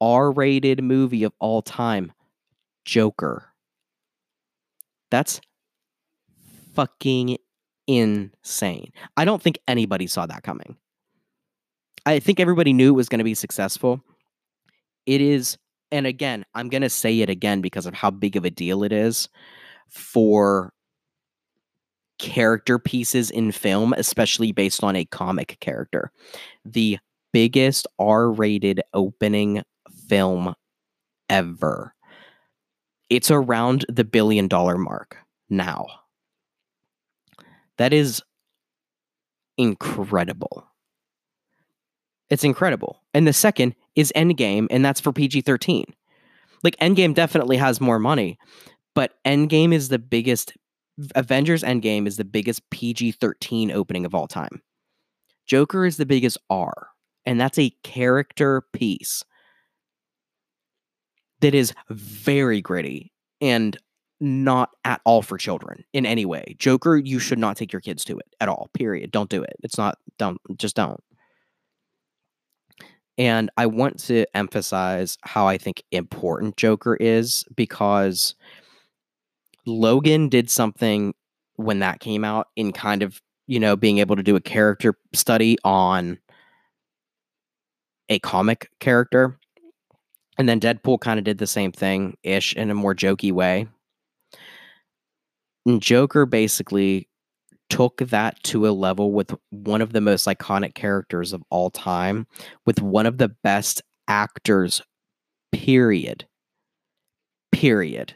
R 0.00 0.30
rated 0.30 0.84
movie 0.84 1.24
of 1.24 1.32
all 1.40 1.62
time 1.62 2.12
Joker. 2.84 3.50
That's 5.10 5.40
fucking 6.74 7.38
insane. 7.86 8.92
I 9.16 9.24
don't 9.24 9.42
think 9.42 9.58
anybody 9.68 10.06
saw 10.06 10.26
that 10.26 10.42
coming. 10.42 10.76
I 12.06 12.18
think 12.18 12.40
everybody 12.40 12.72
knew 12.72 12.90
it 12.90 12.96
was 12.96 13.08
going 13.08 13.18
to 13.18 13.24
be 13.24 13.34
successful. 13.34 14.00
It 15.06 15.20
is, 15.20 15.56
and 15.90 16.06
again, 16.06 16.44
I'm 16.54 16.68
going 16.68 16.82
to 16.82 16.90
say 16.90 17.20
it 17.20 17.30
again 17.30 17.60
because 17.60 17.86
of 17.86 17.94
how 17.94 18.10
big 18.10 18.36
of 18.36 18.44
a 18.44 18.50
deal 18.50 18.82
it 18.84 18.92
is 18.92 19.28
for 19.88 20.72
character 22.18 22.78
pieces 22.78 23.30
in 23.30 23.52
film, 23.52 23.92
especially 23.96 24.52
based 24.52 24.84
on 24.84 24.96
a 24.96 25.04
comic 25.04 25.56
character. 25.60 26.10
The 26.64 26.98
biggest 27.32 27.86
R 27.98 28.30
rated 28.30 28.80
opening 28.92 29.62
film 30.08 30.54
ever. 31.28 31.94
It's 33.10 33.30
around 33.30 33.84
the 33.88 34.04
billion 34.04 34.48
dollar 34.48 34.78
mark 34.78 35.16
now. 35.48 35.86
That 37.78 37.92
is 37.92 38.22
incredible. 39.58 40.66
It's 42.30 42.44
incredible. 42.44 43.02
And 43.12 43.26
the 43.26 43.32
second 43.32 43.74
is 43.94 44.12
Endgame, 44.16 44.66
and 44.70 44.84
that's 44.84 45.00
for 45.00 45.12
PG 45.12 45.42
13. 45.42 45.84
Like, 46.62 46.76
Endgame 46.78 47.14
definitely 47.14 47.58
has 47.58 47.80
more 47.80 47.98
money, 47.98 48.38
but 48.94 49.14
Endgame 49.26 49.72
is 49.72 49.88
the 49.88 49.98
biggest 49.98 50.54
Avengers 51.14 51.62
Endgame 51.62 52.06
is 52.06 52.16
the 52.16 52.24
biggest 52.24 52.68
PG 52.70 53.12
13 53.12 53.70
opening 53.70 54.04
of 54.04 54.14
all 54.14 54.26
time. 54.26 54.62
Joker 55.46 55.84
is 55.84 55.96
the 55.96 56.06
biggest 56.06 56.38
R, 56.48 56.88
and 57.26 57.40
that's 57.40 57.58
a 57.58 57.74
character 57.82 58.62
piece 58.72 59.24
that 61.40 61.54
is 61.54 61.74
very 61.90 62.60
gritty 62.62 63.12
and 63.40 63.76
not 64.20 64.70
at 64.84 65.00
all 65.04 65.22
for 65.22 65.36
children 65.36 65.84
in 65.92 66.06
any 66.06 66.24
way. 66.24 66.56
Joker, 66.58 66.96
you 66.96 67.18
should 67.18 67.38
not 67.38 67.56
take 67.56 67.72
your 67.72 67.80
kids 67.80 68.04
to 68.04 68.18
it 68.18 68.26
at 68.40 68.48
all. 68.48 68.70
Period. 68.74 69.10
Don't 69.10 69.30
do 69.30 69.42
it. 69.42 69.56
It's 69.62 69.78
not 69.78 69.98
don't 70.18 70.38
just 70.56 70.76
don't. 70.76 71.00
And 73.16 73.50
I 73.56 73.66
want 73.66 73.98
to 74.04 74.24
emphasize 74.34 75.18
how 75.22 75.46
I 75.46 75.56
think 75.56 75.82
important 75.92 76.56
Joker 76.56 76.96
is 76.96 77.44
because 77.54 78.34
Logan 79.66 80.28
did 80.28 80.50
something 80.50 81.14
when 81.56 81.78
that 81.78 82.00
came 82.00 82.24
out 82.24 82.48
in 82.56 82.72
kind 82.72 83.02
of, 83.02 83.22
you 83.46 83.60
know, 83.60 83.76
being 83.76 83.98
able 83.98 84.16
to 84.16 84.22
do 84.22 84.36
a 84.36 84.40
character 84.40 84.98
study 85.12 85.56
on 85.64 86.18
a 88.08 88.18
comic 88.18 88.68
character. 88.80 89.38
And 90.36 90.48
then 90.48 90.58
Deadpool 90.58 91.00
kind 91.00 91.18
of 91.18 91.24
did 91.24 91.38
the 91.38 91.46
same 91.46 91.70
thing 91.70 92.16
ish 92.24 92.54
in 92.54 92.70
a 92.70 92.74
more 92.74 92.94
jokey 92.94 93.30
way. 93.30 93.68
And 95.66 95.80
Joker 95.80 96.26
basically 96.26 97.08
took 97.70 97.98
that 97.98 98.42
to 98.44 98.68
a 98.68 98.70
level 98.70 99.12
with 99.12 99.34
one 99.50 99.80
of 99.80 99.92
the 99.92 100.00
most 100.00 100.26
iconic 100.26 100.74
characters 100.74 101.32
of 101.32 101.42
all 101.50 101.70
time, 101.70 102.26
with 102.66 102.80
one 102.80 103.06
of 103.06 103.18
the 103.18 103.28
best 103.28 103.82
actors, 104.06 104.82
period. 105.52 106.26
Period. 107.52 108.14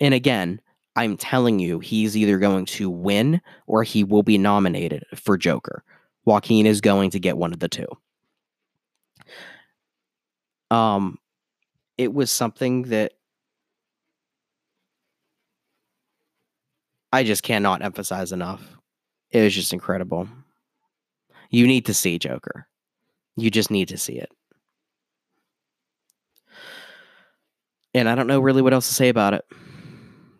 And 0.00 0.14
again, 0.14 0.60
I'm 0.96 1.16
telling 1.16 1.58
you, 1.58 1.78
he's 1.78 2.16
either 2.16 2.38
going 2.38 2.64
to 2.66 2.88
win 2.88 3.40
or 3.66 3.82
he 3.82 4.02
will 4.02 4.22
be 4.22 4.38
nominated 4.38 5.04
for 5.14 5.36
Joker. 5.36 5.84
Joaquin 6.24 6.66
is 6.66 6.80
going 6.80 7.10
to 7.10 7.20
get 7.20 7.36
one 7.36 7.52
of 7.52 7.60
the 7.60 7.68
two. 7.68 7.86
Um, 10.70 11.18
it 11.98 12.12
was 12.12 12.30
something 12.30 12.84
that 12.84 13.12
I 17.12 17.24
just 17.24 17.42
cannot 17.42 17.82
emphasize 17.82 18.32
enough. 18.32 18.76
It 19.30 19.42
was 19.42 19.54
just 19.54 19.72
incredible. 19.72 20.28
You 21.50 21.66
need 21.66 21.86
to 21.86 21.94
see 21.94 22.18
Joker. 22.18 22.66
You 23.36 23.50
just 23.50 23.70
need 23.70 23.88
to 23.88 23.98
see 23.98 24.18
it. 24.18 24.30
And 27.94 28.08
I 28.08 28.14
don't 28.14 28.26
know 28.26 28.40
really 28.40 28.62
what 28.62 28.74
else 28.74 28.88
to 28.88 28.94
say 28.94 29.08
about 29.08 29.34
it. 29.34 29.44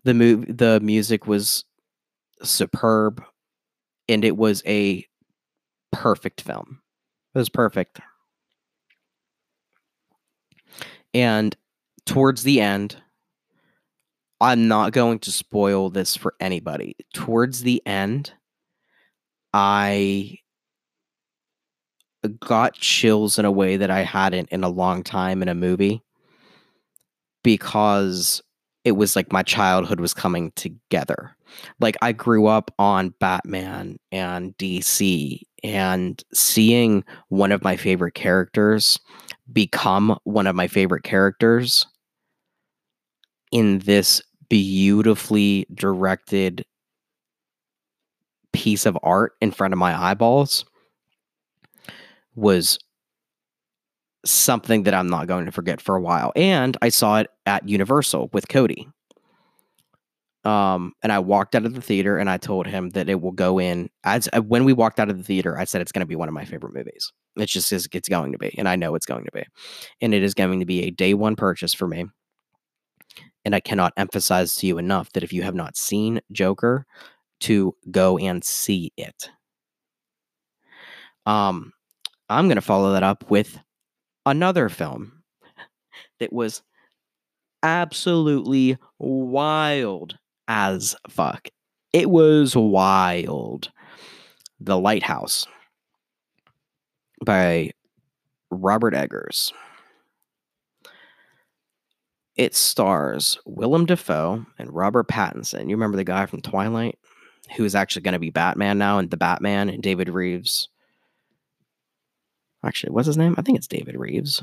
The 0.04 0.14
move 0.14 0.56
the 0.56 0.78
music 0.80 1.26
was 1.26 1.64
superb 2.42 3.22
and 4.08 4.24
it 4.24 4.36
was 4.36 4.62
a 4.66 5.06
perfect 5.92 6.42
film. 6.42 6.80
It 7.34 7.38
was 7.38 7.48
perfect. 7.48 8.00
And 11.14 11.56
towards 12.04 12.42
the 12.42 12.60
end, 12.60 12.96
I'm 14.40 14.68
not 14.68 14.92
going 14.92 15.18
to 15.20 15.32
spoil 15.32 15.90
this 15.90 16.16
for 16.16 16.34
anybody. 16.40 16.96
Towards 17.14 17.62
the 17.62 17.82
end, 17.86 18.32
I 19.52 20.38
got 22.40 22.74
chills 22.74 23.38
in 23.38 23.44
a 23.44 23.50
way 23.50 23.76
that 23.76 23.90
I 23.90 24.00
hadn't 24.00 24.48
in 24.50 24.64
a 24.64 24.68
long 24.68 25.02
time 25.02 25.42
in 25.42 25.48
a 25.48 25.54
movie 25.54 26.02
because 27.42 28.42
it 28.84 28.92
was 28.92 29.16
like 29.16 29.32
my 29.32 29.42
childhood 29.42 30.00
was 30.00 30.12
coming 30.12 30.52
together. 30.56 31.36
Like 31.80 31.96
I 32.02 32.12
grew 32.12 32.46
up 32.46 32.72
on 32.78 33.14
Batman 33.20 33.98
and 34.12 34.56
DC 34.58 35.40
and 35.62 36.22
seeing 36.34 37.04
one 37.28 37.52
of 37.52 37.64
my 37.64 37.76
favorite 37.76 38.14
characters 38.14 38.98
become 39.52 40.18
one 40.24 40.46
of 40.46 40.56
my 40.56 40.68
favorite 40.68 41.04
characters 41.04 41.86
in 43.52 43.80
this 43.80 44.22
beautifully 44.48 45.66
directed 45.74 46.64
piece 48.52 48.86
of 48.86 48.98
art 49.02 49.34
in 49.40 49.50
front 49.50 49.72
of 49.72 49.78
my 49.78 49.94
eyeballs 49.94 50.64
was 52.34 52.78
something 54.24 54.84
that 54.84 54.94
I'm 54.94 55.08
not 55.08 55.26
going 55.26 55.46
to 55.46 55.52
forget 55.52 55.80
for 55.80 55.94
a 55.96 56.00
while. 56.00 56.32
And 56.34 56.76
I 56.82 56.88
saw 56.88 57.18
it 57.18 57.28
at 57.44 57.68
Universal 57.68 58.30
with 58.32 58.48
Cody. 58.48 58.88
Um, 60.44 60.92
and 61.02 61.10
I 61.10 61.18
walked 61.18 61.56
out 61.56 61.66
of 61.66 61.74
the 61.74 61.80
theater 61.80 62.18
and 62.18 62.30
I 62.30 62.36
told 62.36 62.68
him 62.68 62.90
that 62.90 63.08
it 63.08 63.20
will 63.20 63.32
go 63.32 63.58
in 63.58 63.90
as 64.04 64.28
uh, 64.32 64.40
when 64.40 64.64
we 64.64 64.72
walked 64.72 65.00
out 65.00 65.10
of 65.10 65.18
the 65.18 65.24
theater, 65.24 65.58
I 65.58 65.64
said 65.64 65.80
it's 65.80 65.90
going 65.90 66.04
to 66.04 66.06
be 66.06 66.14
one 66.14 66.28
of 66.28 66.34
my 66.34 66.44
favorite 66.44 66.72
movies. 66.72 67.12
It's 67.34 67.52
just 67.52 67.72
it's 67.72 68.08
going 68.08 68.30
to 68.30 68.38
be, 68.38 68.54
and 68.56 68.68
I 68.68 68.76
know 68.76 68.94
it's 68.94 69.06
going 69.06 69.24
to 69.24 69.32
be, 69.32 69.42
and 70.00 70.14
it 70.14 70.22
is 70.22 70.34
going 70.34 70.60
to 70.60 70.66
be 70.66 70.84
a 70.84 70.90
day 70.90 71.14
one 71.14 71.34
purchase 71.34 71.74
for 71.74 71.88
me. 71.88 72.06
And 73.46 73.54
I 73.54 73.60
cannot 73.60 73.94
emphasize 73.96 74.54
to 74.56 74.66
you 74.66 74.76
enough 74.76 75.12
that 75.12 75.22
if 75.22 75.32
you 75.32 75.42
have 75.42 75.54
not 75.54 75.76
seen 75.76 76.20
Joker, 76.32 76.84
to 77.40 77.74
go 77.90 78.18
and 78.18 78.44
see 78.44 78.92
it. 78.96 79.30
Um, 81.26 81.72
I'm 82.28 82.46
going 82.46 82.56
to 82.56 82.62
follow 82.62 82.92
that 82.92 83.02
up 83.02 83.30
with 83.30 83.58
another 84.24 84.68
film 84.68 85.22
that 86.18 86.32
was 86.32 86.62
absolutely 87.62 88.78
wild 88.98 90.18
as 90.48 90.94
fuck. 91.08 91.48
It 91.92 92.10
was 92.10 92.56
wild. 92.56 93.70
The 94.58 94.78
Lighthouse 94.78 95.46
by 97.24 97.70
Robert 98.50 98.94
Eggers. 98.94 99.52
It 102.36 102.54
stars 102.54 103.38
Willem 103.46 103.86
Dafoe 103.86 104.44
and 104.58 104.74
Robert 104.74 105.08
Pattinson. 105.08 105.68
You 105.68 105.76
remember 105.76 105.96
the 105.96 106.04
guy 106.04 106.26
from 106.26 106.42
Twilight 106.42 106.98
who 107.56 107.64
is 107.64 107.74
actually 107.74 108.02
going 108.02 108.12
to 108.12 108.18
be 108.18 108.30
Batman 108.30 108.78
now 108.78 108.98
and 108.98 109.10
the 109.10 109.16
Batman 109.16 109.68
and 109.68 109.82
David 109.82 110.08
Reeves. 110.08 110.68
Actually, 112.64 112.92
what's 112.92 113.06
his 113.06 113.16
name? 113.16 113.34
I 113.38 113.42
think 113.42 113.56
it's 113.58 113.68
David 113.68 113.96
Reeves. 113.96 114.42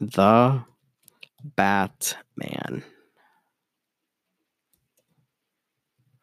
The 0.00 0.62
Batman. 1.56 2.84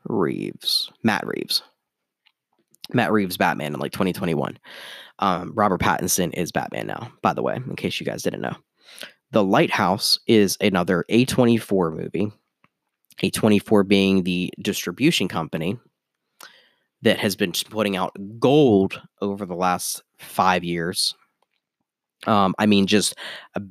Reeves. 0.05 0.91
Matt 1.03 1.25
Reeves. 1.25 1.63
Matt 2.93 3.11
Reeves 3.11 3.37
Batman 3.37 3.73
in 3.73 3.79
like 3.79 3.93
2021. 3.93 4.57
Um, 5.19 5.53
Robert 5.55 5.81
Pattinson 5.81 6.33
is 6.33 6.51
Batman 6.51 6.87
now, 6.87 7.11
by 7.21 7.33
the 7.33 7.41
way, 7.41 7.55
in 7.55 7.75
case 7.75 7.99
you 7.99 8.05
guys 8.05 8.23
didn't 8.23 8.41
know. 8.41 8.55
The 9.31 9.43
Lighthouse 9.43 10.19
is 10.27 10.57
another 10.61 11.05
A24 11.09 11.95
movie. 11.95 12.31
A24 13.23 13.87
being 13.87 14.23
the 14.23 14.51
distribution 14.61 15.27
company 15.27 15.77
that 17.01 17.19
has 17.19 17.35
been 17.35 17.51
putting 17.69 17.95
out 17.95 18.15
gold 18.39 19.01
over 19.21 19.45
the 19.45 19.55
last 19.55 20.03
five 20.19 20.63
years. 20.63 21.15
Um, 22.27 22.53
I 22.59 22.65
mean, 22.65 22.87
just 22.87 23.15
a 23.55 23.61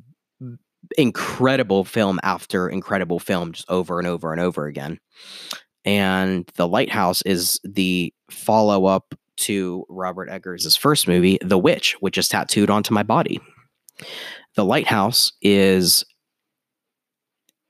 incredible 0.99 1.85
film 1.85 2.19
after 2.23 2.69
incredible 2.69 3.19
film, 3.19 3.53
just 3.53 3.71
over 3.71 3.99
and 3.99 4.09
over 4.09 4.33
and 4.33 4.41
over 4.41 4.67
again. 4.67 4.99
And 5.85 6.51
The 6.57 6.69
Lighthouse 6.69 7.23
is 7.23 7.61
the 7.65 8.13
follow 8.31 8.87
up 8.87 9.15
to 9.37 9.85
Robert 9.89 10.29
Eggers' 10.29 10.77
first 10.77 11.09
movie, 11.09 11.39
The 11.43 11.59
Witch, 11.59 11.97
which 12.01 12.19
is 12.19 12.29
tattooed 12.29 12.71
onto 12.71 12.93
my 12.93 13.03
body. 13.03 13.41
The 14.57 14.65
Lighthouse 14.65 15.33
is 15.41 16.05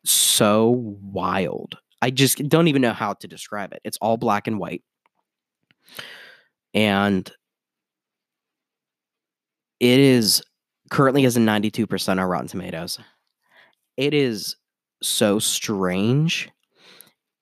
so 0.04 0.70
wild. 1.02 1.76
I 2.02 2.10
just 2.10 2.48
don't 2.48 2.68
even 2.68 2.82
know 2.82 2.92
how 2.92 3.14
to 3.14 3.28
describe 3.28 3.72
it. 3.72 3.80
It's 3.84 3.98
all 4.00 4.16
black 4.16 4.46
and 4.46 4.58
white. 4.58 4.82
And 6.72 7.30
it 9.80 10.00
is 10.00 10.42
currently 10.90 11.22
has 11.22 11.36
a 11.36 11.40
92% 11.40 12.08
on 12.08 12.20
Rotten 12.20 12.48
Tomatoes. 12.48 12.98
It 13.96 14.14
is 14.14 14.56
so 15.02 15.38
strange 15.38 16.50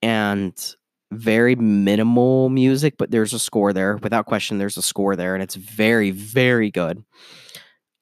and 0.03 0.74
very 1.12 1.55
minimal 1.55 2.49
music, 2.49 2.95
but 2.99 3.11
there's 3.11 3.32
a 3.32 3.39
score 3.39 3.72
there. 3.72 3.97
Without 3.97 4.26
question, 4.26 4.59
there's 4.59 4.76
a 4.76 4.82
score 4.82 5.16
there, 5.16 5.34
and 5.34 5.43
it's 5.43 5.55
very, 5.55 6.11
very 6.11 6.70
good. 6.70 7.03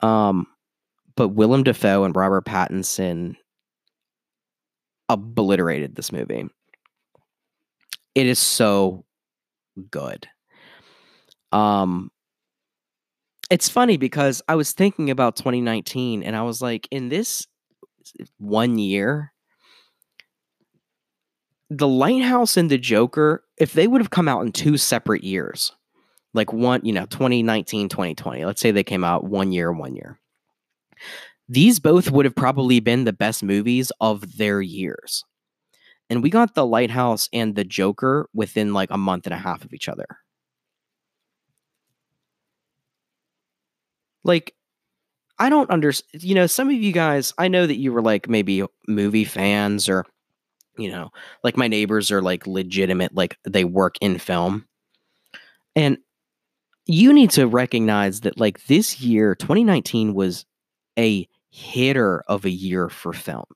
Um, 0.01 0.47
but 1.17 1.29
Willem 1.29 1.65
Dafoe 1.65 2.05
and 2.05 2.15
Robert 2.15 2.45
Pattinson 2.45 3.37
obliterated 5.09 5.95
this 5.95 6.13
movie. 6.13 6.47
It 8.15 8.27
is 8.27 8.39
so 8.39 9.05
good. 9.91 10.27
Um, 11.53 12.11
it's 13.51 13.69
funny 13.69 13.97
because 13.97 14.43
I 14.49 14.57
was 14.57 14.73
thinking 14.73 15.11
about 15.11 15.37
2019 15.37 16.23
and 16.23 16.37
I 16.37 16.43
was 16.43 16.61
like, 16.61 16.89
in 16.91 17.09
this 17.09 17.47
one 18.39 18.79
year, 18.79 19.33
The 21.71 21.89
Lighthouse 21.89 22.57
and 22.57 22.71
the 22.71 22.79
Joker, 22.79 23.45
if 23.59 23.73
they 23.73 23.87
would 23.87 24.01
have 24.01 24.11
come 24.11 24.29
out 24.29 24.45
in 24.45 24.53
two 24.53 24.77
separate 24.77 25.25
years, 25.25 25.73
like 26.35 26.53
one, 26.53 26.85
you 26.85 26.93
know, 26.93 27.07
2019, 27.07 27.89
2020, 27.89 28.45
let's 28.45 28.61
say 28.61 28.71
they 28.71 28.85
came 28.85 29.05
out 29.05 29.25
one 29.25 29.53
year, 29.53 29.73
one 29.73 29.97
year. 29.97 30.19
These 31.49 31.79
both 31.79 32.11
would 32.11 32.25
have 32.25 32.35
probably 32.35 32.81
been 32.81 33.05
the 33.05 33.13
best 33.13 33.43
movies 33.43 33.93
of 34.01 34.37
their 34.37 34.61
years. 34.61 35.25
And 36.11 36.23
we 36.23 36.31
got 36.31 36.55
The 36.55 36.67
Lighthouse 36.67 37.29
and 37.33 37.55
The 37.55 37.65
Joker 37.65 38.29
within 38.35 38.73
like 38.73 38.91
a 38.91 38.99
month 38.99 39.27
and 39.27 39.35
a 39.35 39.39
half 39.39 39.65
of 39.65 39.73
each 39.73 39.89
other. 39.89 40.07
Like, 44.25 44.55
I 45.39 45.49
don't 45.49 45.71
understand. 45.71 46.23
You 46.25 46.35
know, 46.35 46.47
some 46.47 46.69
of 46.69 46.75
you 46.75 46.93
guys, 46.93 47.33
I 47.39 47.49
know 47.49 47.67
that 47.67 47.77
you 47.77 47.93
were 47.93 48.03
like 48.03 48.29
maybe 48.29 48.65
movie 48.89 49.25
fans 49.25 49.89
or, 49.89 50.05
you 50.79 50.91
know, 50.91 51.11
like 51.45 51.57
my 51.57 51.69
neighbors 51.69 52.11
are 52.11 52.23
like 52.23 52.47
legitimate, 52.47 53.15
like 53.15 53.39
they 53.45 53.65
work 53.65 53.97
in 54.01 54.19
film. 54.19 54.67
And 55.77 55.99
you 56.87 57.13
need 57.13 57.31
to 57.31 57.47
recognize 57.47 58.21
that 58.23 58.39
like 58.39 58.67
this 58.67 59.01
year, 59.01 59.35
2019 59.35 60.15
was 60.15 60.47
a 60.99 61.29
hitter 61.51 62.23
of 62.29 62.45
a 62.45 62.51
year 62.51 62.89
for 62.89 63.13
film. 63.13 63.47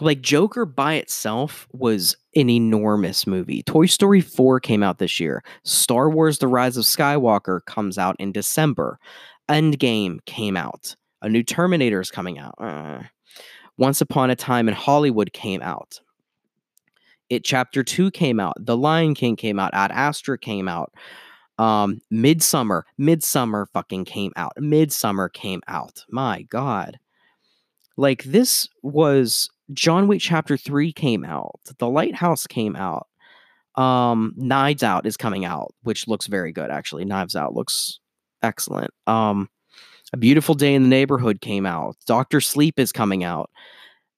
Like 0.00 0.20
Joker 0.20 0.64
by 0.64 0.94
itself 0.94 1.68
was 1.72 2.16
an 2.34 2.50
enormous 2.50 3.26
movie. 3.26 3.62
Toy 3.62 3.86
Story 3.86 4.20
4 4.20 4.58
came 4.58 4.82
out 4.82 4.98
this 4.98 5.20
year. 5.20 5.44
Star 5.64 6.10
Wars 6.10 6.38
The 6.38 6.48
Rise 6.48 6.76
of 6.76 6.84
Skywalker 6.84 7.60
comes 7.66 7.98
out 7.98 8.16
in 8.18 8.32
December. 8.32 8.98
Endgame 9.48 10.24
came 10.24 10.56
out. 10.56 10.96
A 11.20 11.28
new 11.28 11.42
Terminator 11.42 12.00
is 12.00 12.10
coming 12.10 12.38
out. 12.38 12.54
Uh, 12.58 13.02
Once 13.76 14.00
Upon 14.00 14.30
a 14.30 14.36
Time 14.36 14.68
in 14.68 14.74
Hollywood 14.74 15.32
came 15.32 15.62
out. 15.62 16.00
It 17.30 17.44
Chapter 17.44 17.84
2 17.84 18.10
came 18.10 18.40
out. 18.40 18.54
The 18.58 18.76
Lion 18.76 19.14
King 19.14 19.36
came 19.36 19.58
out. 19.58 19.72
Ad 19.72 19.92
Astra 19.92 20.36
came 20.36 20.68
out. 20.68 20.92
Um, 21.62 22.00
Midsommar, 22.12 22.82
Midsommar 22.98 23.66
fucking 23.72 24.04
came 24.04 24.32
out. 24.34 24.52
Midsommar 24.58 25.32
came 25.32 25.60
out. 25.68 26.04
My 26.10 26.42
God. 26.42 26.98
Like 27.96 28.24
this 28.24 28.68
was 28.82 29.48
John 29.72 30.08
Wick 30.08 30.20
Chapter 30.20 30.56
3 30.56 30.92
came 30.92 31.24
out. 31.24 31.60
The 31.78 31.88
Lighthouse 31.88 32.48
came 32.48 32.74
out. 32.74 33.06
Um, 33.76 34.34
Knives 34.36 34.82
Out 34.82 35.06
is 35.06 35.16
coming 35.16 35.44
out, 35.44 35.72
which 35.84 36.08
looks 36.08 36.26
very 36.26 36.50
good 36.52 36.68
actually. 36.70 37.04
Knives 37.04 37.36
Out 37.36 37.54
looks 37.54 38.00
excellent. 38.42 38.90
Um, 39.06 39.48
A 40.12 40.16
Beautiful 40.16 40.56
Day 40.56 40.74
in 40.74 40.82
the 40.82 40.88
Neighborhood 40.88 41.40
came 41.40 41.64
out. 41.64 41.96
Doctor 42.06 42.40
Sleep 42.40 42.78
is 42.80 42.90
coming 42.90 43.22
out. 43.22 43.50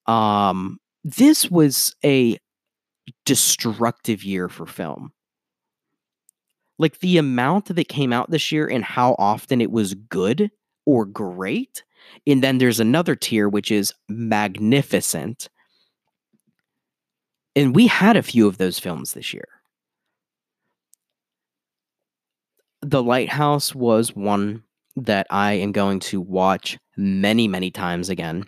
Um, 0.06 0.78
this 1.04 1.50
was 1.50 1.94
a 2.02 2.38
destructive 3.26 4.24
year 4.24 4.48
for 4.48 4.64
film. 4.64 5.12
Like 6.78 6.98
the 6.98 7.18
amount 7.18 7.74
that 7.74 7.88
came 7.88 8.12
out 8.12 8.30
this 8.30 8.50
year 8.50 8.66
and 8.66 8.84
how 8.84 9.14
often 9.18 9.60
it 9.60 9.70
was 9.70 9.94
good 9.94 10.50
or 10.86 11.04
great. 11.04 11.84
And 12.26 12.42
then 12.42 12.58
there's 12.58 12.80
another 12.80 13.14
tier 13.14 13.48
which 13.48 13.70
is 13.70 13.94
magnificent. 14.08 15.48
And 17.56 17.74
we 17.74 17.86
had 17.86 18.16
a 18.16 18.22
few 18.22 18.46
of 18.46 18.58
those 18.58 18.78
films 18.78 19.12
this 19.12 19.32
year. 19.32 19.46
The 22.82 23.02
Lighthouse 23.02 23.74
was 23.74 24.14
one 24.14 24.64
that 24.96 25.26
I 25.30 25.52
am 25.54 25.72
going 25.72 26.00
to 26.00 26.20
watch 26.20 26.78
many, 26.96 27.48
many 27.48 27.70
times 27.70 28.08
again. 28.10 28.44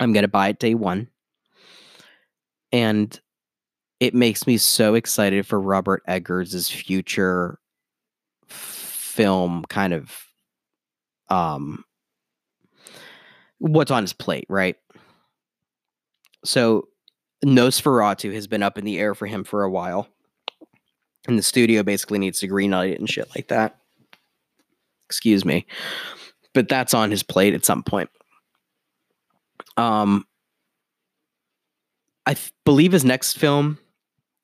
I'm 0.00 0.12
going 0.12 0.22
to 0.22 0.28
buy 0.28 0.48
it 0.48 0.58
day 0.58 0.74
one. 0.74 1.08
And 2.70 3.18
it 4.02 4.14
makes 4.14 4.48
me 4.48 4.56
so 4.56 4.94
excited 4.94 5.46
for 5.46 5.60
Robert 5.60 6.02
Eggers' 6.08 6.68
future 6.68 7.60
film 8.48 9.64
kind 9.68 9.92
of 9.92 10.26
um 11.28 11.84
what's 13.58 13.92
on 13.92 14.02
his 14.02 14.12
plate, 14.12 14.46
right? 14.48 14.74
So 16.44 16.88
Nosferatu 17.44 18.34
has 18.34 18.48
been 18.48 18.64
up 18.64 18.76
in 18.76 18.84
the 18.84 18.98
air 18.98 19.14
for 19.14 19.26
him 19.28 19.44
for 19.44 19.62
a 19.62 19.70
while. 19.70 20.08
And 21.28 21.38
the 21.38 21.42
studio 21.44 21.84
basically 21.84 22.18
needs 22.18 22.40
to 22.40 22.48
greenlight 22.48 22.90
it 22.90 22.98
and 22.98 23.08
shit 23.08 23.28
like 23.36 23.46
that. 23.48 23.78
Excuse 25.08 25.44
me. 25.44 25.64
But 26.54 26.68
that's 26.68 26.92
on 26.92 27.12
his 27.12 27.22
plate 27.22 27.54
at 27.54 27.64
some 27.64 27.84
point. 27.84 28.10
Um 29.76 30.26
I 32.26 32.34
th- 32.34 32.52
believe 32.64 32.90
his 32.90 33.04
next 33.04 33.38
film 33.38 33.78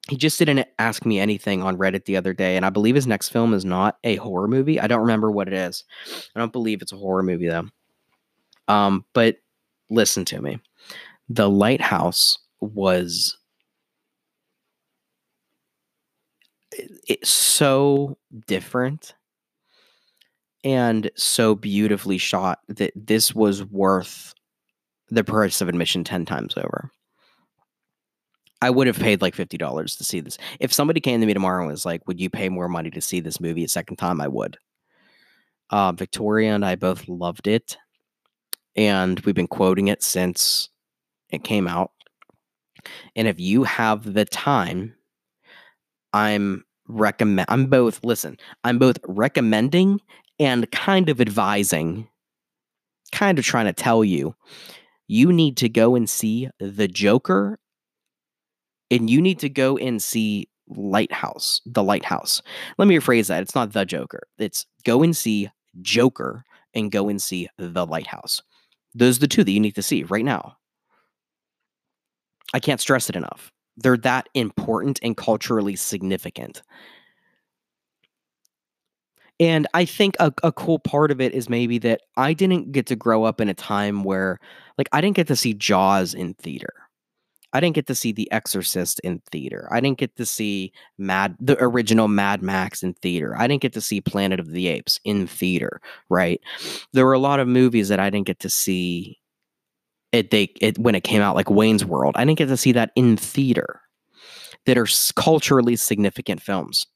he 0.08 0.16
just 0.16 0.38
didn't 0.38 0.66
ask 0.78 1.04
me 1.04 1.20
anything 1.20 1.62
on 1.62 1.76
Reddit 1.76 2.06
the 2.06 2.16
other 2.16 2.32
day, 2.32 2.56
and 2.56 2.64
I 2.64 2.70
believe 2.70 2.94
his 2.94 3.06
next 3.06 3.28
film 3.28 3.52
is 3.52 3.64
not 3.64 3.98
a 4.04 4.16
horror 4.16 4.48
movie. 4.48 4.80
I 4.80 4.86
don't 4.86 5.00
remember 5.00 5.30
what 5.30 5.48
it 5.48 5.54
is. 5.54 5.84
I 6.34 6.40
don't 6.40 6.52
believe 6.52 6.82
it's 6.82 6.92
a 6.92 6.96
horror 6.96 7.22
movie 7.22 7.48
though. 7.48 7.68
Um, 8.68 9.04
but 9.12 9.36
listen 9.90 10.24
to 10.26 10.40
me. 10.40 10.60
The 11.28 11.48
Lighthouse 11.48 12.38
was 12.60 13.36
it's 16.72 17.30
so 17.30 18.16
different 18.46 19.14
and 20.64 21.10
so 21.16 21.54
beautifully 21.54 22.18
shot 22.18 22.60
that 22.68 22.92
this 22.94 23.34
was 23.34 23.64
worth 23.64 24.34
the 25.10 25.24
price 25.24 25.60
of 25.60 25.68
admission 25.68 26.04
10 26.04 26.24
times 26.24 26.54
over. 26.56 26.90
I 28.60 28.70
would 28.70 28.86
have 28.86 28.98
paid 28.98 29.22
like 29.22 29.36
$50 29.36 29.96
to 29.98 30.04
see 30.04 30.20
this. 30.20 30.38
If 30.58 30.72
somebody 30.72 31.00
came 31.00 31.20
to 31.20 31.26
me 31.26 31.34
tomorrow 31.34 31.62
and 31.62 31.70
was 31.70 31.86
like, 31.86 32.06
Would 32.06 32.20
you 32.20 32.30
pay 32.30 32.48
more 32.48 32.68
money 32.68 32.90
to 32.90 33.00
see 33.00 33.20
this 33.20 33.40
movie 33.40 33.64
a 33.64 33.68
second 33.68 33.96
time? 33.96 34.20
I 34.20 34.28
would. 34.28 34.58
Uh, 35.70 35.92
Victoria 35.92 36.54
and 36.54 36.64
I 36.64 36.76
both 36.76 37.08
loved 37.08 37.46
it. 37.46 37.76
And 38.76 39.20
we've 39.20 39.34
been 39.34 39.46
quoting 39.46 39.88
it 39.88 40.02
since 40.02 40.68
it 41.30 41.44
came 41.44 41.68
out. 41.68 41.92
And 43.16 43.28
if 43.28 43.38
you 43.40 43.64
have 43.64 44.14
the 44.14 44.24
time, 44.24 44.94
I'm 46.12 46.64
recommend 46.86 47.46
I'm 47.50 47.66
both 47.66 48.02
listen, 48.02 48.38
I'm 48.64 48.78
both 48.78 48.98
recommending 49.06 50.00
and 50.38 50.70
kind 50.70 51.08
of 51.08 51.20
advising, 51.20 52.08
kind 53.12 53.38
of 53.38 53.44
trying 53.44 53.66
to 53.66 53.72
tell 53.72 54.04
you, 54.04 54.34
you 55.06 55.32
need 55.32 55.56
to 55.58 55.68
go 55.68 55.94
and 55.94 56.08
see 56.08 56.48
The 56.60 56.88
Joker 56.88 57.58
and 58.90 59.08
you 59.10 59.20
need 59.20 59.38
to 59.40 59.48
go 59.48 59.76
and 59.76 60.02
see 60.02 60.48
Lighthouse, 60.68 61.60
The 61.66 61.82
Lighthouse. 61.82 62.42
Let 62.76 62.88
me 62.88 62.96
rephrase 62.96 63.28
that. 63.28 63.42
It's 63.42 63.54
not 63.54 63.72
The 63.72 63.84
Joker. 63.84 64.22
It's 64.38 64.66
go 64.84 65.02
and 65.02 65.16
see 65.16 65.50
Joker 65.80 66.44
and 66.74 66.92
go 66.92 67.08
and 67.08 67.20
see 67.20 67.48
The 67.56 67.86
Lighthouse. 67.86 68.42
Those 68.94 69.18
are 69.18 69.20
the 69.20 69.28
two 69.28 69.44
that 69.44 69.50
you 69.50 69.60
need 69.60 69.74
to 69.74 69.82
see 69.82 70.02
right 70.04 70.24
now. 70.24 70.56
I 72.54 72.60
can't 72.60 72.80
stress 72.80 73.08
it 73.08 73.16
enough. 73.16 73.50
They're 73.76 73.96
that 73.98 74.28
important 74.34 74.98
and 75.02 75.16
culturally 75.16 75.76
significant. 75.76 76.62
And 79.40 79.68
I 79.72 79.84
think 79.84 80.16
a, 80.18 80.32
a 80.42 80.50
cool 80.50 80.80
part 80.80 81.12
of 81.12 81.20
it 81.20 81.32
is 81.32 81.48
maybe 81.48 81.78
that 81.78 82.00
I 82.16 82.32
didn't 82.32 82.72
get 82.72 82.86
to 82.86 82.96
grow 82.96 83.22
up 83.22 83.40
in 83.40 83.48
a 83.48 83.54
time 83.54 84.02
where, 84.02 84.40
like, 84.78 84.88
I 84.92 85.00
didn't 85.00 85.14
get 85.14 85.28
to 85.28 85.36
see 85.36 85.54
Jaws 85.54 86.12
in 86.12 86.34
theater. 86.34 86.72
I 87.52 87.60
didn't 87.60 87.76
get 87.76 87.86
to 87.86 87.94
see 87.94 88.12
The 88.12 88.30
Exorcist 88.30 89.00
in 89.00 89.20
theater. 89.30 89.68
I 89.70 89.80
didn't 89.80 89.98
get 89.98 90.16
to 90.16 90.26
see 90.26 90.72
Mad 90.98 91.36
the 91.40 91.56
original 91.62 92.08
Mad 92.08 92.42
Max 92.42 92.82
in 92.82 92.94
theater. 92.94 93.34
I 93.38 93.46
didn't 93.46 93.62
get 93.62 93.72
to 93.72 93.80
see 93.80 94.00
Planet 94.00 94.38
of 94.38 94.50
the 94.50 94.68
Apes 94.68 95.00
in 95.04 95.26
theater, 95.26 95.80
right? 96.10 96.40
There 96.92 97.06
were 97.06 97.14
a 97.14 97.18
lot 97.18 97.40
of 97.40 97.48
movies 97.48 97.88
that 97.88 98.00
I 98.00 98.10
didn't 98.10 98.26
get 98.26 98.40
to 98.40 98.50
see 98.50 99.18
it 100.12 100.30
they 100.30 100.44
it 100.60 100.78
when 100.78 100.94
it 100.94 101.04
came 101.04 101.22
out 101.22 101.36
like 101.36 101.50
Wayne's 101.50 101.84
World. 101.84 102.14
I 102.16 102.24
didn't 102.24 102.38
get 102.38 102.48
to 102.48 102.56
see 102.56 102.72
that 102.72 102.92
in 102.96 103.16
theater 103.16 103.80
that 104.66 104.76
are 104.76 104.86
culturally 105.16 105.76
significant 105.76 106.42
films. 106.42 106.86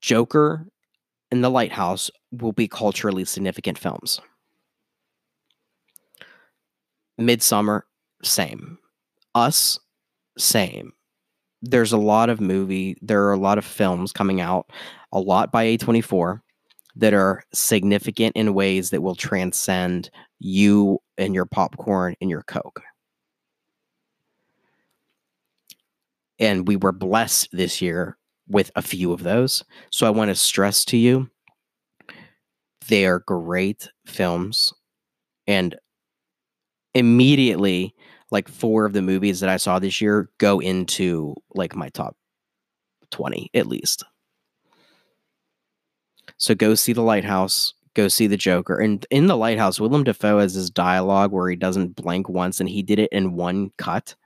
Joker 0.00 0.66
and 1.30 1.44
The 1.44 1.50
Lighthouse 1.50 2.10
will 2.30 2.52
be 2.52 2.68
culturally 2.68 3.24
significant 3.24 3.78
films. 3.78 4.20
Midsommar, 7.20 7.82
same. 8.22 8.78
Us, 9.34 9.78
same. 10.38 10.92
There's 11.62 11.92
a 11.92 11.98
lot 11.98 12.28
of 12.28 12.40
movie, 12.40 12.96
there 13.00 13.24
are 13.24 13.32
a 13.32 13.38
lot 13.38 13.58
of 13.58 13.64
films 13.64 14.12
coming 14.12 14.40
out, 14.40 14.70
a 15.12 15.20
lot 15.20 15.52
by 15.52 15.64
A24 15.64 16.40
that 16.96 17.14
are 17.14 17.42
significant 17.52 18.36
in 18.36 18.54
ways 18.54 18.90
that 18.90 19.02
will 19.02 19.14
transcend 19.14 20.10
you 20.40 20.98
and 21.18 21.34
your 21.34 21.46
popcorn 21.46 22.16
and 22.20 22.28
your 22.28 22.42
Coke. 22.42 22.82
And 26.38 26.66
we 26.66 26.76
were 26.76 26.92
blessed 26.92 27.48
this 27.52 27.80
year 27.80 28.18
with 28.48 28.70
a 28.74 28.82
few 28.82 29.12
of 29.12 29.22
those. 29.22 29.64
So 29.90 30.06
I 30.06 30.10
want 30.10 30.30
to 30.30 30.34
stress 30.34 30.84
to 30.86 30.96
you 30.96 31.30
they 32.88 33.06
are 33.06 33.20
great 33.20 33.88
films. 34.06 34.72
And 35.46 35.76
immediately, 36.94 37.94
like 38.32 38.48
four 38.48 38.86
of 38.86 38.94
the 38.94 39.02
movies 39.02 39.40
that 39.40 39.50
I 39.50 39.58
saw 39.58 39.78
this 39.78 40.00
year 40.00 40.30
go 40.38 40.58
into 40.58 41.36
like 41.54 41.76
my 41.76 41.90
top 41.90 42.16
20 43.10 43.50
at 43.54 43.66
least. 43.66 44.04
So 46.38 46.54
go 46.54 46.74
see 46.74 46.94
The 46.94 47.02
Lighthouse, 47.02 47.74
go 47.94 48.08
see 48.08 48.26
The 48.26 48.38
Joker. 48.38 48.78
And 48.78 49.04
in 49.10 49.26
The 49.26 49.36
Lighthouse, 49.36 49.78
Willem 49.78 50.02
Dafoe 50.02 50.38
has 50.38 50.54
this 50.54 50.70
dialogue 50.70 51.30
where 51.30 51.50
he 51.50 51.56
doesn't 51.56 51.94
blank 51.94 52.28
once 52.28 52.58
and 52.58 52.68
he 52.68 52.82
did 52.82 52.98
it 52.98 53.12
in 53.12 53.34
one 53.34 53.70
cut. 53.76 54.16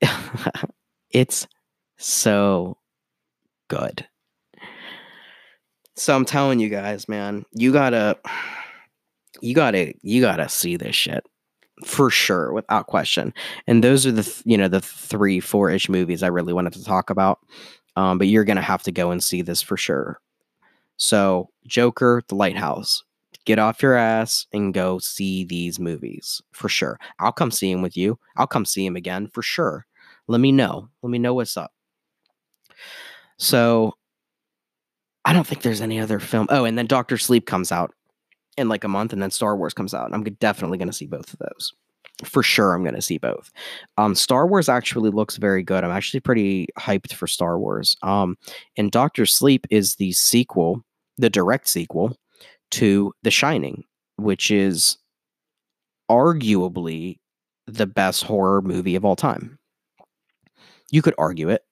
it's 1.10 1.46
so 1.98 2.78
good. 3.68 4.06
So 5.96 6.16
I'm 6.16 6.24
telling 6.24 6.60
you 6.60 6.70
guys, 6.70 7.10
man, 7.10 7.44
you 7.52 7.74
gotta, 7.74 8.16
you 9.42 9.54
gotta, 9.54 9.92
you 10.00 10.22
gotta 10.22 10.48
see 10.48 10.76
this 10.76 10.96
shit 10.96 11.22
for 11.84 12.10
sure, 12.10 12.52
without 12.52 12.86
question. 12.86 13.32
And 13.66 13.82
those 13.84 14.06
are 14.06 14.12
the, 14.12 14.22
th- 14.22 14.42
you 14.44 14.56
know, 14.56 14.68
the 14.68 14.80
three, 14.80 15.40
four 15.40 15.70
ish 15.70 15.88
movies 15.88 16.22
I 16.22 16.28
really 16.28 16.52
wanted 16.52 16.72
to 16.74 16.84
talk 16.84 17.10
about. 17.10 17.40
Um, 17.96 18.18
but 18.18 18.28
you're 18.28 18.44
gonna 18.44 18.62
have 18.62 18.82
to 18.84 18.92
go 18.92 19.10
and 19.10 19.22
see 19.22 19.42
this 19.42 19.62
for 19.62 19.76
sure. 19.76 20.20
So 20.96 21.48
Joker, 21.66 22.22
The 22.28 22.34
Lighthouse, 22.34 23.02
get 23.44 23.58
off 23.58 23.82
your 23.82 23.94
ass 23.94 24.46
and 24.52 24.74
go 24.74 24.98
see 24.98 25.44
these 25.44 25.78
movies 25.78 26.42
for 26.52 26.68
sure. 26.68 26.98
I'll 27.18 27.32
come 27.32 27.50
see 27.50 27.70
him 27.70 27.82
with 27.82 27.96
you. 27.96 28.18
I'll 28.36 28.46
come 28.46 28.64
see 28.64 28.84
him 28.84 28.96
again 28.96 29.28
for 29.28 29.42
sure. 29.42 29.86
Let 30.28 30.40
me 30.40 30.52
know. 30.52 30.88
Let 31.02 31.10
me 31.10 31.18
know 31.18 31.34
what's 31.34 31.56
up. 31.56 31.72
So 33.38 33.94
I 35.24 35.32
don't 35.32 35.46
think 35.46 35.62
there's 35.62 35.80
any 35.80 35.98
other 35.98 36.18
film. 36.20 36.46
Oh, 36.50 36.64
and 36.64 36.78
then 36.78 36.86
Doctor 36.86 37.18
Sleep 37.18 37.46
comes 37.46 37.72
out 37.72 37.94
in 38.60 38.68
like 38.68 38.84
a 38.84 38.88
month, 38.88 39.12
and 39.12 39.22
then 39.22 39.30
Star 39.30 39.56
Wars 39.56 39.74
comes 39.74 39.94
out. 39.94 40.12
I'm 40.12 40.22
definitely 40.22 40.78
going 40.78 40.88
to 40.88 40.94
see 40.94 41.06
both 41.06 41.32
of 41.32 41.38
those. 41.40 41.72
For 42.24 42.42
sure, 42.42 42.74
I'm 42.74 42.82
going 42.82 42.94
to 42.94 43.02
see 43.02 43.18
both. 43.18 43.50
Um, 43.96 44.14
Star 44.14 44.46
Wars 44.46 44.68
actually 44.68 45.10
looks 45.10 45.36
very 45.38 45.62
good. 45.62 45.82
I'm 45.82 45.90
actually 45.90 46.20
pretty 46.20 46.68
hyped 46.78 47.14
for 47.14 47.26
Star 47.26 47.58
Wars. 47.58 47.96
Um, 48.02 48.36
and 48.76 48.90
Doctor 48.90 49.24
Sleep 49.24 49.66
is 49.70 49.96
the 49.96 50.12
sequel, 50.12 50.84
the 51.16 51.30
direct 51.30 51.66
sequel 51.66 52.16
to 52.72 53.12
The 53.22 53.30
Shining, 53.30 53.84
which 54.16 54.50
is 54.50 54.98
arguably 56.10 57.18
the 57.66 57.86
best 57.86 58.24
horror 58.24 58.60
movie 58.60 58.96
of 58.96 59.04
all 59.04 59.16
time. 59.16 59.58
You 60.90 61.02
could 61.02 61.14
argue 61.16 61.48
it, 61.48 61.64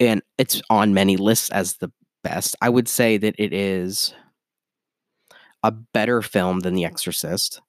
and 0.00 0.20
it's 0.36 0.60
on 0.68 0.92
many 0.92 1.16
lists 1.16 1.48
as 1.50 1.74
the 1.74 1.90
best. 2.22 2.56
I 2.60 2.68
would 2.68 2.88
say 2.88 3.16
that 3.16 3.34
it 3.38 3.52
is 3.52 4.12
a 5.62 5.70
better 5.70 6.22
film 6.22 6.60
than 6.60 6.74
The 6.74 6.84
Exorcist. 6.84 7.60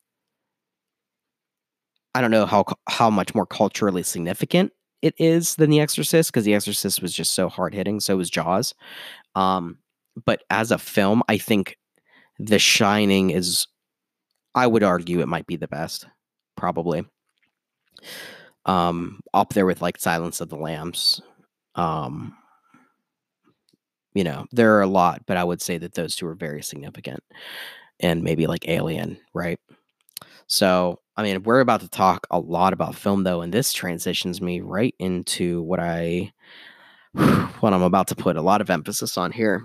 I 2.15 2.21
don't 2.21 2.31
know 2.31 2.45
how 2.45 2.65
how 2.87 3.09
much 3.09 3.33
more 3.33 3.45
culturally 3.45 4.03
significant 4.03 4.71
it 5.01 5.15
is 5.17 5.55
than 5.55 5.69
The 5.69 5.79
Exorcist 5.79 6.31
because 6.31 6.45
The 6.45 6.53
Exorcist 6.53 7.01
was 7.01 7.13
just 7.13 7.33
so 7.33 7.49
hard 7.49 7.73
hitting. 7.73 7.99
So 7.99 8.17
was 8.17 8.29
Jaws. 8.29 8.73
Um, 9.35 9.79
but 10.25 10.43
as 10.49 10.71
a 10.71 10.77
film, 10.77 11.23
I 11.27 11.37
think 11.37 11.77
The 12.39 12.59
Shining 12.59 13.29
is. 13.31 13.67
I 14.55 14.67
would 14.67 14.83
argue 14.83 15.19
it 15.19 15.27
might 15.27 15.47
be 15.47 15.55
the 15.55 15.67
best, 15.67 16.05
probably. 16.55 17.05
Um, 18.67 19.19
up 19.33 19.53
there 19.53 19.65
with 19.65 19.81
like 19.81 19.97
Silence 19.97 20.41
of 20.41 20.49
the 20.49 20.55
Lambs. 20.55 21.19
Um, 21.73 22.37
you 24.13 24.23
know, 24.23 24.45
there 24.51 24.75
are 24.75 24.81
a 24.81 24.87
lot, 24.87 25.23
but 25.25 25.37
I 25.37 25.43
would 25.43 25.59
say 25.59 25.79
that 25.79 25.95
those 25.95 26.15
two 26.15 26.27
are 26.27 26.35
very 26.35 26.61
significant 26.61 27.23
and 27.99 28.23
maybe 28.23 28.47
like 28.47 28.67
Alien, 28.67 29.17
right? 29.33 29.59
So, 30.47 30.99
I 31.15 31.23
mean, 31.23 31.43
we're 31.43 31.59
about 31.59 31.81
to 31.81 31.89
talk 31.89 32.27
a 32.31 32.39
lot 32.39 32.73
about 32.73 32.95
film 32.95 33.23
though, 33.23 33.41
and 33.41 33.53
this 33.53 33.73
transitions 33.73 34.41
me 34.41 34.61
right 34.61 34.95
into 34.99 35.61
what 35.63 35.79
I 35.79 36.31
what 37.13 37.73
I'm 37.73 37.83
about 37.83 38.07
to 38.09 38.15
put 38.15 38.37
a 38.37 38.41
lot 38.41 38.61
of 38.61 38.69
emphasis 38.69 39.17
on 39.17 39.31
here. 39.31 39.63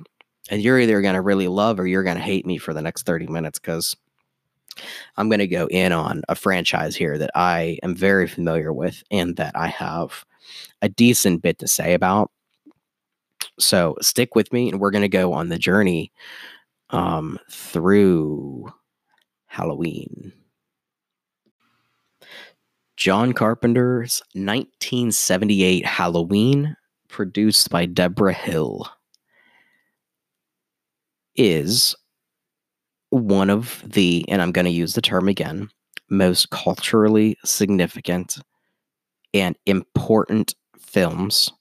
And 0.50 0.62
you're 0.62 0.78
either 0.78 1.02
going 1.02 1.14
to 1.14 1.20
really 1.20 1.48
love 1.48 1.78
or 1.78 1.86
you're 1.86 2.02
going 2.02 2.16
to 2.16 2.22
hate 2.22 2.46
me 2.46 2.58
for 2.58 2.72
the 2.72 2.80
next 2.80 3.04
30 3.04 3.26
minutes 3.26 3.58
cuz 3.58 3.94
I'm 5.16 5.28
going 5.28 5.40
to 5.40 5.46
go 5.46 5.66
in 5.66 5.92
on 5.92 6.22
a 6.28 6.34
franchise 6.34 6.96
here 6.96 7.18
that 7.18 7.30
I 7.34 7.78
am 7.82 7.94
very 7.94 8.26
familiar 8.26 8.72
with 8.72 9.02
and 9.10 9.36
that 9.36 9.56
I 9.56 9.68
have 9.68 10.24
a 10.82 10.88
decent 10.88 11.42
bit 11.42 11.58
to 11.58 11.68
say 11.68 11.94
about. 11.94 12.30
So 13.58 13.96
stick 14.00 14.34
with 14.34 14.52
me, 14.52 14.68
and 14.68 14.80
we're 14.80 14.90
going 14.90 15.02
to 15.02 15.08
go 15.08 15.32
on 15.32 15.48
the 15.48 15.58
journey 15.58 16.12
um, 16.90 17.38
through 17.50 18.72
Halloween. 19.46 20.32
John 22.96 23.32
Carpenter's 23.32 24.20
1978 24.34 25.86
Halloween, 25.86 26.76
produced 27.08 27.70
by 27.70 27.86
Debra 27.86 28.32
Hill, 28.32 28.88
is 31.36 31.94
one 33.10 33.50
of 33.50 33.82
the, 33.86 34.24
and 34.28 34.42
I'm 34.42 34.52
going 34.52 34.64
to 34.64 34.70
use 34.70 34.94
the 34.94 35.00
term 35.00 35.28
again, 35.28 35.68
most 36.10 36.50
culturally 36.50 37.38
significant 37.44 38.38
and 39.32 39.56
important 39.66 40.54
films 40.78 41.52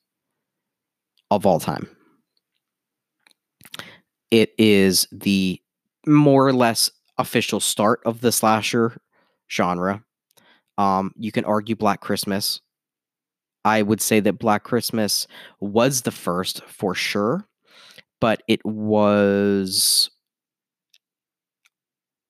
of 1.29 1.45
all 1.45 1.59
time. 1.59 1.96
It 4.31 4.51
is 4.57 5.07
the 5.11 5.61
more 6.05 6.47
or 6.47 6.53
less 6.53 6.91
official 7.17 7.59
start 7.59 8.01
of 8.05 8.21
the 8.21 8.31
slasher 8.31 8.97
genre. 9.51 10.03
Um, 10.77 11.11
you 11.17 11.31
can 11.31 11.45
argue 11.45 11.75
Black 11.75 12.01
Christmas. 12.01 12.61
I 13.65 13.81
would 13.81 14.01
say 14.01 14.19
that 14.21 14.39
Black 14.39 14.63
Christmas 14.63 15.27
was 15.59 16.01
the 16.01 16.11
first 16.11 16.63
for 16.65 16.95
sure, 16.95 17.47
but 18.21 18.41
it 18.47 18.63
was, 18.65 20.09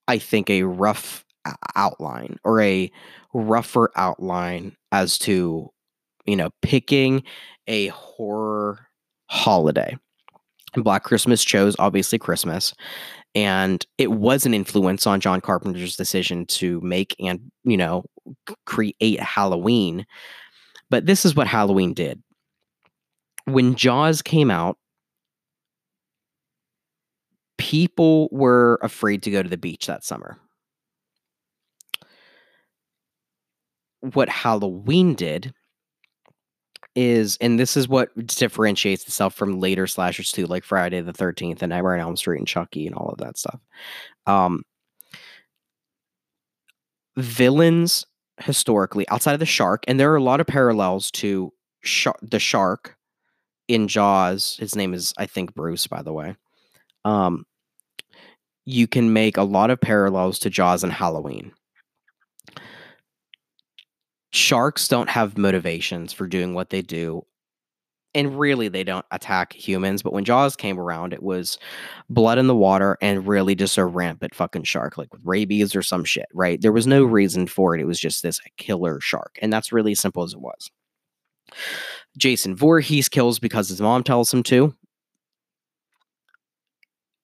I 0.08 0.18
think, 0.18 0.50
a 0.50 0.64
rough 0.64 1.26
outline 1.76 2.38
or 2.44 2.62
a 2.62 2.92
rougher 3.34 3.92
outline 3.96 4.76
as 4.92 5.18
to, 5.20 5.70
you 6.26 6.36
know, 6.36 6.50
picking 6.62 7.24
a 7.68 7.88
horror 7.88 8.88
holiday. 9.30 9.98
Black 10.76 11.04
Christmas 11.04 11.44
chose 11.44 11.76
obviously 11.80 12.20
Christmas, 12.20 12.74
and 13.36 13.86
it 13.98 14.12
was 14.12 14.46
an 14.46 14.54
influence 14.54 15.08
on 15.08 15.20
John 15.20 15.42
Carpenter's 15.42 15.96
decision 15.96 16.46
to 16.48 16.82
make 16.82 17.16
and 17.20 17.40
you 17.64 17.78
know 17.78 18.04
create 18.66 19.20
Halloween. 19.20 20.06
But 20.90 21.06
this 21.06 21.26
is 21.26 21.36
what 21.36 21.48
Halloween 21.48 21.94
did. 21.94 22.22
When 23.46 23.76
Jaws 23.76 24.22
came 24.22 24.52
out, 24.52 24.78
people 27.58 28.30
were 28.32 28.80
afraid 28.82 29.24
to 29.24 29.32
go 29.32 29.42
to 29.42 29.50
the 29.50 29.58
beach 29.58 29.88
that 29.88 30.04
summer. 30.04 30.38
What 34.02 34.30
Halloween 34.30 35.16
did 35.16 35.54
is, 36.98 37.38
and 37.40 37.60
this 37.60 37.78
is 37.78 37.88
what 37.88 38.10
differentiates 38.26 39.04
itself 39.04 39.36
from 39.36 39.60
later 39.60 39.86
slashers 39.86 40.32
too, 40.32 40.48
like 40.48 40.64
Friday 40.64 41.00
the 41.00 41.14
Thirteenth 41.14 41.62
and 41.62 41.70
Nightmare 41.70 41.94
on 41.94 42.00
Elm 42.00 42.18
Street 42.18 42.40
and 42.40 42.48
Chucky 42.48 42.88
and 42.88 42.96
all 42.96 43.10
of 43.10 43.20
that 43.20 43.38
stuff. 43.38 43.60
Um, 44.26 44.64
villains 47.16 48.04
historically 48.40 49.08
outside 49.10 49.34
of 49.34 49.40
the 49.40 49.46
shark, 49.46 49.84
and 49.88 50.00
there 50.00 50.12
are 50.12 50.18
a 50.18 50.24
lot 50.24 50.42
of 50.42 50.48
parallels 50.48 51.12
to 51.12 51.54
sh- 51.82 52.08
the 52.24 52.40
shark 52.40 52.98
in 53.68 53.88
Jaws. 53.88 54.58
His 54.60 54.76
name 54.76 54.96
is, 54.96 55.14
I 55.20 55.28
think, 55.28 55.54
Bruce, 55.54 55.86
by 55.86 56.02
the 56.02 56.14
way. 56.14 56.36
Um, 57.06 57.46
you 58.66 58.88
can 58.88 59.14
make 59.14 59.38
a 59.38 59.44
lot 59.44 59.70
of 59.70 59.80
parallels 59.80 60.40
to 60.40 60.50
Jaws 60.50 60.84
and 60.84 60.92
Halloween 60.92 61.54
sharks 64.32 64.88
don't 64.88 65.10
have 65.10 65.38
motivations 65.38 66.14
for 66.14 66.28
doing 66.28 66.54
what 66.54 66.70
they 66.70 66.82
do 66.82 67.26
and 68.14 68.40
really 68.40 68.68
they 68.68 68.84
don't 68.84 69.06
attack 69.12 69.54
humans 69.54 70.02
but 70.02 70.12
when 70.14 70.26
jaws 70.26 70.56
came 70.56 70.80
around 70.80 71.14
it 71.14 71.22
was 71.22 71.58
blood 72.10 72.38
in 72.38 72.48
the 72.48 72.56
water 72.56 72.98
and 73.02 73.28
really 73.28 73.56
just 73.56 73.78
a 73.78 73.86
rampant 73.86 74.34
fucking 74.34 74.64
shark 74.64 74.98
like 74.98 75.12
with 75.14 75.22
rabies 75.24 75.76
or 75.76 75.82
some 75.82 76.04
shit 76.04 76.28
right? 76.34 76.62
There 76.62 76.72
was 76.72 76.88
no 76.88 77.04
reason 77.04 77.48
for 77.48 77.76
it 77.76 77.82
it 77.82 77.86
was 77.86 78.00
just 78.00 78.24
this 78.24 78.40
killer 78.58 79.00
shark 79.00 79.38
and 79.42 79.52
that's 79.52 79.72
really 79.72 79.96
simple 79.96 80.24
as 80.24 80.34
it 80.34 80.42
was. 80.42 80.72
Jason 82.18 82.56
Voorhees 82.56 83.08
kills 83.08 83.40
because 83.40 83.70
his 83.70 83.80
mom 83.80 84.04
tells 84.04 84.34
him 84.34 84.44
to. 84.44 84.74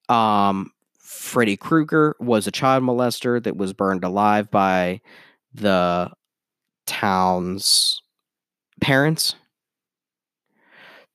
Um 0.10 0.72
freddy 1.00 1.58
krueger 1.58 2.16
was 2.20 2.48
a 2.48 2.52
child 2.52 2.84
molester 2.84 3.42
that 3.42 3.58
was 3.58 3.74
burned 3.74 4.04
alive 4.04 4.52
by 4.52 5.02
the 5.54 6.12
town's 6.86 8.02
parents. 8.82 9.36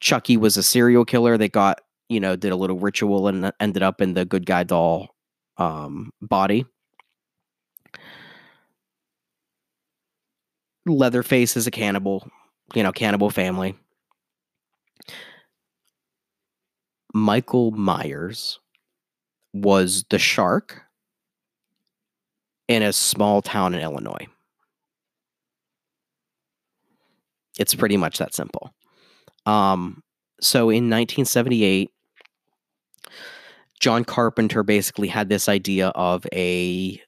Chucky 0.00 0.36
was 0.36 0.56
a 0.56 0.62
serial 0.62 1.04
killer 1.04 1.36
that 1.36 1.52
got, 1.52 1.80
you 2.08 2.20
know, 2.20 2.36
did 2.36 2.52
a 2.52 2.56
little 2.56 2.78
ritual 2.78 3.28
and 3.28 3.52
ended 3.60 3.82
up 3.82 4.00
in 4.00 4.14
the 4.14 4.24
good 4.24 4.46
guy 4.46 4.62
doll 4.62 5.08
um, 5.56 6.12
body. 6.20 6.64
Leatherface 10.86 11.56
is 11.56 11.66
a 11.66 11.70
cannibal, 11.70 12.28
you 12.74 12.82
know, 12.82 12.92
cannibal 12.92 13.30
family. 13.30 13.76
Michael 17.12 17.72
Myers 17.72 18.60
was 19.52 20.04
the 20.10 20.18
shark 20.18 20.82
in 22.68 22.82
a 22.82 22.92
small 22.92 23.42
town 23.42 23.74
in 23.74 23.80
Illinois. 23.80 24.26
It's 27.58 27.74
pretty 27.74 27.96
much 27.96 28.18
that 28.18 28.34
simple. 28.34 28.72
Um, 29.46 30.02
so 30.40 30.70
in 30.70 30.84
1978, 30.88 31.90
John 33.80 34.04
Carpenter 34.04 34.62
basically 34.62 35.08
had 35.08 35.28
this 35.28 35.48
idea 35.48 35.88
of 35.88 36.26
a 36.32 37.00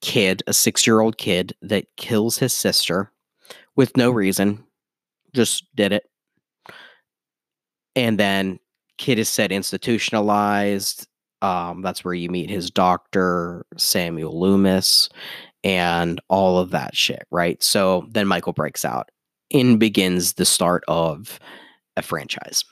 kid, 0.00 0.42
a 0.46 0.52
six 0.52 0.86
year 0.86 1.00
old 1.00 1.18
kid, 1.18 1.54
that 1.62 1.86
kills 1.96 2.38
his 2.38 2.52
sister 2.52 3.12
with 3.76 3.96
no 3.96 4.10
reason, 4.10 4.64
just 5.34 5.64
did 5.74 5.92
it. 5.92 6.04
And 7.96 8.18
then 8.18 8.58
kid 8.98 9.18
is 9.18 9.28
said 9.28 9.52
institutionalized. 9.52 11.06
Um, 11.42 11.80
that's 11.82 12.04
where 12.04 12.14
you 12.14 12.28
meet 12.28 12.50
his 12.50 12.70
doctor, 12.70 13.64
Samuel 13.76 14.38
Loomis, 14.38 15.08
and 15.62 16.20
all 16.28 16.58
of 16.58 16.70
that 16.70 16.96
shit, 16.96 17.26
right? 17.30 17.62
So 17.62 18.06
then 18.10 18.26
Michael 18.26 18.52
breaks 18.52 18.84
out 18.84 19.10
and 19.52 19.78
begins 19.78 20.34
the 20.34 20.44
start 20.44 20.84
of 20.88 21.38
a 21.96 22.02
franchise. 22.02 22.64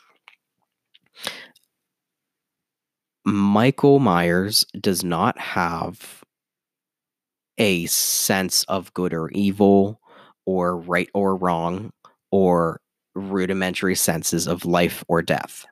Michael 3.25 3.99
Myers 3.99 4.65
does 4.81 5.05
not 5.05 5.39
have 5.39 6.25
a 7.59 7.87
sense 7.87 8.65
of 8.65 8.95
good 8.95 9.13
or 9.13 9.29
evil 9.31 10.01
or 10.47 10.77
right 10.77 11.11
or 11.13 11.37
wrong 11.37 11.93
or 12.31 12.81
rudimentary 13.15 13.95
senses 13.95 14.47
of 14.47 14.65
life 14.65 15.05
or 15.09 15.21
death, 15.21 15.67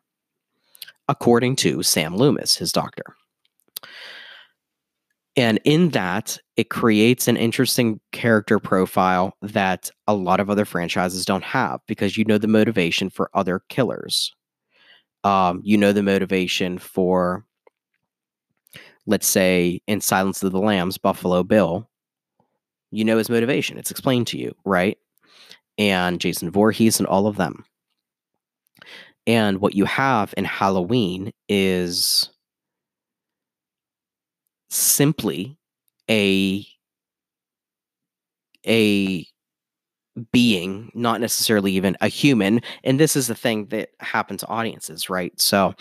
according 1.09 1.57
to 1.57 1.83
Sam 1.83 2.17
Loomis, 2.17 2.57
his 2.57 2.73
doctor. 2.73 3.15
And 5.37 5.61
in 5.65 5.91
that, 5.91 6.39
it 6.57 6.71
creates 6.71 7.29
an 7.29 7.37
interesting 7.37 8.01
character 8.13 8.59
profile 8.59 9.37
that 9.43 9.91
a 10.07 10.15
lot 10.15 10.41
of 10.41 10.49
other 10.49 10.65
franchises 10.65 11.27
don't 11.27 11.45
have 11.45 11.81
because 11.87 12.17
you 12.17 12.25
know 12.25 12.39
the 12.39 12.49
motivation 12.49 13.11
for 13.11 13.31
other 13.35 13.61
killers. 13.69 14.35
Um, 15.23 15.61
you 15.63 15.77
know 15.77 15.93
the 15.93 16.03
motivation 16.03 16.79
for, 16.79 17.45
let's 19.07 19.27
say, 19.27 19.81
in 19.87 20.01
Silence 20.01 20.43
of 20.43 20.53
the 20.53 20.61
Lambs, 20.61 20.97
Buffalo 20.97 21.43
Bill. 21.43 21.89
You 22.91 23.05
know 23.05 23.19
his 23.19 23.29
motivation. 23.29 23.77
It's 23.77 23.91
explained 23.91 24.29
to 24.29 24.39
you, 24.39 24.55
right? 24.65 24.97
And 25.77 26.21
Jason 26.21 26.51
Voorhees 26.51 26.99
and 26.99 27.07
all 27.07 27.27
of 27.27 27.37
them. 27.37 27.65
And 29.27 29.59
what 29.59 29.75
you 29.75 29.85
have 29.85 30.33
in 30.37 30.45
Halloween 30.45 31.33
is 31.49 32.31
simply 34.71 35.59
a 36.11 36.67
a 38.67 39.27
being, 40.33 40.91
not 40.95 41.21
necessarily 41.21 41.73
even 41.73 41.97
a 42.01 42.09
human. 42.09 42.61
And 42.85 42.99
this 42.99 43.17
is 43.17 43.27
the 43.27 43.35
thing 43.35 43.67
that 43.67 43.91
happens 44.01 44.41
to 44.41 44.49
audiences, 44.49 45.11
right? 45.11 45.39
So 45.41 45.75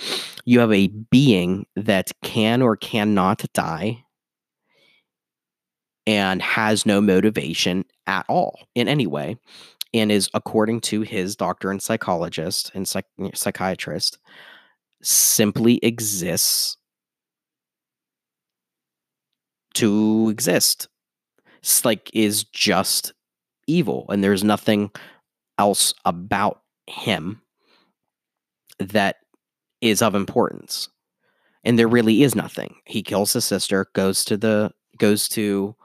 you 0.44 0.60
have 0.60 0.74
a 0.74 0.88
being 0.88 1.66
that 1.76 2.12
can 2.22 2.62
or 2.62 2.76
cannot 2.76 3.46
die 3.54 4.04
and 6.06 6.42
has 6.42 6.86
no 6.86 7.02
motivation 7.02 7.86
at 8.08 8.26
all 8.28 8.60
in 8.76 8.88
any 8.88 9.08
way 9.08 9.38
and 9.94 10.12
is 10.12 10.30
according 10.34 10.82
to 10.82 11.02
his 11.02 11.36
doctor 11.36 11.72
and 11.72 11.82
psychologist 11.82 12.72
and 12.76 12.88
psych- 12.88 13.06
psychiatrist 13.34 14.20
simply 15.02 15.78
exists 15.78 16.78
to 19.76 20.30
exist. 20.30 20.88
Like 21.84 22.12
is 22.14 22.44
just 22.44 23.14
evil 23.68 24.06
and 24.10 24.24
there's 24.24 24.44
nothing 24.44 24.92
else 25.58 25.94
about 26.06 26.62
him 26.88 27.42
that 28.80 29.18
is 29.82 30.02
of 30.02 30.14
importance. 30.14 30.90
And 31.64 31.80
there 31.80 31.88
really 31.88 32.22
is 32.22 32.36
nothing. 32.36 32.76
He 32.86 33.02
kills 33.02 33.34
his 33.34 33.46
sister, 33.46 33.88
goes 33.94 34.24
to 34.26 34.38
the 34.38 34.72
goes 35.00 35.28
to 35.30 35.76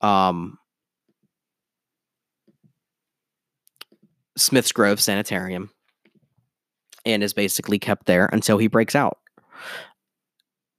um 0.00 0.58
Smith's 4.36 4.72
Grove 4.72 5.00
Sanitarium 5.00 5.70
and 7.04 7.22
is 7.22 7.32
basically 7.32 7.78
kept 7.78 8.06
there 8.06 8.30
until 8.32 8.58
he 8.58 8.68
breaks 8.68 8.94
out 8.94 9.18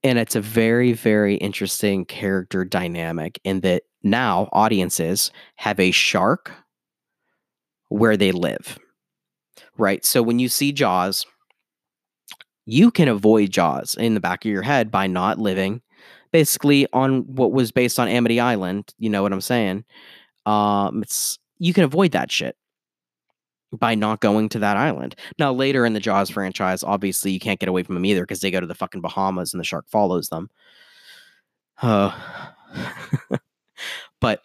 and 0.04 0.20
it's 0.20 0.36
a 0.36 0.42
very 0.42 0.94
very 0.94 1.36
interesting 1.36 2.06
character 2.06 2.66
dynamic 2.66 3.40
in 3.44 3.62
that 3.62 3.84
now 4.04 4.50
audiences 4.52 5.32
have 5.56 5.80
a 5.80 5.92
shark 5.92 6.52
where 7.90 8.18
they 8.18 8.32
live 8.32 8.78
right? 9.78 10.06
So 10.06 10.22
when 10.22 10.40
you 10.40 10.50
see 10.50 10.72
jaws 10.72 11.26
you 12.66 12.92
can 12.92 13.08
avoid 13.10 13.52
jaws 13.52 13.96
in 13.96 14.14
the 14.14 14.22
back 14.22 14.46
of 14.46 14.52
your 14.52 14.62
head 14.62 14.90
by 14.90 15.08
not 15.08 15.38
living 15.38 15.82
basically 16.32 16.88
on 16.94 17.22
what 17.36 17.52
was 17.52 17.72
based 17.72 18.00
on 18.00 18.08
amity 18.08 18.40
island 18.40 18.94
you 18.98 19.10
know 19.10 19.22
what 19.22 19.34
i'm 19.34 19.42
saying? 19.42 19.84
Um 20.46 21.04
it's 21.04 21.40
you 21.60 21.74
can 21.74 21.84
avoid 21.84 22.12
that 22.12 22.32
shit 22.32 22.56
by 23.80 23.96
not 23.96 24.22
going 24.22 24.50
to 24.50 24.60
that 24.60 24.78
island. 24.78 25.16
Now, 25.40 25.52
later 25.52 25.86
in 25.86 25.94
the 25.94 26.00
Jaws 26.00 26.30
franchise, 26.30 26.84
obviously 26.84 27.32
you 27.32 27.40
can't 27.40 27.60
get 27.60 27.70
away 27.70 27.84
from 27.84 27.96
them 27.96 28.06
either 28.06 28.22
because 28.22 28.42
they 28.42 28.52
go 28.52 28.60
to 28.60 28.68
the 28.68 28.76
fucking 28.76 29.02
Bahamas 29.02 29.54
and 29.54 29.60
the 29.60 29.66
shark 29.66 29.88
follows 29.90 30.30
them. 30.30 30.50
Uh, 31.82 32.12
but 34.20 34.42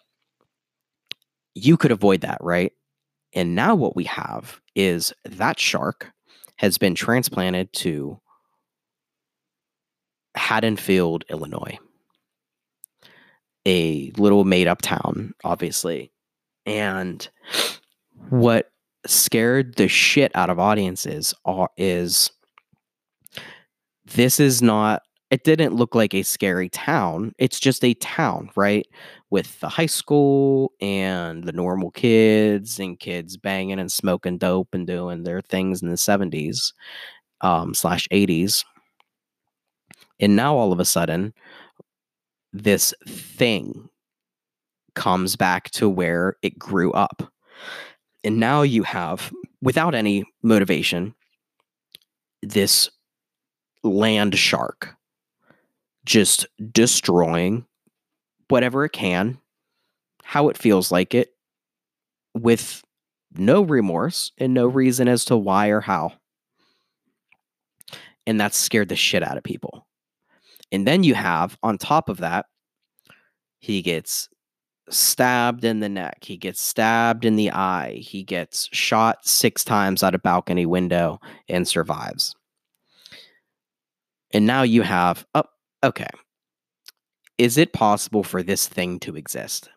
you 1.53 1.77
could 1.77 1.91
avoid 1.91 2.21
that, 2.21 2.39
right? 2.41 2.73
And 3.33 3.55
now 3.55 3.75
what 3.75 3.95
we 3.95 4.05
have 4.05 4.59
is 4.75 5.13
that 5.25 5.59
shark 5.59 6.11
has 6.57 6.77
been 6.77 6.95
transplanted 6.95 7.71
to 7.73 8.19
Haddonfield, 10.35 11.25
Illinois, 11.29 11.77
a 13.65 14.11
little 14.17 14.43
made 14.45 14.67
up 14.67 14.81
town, 14.81 15.33
obviously. 15.43 16.11
And 16.65 17.27
what 18.29 18.71
scared 19.05 19.75
the 19.75 19.87
shit 19.87 20.31
out 20.35 20.49
of 20.49 20.59
audiences 20.59 21.33
are, 21.45 21.69
is 21.77 22.31
this 24.05 24.39
is 24.39 24.61
not 24.61 25.01
it 25.29 25.43
didn't 25.43 25.75
look 25.75 25.93
like 25.93 26.13
a 26.13 26.23
scary 26.23 26.69
town 26.69 27.33
it's 27.37 27.59
just 27.59 27.83
a 27.83 27.93
town 27.95 28.49
right? 28.55 28.87
With 29.29 29.59
the 29.59 29.69
high 29.69 29.85
school 29.85 30.71
and 30.81 31.43
the 31.43 31.51
normal 31.51 31.91
kids 31.91 32.79
and 32.79 32.99
kids 32.99 33.37
banging 33.37 33.79
and 33.79 33.91
smoking 33.91 34.39
dope 34.39 34.69
and 34.73 34.87
doing 34.87 35.23
their 35.23 35.41
things 35.41 35.83
in 35.83 35.89
the 35.89 35.95
70s 35.95 36.73
um, 37.41 37.73
slash 37.73 38.07
80s 38.11 38.65
and 40.19 40.35
now 40.35 40.55
all 40.57 40.73
of 40.73 40.79
a 40.79 40.85
sudden 40.85 41.33
this 42.51 42.93
thing 43.07 43.87
comes 44.95 45.35
back 45.35 45.69
to 45.71 45.87
where 45.87 46.35
it 46.41 46.57
grew 46.57 46.91
up 46.93 47.31
and 48.23 48.39
now 48.39 48.61
you 48.61 48.83
have, 48.83 49.31
without 49.61 49.95
any 49.95 50.25
motivation, 50.43 51.15
this 52.41 52.89
land 53.83 54.37
shark 54.37 54.95
just 56.05 56.45
destroying 56.71 57.65
whatever 58.47 58.83
it 58.85 58.91
can, 58.91 59.37
how 60.23 60.49
it 60.49 60.57
feels 60.57 60.91
like 60.91 61.13
it, 61.13 61.29
with 62.33 62.83
no 63.35 63.61
remorse 63.61 64.31
and 64.37 64.53
no 64.53 64.67
reason 64.67 65.07
as 65.07 65.25
to 65.25 65.37
why 65.37 65.67
or 65.67 65.81
how. 65.81 66.13
And 68.25 68.39
that 68.39 68.53
scared 68.53 68.89
the 68.89 68.95
shit 68.95 69.23
out 69.23 69.37
of 69.37 69.43
people. 69.43 69.85
And 70.71 70.87
then 70.87 71.03
you 71.03 71.13
have, 71.15 71.57
on 71.63 71.77
top 71.77 72.09
of 72.09 72.17
that, 72.17 72.45
he 73.59 73.81
gets 73.81 74.29
stabbed 74.89 75.63
in 75.63 75.79
the 75.79 75.89
neck. 75.89 76.23
He 76.23 76.37
gets 76.37 76.61
stabbed 76.61 77.25
in 77.25 77.35
the 77.35 77.51
eye. 77.51 77.99
He 78.01 78.23
gets 78.23 78.69
shot 78.71 79.25
six 79.25 79.63
times 79.63 80.03
out 80.03 80.15
a 80.15 80.19
balcony 80.19 80.65
window 80.65 81.19
and 81.47 81.67
survives. 81.67 82.35
And 84.31 84.45
now 84.45 84.63
you 84.63 84.81
have, 84.81 85.25
oh, 85.35 85.43
okay. 85.83 86.09
Is 87.37 87.57
it 87.57 87.73
possible 87.73 88.23
for 88.23 88.43
this 88.43 88.67
thing 88.67 88.99
to 88.99 89.15
exist? 89.15 89.69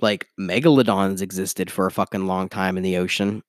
Like, 0.00 0.28
megalodons 0.38 1.22
existed 1.22 1.70
for 1.70 1.86
a 1.86 1.90
fucking 1.90 2.26
long 2.26 2.48
time 2.48 2.76
in 2.76 2.82
the 2.82 2.96
ocean. 2.96 3.42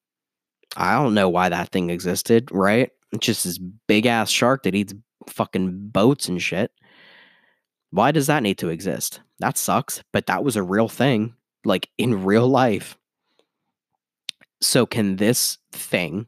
I 0.78 0.94
don't 0.94 1.14
know 1.14 1.30
why 1.30 1.50
that 1.50 1.70
thing 1.70 1.90
existed, 1.90 2.50
right? 2.52 2.90
It's 3.12 3.26
just 3.26 3.44
this 3.44 3.60
big 3.88 4.06
ass 4.06 4.30
shark 4.30 4.64
that 4.64 4.76
eats 4.76 4.94
fucking 5.30 5.90
boats 5.90 6.28
and 6.28 6.42
shit. 6.42 6.72
Why 7.94 8.12
does 8.12 8.26
that 8.26 8.42
need 8.42 8.58
to 8.58 8.70
exist? 8.70 9.22
That 9.38 9.56
sucks, 9.56 10.02
but 10.12 10.26
that 10.26 10.44
was 10.44 10.56
a 10.56 10.64
real 10.64 10.90
thing, 10.90 11.36
like 11.64 11.90
in 12.00 12.24
real 12.24 12.48
life. 12.48 12.98
So, 14.62 14.88
can 14.88 15.18
this 15.18 15.60
thing 15.72 16.26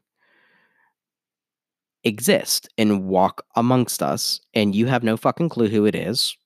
exist 2.04 2.68
and 2.78 3.08
walk 3.08 3.44
amongst 3.56 4.00
us, 4.00 4.40
and 4.54 4.76
you 4.76 4.86
have 4.86 5.02
no 5.02 5.16
fucking 5.16 5.48
clue 5.48 5.66
who 5.66 5.86
it 5.86 5.96
is, 5.96 6.36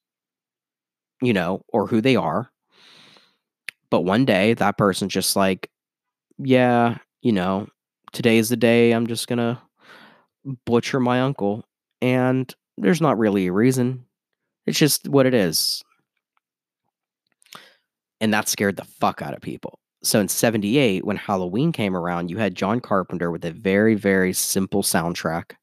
you 1.21 1.35
know, 1.35 1.67
or 1.69 1.87
who 1.87 2.01
they 2.01 2.17
are? 2.17 2.51
But 3.91 4.07
one 4.07 4.25
day, 4.25 4.55
that 4.55 4.79
person's 4.79 5.13
just 5.13 5.37
like, 5.37 5.69
yeah, 6.39 6.97
you 7.21 7.33
know, 7.33 7.69
today's 8.13 8.49
the 8.49 8.57
day 8.57 8.93
I'm 8.93 9.07
just 9.07 9.29
gonna 9.29 9.61
butcher 10.65 10.99
my 10.99 11.21
uncle. 11.21 11.67
And 12.01 12.55
there's 12.79 13.03
not 13.03 13.19
really 13.19 13.49
a 13.49 13.53
reason. 13.53 14.07
It's 14.71 14.79
just 14.79 15.09
what 15.09 15.27
it 15.27 15.35
is. 15.35 15.83
And 18.21 18.33
that 18.33 18.49
scared 18.49 18.77
the 18.77 18.85
fuck 18.85 19.21
out 19.21 19.35
of 19.35 19.41
people. 19.41 19.81
So 20.05 20.21
in 20.21 20.29
78, 20.29 21.05
when 21.05 21.17
Halloween 21.17 21.73
came 21.73 21.97
around, 21.97 22.31
you 22.31 22.39
had 22.39 22.55
John 22.55 22.79
Carpenter 22.79 23.33
with 23.33 23.45
a 23.45 23.51
very, 23.51 23.97
very 23.97 24.33
simple 24.33 24.85
soundtrack 24.85 25.57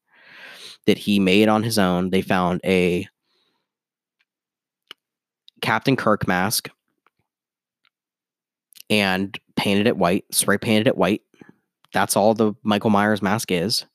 that 0.86 0.98
he 0.98 1.18
made 1.18 1.48
on 1.48 1.62
his 1.62 1.78
own. 1.78 2.10
They 2.10 2.20
found 2.20 2.60
a 2.66 3.08
Captain 5.62 5.96
Kirk 5.96 6.28
mask 6.28 6.68
and 8.90 9.38
painted 9.56 9.86
it 9.86 9.96
white, 9.96 10.26
spray 10.32 10.58
painted 10.58 10.86
it 10.86 10.98
white. 10.98 11.22
That's 11.94 12.14
all 12.14 12.34
the 12.34 12.52
Michael 12.62 12.90
Myers 12.90 13.22
mask 13.22 13.50
is. 13.50 13.86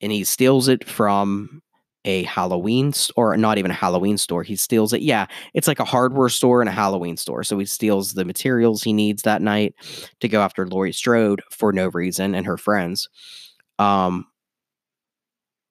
And 0.00 0.10
he 0.10 0.24
steals 0.24 0.66
it 0.66 0.88
from 0.88 1.60
a 2.04 2.22
Halloween 2.24 2.92
or 3.16 3.36
not 3.36 3.58
even 3.58 3.70
a 3.70 3.74
Halloween 3.74 4.16
store. 4.16 4.42
He 4.42 4.56
steals 4.56 4.92
it. 4.92 5.02
Yeah, 5.02 5.26
it's 5.54 5.68
like 5.68 5.80
a 5.80 5.84
hardware 5.84 6.28
store 6.28 6.60
and 6.60 6.68
a 6.68 6.72
Halloween 6.72 7.16
store. 7.16 7.44
So 7.44 7.58
he 7.58 7.66
steals 7.66 8.14
the 8.14 8.24
materials 8.24 8.82
he 8.82 8.92
needs 8.92 9.22
that 9.22 9.42
night 9.42 9.74
to 10.20 10.28
go 10.28 10.40
after 10.40 10.66
Laurie 10.66 10.92
Strode 10.92 11.42
for 11.50 11.72
no 11.72 11.88
reason 11.88 12.34
and 12.34 12.46
her 12.46 12.56
friends. 12.56 13.08
Um, 13.78 14.26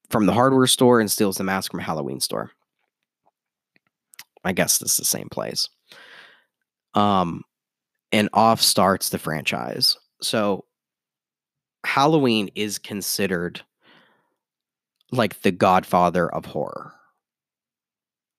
from 0.09 0.25
the 0.25 0.33
hardware 0.33 0.67
store 0.67 0.99
and 0.99 1.11
steals 1.11 1.37
the 1.37 1.43
mask 1.43 1.71
from 1.71 1.79
a 1.79 1.83
Halloween 1.83 2.19
store. 2.19 2.51
I 4.43 4.53
guess 4.53 4.77
this 4.77 4.91
is 4.91 4.97
the 4.97 5.05
same 5.05 5.29
place. 5.29 5.69
Um, 6.93 7.43
and 8.11 8.29
off 8.33 8.61
starts 8.61 9.09
the 9.09 9.19
franchise. 9.19 9.97
So 10.21 10.65
Halloween 11.85 12.49
is 12.55 12.79
considered 12.79 13.61
like 15.11 15.41
the 15.41 15.51
godfather 15.51 16.29
of 16.29 16.45
horror. 16.45 16.93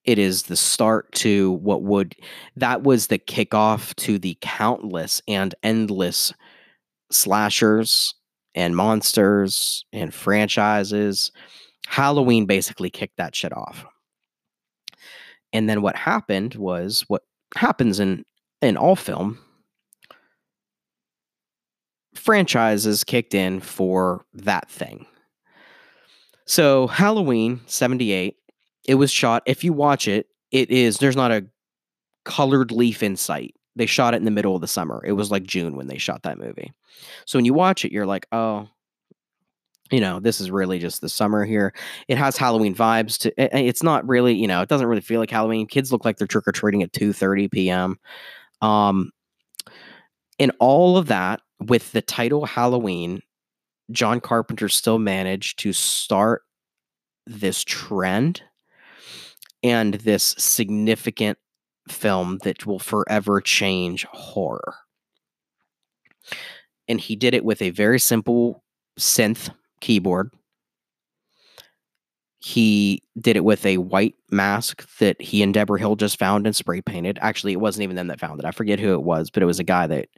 It 0.05 0.19
is 0.19 0.45
the 0.45 0.57
start 0.57 1.13
to 1.13 1.53
what 1.53 1.83
would 1.83 2.15
that 2.57 2.83
was 2.83 3.09
the 3.09 3.19
kickoff 3.19 3.95
to 3.97 4.19
the 4.19 4.39
countless 4.41 5.21
and 5.29 5.55
endless 5.63 6.33
slashers 7.13 8.15
and 8.55 8.75
monsters 8.75 9.85
and 9.93 10.13
franchises. 10.15 11.33
Halloween 11.87 12.47
basically 12.47 12.91
kicked 12.91 13.19
that 13.19 13.35
shit 13.35 13.53
off. 13.53 13.85
And 15.53 15.69
then 15.69 15.83
what 15.83 15.97
happened 15.97 16.55
was 16.55 17.05
what 17.09 17.23
happens 17.57 18.01
in 18.01 18.25
in 18.63 18.77
all 18.77 18.97
film 18.97 19.39
franchises 22.15 23.05
kicked 23.05 23.35
in 23.35 23.61
for 23.61 24.25
that 24.35 24.71
thing. 24.71 25.07
So 26.51 26.89
Halloween 26.89 27.61
78, 27.67 28.35
it 28.89 28.97
was 28.97 29.13
shot. 29.13 29.45
If 29.47 29.63
you 29.63 29.73
watch 29.73 30.09
it, 30.09 30.27
it 30.51 30.69
is 30.69 30.99
there's 30.99 31.15
not 31.15 31.31
a 31.31 31.47
colored 32.25 32.73
leaf 32.73 33.05
in 33.05 33.15
sight. 33.15 33.55
They 33.77 33.87
shot 33.87 34.15
it 34.15 34.17
in 34.17 34.25
the 34.25 34.33
middle 34.33 34.57
of 34.57 34.61
the 34.61 34.67
summer. 34.67 35.01
It 35.07 35.13
was 35.13 35.31
like 35.31 35.45
June 35.45 35.77
when 35.77 35.87
they 35.87 35.97
shot 35.97 36.25
that 36.25 36.39
movie. 36.39 36.73
So 37.25 37.39
when 37.39 37.45
you 37.45 37.55
watch 37.55 37.85
it, 37.85 37.93
you're 37.93 38.05
like, 38.05 38.27
oh, 38.33 38.69
you 39.93 40.01
know, 40.01 40.19
this 40.19 40.41
is 40.41 40.51
really 40.51 40.81
just 40.81 41.01
the 41.03 41.09
summer 41.09 41.45
here. 41.45 41.73
It 42.09 42.19
has 42.19 42.37
Halloween 42.37 42.75
vibes 42.75 43.17
to 43.19 43.33
it's 43.39 43.85
not 43.85 44.09
really, 44.09 44.35
you 44.35 44.49
know, 44.49 44.61
it 44.61 44.69
doesn't 44.69 44.89
really 44.89 45.03
feel 45.03 45.21
like 45.21 45.31
Halloween. 45.31 45.69
Kids 45.69 45.93
look 45.93 46.05
like 46.05 46.17
they're 46.17 46.27
trick 46.27 46.49
or 46.49 46.53
treating 46.53 46.83
at 46.83 46.91
2:30 46.91 47.49
p.m. 47.49 47.97
Um 48.61 49.13
and 50.41 50.51
all 50.59 50.97
of 50.97 51.07
that 51.07 51.43
with 51.61 51.93
the 51.93 52.03
title 52.03 52.45
Halloween 52.45 53.23
John 53.93 54.21
Carpenter 54.21 54.69
still 54.69 54.99
managed 54.99 55.59
to 55.61 55.73
start 55.73 56.43
this 57.27 57.65
trend 57.65 58.43
and 59.63 59.95
this 59.95 60.35
significant 60.39 61.39
film 61.89 62.39
that 62.45 62.67
will 62.67 62.79
forever 62.79 63.41
change 63.41 64.05
horror. 64.05 64.75
And 66.89 67.01
he 67.01 67.17
did 67.17 67.35
it 67.35 67.45
with 67.45 67.63
a 67.63 67.71
very 67.71 68.01
simple 68.01 68.63
synth 68.99 69.51
keyboard. 69.81 70.31
He 72.43 73.03
did 73.21 73.37
it 73.37 73.45
with 73.45 73.67
a 73.67 73.77
white 73.77 74.15
mask 74.31 74.89
that 74.99 75.21
he 75.21 75.43
and 75.43 75.53
Debra 75.53 75.79
Hill 75.79 75.97
just 75.97 76.19
found 76.19 76.47
and 76.47 76.57
spray 76.57 76.81
painted. 76.81 77.19
Actually, 77.21 77.53
it 77.53 77.61
wasn't 77.61 77.83
even 77.83 77.97
them 77.97 78.07
that 78.07 78.21
found 78.21 78.41
it. 78.41 78.47
I 78.47 78.51
forget 78.51 78.81
who 78.81 78.95
it 78.95 79.03
was, 79.03 79.31
but 79.31 79.43
it 79.43 79.47
was 79.47 79.59
a 79.59 79.65
guy 79.65 79.87
that 79.87 80.09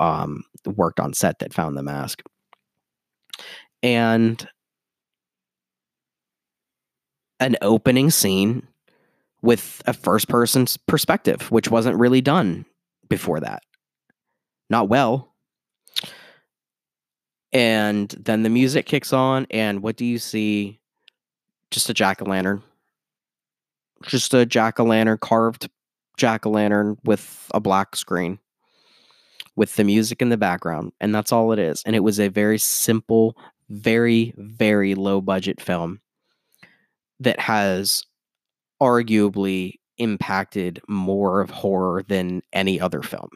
um, 0.00 0.44
worked 0.64 0.98
on 0.98 1.12
set 1.12 1.40
that 1.40 1.52
found 1.52 1.76
the 1.76 1.82
mask 1.82 2.22
and 3.82 4.48
an 7.40 7.56
opening 7.62 8.10
scene 8.10 8.66
with 9.42 9.82
a 9.86 9.92
first 9.92 10.28
person 10.28 10.66
perspective, 10.86 11.50
which 11.50 11.70
wasn't 11.70 11.96
really 11.96 12.20
done 12.20 12.64
before 13.08 13.40
that. 13.40 13.62
Not 14.70 14.88
well. 14.88 15.34
And 17.52 18.08
then 18.10 18.42
the 18.42 18.50
music 18.50 18.86
kicks 18.86 19.12
on, 19.12 19.46
and 19.50 19.82
what 19.82 19.96
do 19.96 20.04
you 20.04 20.18
see? 20.18 20.80
Just 21.70 21.88
a 21.88 21.94
jack 21.94 22.20
o' 22.20 22.24
lantern. 22.24 22.62
Just 24.02 24.34
a 24.34 24.44
jack 24.44 24.78
o' 24.78 24.84
lantern, 24.84 25.18
carved 25.18 25.70
jack 26.16 26.44
o' 26.44 26.50
lantern 26.50 26.98
with 27.04 27.48
a 27.54 27.60
black 27.60 27.96
screen 27.96 28.38
with 29.58 29.74
the 29.74 29.84
music 29.84 30.22
in 30.22 30.28
the 30.28 30.36
background. 30.36 30.92
And 31.00 31.14
that's 31.14 31.32
all 31.32 31.52
it 31.52 31.58
is. 31.58 31.82
And 31.84 31.96
it 31.96 32.04
was 32.04 32.20
a 32.20 32.28
very 32.28 32.58
simple, 32.58 33.36
very, 33.68 34.32
very 34.36 34.94
low 34.94 35.20
budget 35.20 35.60
film 35.60 36.00
that 37.18 37.40
has 37.40 38.04
arguably 38.80 39.74
impacted 39.98 40.80
more 40.88 41.40
of 41.40 41.50
horror 41.50 42.04
than 42.06 42.40
any 42.52 42.80
other 42.80 43.02
film. 43.02 43.28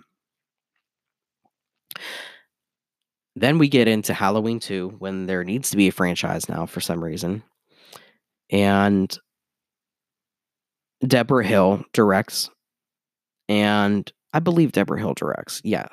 Then 3.35 3.59
we 3.59 3.69
get 3.69 3.89
into 3.89 4.15
Halloween 4.15 4.61
2 4.61 4.97
when 5.01 5.27
there 5.27 5.43
needs 5.43 5.71
to 5.71 5.77
be 5.77 5.89
a 5.89 5.93
franchise 5.93 6.49
now 6.49 6.67
for 6.67 6.81
some 6.81 7.03
reason. 7.03 7.43
And 8.51 9.19
Debra 11.05 11.45
Hill 11.45 11.85
directs. 11.93 12.49
And 13.49 14.11
I 14.33 14.39
believe 14.39 14.71
Debra 14.71 15.01
Hill 15.01 15.15
directs. 15.15 15.61
Yeah. 15.65 15.89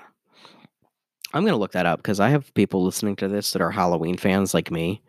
I'm 1.33 1.45
to 1.45 1.55
look 1.55 1.73
that 1.73 1.85
up 1.85 1.99
because 1.99 2.19
I 2.19 2.29
have 2.29 2.53
people 2.53 2.83
listening 2.83 3.15
to 3.17 3.27
this 3.27 3.51
that 3.51 3.61
are 3.61 3.71
Halloween 3.71 4.17
fans 4.17 4.53
like 4.53 4.71
me, 4.71 5.01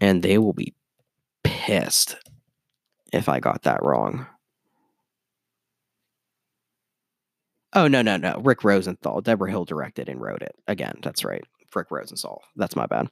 and 0.00 0.22
they 0.22 0.38
will 0.38 0.52
be 0.52 0.74
pissed 1.42 2.16
if 3.12 3.28
I 3.28 3.40
got 3.40 3.62
that 3.62 3.82
wrong. 3.82 4.26
Oh, 7.72 7.88
no, 7.88 8.02
no, 8.02 8.16
no. 8.16 8.40
Rick 8.44 8.62
Rosenthal. 8.62 9.20
Debra 9.20 9.50
Hill 9.50 9.64
directed 9.64 10.08
and 10.08 10.20
wrote 10.20 10.42
it. 10.42 10.54
Again, 10.68 10.96
that's 11.02 11.24
right. 11.24 11.42
Rick 11.74 11.90
Rosenthal. 11.90 12.40
That's 12.54 12.76
my 12.76 12.86
bad. 12.86 13.08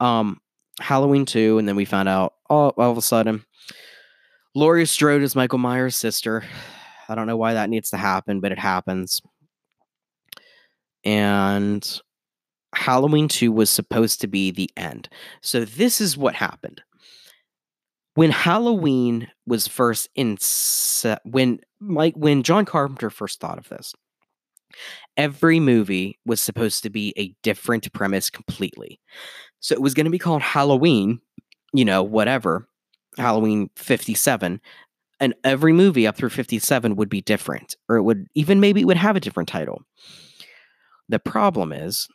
Um, 0.00 0.40
Halloween 0.80 1.24
2, 1.24 1.58
and 1.58 1.68
then 1.68 1.76
we 1.76 1.84
found 1.84 2.08
out 2.08 2.34
all, 2.50 2.74
all 2.76 2.90
of 2.90 2.98
a 2.98 3.02
sudden 3.02 3.44
Laurie 4.56 4.86
Strode 4.86 5.22
is 5.22 5.36
Michael 5.36 5.58
Myers' 5.58 5.96
sister. 5.96 6.44
I 7.08 7.14
don't 7.14 7.26
know 7.26 7.36
why 7.36 7.54
that 7.54 7.68
needs 7.68 7.90
to 7.90 7.98
happen, 7.98 8.40
but 8.40 8.50
it 8.50 8.58
happens 8.58 9.20
and 11.04 12.00
Halloween 12.74 13.28
2 13.28 13.52
was 13.52 13.70
supposed 13.70 14.20
to 14.20 14.26
be 14.26 14.50
the 14.50 14.70
end. 14.76 15.08
So 15.42 15.64
this 15.64 16.00
is 16.00 16.16
what 16.16 16.34
happened. 16.34 16.82
When 18.14 18.30
Halloween 18.30 19.28
was 19.46 19.66
first 19.66 20.08
in 20.14 20.38
when 21.24 21.60
Mike 21.80 22.14
when 22.16 22.42
John 22.44 22.64
Carpenter 22.64 23.10
first 23.10 23.40
thought 23.40 23.58
of 23.58 23.68
this, 23.68 23.92
every 25.16 25.58
movie 25.58 26.18
was 26.24 26.40
supposed 26.40 26.82
to 26.84 26.90
be 26.90 27.12
a 27.16 27.34
different 27.42 27.92
premise 27.92 28.30
completely. 28.30 29.00
So 29.60 29.74
it 29.74 29.82
was 29.82 29.94
going 29.94 30.04
to 30.04 30.10
be 30.10 30.18
called 30.18 30.42
Halloween, 30.42 31.20
you 31.72 31.84
know, 31.84 32.02
whatever, 32.04 32.68
Halloween 33.16 33.68
57, 33.76 34.60
and 35.18 35.34
every 35.42 35.72
movie 35.72 36.06
up 36.06 36.16
through 36.16 36.30
57 36.30 36.96
would 36.96 37.08
be 37.08 37.20
different 37.20 37.76
or 37.88 37.96
it 37.96 38.02
would 38.02 38.26
even 38.34 38.60
maybe 38.60 38.80
it 38.80 38.86
would 38.86 38.96
have 38.96 39.16
a 39.16 39.20
different 39.20 39.48
title. 39.48 39.82
The 41.08 41.18
problem 41.18 41.72
is 41.72 42.08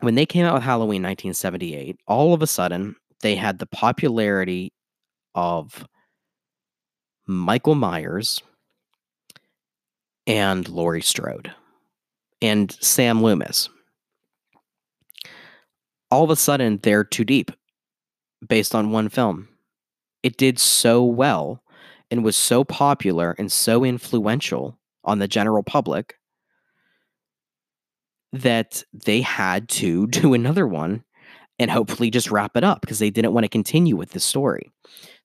when 0.00 0.14
they 0.14 0.26
came 0.26 0.44
out 0.44 0.54
with 0.54 0.62
Halloween 0.62 1.02
1978, 1.02 1.96
all 2.06 2.34
of 2.34 2.42
a 2.42 2.46
sudden 2.46 2.96
they 3.20 3.36
had 3.36 3.58
the 3.58 3.66
popularity 3.66 4.72
of 5.34 5.86
Michael 7.26 7.74
Myers 7.74 8.42
and 10.26 10.68
Laurie 10.68 11.02
Strode 11.02 11.52
and 12.42 12.72
Sam 12.80 13.22
Loomis. 13.22 13.68
All 16.10 16.24
of 16.24 16.30
a 16.30 16.36
sudden, 16.36 16.80
they're 16.82 17.04
too 17.04 17.24
deep 17.24 17.52
based 18.48 18.74
on 18.74 18.90
one 18.90 19.08
film. 19.08 19.48
It 20.22 20.36
did 20.36 20.58
so 20.58 21.04
well 21.04 21.62
and 22.10 22.24
was 22.24 22.36
so 22.36 22.64
popular 22.64 23.34
and 23.38 23.52
so 23.52 23.84
influential 23.84 24.78
on 25.04 25.18
the 25.18 25.28
general 25.28 25.62
public 25.62 26.16
that 28.32 28.82
they 28.92 29.20
had 29.20 29.68
to 29.68 30.06
do 30.08 30.34
another 30.34 30.66
one 30.66 31.04
and 31.58 31.70
hopefully 31.70 32.10
just 32.10 32.30
wrap 32.30 32.56
it 32.56 32.64
up 32.64 32.80
because 32.80 32.98
they 32.98 33.10
didn't 33.10 33.34
want 33.34 33.44
to 33.44 33.48
continue 33.48 33.96
with 33.96 34.10
the 34.10 34.20
story. 34.20 34.70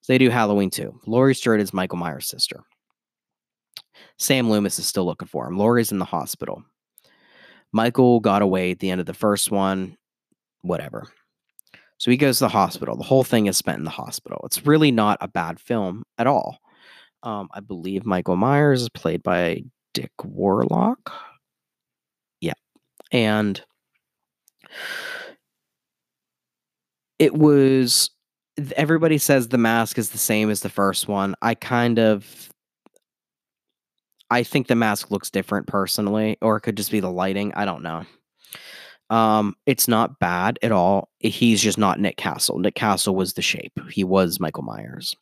So 0.01 0.13
they 0.13 0.17
do 0.17 0.29
Halloween 0.29 0.69
2. 0.69 1.01
Laurie 1.07 1.33
Strode 1.33 1.61
is 1.61 1.73
Michael 1.73 1.97
Myers' 1.97 2.27
sister. 2.27 2.61
Sam 4.17 4.49
Loomis 4.49 4.79
is 4.79 4.85
still 4.85 5.05
looking 5.05 5.27
for 5.27 5.47
him. 5.47 5.57
Laurie's 5.57 5.91
in 5.91 5.99
the 5.99 6.05
hospital. 6.05 6.63
Michael 7.71 8.19
got 8.19 8.41
away 8.41 8.71
at 8.71 8.79
the 8.79 8.89
end 8.89 9.01
of 9.01 9.07
the 9.07 9.13
first 9.13 9.51
one, 9.51 9.97
whatever. 10.61 11.07
So 11.97 12.11
he 12.11 12.17
goes 12.17 12.39
to 12.39 12.45
the 12.45 12.49
hospital. 12.49 12.97
The 12.97 13.03
whole 13.03 13.23
thing 13.23 13.47
is 13.47 13.57
spent 13.57 13.79
in 13.79 13.83
the 13.83 13.89
hospital. 13.89 14.41
It's 14.45 14.65
really 14.65 14.91
not 14.91 15.17
a 15.21 15.27
bad 15.27 15.59
film 15.59 16.03
at 16.17 16.27
all. 16.27 16.59
Um, 17.23 17.49
I 17.53 17.61
believe 17.61 18.05
Michael 18.05 18.35
Myers 18.35 18.83
is 18.83 18.89
played 18.89 19.23
by 19.23 19.63
Dick 19.93 20.11
Warlock. 20.23 21.11
And 23.15 23.61
it 27.17 27.33
was 27.33 28.09
everybody 28.75 29.17
says 29.17 29.47
the 29.47 29.57
mask 29.57 29.97
is 29.97 30.09
the 30.09 30.17
same 30.17 30.49
as 30.49 30.59
the 30.59 30.69
first 30.69 31.07
one. 31.07 31.33
I 31.41 31.55
kind 31.55 31.97
of 31.97 32.49
I 34.29 34.43
think 34.43 34.67
the 34.67 34.75
mask 34.75 35.11
looks 35.11 35.29
different 35.29 35.67
personally, 35.67 36.37
or 36.41 36.57
it 36.57 36.61
could 36.61 36.75
just 36.75 36.91
be 36.91 36.99
the 36.99 37.09
lighting. 37.09 37.53
I 37.53 37.63
don't 37.63 37.83
know. 37.83 38.03
Um, 39.09 39.55
it's 39.65 39.87
not 39.87 40.19
bad 40.19 40.59
at 40.61 40.73
all. 40.73 41.07
He's 41.19 41.61
just 41.61 41.77
not 41.77 42.01
Nick 42.01 42.17
Castle. 42.17 42.59
Nick 42.59 42.75
Castle 42.75 43.15
was 43.15 43.35
the 43.35 43.41
shape. 43.41 43.79
He 43.89 44.03
was 44.03 44.41
Michael 44.41 44.63
Myers. 44.63 45.15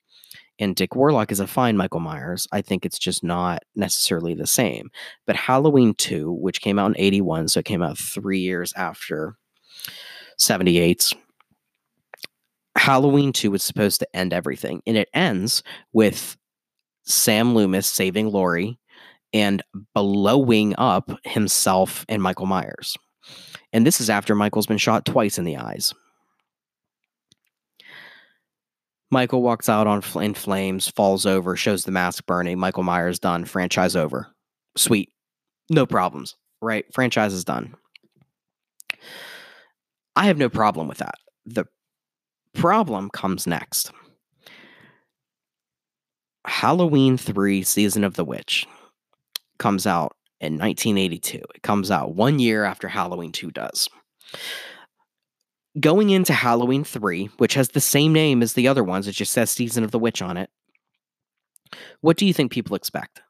And 0.60 0.76
Dick 0.76 0.96
Warlock 0.96 1.32
is 1.32 1.40
a 1.40 1.48
fine 1.48 1.78
Michael 1.78 2.00
Myers. 2.00 2.48
I 2.52 2.62
think 2.62 2.86
it's 2.86 3.00
just 3.00 3.24
not 3.24 3.64
necessarily 3.76 4.36
the 4.36 4.48
same. 4.48 4.92
But 5.26 5.36
Halloween 5.36 5.96
2, 5.96 6.32
which 6.32 6.62
came 6.62 6.78
out 6.78 6.92
in 6.92 6.98
81, 6.98 7.48
so 7.48 7.60
it 7.60 7.66
came 7.66 7.82
out 7.82 7.98
three 7.98 8.40
years 8.40 8.72
after 8.76 9.36
78's, 10.40 11.16
Halloween 12.76 13.34
2 13.34 13.52
was 13.52 13.64
supposed 13.64 14.00
to 14.00 14.16
end 14.16 14.34
everything. 14.34 14.82
And 14.86 14.98
it 14.98 15.10
ends 15.14 15.64
with 15.92 16.38
Sam 17.04 17.56
Loomis 17.56 17.88
saving 17.88 18.30
Laurie 18.30 18.78
and 19.34 19.64
blowing 19.96 20.76
up 20.78 21.12
himself 21.24 22.06
and 22.08 22.22
Michael 22.22 22.46
Myers. 22.46 22.96
And 23.72 23.88
this 23.88 24.00
is 24.00 24.10
after 24.10 24.36
Michael's 24.36 24.68
been 24.68 24.78
shot 24.78 25.06
twice 25.06 25.38
in 25.40 25.46
the 25.46 25.58
eyes. 25.58 25.94
Michael 29.14 29.42
walks 29.42 29.70
out 29.70 29.88
on 29.88 30.02
in 30.16 30.34
flames, 30.34 30.90
falls 30.90 31.26
over, 31.26 31.56
shows 31.56 31.86
the 31.86 31.92
mask 31.92 32.26
burning. 32.26 32.60
Michael 32.60 32.84
Myers 32.84 33.20
done. 33.20 33.46
Franchise 33.46 33.96
over. 33.96 34.28
Sweet. 34.76 35.10
No 35.70 35.86
problems, 35.86 36.36
right? 36.62 36.84
Franchise 36.94 37.34
is 37.34 37.46
done. 37.46 37.76
I 40.16 40.26
have 40.26 40.38
no 40.38 40.50
problem 40.50 40.88
with 40.88 40.98
that. 40.98 41.16
The 41.46 41.66
problem 42.54 43.10
comes 43.12 43.48
next. 43.48 43.92
Halloween 46.46 47.16
3 47.16 47.64
Season 47.64 48.04
of 48.04 48.16
the 48.16 48.26
Witch 48.26 48.68
comes 49.60 49.88
out 49.88 50.16
in 50.42 50.54
1982. 50.54 51.38
It 51.56 51.62
comes 51.62 51.90
out 51.90 52.16
one 52.16 52.40
year 52.40 52.66
after 52.66 52.88
Halloween 52.88 53.32
2 53.32 53.52
does. 53.52 53.88
Going 55.80 56.12
into 56.12 56.34
Halloween 56.34 56.84
3, 56.84 57.26
which 57.38 57.56
has 57.56 57.70
the 57.70 57.82
same 57.82 58.14
name 58.14 58.44
as 58.44 58.54
the 58.54 58.68
other 58.68 58.84
ones, 58.84 59.08
it 59.08 59.14
just 59.14 59.32
says 59.32 59.50
Season 59.50 59.84
of 59.84 59.92
the 59.92 60.00
Witch 60.00 60.22
on 60.22 60.38
it. 60.38 60.50
What 62.02 62.18
do 62.18 62.26
you 62.26 62.34
think 62.34 62.52
people 62.52 62.76
expect? 62.76 63.22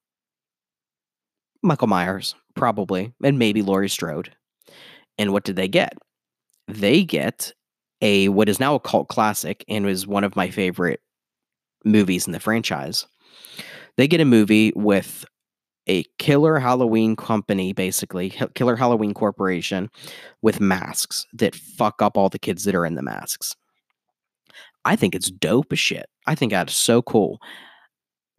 Michael 1.62 1.88
Myers, 1.88 2.36
probably, 2.56 3.14
and 3.24 3.40
maybe 3.40 3.62
Laurie 3.62 3.90
Strode. 3.90 4.36
And 5.18 5.32
what 5.32 5.46
did 5.46 5.56
they 5.56 5.70
get? 5.70 5.94
They 6.68 7.04
get 7.04 7.54
a 8.02 8.28
what 8.30 8.50
is 8.50 8.60
now 8.60 8.76
a 8.76 8.80
cult 8.80 9.08
classic 9.08 9.64
and 9.70 9.86
was 9.86 10.06
one 10.06 10.26
of 10.26 10.36
my 10.36 10.50
favorite 10.50 11.00
movies 11.86 12.28
in 12.28 12.34
the 12.34 12.40
franchise. 12.40 13.06
They 13.96 14.08
get 14.08 14.22
a 14.22 14.26
movie 14.26 14.74
with 14.76 15.24
a 15.88 16.04
killer 16.18 16.60
Halloween 16.60 17.16
company, 17.16 17.74
basically, 17.74 18.30
Killer 18.56 18.76
Halloween 18.76 19.14
Corporation, 19.14 19.90
with 20.42 20.60
masks 20.60 21.26
that 21.34 21.56
fuck 21.56 22.02
up 22.02 22.18
all 22.18 22.30
the 22.30 22.40
kids 22.40 22.64
that 22.64 22.76
are 22.76 22.86
in 22.86 22.96
the 22.96 23.02
masks. 23.02 23.56
I 24.86 24.96
think 24.96 25.16
it's 25.16 25.32
dope 25.32 25.72
as 25.72 25.80
shit. 25.80 26.08
I 26.28 26.36
think 26.36 26.52
that's 26.52 26.74
so 26.74 27.02
cool. 27.02 27.42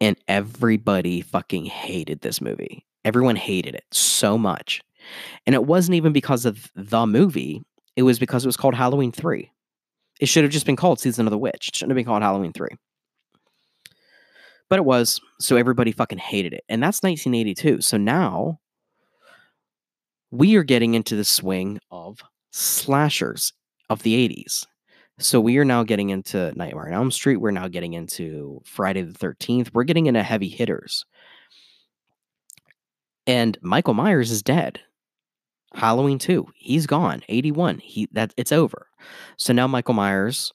And 0.01 0.17
everybody 0.27 1.21
fucking 1.21 1.65
hated 1.65 2.21
this 2.21 2.41
movie. 2.41 2.85
Everyone 3.03 3.35
hated 3.35 3.75
it 3.75 3.85
so 3.91 4.37
much. 4.37 4.81
And 5.45 5.53
it 5.53 5.65
wasn't 5.65 5.95
even 5.95 6.13
because 6.13 6.45
of 6.45 6.71
the 6.75 7.05
movie, 7.05 7.61
it 7.95 8.03
was 8.03 8.19
because 8.19 8.43
it 8.43 8.47
was 8.47 8.57
called 8.57 8.75
Halloween 8.75 9.11
3. 9.11 9.49
It 10.19 10.27
should 10.27 10.43
have 10.43 10.51
just 10.51 10.65
been 10.65 10.75
called 10.75 10.99
Season 10.99 11.27
of 11.27 11.31
the 11.31 11.37
Witch. 11.37 11.67
It 11.67 11.75
shouldn't 11.75 11.91
have 11.91 11.95
been 11.95 12.05
called 12.05 12.23
Halloween 12.23 12.53
3. 12.53 12.69
But 14.69 14.79
it 14.79 14.85
was, 14.85 15.21
so 15.39 15.57
everybody 15.57 15.91
fucking 15.91 16.17
hated 16.17 16.53
it. 16.53 16.63
And 16.69 16.81
that's 16.81 17.03
1982. 17.03 17.81
So 17.81 17.97
now 17.97 18.59
we 20.31 20.55
are 20.55 20.63
getting 20.63 20.95
into 20.95 21.15
the 21.15 21.23
swing 21.23 21.79
of 21.91 22.19
slashers 22.51 23.53
of 23.89 24.03
the 24.03 24.27
80s. 24.27 24.65
So 25.19 25.39
we 25.39 25.57
are 25.57 25.65
now 25.65 25.83
getting 25.83 26.09
into 26.09 26.51
Nightmare 26.57 26.87
on 26.87 26.93
Elm 26.93 27.11
Street. 27.11 27.37
We're 27.37 27.51
now 27.51 27.67
getting 27.67 27.93
into 27.93 28.61
Friday 28.65 29.03
the 29.03 29.17
13th. 29.17 29.69
We're 29.73 29.83
getting 29.83 30.07
into 30.07 30.23
heavy 30.23 30.49
hitters. 30.49 31.05
And 33.27 33.57
Michael 33.61 33.93
Myers 33.93 34.31
is 34.31 34.43
dead. 34.43 34.79
Halloween 35.73 36.19
2, 36.19 36.47
he's 36.55 36.87
gone. 36.87 37.21
81. 37.27 37.79
He 37.79 38.07
that 38.13 38.33
it's 38.37 38.51
over. 38.51 38.87
So 39.37 39.53
now 39.53 39.67
Michael 39.67 39.93
Myers 39.93 40.53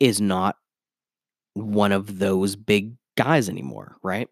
is 0.00 0.20
not 0.20 0.56
one 1.54 1.92
of 1.92 2.18
those 2.18 2.56
big 2.56 2.94
guys 3.16 3.48
anymore, 3.48 3.96
right? 4.02 4.28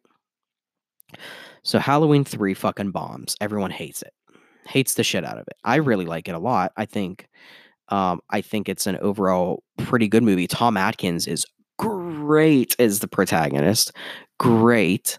So 1.62 1.78
Halloween 1.78 2.24
3 2.24 2.54
fucking 2.54 2.90
bombs. 2.90 3.36
Everyone 3.40 3.70
hates 3.70 4.02
it. 4.02 4.12
Hates 4.66 4.94
the 4.94 5.04
shit 5.04 5.24
out 5.24 5.38
of 5.38 5.46
it. 5.46 5.56
I 5.64 5.76
really 5.76 6.06
like 6.06 6.28
it 6.28 6.34
a 6.34 6.38
lot. 6.38 6.72
I 6.76 6.86
think 6.86 7.28
um 7.88 8.20
I 8.30 8.40
think 8.40 8.68
it's 8.68 8.86
an 8.86 8.96
overall 8.98 9.62
pretty 9.78 10.08
good 10.08 10.22
movie. 10.22 10.46
Tom 10.46 10.76
Atkins 10.76 11.26
is 11.26 11.44
great 11.78 12.76
as 12.78 13.00
the 13.00 13.08
protagonist. 13.08 13.92
Great. 14.38 15.18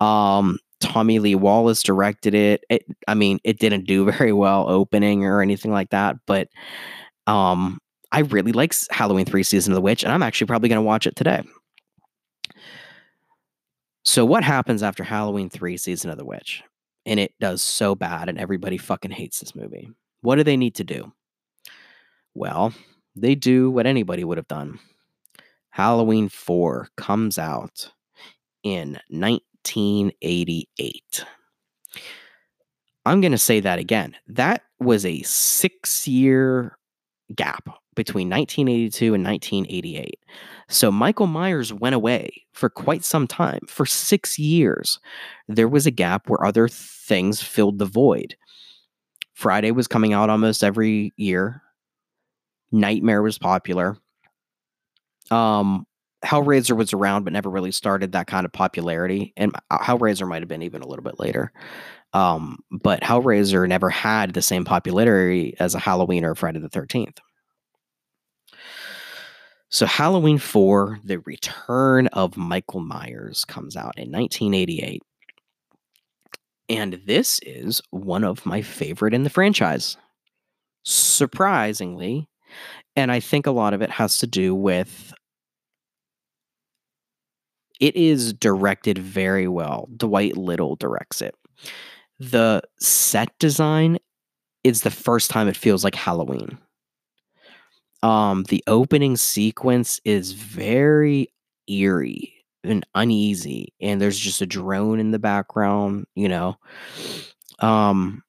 Um 0.00 0.58
Tommy 0.80 1.20
Lee 1.20 1.36
Wallace 1.36 1.82
directed 1.82 2.34
it. 2.34 2.64
it. 2.68 2.84
I 3.06 3.14
mean, 3.14 3.38
it 3.44 3.60
didn't 3.60 3.86
do 3.86 4.04
very 4.10 4.32
well 4.32 4.68
opening 4.68 5.24
or 5.24 5.40
anything 5.40 5.72
like 5.72 5.90
that, 5.90 6.16
but 6.26 6.48
um 7.26 7.78
I 8.12 8.20
really 8.20 8.52
like 8.52 8.74
Halloween 8.90 9.24
3 9.24 9.42
Season 9.42 9.72
of 9.72 9.74
the 9.74 9.80
Witch 9.80 10.04
and 10.04 10.12
I'm 10.12 10.22
actually 10.22 10.46
probably 10.46 10.68
going 10.68 10.76
to 10.76 10.82
watch 10.82 11.06
it 11.06 11.16
today. 11.16 11.42
So 14.04 14.24
what 14.24 14.44
happens 14.44 14.82
after 14.82 15.04
Halloween 15.04 15.48
3 15.48 15.76
Season 15.76 16.10
of 16.10 16.18
the 16.18 16.24
Witch? 16.24 16.62
And 17.06 17.20
it 17.20 17.32
does 17.40 17.62
so 17.62 17.94
bad 17.94 18.28
and 18.28 18.38
everybody 18.38 18.76
fucking 18.76 19.10
hates 19.10 19.40
this 19.40 19.54
movie. 19.54 19.90
What 20.20 20.36
do 20.36 20.44
they 20.44 20.56
need 20.56 20.74
to 20.76 20.84
do? 20.84 21.12
Well, 22.34 22.72
they 23.14 23.34
do 23.34 23.70
what 23.70 23.86
anybody 23.86 24.24
would 24.24 24.38
have 24.38 24.48
done. 24.48 24.78
Halloween 25.70 26.28
4 26.28 26.88
comes 26.96 27.38
out 27.38 27.90
in 28.62 28.98
1988. 29.08 31.24
I'm 33.04 33.20
going 33.20 33.32
to 33.32 33.38
say 33.38 33.60
that 33.60 33.78
again. 33.78 34.16
That 34.28 34.62
was 34.78 35.04
a 35.04 35.22
six 35.22 36.06
year 36.06 36.78
gap 37.34 37.68
between 37.94 38.28
1982 38.28 39.14
and 39.14 39.24
1988. 39.24 40.18
So 40.68 40.90
Michael 40.90 41.26
Myers 41.26 41.72
went 41.72 41.94
away 41.94 42.46
for 42.52 42.70
quite 42.70 43.04
some 43.04 43.26
time. 43.26 43.60
For 43.66 43.84
six 43.84 44.38
years, 44.38 44.98
there 45.48 45.68
was 45.68 45.86
a 45.86 45.90
gap 45.90 46.28
where 46.28 46.44
other 46.44 46.68
things 46.68 47.42
filled 47.42 47.78
the 47.78 47.84
void. 47.84 48.36
Friday 49.34 49.70
was 49.70 49.88
coming 49.88 50.12
out 50.12 50.30
almost 50.30 50.62
every 50.64 51.12
year. 51.16 51.62
Nightmare 52.70 53.22
was 53.22 53.38
popular. 53.38 53.96
Um, 55.30 55.86
Hellraiser 56.24 56.76
was 56.76 56.92
around, 56.92 57.24
but 57.24 57.32
never 57.32 57.50
really 57.50 57.72
started 57.72 58.12
that 58.12 58.26
kind 58.26 58.46
of 58.46 58.52
popularity. 58.52 59.32
And 59.36 59.52
uh, 59.70 59.78
Hellraiser 59.78 60.28
might 60.28 60.42
have 60.42 60.48
been 60.48 60.62
even 60.62 60.82
a 60.82 60.86
little 60.86 61.02
bit 61.02 61.18
later. 61.18 61.52
Um, 62.12 62.58
but 62.70 63.00
Hellraiser 63.02 63.66
never 63.68 63.90
had 63.90 64.34
the 64.34 64.42
same 64.42 64.64
popularity 64.64 65.56
as 65.58 65.74
a 65.74 65.78
Halloween 65.78 66.24
or 66.24 66.34
Friday 66.34 66.60
the 66.60 66.68
13th. 66.68 67.18
So, 69.72 69.86
Halloween 69.86 70.36
4, 70.36 71.00
The 71.02 71.20
Return 71.20 72.06
of 72.08 72.36
Michael 72.36 72.80
Myers, 72.80 73.46
comes 73.46 73.74
out 73.74 73.94
in 73.96 74.12
1988. 74.12 75.02
And 76.68 77.00
this 77.06 77.40
is 77.42 77.80
one 77.90 78.22
of 78.22 78.44
my 78.44 78.60
favorite 78.60 79.14
in 79.14 79.22
the 79.22 79.30
franchise. 79.30 79.96
Surprisingly, 80.84 82.28
and 82.96 83.10
I 83.10 83.20
think 83.20 83.46
a 83.46 83.50
lot 83.50 83.72
of 83.72 83.80
it 83.80 83.88
has 83.90 84.18
to 84.18 84.26
do 84.26 84.54
with 84.54 85.14
it 87.80 87.96
is 87.96 88.34
directed 88.34 88.98
very 88.98 89.48
well. 89.48 89.88
Dwight 89.96 90.36
Little 90.36 90.76
directs 90.76 91.22
it. 91.22 91.34
The 92.18 92.62
set 92.78 93.36
design 93.38 93.96
is 94.64 94.82
the 94.82 94.90
first 94.90 95.30
time 95.30 95.48
it 95.48 95.56
feels 95.56 95.82
like 95.82 95.94
Halloween. 95.94 96.58
Um, 98.02 98.44
the 98.44 98.62
opening 98.66 99.16
sequence 99.16 100.00
is 100.04 100.32
very 100.32 101.32
eerie 101.68 102.34
and 102.64 102.84
uneasy, 102.94 103.72
and 103.80 104.00
there's 104.00 104.18
just 104.18 104.40
a 104.40 104.46
drone 104.46 104.98
in 105.00 105.10
the 105.10 105.18
background, 105.18 106.06
you 106.14 106.28
know. 106.28 106.56
Um, 107.60 108.22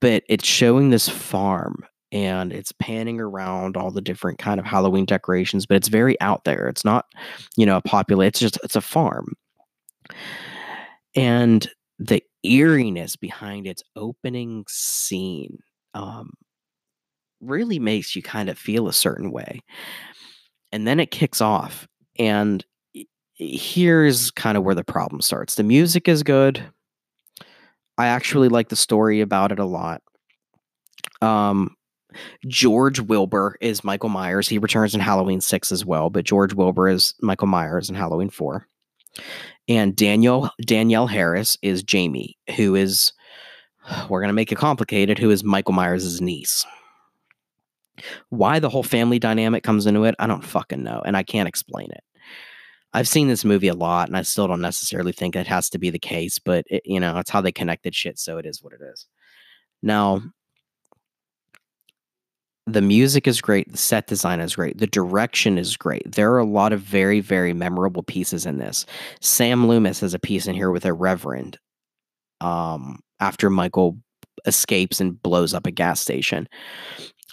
but 0.00 0.22
it's 0.28 0.46
showing 0.46 0.90
this 0.90 1.08
farm 1.08 1.84
and 2.12 2.52
it's 2.52 2.72
panning 2.72 3.20
around 3.20 3.76
all 3.76 3.90
the 3.90 4.00
different 4.00 4.38
kind 4.38 4.58
of 4.60 4.66
Halloween 4.66 5.04
decorations, 5.04 5.66
but 5.66 5.76
it's 5.76 5.88
very 5.88 6.20
out 6.20 6.44
there. 6.44 6.68
It's 6.68 6.84
not, 6.84 7.06
you 7.56 7.66
know, 7.66 7.76
a 7.76 7.82
popular, 7.82 8.26
it's 8.26 8.40
just 8.40 8.58
it's 8.64 8.76
a 8.76 8.80
farm. 8.80 9.34
And 11.14 11.68
the 11.98 12.22
eeriness 12.44 13.16
behind 13.16 13.66
its 13.66 13.82
opening 13.96 14.64
scene 14.68 15.58
um, 15.94 16.30
really 17.40 17.78
makes 17.78 18.14
you 18.14 18.22
kind 18.22 18.48
of 18.48 18.58
feel 18.58 18.88
a 18.88 18.92
certain 18.92 19.30
way. 19.30 19.60
And 20.72 20.86
then 20.86 21.00
it 21.00 21.10
kicks 21.10 21.40
off. 21.40 21.88
And 22.18 22.64
here's 23.34 24.30
kind 24.30 24.56
of 24.56 24.64
where 24.64 24.74
the 24.74 24.84
problem 24.84 25.20
starts. 25.20 25.54
The 25.54 25.62
music 25.62 26.08
is 26.08 26.22
good. 26.22 26.62
I 27.98 28.06
actually 28.06 28.48
like 28.48 28.68
the 28.68 28.76
story 28.76 29.20
about 29.20 29.52
it 29.52 29.58
a 29.58 29.64
lot. 29.64 30.02
Um, 31.22 31.76
George 32.46 33.00
Wilbur 33.00 33.56
is 33.60 33.84
Michael 33.84 34.08
Myers. 34.08 34.48
He 34.48 34.58
returns 34.58 34.94
in 34.94 35.00
Halloween 35.00 35.40
6 35.40 35.72
as 35.72 35.84
well, 35.84 36.10
but 36.10 36.24
George 36.24 36.54
Wilbur 36.54 36.88
is 36.88 37.14
Michael 37.20 37.46
Myers 37.46 37.88
in 37.88 37.94
Halloween 37.94 38.30
4. 38.30 38.66
And 39.68 39.94
Daniel 39.94 40.50
Danielle 40.62 41.06
Harris 41.06 41.56
is 41.62 41.82
Jamie, 41.82 42.36
who 42.56 42.74
is 42.74 43.12
we're 44.08 44.20
going 44.20 44.28
to 44.28 44.34
make 44.34 44.52
it 44.52 44.58
complicated, 44.58 45.18
who 45.18 45.30
is 45.30 45.44
Michael 45.44 45.74
Myers' 45.74 46.20
niece. 46.20 46.64
Why 48.28 48.58
the 48.58 48.68
whole 48.68 48.82
family 48.82 49.18
dynamic 49.18 49.62
comes 49.62 49.86
into 49.86 50.04
it, 50.04 50.14
I 50.18 50.26
don't 50.26 50.44
fucking 50.44 50.82
know, 50.82 51.02
and 51.04 51.16
I 51.16 51.22
can't 51.22 51.48
explain 51.48 51.90
it. 51.90 52.02
I've 52.92 53.08
seen 53.08 53.28
this 53.28 53.44
movie 53.44 53.68
a 53.68 53.74
lot, 53.74 54.08
and 54.08 54.16
I 54.16 54.22
still 54.22 54.48
don't 54.48 54.60
necessarily 54.60 55.12
think 55.12 55.36
it 55.36 55.46
has 55.46 55.70
to 55.70 55.78
be 55.78 55.90
the 55.90 55.98
case, 55.98 56.38
but 56.38 56.64
it, 56.68 56.82
you 56.84 56.98
know, 56.98 57.18
it's 57.18 57.30
how 57.30 57.40
they 57.40 57.52
connected 57.52 57.94
shit, 57.94 58.18
so 58.18 58.38
it 58.38 58.46
is 58.46 58.62
what 58.62 58.72
it 58.72 58.80
is. 58.82 59.06
Now, 59.82 60.22
the 62.66 62.82
music 62.82 63.26
is 63.26 63.40
great, 63.40 63.70
the 63.70 63.78
set 63.78 64.06
design 64.06 64.40
is 64.40 64.56
great, 64.56 64.78
the 64.78 64.86
direction 64.86 65.56
is 65.56 65.76
great. 65.76 66.12
There 66.12 66.32
are 66.32 66.38
a 66.38 66.44
lot 66.44 66.72
of 66.72 66.80
very, 66.80 67.20
very 67.20 67.52
memorable 67.52 68.02
pieces 68.02 68.44
in 68.46 68.58
this. 68.58 68.86
Sam 69.20 69.66
Loomis 69.66 70.00
has 70.00 70.14
a 70.14 70.18
piece 70.18 70.46
in 70.46 70.54
here 70.54 70.70
with 70.70 70.84
a 70.84 70.92
reverend. 70.92 71.58
Um, 72.40 73.00
after 73.20 73.50
Michael 73.50 73.98
escapes 74.46 75.00
and 75.00 75.22
blows 75.22 75.54
up 75.54 75.66
a 75.66 75.70
gas 75.70 76.00
station. 76.00 76.48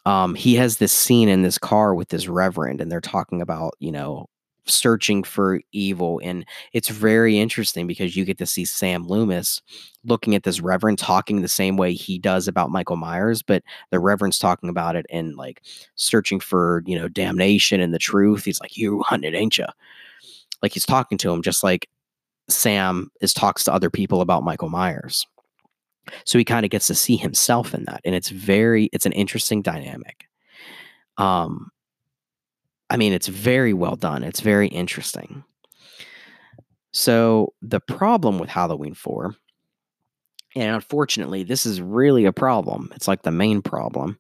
Um, 0.07 0.35
he 0.35 0.55
has 0.55 0.77
this 0.77 0.93
scene 0.93 1.27
in 1.27 1.41
this 1.41 1.57
car 1.57 1.93
with 1.93 2.07
this 2.07 2.29
reverend, 2.29 2.79
and 2.79 2.89
they're 2.89 3.01
talking 3.01 3.41
about, 3.41 3.73
you 3.79 3.91
know, 3.91 4.29
searching 4.63 5.21
for 5.21 5.59
evil. 5.73 6.21
And 6.23 6.45
it's 6.71 6.88
very 6.88 7.38
interesting 7.39 7.88
because 7.88 8.15
you 8.15 8.23
get 8.23 8.38
to 8.38 8.45
see 8.45 8.63
Sam 8.63 9.05
Loomis 9.05 9.61
looking 10.05 10.34
at 10.34 10.43
this 10.43 10.61
reverend 10.61 10.97
talking 10.97 11.41
the 11.41 11.49
same 11.49 11.75
way 11.75 11.91
he 11.91 12.17
does 12.17 12.47
about 12.47 12.71
Michael 12.71 12.95
Myers, 12.95 13.41
but 13.41 13.63
the 13.91 13.99
reverend's 13.99 14.39
talking 14.39 14.69
about 14.69 14.95
it 14.95 15.05
and 15.09 15.35
like 15.35 15.61
searching 15.95 16.39
for, 16.39 16.84
you 16.85 16.97
know, 16.97 17.09
damnation 17.09 17.81
and 17.81 17.93
the 17.93 17.99
truth. 17.99 18.45
He's 18.45 18.61
like, 18.61 18.77
You 18.77 19.03
hunted, 19.03 19.35
ain't 19.35 19.57
you? 19.57 19.67
Like 20.63 20.71
he's 20.71 20.85
talking 20.85 21.17
to 21.17 21.31
him 21.34 21.41
just 21.41 21.65
like 21.65 21.89
Sam 22.47 23.11
is 23.19 23.34
talks 23.34 23.65
to 23.65 23.73
other 23.73 23.89
people 23.89 24.21
about 24.21 24.45
Michael 24.45 24.69
Myers. 24.69 25.27
So 26.25 26.38
he 26.38 26.45
kind 26.45 26.65
of 26.65 26.71
gets 26.71 26.88
to 26.88 26.95
see 26.95 27.15
himself 27.15 27.73
in 27.73 27.85
that. 27.85 28.01
And 28.05 28.15
it's 28.15 28.29
very, 28.29 28.89
it's 28.93 29.05
an 29.05 29.11
interesting 29.13 29.61
dynamic. 29.61 30.27
Um, 31.17 31.71
I 32.89 32.97
mean, 32.97 33.13
it's 33.13 33.27
very 33.27 33.73
well 33.73 33.95
done. 33.95 34.23
It's 34.23 34.39
very 34.39 34.67
interesting. 34.67 35.43
So 36.91 37.53
the 37.61 37.79
problem 37.79 38.39
with 38.39 38.49
Halloween 38.49 38.93
4, 38.93 39.35
and 40.55 40.75
unfortunately, 40.75 41.43
this 41.43 41.65
is 41.65 41.81
really 41.81 42.25
a 42.25 42.34
problem. 42.34 42.91
It's 42.95 43.07
like 43.07 43.23
the 43.23 43.31
main 43.31 43.61
problem, 43.61 44.17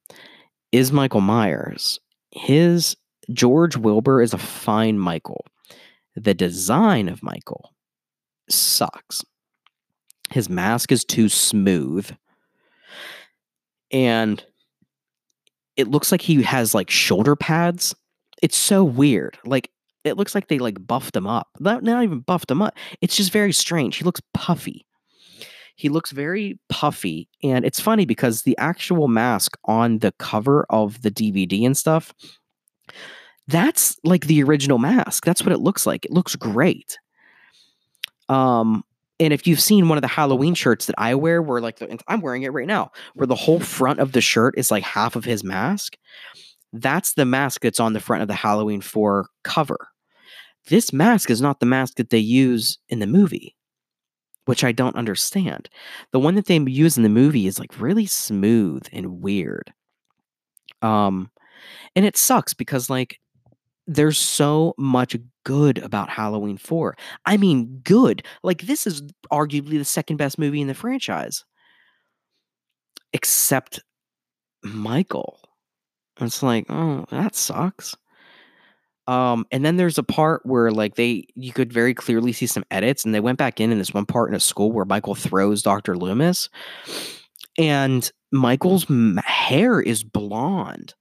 is 0.71 0.91
Michael 0.91 1.21
Myers. 1.21 1.99
His 2.31 2.95
George 3.31 3.77
Wilbur 3.77 4.21
is 4.21 4.33
a 4.33 4.37
fine 4.37 4.99
Michael. 4.99 5.45
The 6.15 6.33
design 6.33 7.09
of 7.09 7.23
Michael 7.23 7.73
sucks. 8.49 9.23
His 10.29 10.49
mask 10.49 10.91
is 10.91 11.05
too 11.05 11.29
smooth. 11.29 12.09
And 13.91 14.43
it 15.75 15.87
looks 15.87 16.11
like 16.11 16.21
he 16.21 16.41
has 16.43 16.73
like 16.73 16.89
shoulder 16.89 17.35
pads 17.35 17.95
it's 18.41 18.57
so 18.57 18.83
weird. 18.83 19.37
Like 19.45 19.69
it 20.03 20.17
looks 20.17 20.35
like 20.35 20.47
they 20.47 20.59
like 20.59 20.85
buffed 20.85 21.15
him 21.15 21.27
up. 21.27 21.47
Not, 21.59 21.83
not 21.83 22.03
even 22.03 22.19
buffed 22.19 22.49
him 22.51 22.61
up. 22.61 22.75
It's 23.01 23.15
just 23.15 23.31
very 23.31 23.51
strange. 23.51 23.97
He 23.97 24.03
looks 24.03 24.21
puffy. 24.33 24.85
He 25.75 25.89
looks 25.89 26.11
very 26.11 26.57
puffy, 26.69 27.29
and 27.43 27.63
it's 27.63 27.79
funny 27.79 28.05
because 28.05 28.41
the 28.41 28.57
actual 28.57 29.07
mask 29.07 29.55
on 29.65 29.99
the 29.99 30.11
cover 30.13 30.65
of 30.71 31.03
the 31.03 31.11
DVD 31.11 31.67
and 31.67 31.77
stuff, 31.77 32.15
that's 33.47 33.95
like 34.03 34.25
the 34.25 34.41
original 34.41 34.79
mask. 34.79 35.23
That's 35.23 35.43
what 35.43 35.51
it 35.51 35.59
looks 35.59 35.85
like. 35.85 36.03
It 36.05 36.11
looks 36.11 36.35
great. 36.35 36.97
Um, 38.27 38.83
and 39.19 39.33
if 39.33 39.47
you've 39.47 39.61
seen 39.61 39.89
one 39.89 39.97
of 39.97 40.03
the 40.03 40.07
Halloween 40.07 40.53
shirts 40.53 40.85
that 40.85 40.95
I 40.97 41.15
wear, 41.15 41.41
where 41.41 41.61
like 41.61 41.77
the, 41.79 41.99
I'm 42.07 42.21
wearing 42.21 42.43
it 42.43 42.53
right 42.53 42.67
now, 42.67 42.91
where 43.15 43.27
the 43.27 43.35
whole 43.35 43.59
front 43.59 43.99
of 43.99 44.11
the 44.11 44.21
shirt 44.21 44.53
is 44.57 44.69
like 44.69 44.83
half 44.83 45.15
of 45.15 45.25
his 45.25 45.43
mask, 45.43 45.97
that's 46.73 47.13
the 47.13 47.25
mask 47.25 47.61
that's 47.61 47.79
on 47.79 47.93
the 47.93 47.99
front 47.99 48.21
of 48.21 48.27
the 48.27 48.35
Halloween 48.35 48.81
4 48.81 49.27
cover. 49.43 49.87
This 50.67 50.93
mask 50.93 51.29
is 51.29 51.41
not 51.41 51.59
the 51.59 51.65
mask 51.65 51.95
that 51.95 52.09
they 52.09 52.19
use 52.19 52.77
in 52.89 52.99
the 52.99 53.07
movie, 53.07 53.55
which 54.45 54.63
I 54.63 54.71
don't 54.71 54.95
understand. 54.95 55.69
The 56.11 56.19
one 56.19 56.35
that 56.35 56.45
they 56.45 56.59
use 56.59 56.97
in 56.97 57.03
the 57.03 57.09
movie 57.09 57.47
is 57.47 57.59
like 57.59 57.79
really 57.79 58.05
smooth 58.05 58.85
and 58.91 59.21
weird. 59.21 59.73
Um 60.81 61.31
and 61.95 62.05
it 62.05 62.17
sucks 62.17 62.53
because 62.53 62.89
like 62.89 63.19
there's 63.87 64.17
so 64.17 64.75
much 64.77 65.15
good 65.45 65.77
about 65.79 66.09
Halloween 66.09 66.57
4. 66.57 66.95
I 67.25 67.37
mean, 67.37 67.79
good. 67.83 68.23
Like 68.43 68.63
this 68.63 68.85
is 68.85 69.01
arguably 69.31 69.77
the 69.77 69.85
second 69.85 70.17
best 70.17 70.37
movie 70.37 70.61
in 70.61 70.67
the 70.67 70.73
franchise. 70.73 71.45
Except 73.13 73.81
Michael. 74.63 75.39
It's 76.19 76.43
like, 76.43 76.65
oh, 76.69 77.05
that 77.11 77.35
sucks. 77.35 77.95
Um, 79.07 79.45
and 79.51 79.63
then 79.63 79.77
there's 79.77 79.97
a 79.97 80.03
part 80.03 80.45
where 80.45 80.69
like 80.69 80.95
they 80.95 81.25
you 81.35 81.53
could 81.53 81.71
very 81.71 81.93
clearly 81.93 82.33
see 82.33 82.45
some 82.45 82.65
edits, 82.71 83.05
and 83.05 83.15
they 83.15 83.21
went 83.21 83.37
back 83.37 83.61
in 83.61 83.71
in 83.71 83.77
this 83.77 83.93
one 83.93 84.05
part 84.05 84.29
in 84.29 84.35
a 84.35 84.39
school 84.39 84.71
where 84.71 84.83
Michael 84.83 85.15
throws 85.15 85.61
Dr. 85.61 85.95
Loomis, 85.95 86.49
and 87.57 88.11
Michael's 88.33 88.85
hair 89.23 89.79
is 89.79 90.03
blonde. 90.03 90.93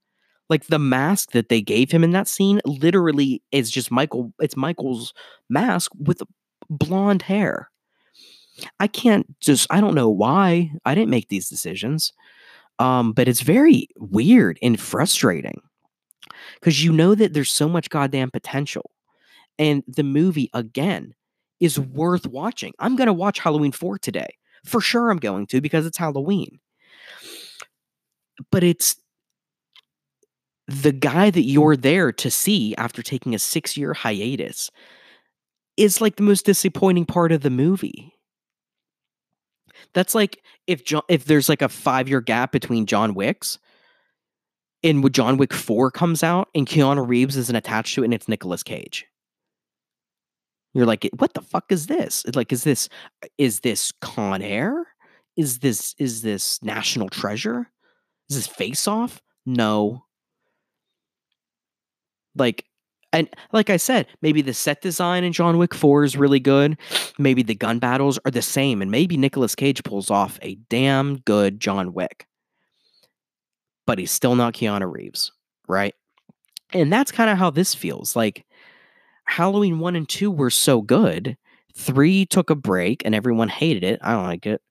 Like 0.49 0.67
the 0.67 0.79
mask 0.79 1.31
that 1.31 1.49
they 1.49 1.61
gave 1.61 1.91
him 1.91 2.03
in 2.03 2.11
that 2.11 2.27
scene 2.27 2.61
literally 2.65 3.41
is 3.51 3.69
just 3.69 3.91
Michael. 3.91 4.33
It's 4.39 4.55
Michael's 4.55 5.13
mask 5.49 5.91
with 5.99 6.21
blonde 6.69 7.23
hair. 7.23 7.69
I 8.79 8.87
can't 8.87 9.39
just. 9.39 9.67
I 9.69 9.81
don't 9.81 9.95
know 9.95 10.09
why. 10.09 10.71
I 10.85 10.95
didn't 10.95 11.11
make 11.11 11.29
these 11.29 11.49
decisions. 11.49 12.13
Um, 12.79 13.11
but 13.11 13.27
it's 13.27 13.41
very 13.41 13.87
weird 13.97 14.59
and 14.61 14.79
frustrating 14.79 15.61
because 16.55 16.83
you 16.83 16.91
know 16.91 17.15
that 17.15 17.33
there's 17.33 17.51
so 17.51 17.67
much 17.67 17.89
goddamn 17.89 18.31
potential. 18.31 18.91
And 19.59 19.83
the 19.87 20.03
movie, 20.03 20.49
again, 20.53 21.15
is 21.59 21.79
worth 21.79 22.27
watching. 22.27 22.73
I'm 22.79 22.95
going 22.95 23.07
to 23.07 23.13
watch 23.13 23.39
Halloween 23.39 23.71
4 23.71 23.97
today. 23.97 24.29
For 24.65 24.81
sure, 24.81 25.09
I'm 25.09 25.17
going 25.17 25.47
to 25.47 25.61
because 25.61 25.85
it's 25.85 25.97
Halloween. 25.97 26.59
But 28.51 28.63
it's 28.63 28.95
the 30.67 30.91
guy 30.91 31.29
that 31.29 31.43
you're 31.43 31.77
there 31.77 32.11
to 32.11 32.29
see 32.29 32.75
after 32.75 33.01
taking 33.01 33.33
a 33.33 33.39
six 33.39 33.77
year 33.77 33.93
hiatus 33.93 34.69
is 35.77 36.01
like 36.01 36.15
the 36.15 36.23
most 36.23 36.45
disappointing 36.45 37.05
part 37.05 37.31
of 37.31 37.41
the 37.41 37.49
movie. 37.49 38.13
That's 39.93 40.15
like 40.15 40.41
if 40.65 40.83
John, 40.83 41.03
if 41.07 41.25
there's 41.25 41.49
like 41.49 41.61
a 41.61 41.69
five 41.69 42.09
year 42.09 42.21
gap 42.21 42.51
between 42.51 42.85
John 42.85 43.13
Wicks 43.13 43.59
and 44.83 45.13
John 45.13 45.37
Wick 45.37 45.53
4 45.53 45.91
comes 45.91 46.23
out 46.23 46.49
and 46.53 46.67
Keanu 46.67 47.07
Reeves 47.07 47.37
isn't 47.37 47.55
attached 47.55 47.95
to 47.95 48.01
it 48.01 48.05
and 48.05 48.13
it's 48.13 48.27
Nicolas 48.27 48.63
Cage. 48.63 49.05
You're 50.73 50.85
like, 50.85 51.09
what 51.17 51.33
the 51.33 51.41
fuck 51.41 51.71
is 51.71 51.87
this? 51.87 52.23
Like, 52.35 52.51
is 52.51 52.63
this 52.63 52.89
is 53.37 53.61
this 53.61 53.91
Con 54.01 54.41
Air? 54.41 54.87
is 55.37 55.59
this 55.59 55.95
is 55.99 56.23
this 56.23 56.61
national 56.63 57.09
treasure? 57.09 57.69
Is 58.29 58.35
this 58.35 58.47
face 58.47 58.87
off? 58.87 59.21
No. 59.45 60.03
Like 62.37 62.65
and 63.13 63.29
like 63.53 63.69
I 63.69 63.77
said, 63.77 64.07
maybe 64.21 64.41
the 64.41 64.53
set 64.53 64.81
design 64.81 65.23
in 65.23 65.33
John 65.33 65.57
Wick 65.57 65.73
4 65.73 66.03
is 66.03 66.17
really 66.17 66.39
good. 66.39 66.77
Maybe 67.17 67.41
the 67.41 67.55
gun 67.55 67.79
battles 67.79 68.19
are 68.25 68.31
the 68.31 68.41
same, 68.41 68.81
and 68.81 68.91
maybe 68.91 69.17
Nicolas 69.17 69.55
Cage 69.55 69.83
pulls 69.83 70.11
off 70.11 70.37
a 70.41 70.55
damn 70.69 71.19
good 71.19 71.59
John 71.59 71.93
Wick. 71.93 72.27
But 73.85 73.97
he's 73.97 74.11
still 74.11 74.35
not 74.35 74.53
Keanu 74.53 74.91
Reeves, 74.91 75.31
right? 75.67 75.95
And 76.73 76.91
that's 76.91 77.11
kind 77.11 77.29
of 77.29 77.37
how 77.37 77.49
this 77.49 77.73
feels. 77.73 78.15
Like 78.15 78.45
Halloween 79.25 79.79
1 79.79 79.95
and 79.95 80.07
2 80.07 80.29
were 80.29 80.49
so 80.49 80.81
good. 80.81 81.37
3 81.75 82.25
took 82.25 82.49
a 82.49 82.55
break 82.55 83.03
and 83.05 83.15
everyone 83.15 83.47
hated 83.47 83.83
it. 83.83 83.99
I 84.03 84.11
don't 84.11 84.25
like 84.25 84.45
it 84.45 84.61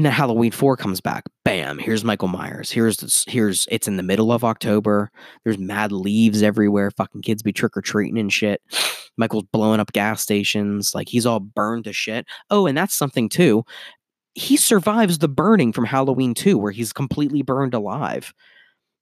and 0.00 0.06
then 0.06 0.14
Halloween 0.14 0.50
4 0.50 0.78
comes 0.78 0.98
back. 0.98 1.24
Bam, 1.44 1.76
here's 1.76 2.04
Michael 2.04 2.28
Myers. 2.28 2.70
Here's 2.70 3.22
here's 3.28 3.68
it's 3.70 3.86
in 3.86 3.98
the 3.98 4.02
middle 4.02 4.32
of 4.32 4.44
October. 4.44 5.10
There's 5.44 5.58
mad 5.58 5.92
leaves 5.92 6.42
everywhere. 6.42 6.90
Fucking 6.90 7.20
kids 7.20 7.42
be 7.42 7.52
trick 7.52 7.76
or 7.76 7.82
treating 7.82 8.16
and 8.16 8.32
shit. 8.32 8.62
Michael's 9.18 9.44
blowing 9.52 9.78
up 9.78 9.92
gas 9.92 10.22
stations. 10.22 10.94
Like 10.94 11.10
he's 11.10 11.26
all 11.26 11.38
burned 11.38 11.84
to 11.84 11.92
shit. 11.92 12.24
Oh, 12.48 12.64
and 12.64 12.78
that's 12.78 12.94
something 12.94 13.28
too. 13.28 13.62
He 14.32 14.56
survives 14.56 15.18
the 15.18 15.28
burning 15.28 15.70
from 15.70 15.84
Halloween 15.84 16.32
2 16.32 16.56
where 16.56 16.72
he's 16.72 16.94
completely 16.94 17.42
burned 17.42 17.74
alive. 17.74 18.32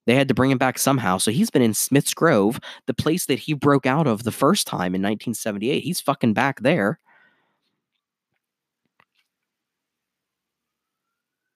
They 0.08 0.16
had 0.16 0.26
to 0.26 0.34
bring 0.34 0.50
him 0.50 0.58
back 0.58 0.80
somehow. 0.80 1.18
So 1.18 1.30
he's 1.30 1.50
been 1.50 1.62
in 1.62 1.74
Smith's 1.74 2.12
Grove, 2.12 2.58
the 2.88 2.94
place 2.94 3.26
that 3.26 3.38
he 3.38 3.52
broke 3.52 3.86
out 3.86 4.08
of 4.08 4.24
the 4.24 4.32
first 4.32 4.66
time 4.66 4.96
in 4.96 5.02
1978. 5.02 5.84
He's 5.84 6.00
fucking 6.00 6.34
back 6.34 6.58
there. 6.62 6.98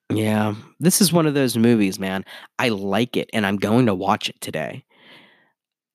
Yeah, 0.09 0.55
this 0.79 1.01
is 1.01 1.13
one 1.13 1.25
of 1.25 1.33
those 1.33 1.57
movies, 1.57 1.99
man. 1.99 2.23
I 2.59 2.69
like 2.69 3.17
it 3.17 3.29
and 3.33 3.45
I'm 3.45 3.57
going 3.57 3.85
to 3.87 3.95
watch 3.95 4.29
it 4.29 4.39
today. 4.41 4.83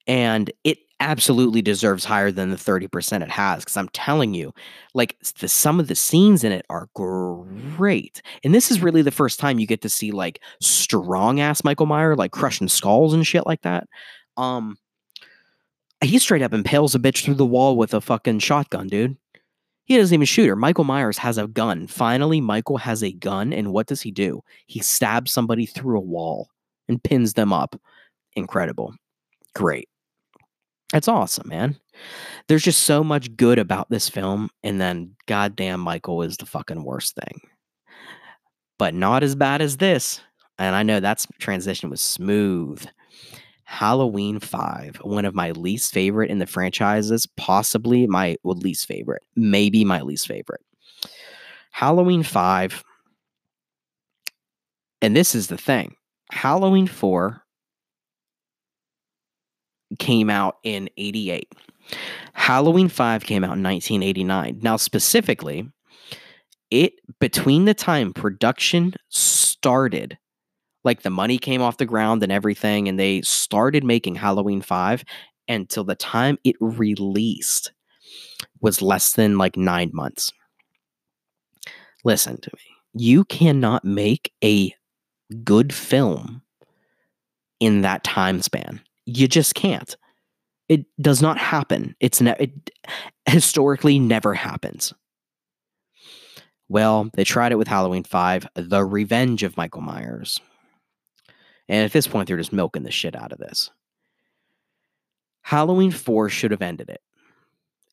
And 0.06 0.50
it 0.64 0.78
absolutely 1.00 1.62
deserves 1.62 2.04
higher 2.04 2.32
than 2.32 2.50
the 2.50 2.56
30% 2.56 3.22
it 3.22 3.30
has 3.30 3.60
because 3.60 3.76
I'm 3.76 3.88
telling 3.90 4.34
you, 4.34 4.52
like 4.94 5.16
the 5.38 5.48
some 5.48 5.78
of 5.78 5.88
the 5.88 5.94
scenes 5.94 6.42
in 6.42 6.52
it 6.52 6.66
are 6.70 6.88
great. 6.94 8.22
And 8.42 8.54
this 8.54 8.70
is 8.70 8.82
really 8.82 9.02
the 9.02 9.10
first 9.10 9.38
time 9.38 9.58
you 9.58 9.66
get 9.66 9.82
to 9.82 9.88
see 9.88 10.10
like 10.10 10.40
strong 10.60 11.40
ass 11.40 11.62
Michael 11.62 11.86
Meyer 11.86 12.16
like 12.16 12.32
crushing 12.32 12.68
skulls 12.68 13.14
and 13.14 13.26
shit 13.26 13.46
like 13.46 13.62
that. 13.62 13.86
Um 14.36 14.76
he 16.02 16.18
straight 16.18 16.42
up 16.42 16.54
impales 16.54 16.94
a 16.94 16.98
bitch 16.98 17.24
through 17.24 17.34
the 17.34 17.44
wall 17.46 17.76
with 17.76 17.92
a 17.92 18.00
fucking 18.00 18.38
shotgun, 18.38 18.86
dude. 18.86 19.16
He 19.88 19.96
doesn't 19.96 20.14
even 20.14 20.26
shoot 20.26 20.46
her. 20.46 20.54
Michael 20.54 20.84
Myers 20.84 21.16
has 21.16 21.38
a 21.38 21.46
gun. 21.46 21.86
Finally, 21.86 22.42
Michael 22.42 22.76
has 22.76 23.02
a 23.02 23.10
gun, 23.12 23.54
and 23.54 23.72
what 23.72 23.86
does 23.86 24.02
he 24.02 24.10
do? 24.10 24.42
He 24.66 24.80
stabs 24.80 25.32
somebody 25.32 25.64
through 25.64 25.96
a 25.96 26.02
wall 26.02 26.50
and 26.88 27.02
pins 27.02 27.32
them 27.32 27.54
up. 27.54 27.74
Incredible. 28.36 28.94
Great. 29.54 29.88
That's 30.92 31.08
awesome, 31.08 31.48
man. 31.48 31.80
There's 32.48 32.62
just 32.62 32.84
so 32.84 33.02
much 33.02 33.34
good 33.36 33.58
about 33.58 33.88
this 33.88 34.10
film, 34.10 34.50
and 34.62 34.78
then 34.78 35.16
goddamn 35.26 35.80
Michael 35.80 36.20
is 36.20 36.36
the 36.36 36.46
fucking 36.46 36.84
worst 36.84 37.14
thing. 37.14 37.40
But 38.78 38.92
not 38.92 39.22
as 39.22 39.34
bad 39.34 39.62
as 39.62 39.78
this. 39.78 40.20
And 40.58 40.76
I 40.76 40.82
know 40.82 41.00
that 41.00 41.24
transition 41.38 41.88
was 41.88 42.02
smooth. 42.02 42.86
Halloween 43.70 44.40
5, 44.40 44.96
one 45.02 45.26
of 45.26 45.34
my 45.34 45.50
least 45.50 45.92
favorite 45.92 46.30
in 46.30 46.38
the 46.38 46.46
franchises, 46.46 47.26
possibly 47.36 48.06
my 48.06 48.34
least 48.42 48.86
favorite, 48.86 49.22
maybe 49.36 49.84
my 49.84 50.00
least 50.00 50.26
favorite. 50.26 50.62
Halloween 51.70 52.22
5, 52.22 52.82
and 55.02 55.14
this 55.14 55.34
is 55.34 55.48
the 55.48 55.58
thing 55.58 55.94
Halloween 56.32 56.86
4 56.86 57.42
came 59.98 60.30
out 60.30 60.56
in 60.64 60.88
88. 60.96 61.52
Halloween 62.32 62.88
5 62.88 63.24
came 63.24 63.44
out 63.44 63.58
in 63.58 63.62
1989. 63.62 64.60
Now, 64.62 64.76
specifically, 64.76 65.70
it 66.70 66.94
between 67.20 67.66
the 67.66 67.74
time 67.74 68.14
production 68.14 68.94
started 69.10 70.16
like 70.84 71.02
the 71.02 71.10
money 71.10 71.38
came 71.38 71.60
off 71.60 71.76
the 71.76 71.86
ground 71.86 72.22
and 72.22 72.32
everything, 72.32 72.88
and 72.88 72.98
they 72.98 73.22
started 73.22 73.84
making 73.84 74.14
Halloween 74.14 74.62
5 74.62 75.04
until 75.48 75.84
the 75.84 75.94
time 75.94 76.38
it 76.44 76.56
released 76.60 77.72
was 78.60 78.82
less 78.82 79.12
than 79.12 79.38
like 79.38 79.56
nine 79.56 79.90
months. 79.92 80.30
Listen 82.04 82.40
to 82.40 82.50
me. 82.54 82.60
You 82.94 83.24
cannot 83.24 83.84
make 83.84 84.32
a 84.42 84.74
good 85.44 85.74
film 85.74 86.42
in 87.60 87.82
that 87.82 88.04
time 88.04 88.42
span. 88.42 88.80
You 89.04 89.28
just 89.28 89.54
can't. 89.54 89.96
It 90.68 90.84
does 91.00 91.22
not 91.22 91.38
happen. 91.38 91.96
It's 92.00 92.20
ne- 92.20 92.36
it 92.38 92.70
historically 93.28 93.98
never 93.98 94.34
happens. 94.34 94.92
Well, 96.68 97.08
they 97.14 97.24
tried 97.24 97.52
it 97.52 97.58
with 97.58 97.68
Halloween 97.68 98.04
5, 98.04 98.46
The 98.54 98.84
Revenge 98.84 99.42
of 99.42 99.56
Michael 99.56 99.80
Myers. 99.80 100.38
And 101.68 101.84
at 101.84 101.92
this 101.92 102.06
point, 102.06 102.28
they're 102.28 102.36
just 102.36 102.52
milking 102.52 102.82
the 102.82 102.90
shit 102.90 103.14
out 103.14 103.32
of 103.32 103.38
this. 103.38 103.70
Halloween 105.42 105.90
4 105.90 106.28
should 106.28 106.50
have 106.50 106.62
ended 106.62 106.88
it. 106.88 107.02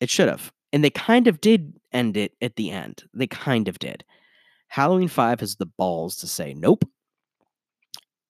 It 0.00 0.10
should 0.10 0.28
have. 0.28 0.52
And 0.72 0.82
they 0.84 0.90
kind 0.90 1.26
of 1.26 1.40
did 1.40 1.74
end 1.92 2.16
it 2.16 2.32
at 2.42 2.56
the 2.56 2.70
end. 2.70 3.04
They 3.14 3.26
kind 3.26 3.68
of 3.68 3.78
did. 3.78 4.04
Halloween 4.68 5.08
5 5.08 5.40
has 5.40 5.56
the 5.56 5.66
balls 5.66 6.16
to 6.16 6.26
say, 6.26 6.54
nope. 6.54 6.84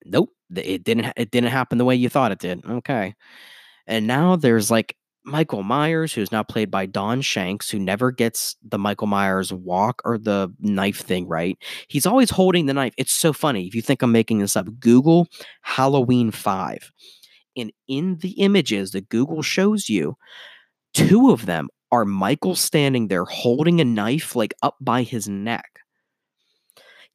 Nope. 0.05 0.29
It 0.55 0.85
didn't 0.85 1.11
it 1.17 1.31
didn't 1.31 1.49
happen 1.49 1.77
the 1.77 1.83
way 1.83 1.95
you 1.95 2.07
thought 2.07 2.31
it 2.31 2.39
did. 2.39 2.65
Okay. 2.65 3.15
And 3.85 4.07
now 4.07 4.37
there's 4.37 4.71
like 4.71 4.95
Michael 5.27 5.61
Myers, 5.61 6.13
who's 6.13 6.31
now 6.31 6.41
played 6.41 6.71
by 6.71 6.85
Don 6.85 7.21
Shanks, 7.21 7.69
who 7.69 7.77
never 7.77 8.11
gets 8.11 8.55
the 8.63 8.79
Michael 8.79 9.07
Myers 9.07 9.51
walk 9.51 10.01
or 10.05 10.17
the 10.17 10.51
knife 10.61 11.01
thing 11.01 11.27
right. 11.27 11.57
He's 11.89 12.05
always 12.05 12.29
holding 12.29 12.65
the 12.65 12.73
knife. 12.73 12.93
It's 12.97 13.13
so 13.13 13.33
funny. 13.33 13.67
If 13.67 13.75
you 13.75 13.81
think 13.81 14.01
I'm 14.01 14.13
making 14.13 14.39
this 14.39 14.55
up, 14.55 14.67
Google 14.79 15.27
Halloween 15.61 16.31
5. 16.31 16.91
And 17.57 17.73
in 17.89 18.17
the 18.19 18.31
images 18.39 18.91
that 18.91 19.09
Google 19.09 19.41
shows 19.41 19.89
you, 19.89 20.15
two 20.93 21.31
of 21.31 21.45
them 21.45 21.67
are 21.91 22.05
Michael 22.05 22.55
standing 22.55 23.09
there 23.09 23.25
holding 23.25 23.81
a 23.81 23.85
knife 23.85 24.33
like 24.33 24.53
up 24.63 24.77
by 24.79 25.03
his 25.03 25.27
neck. 25.27 25.79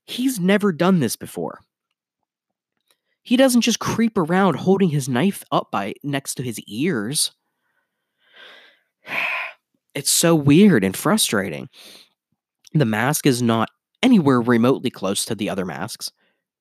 He's 0.05 0.39
never 0.39 0.71
done 0.71 1.01
this 1.01 1.17
before. 1.17 1.61
He 3.23 3.39
doesn't 3.39 3.61
just 3.63 3.79
creep 3.79 4.19
around 4.19 4.57
holding 4.57 4.91
his 4.91 5.09
knife 5.09 5.45
up 5.51 5.71
by 5.71 5.95
next 6.03 6.35
to 6.35 6.43
his 6.43 6.59
ears 6.67 7.33
it's 9.95 10.11
so 10.11 10.35
weird 10.35 10.85
and 10.85 10.97
frustrating. 10.97 11.69
The 12.75 12.87
mask 12.87 13.27
is 13.27 13.43
not 13.43 13.69
anywhere 14.03 14.41
remotely 14.41 14.91
close 14.91 15.25
to 15.27 15.35
the 15.35 15.49
other 15.51 15.65
masks. 15.65 16.11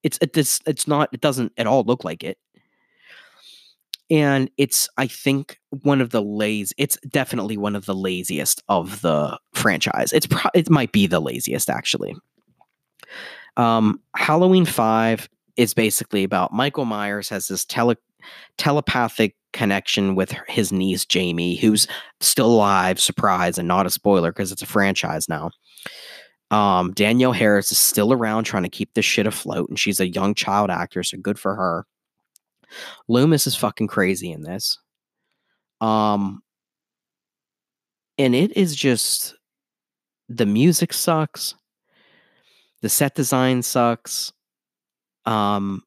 It's 0.04 0.18
it's 0.22 0.60
it's 0.66 0.88
not 0.88 1.10
it 1.14 1.22
doesn't 1.22 1.54
at 1.58 1.68
all 1.68 1.84
look 1.84 2.04
like 2.04 2.24
it. 2.24 2.38
And 4.10 4.52
it's 4.58 4.90
I 4.98 5.08
think 5.08 5.60
one 5.84 6.02
of 6.02 6.10
the 6.10 6.22
lazy 6.22 6.74
it's 6.78 6.98
definitely 7.10 7.58
one 7.58 7.76
of 7.76 7.86
the 7.86 7.96
laziest 7.96 8.64
of 8.68 9.02
the 9.02 9.40
franchise. 9.54 10.12
It's 10.12 10.28
pro- 10.28 10.52
it 10.54 10.70
might 10.70 10.92
be 10.92 11.08
the 11.08 11.22
laziest 11.22 11.70
actually. 11.70 12.16
Um 13.58 14.02
Halloween 14.16 14.66
5 14.66 15.30
is 15.56 15.74
basically 15.74 16.24
about 16.24 16.54
Michael 16.54 16.86
Myers 16.86 17.30
has 17.30 17.48
this 17.48 17.64
tele 17.66 17.96
telepathic 18.58 19.36
connection 19.54 20.16
with 20.16 20.34
his 20.48 20.72
niece 20.72 21.06
Jamie, 21.06 21.56
who's 21.56 21.88
still 22.20 22.52
alive. 22.52 23.00
Surprise, 23.00 23.58
and 23.58 23.68
not 23.68 23.86
a 23.86 23.90
spoiler 23.90 24.32
because 24.32 24.52
it's 24.52 24.62
a 24.62 24.68
franchise 24.68 25.28
now. 25.30 25.52
Um, 26.52 26.92
Danielle 26.92 27.32
Harris 27.32 27.72
is 27.72 27.78
still 27.78 28.12
around 28.12 28.44
trying 28.44 28.64
to 28.64 28.70
keep 28.70 28.94
this 28.94 29.06
shit 29.06 29.26
afloat, 29.26 29.70
and 29.70 29.80
she's 29.80 30.00
a 30.00 30.10
young 30.10 30.34
child 30.34 30.70
actor, 30.70 31.02
so 31.04 31.18
good 31.18 31.40
for 31.40 31.56
her. 31.56 31.86
Loomis 33.08 33.48
is 33.48 33.56
fucking 33.56 33.88
crazy 33.88 34.32
in 34.32 34.42
this. 34.42 34.78
Um, 35.80 36.42
and 38.18 38.36
it 38.36 38.56
is 38.56 38.76
just 38.76 39.36
the 40.30 40.46
music 40.46 40.94
sucks. 40.94 41.56
The 42.82 42.90
set 42.90 43.16
design 43.16 43.62
sucks. 43.62 44.32
Um, 45.26 45.84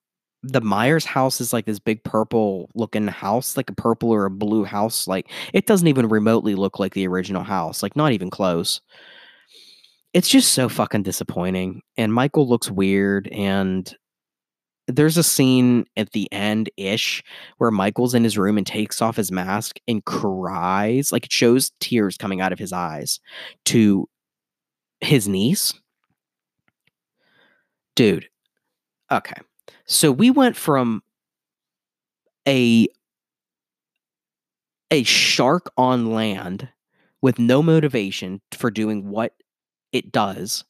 the 0.47 0.61
Myers 0.61 1.07
house 1.07 1.41
is 1.41 1.53
like 1.53 1.65
this 1.65 1.79
big 1.79 2.05
purple 2.05 2.69
looking 2.75 3.07
house, 3.07 3.57
like 3.57 3.71
a 3.71 3.75
purple 3.75 4.11
or 4.11 4.27
a 4.27 4.31
blue 4.31 4.65
house. 4.65 5.09
Like 5.09 5.31
it 5.55 5.67
doesn't 5.67 5.89
even 5.89 6.09
remotely 6.09 6.55
look 6.55 6.79
like 6.79 6.93
the 6.95 7.07
original 7.09 7.43
house, 7.43 7.83
like 7.83 7.97
not 7.97 8.13
even 8.13 8.31
close. 8.31 8.81
It's 10.13 10.29
just 10.29 10.53
so 10.53 10.69
fucking 10.69 11.03
disappointing. 11.03 11.83
And 11.97 12.13
Michael 12.13 12.49
looks 12.49 12.71
weird. 12.71 13.27
And 13.29 13.93
there's 14.87 15.17
a 15.17 15.23
scene 15.23 15.87
at 15.97 16.13
the 16.13 16.31
end 16.31 16.71
ish 16.77 17.23
where 17.57 17.71
Michael's 17.71 18.15
in 18.15 18.23
his 18.23 18.37
room 18.37 18.59
and 18.59 18.67
takes 18.67 19.01
off 19.01 19.17
his 19.17 19.33
mask 19.33 19.79
and 19.89 20.05
cries. 20.05 21.11
Like 21.11 21.25
it 21.25 21.33
shows 21.33 21.73
tears 21.81 22.19
coming 22.19 22.43
out 22.43 22.53
of 22.53 22.59
his 22.59 22.73
eyes 22.73 23.19
to 23.65 24.07
his 25.01 25.27
niece 25.27 25.73
dude. 27.97 28.29
Okay. 29.11 29.41
So 29.87 30.11
we 30.11 30.31
went 30.31 30.57
from 30.57 31.03
a 32.47 32.89
a 34.91 35.03
shark 35.03 35.73
on 35.77 36.13
land 36.13 36.69
with 37.21 37.39
no 37.39 37.63
motivation 37.63 38.41
for 38.53 38.71
doing 38.71 39.09
what 39.09 39.33
it 39.93 40.13
does 40.13 40.65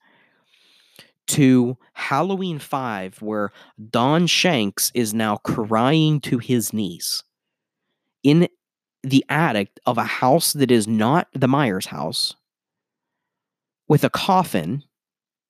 to 1.27 1.77
Halloween 1.95 2.59
5 2.59 3.23
where 3.23 3.53
Don 3.91 4.27
Shanks 4.27 4.91
is 4.95 5.15
now 5.15 5.37
crying 5.39 6.21
to 6.23 6.39
his 6.39 6.73
niece 6.73 7.23
in 8.23 8.49
the 9.03 9.25
attic 9.29 9.71
of 9.87 9.99
a 9.99 10.05
house 10.05 10.53
that 10.55 10.71
is 10.71 10.87
not 10.87 11.29
the 11.33 11.49
Myers 11.49 11.87
house 11.87 12.35
with 13.89 14.05
a 14.05 14.11
coffin 14.11 14.83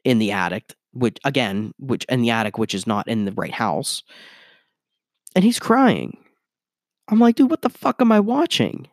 in 0.04 0.18
the 0.18 0.32
attic 0.32 0.74
which 0.94 1.18
again 1.24 1.72
which 1.78 2.04
in 2.06 2.22
the 2.22 2.30
attic 2.30 2.58
which 2.58 2.74
is 2.74 2.86
not 2.86 3.08
in 3.08 3.24
the 3.24 3.32
right 3.32 3.52
house. 3.52 4.02
And 5.34 5.44
he's 5.44 5.58
crying. 5.58 6.16
I'm 7.08 7.18
like 7.18 7.36
dude 7.36 7.50
what 7.50 7.62
the 7.62 7.70
fuck 7.70 8.00
am 8.00 8.12
i 8.12 8.20
watching? 8.20 8.88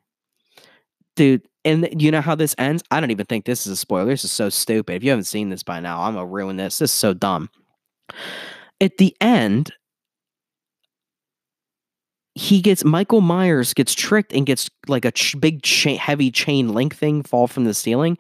Dude 1.16 1.48
and 1.64 2.02
you 2.02 2.12
know 2.12 2.22
how 2.22 2.36
this 2.36 2.56
ends? 2.58 2.84
I 2.92 3.00
don't 3.00 3.12
even 3.12 3.26
think 3.26 3.46
this 3.46 3.66
is 3.66 3.74
a 3.74 3.78
spoiler. 3.78 4.10
This 4.10 4.26
is 4.26 4.32
so 4.32 4.50
stupid. 4.50 4.96
If 4.96 5.04
you 5.04 5.12
haven't 5.12 5.26
seen 5.26 5.50
this 5.50 5.64
by 5.64 5.80
now 5.80 6.02
i'm 6.02 6.16
gonna 6.16 6.26
ruin 6.26 6.58
this. 6.58 6.80
This 6.80 6.92
is 6.92 6.98
so 6.98 7.14
dumb. 7.14 7.50
At 8.80 8.98
the 8.98 9.16
end 9.22 9.72
he 12.36 12.62
gets 12.62 12.84
Michael 12.86 13.22
Myers 13.22 13.74
gets 13.74 13.94
tricked 13.94 14.34
and 14.34 14.46
gets 14.46 14.70
like 14.88 15.06
a 15.06 15.12
ch- 15.12 15.40
big 15.40 15.66
heavy 15.66 16.32
chain 16.32 16.74
link 16.74 16.96
thing 16.96 17.24
fall 17.24 17.48
from 17.48 17.66
the 17.66 17.74
ceiling. 17.74 18.18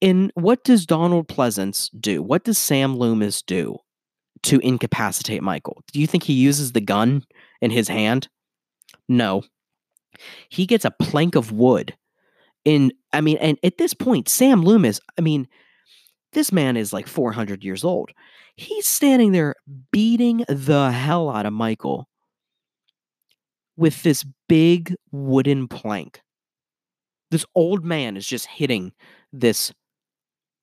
And 0.00 0.30
what 0.34 0.64
does 0.64 0.86
Donald 0.86 1.28
Pleasence 1.28 1.90
do? 2.00 2.22
What 2.22 2.44
does 2.44 2.58
Sam 2.58 2.96
Loomis 2.96 3.42
do 3.42 3.78
to 4.44 4.60
incapacitate 4.60 5.42
Michael? 5.42 5.82
Do 5.92 6.00
you 6.00 6.06
think 6.06 6.22
he 6.22 6.34
uses 6.34 6.72
the 6.72 6.80
gun 6.80 7.24
in 7.60 7.70
his 7.70 7.88
hand? 7.88 8.28
No. 9.08 9.42
He 10.48 10.66
gets 10.66 10.84
a 10.84 10.90
plank 10.90 11.34
of 11.34 11.52
wood. 11.52 11.96
In 12.64 12.92
I 13.12 13.20
mean, 13.20 13.38
and 13.38 13.58
at 13.62 13.78
this 13.78 13.94
point, 13.94 14.28
Sam 14.28 14.62
Loomis, 14.62 15.00
I 15.16 15.22
mean, 15.22 15.48
this 16.32 16.52
man 16.52 16.76
is 16.76 16.92
like 16.92 17.06
400 17.06 17.64
years 17.64 17.84
old. 17.84 18.10
He's 18.56 18.86
standing 18.86 19.32
there 19.32 19.54
beating 19.92 20.44
the 20.48 20.90
hell 20.90 21.30
out 21.30 21.46
of 21.46 21.52
Michael 21.52 22.08
with 23.76 24.02
this 24.02 24.24
big 24.48 24.94
wooden 25.12 25.68
plank. 25.68 26.20
This 27.30 27.46
old 27.54 27.84
man 27.84 28.16
is 28.16 28.26
just 28.26 28.46
hitting 28.46 28.92
this 29.32 29.72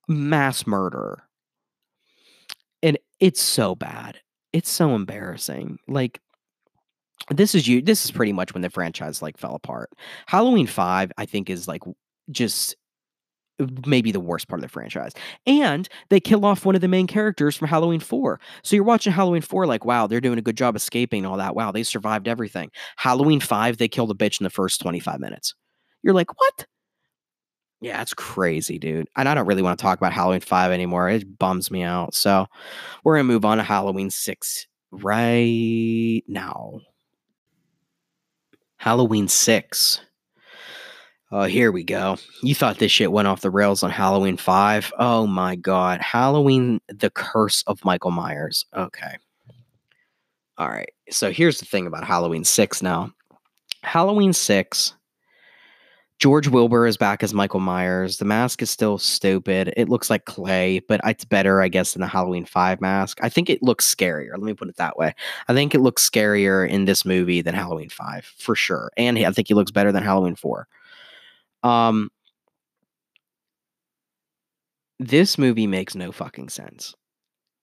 mass 0.08 0.66
murder. 0.66 1.22
And 2.82 2.98
it's 3.20 3.40
so 3.40 3.74
bad. 3.74 4.20
It's 4.52 4.70
so 4.70 4.94
embarrassing. 4.94 5.78
Like 5.88 6.20
this 7.30 7.54
is 7.54 7.66
you 7.66 7.82
this 7.82 8.04
is 8.04 8.10
pretty 8.10 8.32
much 8.32 8.54
when 8.54 8.62
the 8.62 8.70
franchise 8.70 9.22
like 9.22 9.38
fell 9.38 9.54
apart. 9.54 9.90
Halloween 10.26 10.66
5 10.66 11.12
I 11.16 11.26
think 11.26 11.50
is 11.50 11.66
like 11.66 11.82
just 12.30 12.76
maybe 13.86 14.12
the 14.12 14.20
worst 14.20 14.48
part 14.48 14.58
of 14.58 14.62
the 14.62 14.68
franchise. 14.68 15.12
And 15.46 15.88
they 16.10 16.20
kill 16.20 16.44
off 16.44 16.64
one 16.64 16.74
of 16.74 16.80
the 16.80 16.88
main 16.88 17.06
characters 17.06 17.56
from 17.56 17.68
Halloween 17.68 18.00
4. 18.00 18.38
So 18.62 18.76
you're 18.76 18.84
watching 18.84 19.12
Halloween 19.12 19.42
4 19.42 19.66
like, 19.66 19.84
wow, 19.84 20.06
they're 20.06 20.20
doing 20.20 20.38
a 20.38 20.42
good 20.42 20.56
job 20.56 20.76
escaping 20.76 21.24
all 21.24 21.38
that. 21.38 21.54
Wow, 21.54 21.72
they 21.72 21.82
survived 21.82 22.28
everything. 22.28 22.70
Halloween 22.96 23.40
5, 23.40 23.78
they 23.78 23.88
kill 23.88 24.06
the 24.06 24.14
bitch 24.14 24.40
in 24.40 24.44
the 24.44 24.50
first 24.50 24.80
25 24.80 25.20
minutes. 25.20 25.54
You're 26.02 26.14
like, 26.14 26.38
what? 26.38 26.66
Yeah, 27.80 28.00
it's 28.00 28.14
crazy, 28.14 28.78
dude. 28.78 29.08
And 29.16 29.28
I 29.28 29.34
don't 29.34 29.46
really 29.46 29.62
want 29.62 29.78
to 29.78 29.82
talk 29.82 29.98
about 29.98 30.12
Halloween 30.12 30.40
5 30.40 30.72
anymore. 30.72 31.10
It 31.10 31.38
bums 31.38 31.70
me 31.70 31.82
out. 31.82 32.14
So 32.14 32.46
we're 33.04 33.16
going 33.16 33.26
to 33.26 33.32
move 33.32 33.44
on 33.44 33.58
to 33.58 33.62
Halloween 33.62 34.10
6 34.10 34.66
right 34.92 36.22
now. 36.26 36.80
Halloween 38.78 39.28
6. 39.28 40.00
Oh, 41.32 41.44
here 41.44 41.70
we 41.70 41.84
go. 41.84 42.16
You 42.42 42.54
thought 42.54 42.78
this 42.78 42.92
shit 42.92 43.12
went 43.12 43.28
off 43.28 43.40
the 43.42 43.50
rails 43.50 43.82
on 43.82 43.90
Halloween 43.90 44.36
5. 44.36 44.92
Oh 44.98 45.26
my 45.26 45.56
God. 45.56 46.00
Halloween, 46.00 46.80
the 46.88 47.10
curse 47.10 47.62
of 47.66 47.84
Michael 47.84 48.12
Myers. 48.12 48.64
Okay. 48.74 49.18
All 50.56 50.68
right. 50.68 50.92
So 51.10 51.30
here's 51.30 51.58
the 51.58 51.66
thing 51.66 51.86
about 51.86 52.04
Halloween 52.04 52.44
6 52.44 52.80
now. 52.80 53.10
Halloween 53.82 54.32
6, 54.32 54.95
George 56.18 56.48
Wilbur 56.48 56.86
is 56.86 56.96
back 56.96 57.22
as 57.22 57.34
Michael 57.34 57.60
Myers. 57.60 58.16
The 58.16 58.24
mask 58.24 58.62
is 58.62 58.70
still 58.70 58.96
stupid. 58.96 59.74
It 59.76 59.90
looks 59.90 60.08
like 60.08 60.24
clay, 60.24 60.78
but 60.78 61.00
it's 61.04 61.26
better, 61.26 61.60
I 61.60 61.68
guess, 61.68 61.92
than 61.92 62.00
the 62.00 62.06
Halloween 62.06 62.46
5 62.46 62.80
mask. 62.80 63.18
I 63.22 63.28
think 63.28 63.50
it 63.50 63.62
looks 63.62 63.92
scarier. 63.92 64.30
Let 64.32 64.40
me 64.40 64.54
put 64.54 64.68
it 64.68 64.76
that 64.76 64.96
way. 64.96 65.14
I 65.48 65.52
think 65.52 65.74
it 65.74 65.80
looks 65.80 66.08
scarier 66.08 66.66
in 66.66 66.86
this 66.86 67.04
movie 67.04 67.42
than 67.42 67.54
Halloween 67.54 67.90
5, 67.90 68.24
for 68.24 68.54
sure. 68.54 68.90
And 68.96 69.18
I 69.18 69.30
think 69.30 69.48
he 69.48 69.54
looks 69.54 69.70
better 69.70 69.92
than 69.92 70.02
Halloween 70.02 70.36
4. 70.36 70.66
Um, 71.62 72.10
this 74.98 75.36
movie 75.36 75.66
makes 75.66 75.94
no 75.94 76.12
fucking 76.12 76.48
sense. 76.48 76.94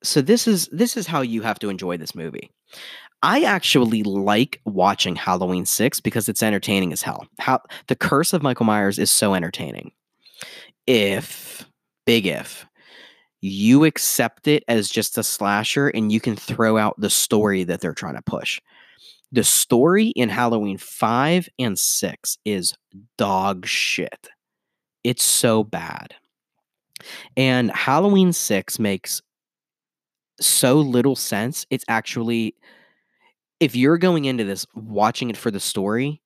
So 0.04 0.22
this 0.22 0.48
is 0.48 0.68
this 0.68 0.98
is 0.98 1.08
how 1.08 1.22
you 1.22 1.42
have 1.42 1.60
to 1.60 1.70
enjoy 1.70 1.98
this 1.98 2.14
movie. 2.14 2.52
I 3.24 3.44
actually 3.44 4.04
like 4.04 4.60
watching 4.66 5.16
Halloween 5.16 5.66
6 5.66 6.02
because 6.02 6.28
it's 6.28 6.44
entertaining 6.44 6.92
as 6.92 7.02
hell. 7.02 7.26
How 7.40 7.62
the 7.88 7.96
curse 7.96 8.34
of 8.34 8.44
Michael 8.44 8.66
Myers 8.66 9.00
is 9.00 9.10
so 9.10 9.34
entertaining. 9.34 9.92
If 10.86 11.66
big 12.06 12.28
if 12.28 12.66
you 13.40 13.86
accept 13.86 14.48
it 14.48 14.64
as 14.68 14.90
just 14.90 15.18
a 15.18 15.24
slasher 15.24 15.90
and 15.90 16.12
you 16.12 16.20
can 16.20 16.36
throw 16.36 16.78
out 16.78 17.00
the 17.00 17.10
story 17.10 17.64
that 17.64 17.82
they're 17.82 17.94
trying 17.94 18.16
to 18.16 18.22
push. 18.22 18.62
The 19.32 19.44
story 19.44 20.10
in 20.10 20.30
Halloween 20.30 20.78
5 20.78 21.50
and 21.60 21.78
6 21.80 22.38
is 22.46 22.74
dog 23.18 23.66
shit. 23.66 24.30
It's 25.04 25.24
so 25.24 25.64
bad. 25.64 26.14
And 27.36 27.72
Halloween 27.72 28.32
6 28.32 28.80
makes 28.80 29.22
so 30.40 30.76
little 30.76 31.16
sense. 31.16 31.66
It's 31.70 31.86
actually, 31.88 32.56
if 33.64 33.76
you're 33.76 33.98
going 33.98 34.26
into 34.26 34.44
this 34.44 34.66
watching 34.76 35.30
it 35.30 35.38
for 35.38 35.50
the 35.50 35.60
story, 35.60 36.22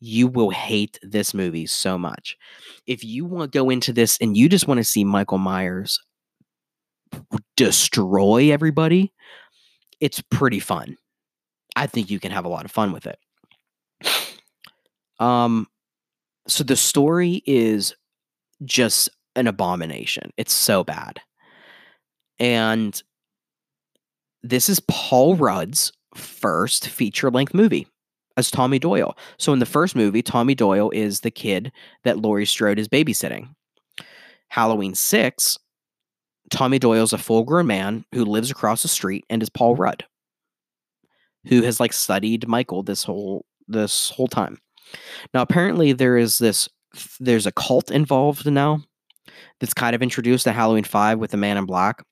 you 0.00 0.28
will 0.28 0.50
hate 0.50 0.98
this 1.02 1.32
movie 1.32 1.66
so 1.66 1.96
much. 1.96 2.36
If 2.86 3.02
you 3.02 3.24
want 3.24 3.50
to 3.50 3.58
go 3.58 3.70
into 3.70 3.92
this 3.92 4.18
and 4.20 4.36
you 4.36 4.48
just 4.48 4.68
want 4.68 4.78
to 4.78 4.84
see 4.84 5.04
Michael 5.04 5.38
Myers 5.38 5.98
destroy 7.56 8.52
everybody, 8.52 9.12
it's 10.00 10.20
pretty 10.20 10.60
fun. 10.60 10.96
I 11.76 11.86
think 11.86 12.10
you 12.10 12.20
can 12.20 12.32
have 12.32 12.44
a 12.44 12.48
lot 12.48 12.64
of 12.64 12.70
fun 12.70 12.92
with 12.92 13.06
it. 13.06 13.18
Um, 15.18 15.68
so 16.48 16.64
the 16.64 16.76
story 16.76 17.42
is 17.46 17.94
just 18.64 19.08
an 19.36 19.46
abomination. 19.46 20.32
It's 20.36 20.52
so 20.52 20.84
bad. 20.84 21.20
And 22.38 23.00
this 24.42 24.68
is 24.68 24.80
Paul 24.80 25.36
Rudd's 25.36 25.92
first 26.14 26.88
feature 26.88 27.30
length 27.30 27.54
movie 27.54 27.86
as 28.36 28.50
Tommy 28.50 28.78
Doyle. 28.78 29.16
So 29.38 29.52
in 29.52 29.58
the 29.58 29.66
first 29.66 29.94
movie, 29.94 30.22
Tommy 30.22 30.54
Doyle 30.54 30.90
is 30.90 31.20
the 31.20 31.30
kid 31.30 31.72
that 32.04 32.18
Laurie 32.18 32.46
Strode 32.46 32.78
is 32.78 32.88
babysitting. 32.88 33.54
Halloween 34.48 34.94
6, 34.94 35.58
Tommy 36.50 36.78
Doyle 36.78 37.04
is 37.04 37.12
a 37.12 37.18
full 37.18 37.44
grown 37.44 37.66
man 37.66 38.04
who 38.12 38.24
lives 38.24 38.50
across 38.50 38.82
the 38.82 38.88
street 38.88 39.24
and 39.30 39.42
is 39.42 39.48
Paul 39.48 39.76
Rudd 39.76 40.04
who 41.46 41.62
has 41.62 41.80
like 41.80 41.92
studied 41.92 42.48
Michael 42.48 42.82
this 42.82 43.04
whole 43.04 43.44
this 43.68 44.10
whole 44.10 44.28
time. 44.28 44.58
Now 45.34 45.42
apparently 45.42 45.92
there 45.92 46.16
is 46.16 46.38
this 46.38 46.68
there's 47.20 47.46
a 47.46 47.52
cult 47.52 47.90
involved 47.90 48.50
now 48.50 48.80
that's 49.60 49.74
kind 49.74 49.94
of 49.94 50.02
introduced 50.02 50.44
to 50.44 50.52
Halloween 50.52 50.84
5 50.84 51.18
with 51.18 51.30
the 51.30 51.36
man 51.36 51.56
in 51.56 51.64
black. 51.64 52.04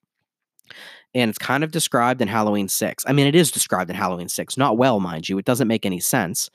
And 1.15 1.29
it's 1.29 1.39
kind 1.39 1.65
of 1.65 1.73
described 1.73 2.23
in 2.23 2.29
Halloween 2.29 2.69
6. 2.69 3.05
I 3.07 3.13
mean, 3.13 3.27
it 3.27 3.35
is 3.35 3.51
described 3.51 3.91
in 3.91 3.97
Halloween 3.97 4.29
6. 4.29 4.57
Not 4.57 4.77
well, 4.77 5.01
mind 5.01 5.29
you. 5.29 5.39
It 5.39 5.45
doesn't 5.45 5.69
make 5.69 5.85
any 5.85 6.01
sense. 6.01 6.51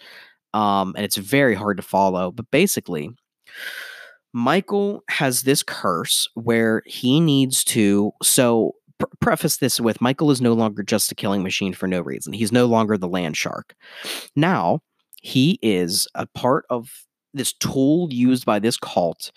Um, 0.53 0.93
and 0.95 1.03
it's 1.03 1.17
very 1.17 1.55
hard 1.55 1.77
to 1.77 1.83
follow. 1.83 2.31
But 2.31 2.49
basically, 2.51 3.09
Michael 4.33 5.03
has 5.09 5.41
this 5.43 5.63
curse 5.63 6.29
where 6.35 6.83
he 6.85 7.19
needs 7.19 7.63
to. 7.65 8.11
So 8.23 8.75
preface 9.19 9.57
this 9.57 9.79
with 9.79 10.01
Michael 10.01 10.31
is 10.31 10.41
no 10.41 10.53
longer 10.53 10.83
just 10.83 11.11
a 11.11 11.15
killing 11.15 11.43
machine 11.43 11.73
for 11.73 11.87
no 11.87 12.01
reason. 12.01 12.33
He's 12.33 12.51
no 12.51 12.65
longer 12.65 12.97
the 12.97 13.07
land 13.07 13.35
shark. 13.35 13.75
Now, 14.35 14.79
he 15.21 15.59
is 15.61 16.07
a 16.15 16.27
part 16.27 16.65
of 16.69 16.89
this 17.33 17.53
tool 17.53 18.07
used 18.11 18.45
by 18.45 18.59
this 18.59 18.77
cult 18.77 19.31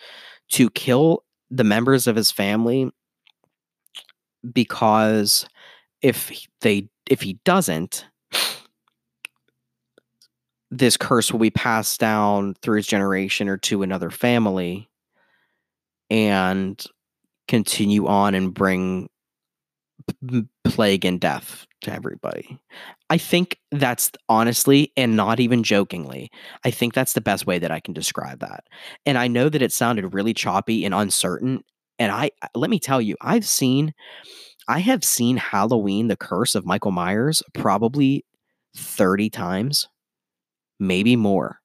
to 0.53 0.71
kill 0.71 1.25
the 1.51 1.65
members 1.65 2.07
of 2.07 2.15
his 2.17 2.31
family 2.31 2.91
because 4.53 5.47
if 6.03 6.31
they 6.61 6.89
if 7.07 7.21
he 7.21 7.35
doesn't 7.45 8.07
this 10.71 10.97
curse 10.97 11.33
will 11.33 11.39
be 11.39 11.51
passed 11.51 11.99
down 11.99 12.55
through 12.61 12.77
his 12.77 12.87
generation 12.87 13.49
or 13.49 13.57
to 13.57 13.83
another 13.83 14.11
family 14.11 14.89
and 16.11 16.85
continue 17.47 18.07
on 18.07 18.35
and 18.35 18.53
bring 18.53 19.09
plague 20.65 21.05
and 21.05 21.21
death 21.21 21.67
to 21.83 21.93
everybody. 21.93 22.59
I 23.11 23.19
think 23.19 23.59
that's 23.71 24.11
honestly 24.29 24.93
and 24.97 25.17
not 25.17 25.41
even 25.41 25.63
jokingly, 25.63 26.31
I 26.65 26.71
think 26.71 26.95
that's 26.95 27.15
the 27.15 27.21
best 27.21 27.47
way 27.47 27.59
that 27.59 27.71
I 27.71 27.81
can 27.81 27.95
describe 27.95 28.41
that. 28.41 28.65
And 29.07 29.17
I 29.17 29.29
know 29.29 29.49
that 29.49 29.63
it 29.63 29.73
sounded 29.73 30.15
really 30.15 30.35
choppy 30.35 30.85
and 30.85 30.95
uncertain. 30.95 31.63
And 31.99 32.13
I 32.13 32.31
let 32.55 32.71
me 32.71 32.79
tell 32.79 33.01
you, 33.01 33.17
I've 33.21 33.47
seen 33.47 33.95
I 34.69 34.81
have 34.81 35.03
seen 35.03 35.39
Halloween, 35.39 36.09
the 36.09 36.17
curse 36.17 36.55
of 36.55 36.67
Michael 36.67 36.93
Myers, 36.93 37.43
probably 37.55 38.25
30 38.77 39.31
times, 39.31 39.89
maybe 40.79 41.17
more. 41.17 41.59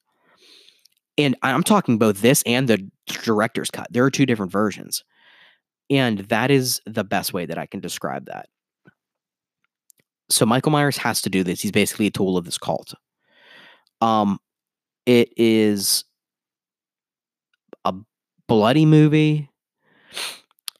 And 1.18 1.35
I'm 1.43 1.64
talking 1.64 1.97
both 1.97 2.22
this 2.22 2.41
and 2.45 2.68
the 2.68 2.89
director's 3.07 3.69
cut. 3.69 3.88
There 3.91 4.05
are 4.05 4.10
two 4.10 4.26
different 4.26 4.51
versions. 4.51 5.03
And 5.89 6.19
that 6.19 6.49
is 6.49 6.81
the 6.85 7.03
best 7.03 7.34
way 7.34 7.45
that 7.45 7.57
I 7.57 7.65
can 7.65 7.81
describe 7.81 8.26
that. 8.27 8.47
So 10.30 10.45
Michael 10.45 10.72
Myers 10.72 10.97
has 10.97 11.22
to 11.23 11.30
do 11.30 11.43
this. 11.43 11.61
He's 11.61 11.72
basically 11.72 12.07
a 12.07 12.11
tool 12.11 12.38
of 12.38 12.45
this 12.45 12.57
cult. 12.57 12.93
Um 14.01 14.39
it 15.05 15.34
is 15.35 16.05
a 17.84 17.93
bloody 18.47 18.85
movie 18.85 19.49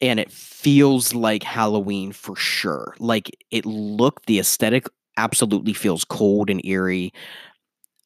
and 0.01 0.19
it 0.19 0.31
feels 0.31 1.14
like 1.14 1.43
Halloween 1.43 2.11
for 2.11 2.35
sure. 2.35 2.95
Like 2.99 3.31
it 3.51 3.65
looked 3.65 4.26
the 4.26 4.39
aesthetic 4.39 4.88
absolutely 5.18 5.73
feels 5.73 6.03
cold 6.03 6.49
and 6.49 6.64
eerie. 6.65 7.14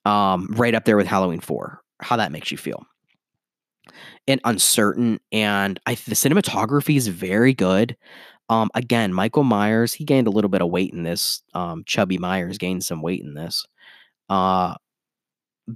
Um 0.05 0.47
right 0.51 0.75
up 0.75 0.85
there 0.85 0.97
with 0.97 1.07
Halloween 1.07 1.39
4. 1.39 1.81
How 2.01 2.17
that 2.17 2.31
makes 2.31 2.51
you 2.51 2.57
feel 2.57 2.85
and 4.27 4.41
uncertain. 4.43 5.19
And 5.31 5.79
I 5.85 5.95
the 5.95 6.15
cinematography 6.15 6.95
is 6.97 7.07
very 7.07 7.53
good. 7.53 7.95
Um, 8.49 8.69
again, 8.75 9.13
Michael 9.13 9.43
Myers, 9.43 9.93
he 9.93 10.05
gained 10.05 10.27
a 10.27 10.31
little 10.31 10.49
bit 10.49 10.61
of 10.61 10.69
weight 10.69 10.93
in 10.93 11.03
this. 11.03 11.41
Um, 11.53 11.83
Chubby 11.85 12.17
Myers 12.17 12.57
gained 12.57 12.83
some 12.83 13.01
weight 13.01 13.21
in 13.21 13.33
this. 13.33 13.65
Uh, 14.29 14.75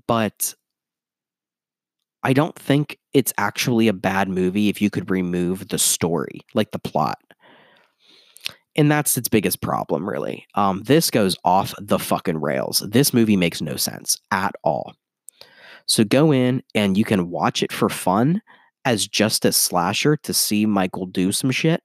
but 0.07 0.53
I 2.23 2.33
don't 2.33 2.55
think 2.55 2.99
it's 3.13 3.33
actually 3.37 3.87
a 3.87 3.93
bad 3.93 4.29
movie 4.29 4.69
if 4.69 4.81
you 4.81 4.89
could 4.89 5.09
remove 5.09 5.69
the 5.69 5.79
story, 5.79 6.41
like 6.53 6.71
the 6.71 6.79
plot. 6.79 7.17
And 8.75 8.89
that's 8.89 9.17
its 9.17 9.27
biggest 9.27 9.61
problem, 9.61 10.07
really. 10.07 10.45
Um, 10.55 10.83
this 10.83 11.11
goes 11.11 11.35
off 11.43 11.73
the 11.77 11.99
fucking 11.99 12.39
rails. 12.39 12.79
This 12.87 13.13
movie 13.13 13.35
makes 13.35 13.61
no 13.61 13.75
sense 13.75 14.17
at 14.31 14.55
all. 14.63 14.93
So 15.87 16.03
go 16.03 16.31
in 16.31 16.63
and 16.73 16.97
you 16.97 17.03
can 17.03 17.29
watch 17.29 17.63
it 17.63 17.71
for 17.73 17.89
fun 17.89 18.41
as 18.85 19.07
just 19.07 19.43
a 19.45 19.51
slasher 19.51 20.15
to 20.17 20.33
see 20.33 20.65
Michael 20.65 21.05
do 21.05 21.31
some 21.31 21.51
shit. 21.51 21.81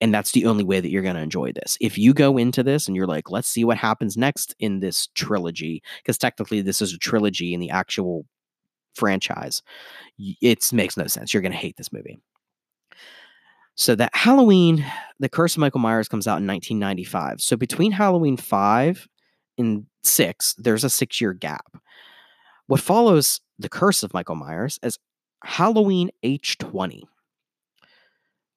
And 0.00 0.12
that's 0.12 0.32
the 0.32 0.46
only 0.46 0.64
way 0.64 0.80
that 0.80 0.90
you're 0.90 1.02
going 1.02 1.16
to 1.16 1.22
enjoy 1.22 1.52
this. 1.52 1.76
If 1.80 1.96
you 1.96 2.12
go 2.12 2.36
into 2.36 2.62
this 2.62 2.86
and 2.86 2.96
you're 2.96 3.06
like, 3.06 3.30
let's 3.30 3.48
see 3.48 3.64
what 3.64 3.78
happens 3.78 4.16
next 4.16 4.54
in 4.58 4.80
this 4.80 5.08
trilogy, 5.14 5.82
because 6.02 6.18
technically 6.18 6.60
this 6.60 6.82
is 6.82 6.92
a 6.92 6.98
trilogy 6.98 7.54
in 7.54 7.60
the 7.60 7.70
actual 7.70 8.26
franchise, 8.94 9.62
it 10.18 10.72
makes 10.72 10.96
no 10.96 11.06
sense. 11.06 11.32
You're 11.32 11.42
going 11.42 11.52
to 11.52 11.58
hate 11.58 11.76
this 11.76 11.92
movie. 11.92 12.18
So 13.74 13.94
that 13.94 14.14
Halloween, 14.14 14.84
The 15.18 15.28
Curse 15.30 15.54
of 15.54 15.60
Michael 15.60 15.80
Myers 15.80 16.08
comes 16.08 16.26
out 16.26 16.40
in 16.40 16.46
1995. 16.46 17.40
So 17.40 17.56
between 17.56 17.92
Halloween 17.92 18.36
5 18.36 19.08
and 19.58 19.86
6, 20.02 20.54
there's 20.58 20.84
a 20.84 20.88
6-year 20.88 21.32
gap. 21.32 21.76
What 22.66 22.80
follows 22.80 23.40
The 23.58 23.70
Curse 23.70 24.02
of 24.02 24.12
Michael 24.12 24.36
Myers 24.36 24.78
is 24.82 24.98
Halloween 25.42 26.10
H20, 26.22 27.02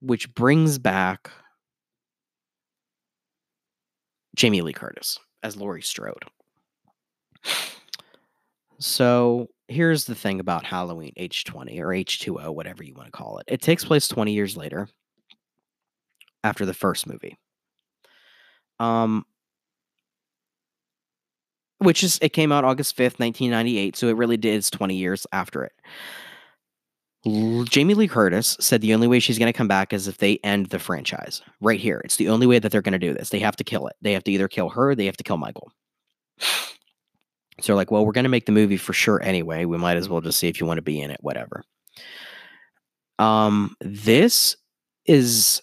which 0.02 0.34
brings 0.36 0.78
back 0.78 1.32
Jamie 4.36 4.62
Lee 4.62 4.74
Curtis 4.74 5.18
as 5.44 5.56
Laurie 5.56 5.82
Strode. 5.82 6.26
So 8.80 9.48
here's 9.68 10.06
the 10.06 10.16
thing 10.16 10.40
about 10.40 10.64
Halloween 10.66 11.14
H20 11.18 11.80
or 11.80 11.88
H2O, 11.88 12.54
whatever 12.54 12.84
you 12.84 12.94
want 12.94 13.08
to 13.08 13.12
call 13.12 13.40
it. 13.40 13.46
It 13.48 13.62
takes 13.62 13.84
place 13.84 14.08
20 14.08 14.34
years 14.34 14.56
later 14.56 14.88
after 16.44 16.66
the 16.66 16.74
first 16.74 17.08
movie. 17.08 17.38
Um, 18.80 19.26
which 21.80 22.04
is 22.04 22.20
it 22.22 22.30
came 22.30 22.52
out 22.52 22.64
August 22.64 22.96
5th, 22.96 23.20
1998, 23.20 23.96
so 23.96 24.08
it 24.08 24.18
really 24.18 24.38
did 24.38 24.56
it's 24.56 24.70
20 24.70 24.96
years 24.96 25.26
after 25.32 25.64
it. 25.64 25.74
Jamie 27.70 27.96
Lee 27.96 28.08
Curtis 28.08 28.56
said 28.60 28.82
the 28.82 28.94
only 28.94 29.08
way 29.08 29.20
she's 29.20 29.40
going 29.40 29.52
to 29.52 29.58
come 29.58 29.68
back 29.68 29.94
is 29.94 30.08
if 30.08 30.20
they 30.20 30.38
end 30.44 30.68
the 30.68 30.78
franchise 30.78 31.42
right 31.60 31.80
here. 31.80 32.02
It's 32.06 32.18
the 32.18 32.30
only 32.30 32.46
way 32.46 32.60
that 32.60 32.72
they're 32.72 32.84
going 32.84 32.94
to 32.94 33.00
do 33.00 33.16
this. 33.16 33.30
They 33.30 33.40
have 33.40 33.56
to 33.56 33.64
kill 33.64 33.88
it. 33.88 33.96
They 34.02 34.14
have 34.14 34.24
to 34.26 34.32
either 34.32 34.48
kill 34.48 34.70
her, 34.70 34.94
they 34.94 35.08
have 35.08 35.18
to 35.18 35.24
kill 35.24 35.38
Michael. 35.38 35.72
So 37.60 37.68
they're 37.68 37.76
like, 37.76 37.92
well, 37.92 38.06
we're 38.06 38.12
going 38.12 38.24
to 38.24 38.30
make 38.30 38.46
the 38.46 38.52
movie 38.52 38.78
for 38.78 38.94
sure 38.94 39.22
anyway. 39.24 39.66
We 39.66 39.78
might 39.78 39.98
as 39.98 40.10
well 40.10 40.22
just 40.22 40.40
see 40.40 40.48
if 40.48 40.60
you 40.60 40.66
want 40.66 40.78
to 40.78 40.82
be 40.82 41.00
in 41.02 41.12
it, 41.12 41.20
whatever. 41.22 41.64
Um, 43.18 43.76
this 43.80 44.58
is 45.06 45.62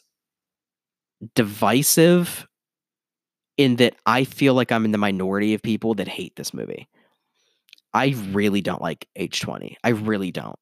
divisive 1.35 2.47
in 3.56 3.77
that 3.77 3.94
I 4.06 4.24
feel 4.24 4.55
like 4.55 4.73
I'm 4.73 4.85
in 4.85 4.93
the 4.93 4.98
minority 4.98 5.55
of 5.55 5.62
people 5.62 5.94
that 5.94 6.09
hate 6.09 6.35
this 6.36 6.55
movie. 6.55 6.89
I 7.93 8.14
really 8.31 8.62
don't 8.62 8.81
like 8.81 9.06
H20. 9.19 9.77
I 9.85 9.90
really 9.90 10.31
don't. 10.31 10.59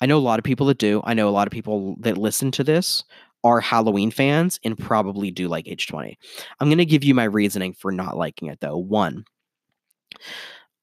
I 0.00 0.06
know 0.06 0.16
a 0.16 0.20
lot 0.20 0.38
of 0.38 0.44
people 0.44 0.66
that 0.66 0.78
do. 0.78 1.02
I 1.04 1.14
know 1.14 1.28
a 1.28 1.30
lot 1.30 1.46
of 1.46 1.52
people 1.52 1.96
that 2.00 2.16
listen 2.16 2.50
to 2.52 2.64
this 2.64 3.04
are 3.44 3.60
Halloween 3.60 4.10
fans 4.10 4.58
and 4.64 4.78
probably 4.78 5.30
do 5.30 5.48
like 5.48 5.66
H20. 5.66 6.16
I'm 6.60 6.68
going 6.68 6.78
to 6.78 6.86
give 6.86 7.04
you 7.04 7.14
my 7.14 7.24
reasoning 7.24 7.74
for 7.74 7.92
not 7.92 8.16
liking 8.16 8.48
it 8.48 8.60
though. 8.60 8.76
One, 8.76 9.24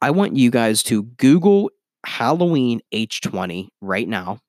I 0.02 0.12
want 0.12 0.36
you 0.36 0.50
guys 0.50 0.84
to 0.84 1.04
Google 1.04 1.72
Halloween 2.06 2.82
H20 2.94 3.68
right 3.82 4.08
now 4.08 4.40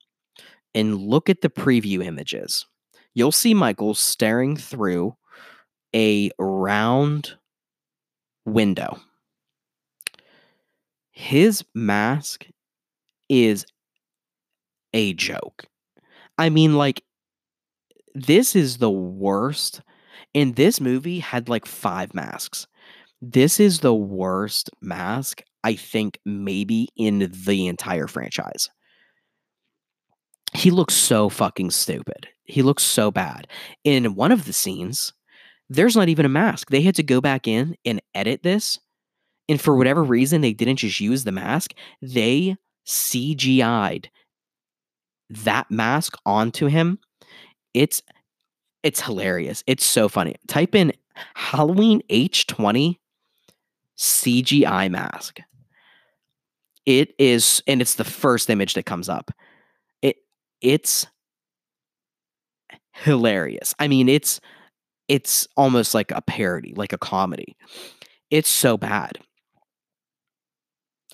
and 0.74 0.96
look 0.96 1.28
at 1.28 1.40
the 1.40 1.50
preview 1.50 2.04
images. 2.04 2.66
You'll 3.14 3.32
see 3.32 3.54
Michael 3.54 3.94
staring 3.94 4.56
through 4.56 5.16
a 5.94 6.30
round 6.38 7.36
window. 8.46 9.00
His 11.10 11.64
mask 11.74 12.46
is 13.28 13.66
a 14.94 15.12
joke. 15.14 15.64
I 16.38 16.48
mean, 16.48 16.76
like, 16.76 17.02
this 18.14 18.56
is 18.56 18.78
the 18.78 18.90
worst. 18.90 19.82
And 20.34 20.54
this 20.54 20.80
movie 20.80 21.18
had 21.18 21.48
like 21.48 21.66
five 21.66 22.14
masks. 22.14 22.66
This 23.20 23.60
is 23.60 23.80
the 23.80 23.94
worst 23.94 24.70
mask, 24.80 25.42
I 25.62 25.74
think, 25.74 26.18
maybe 26.24 26.88
in 26.96 27.30
the 27.44 27.66
entire 27.66 28.06
franchise. 28.06 28.70
He 30.54 30.70
looks 30.70 30.94
so 30.94 31.28
fucking 31.28 31.70
stupid. 31.70 32.28
He 32.44 32.62
looks 32.62 32.82
so 32.82 33.10
bad. 33.10 33.46
In 33.84 34.14
one 34.14 34.32
of 34.32 34.46
the 34.46 34.52
scenes, 34.52 35.12
there's 35.68 35.96
not 35.96 36.08
even 36.08 36.26
a 36.26 36.30
mask. 36.30 36.70
They 36.70 36.82
had 36.82 36.96
to 36.96 37.02
go 37.02 37.20
back 37.20 37.46
in 37.46 37.76
and 37.84 38.00
edit 38.14 38.42
this. 38.42 38.78
And 39.48 39.60
for 39.60 39.76
whatever 39.76 40.02
reason, 40.02 40.40
they 40.40 40.52
didn't 40.52 40.76
just 40.76 41.00
use 41.00 41.24
the 41.24 41.32
mask. 41.32 41.74
They 42.02 42.56
CGI'd 42.86 44.10
that 45.30 45.70
mask 45.70 46.16
onto 46.26 46.66
him. 46.66 46.98
It's 47.74 48.02
it's 48.82 49.00
hilarious. 49.00 49.62
It's 49.66 49.84
so 49.84 50.08
funny. 50.08 50.36
Type 50.48 50.74
in 50.74 50.92
Halloween 51.34 52.02
H20 52.10 52.96
CGI 54.00 54.90
mask. 54.90 55.40
It 56.86 57.14
is, 57.18 57.62
and 57.66 57.82
it's 57.82 57.94
the 57.94 58.04
first 58.04 58.48
image 58.48 58.74
that 58.74 58.86
comes 58.86 59.08
up. 59.08 59.30
It 60.00 60.16
it's 60.62 61.06
hilarious. 62.92 63.74
I 63.78 63.88
mean, 63.88 64.08
it's 64.08 64.40
it's 65.06 65.46
almost 65.56 65.94
like 65.94 66.10
a 66.12 66.22
parody, 66.22 66.72
like 66.74 66.92
a 66.92 66.98
comedy. 66.98 67.56
It's 68.30 68.48
so 68.48 68.78
bad. 68.78 69.18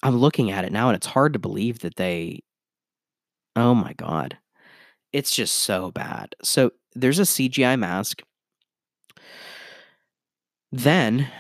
I'm 0.03 0.17
looking 0.17 0.51
at 0.51 0.65
it 0.65 0.73
now 0.73 0.89
and 0.89 0.97
it's 0.97 1.07
hard 1.07 1.33
to 1.33 1.39
believe 1.39 1.81
that 1.81 1.97
they 1.97 2.41
Oh 3.57 3.75
my 3.75 3.95
god. 3.95 4.37
It's 5.13 5.35
just 5.35 5.55
so 5.55 5.91
bad. 5.91 6.37
So 6.43 6.73
there's 6.95 7.19
a 7.19 7.23
CGI 7.23 7.79
mask. 7.79 8.23
Then 10.71 11.31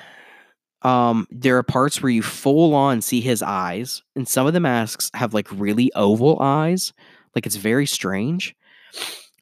um 0.87 1.27
there 1.31 1.59
are 1.59 1.63
parts 1.65 2.01
where 2.01 2.11
you 2.11 2.23
full 2.23 2.75
on 2.75 3.03
see 3.03 3.21
his 3.21 3.43
eyes 3.43 4.03
and 4.15 4.29
some 4.29 4.47
of 4.47 4.53
the 4.53 4.61
masks 4.61 5.11
have 5.15 5.35
like 5.35 5.51
really 5.51 5.93
oval 5.95 6.41
eyes. 6.41 6.93
Like 7.35 7.45
it's 7.45 7.57
very 7.57 7.87
strange. 7.87 8.55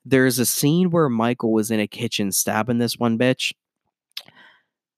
There's 0.04 0.38
a 0.38 0.46
scene 0.46 0.90
where 0.90 1.08
Michael 1.08 1.52
was 1.52 1.70
in 1.70 1.80
a 1.80 1.86
kitchen 1.86 2.32
stabbing 2.32 2.78
this 2.78 2.98
one 2.98 3.18
bitch. 3.18 3.52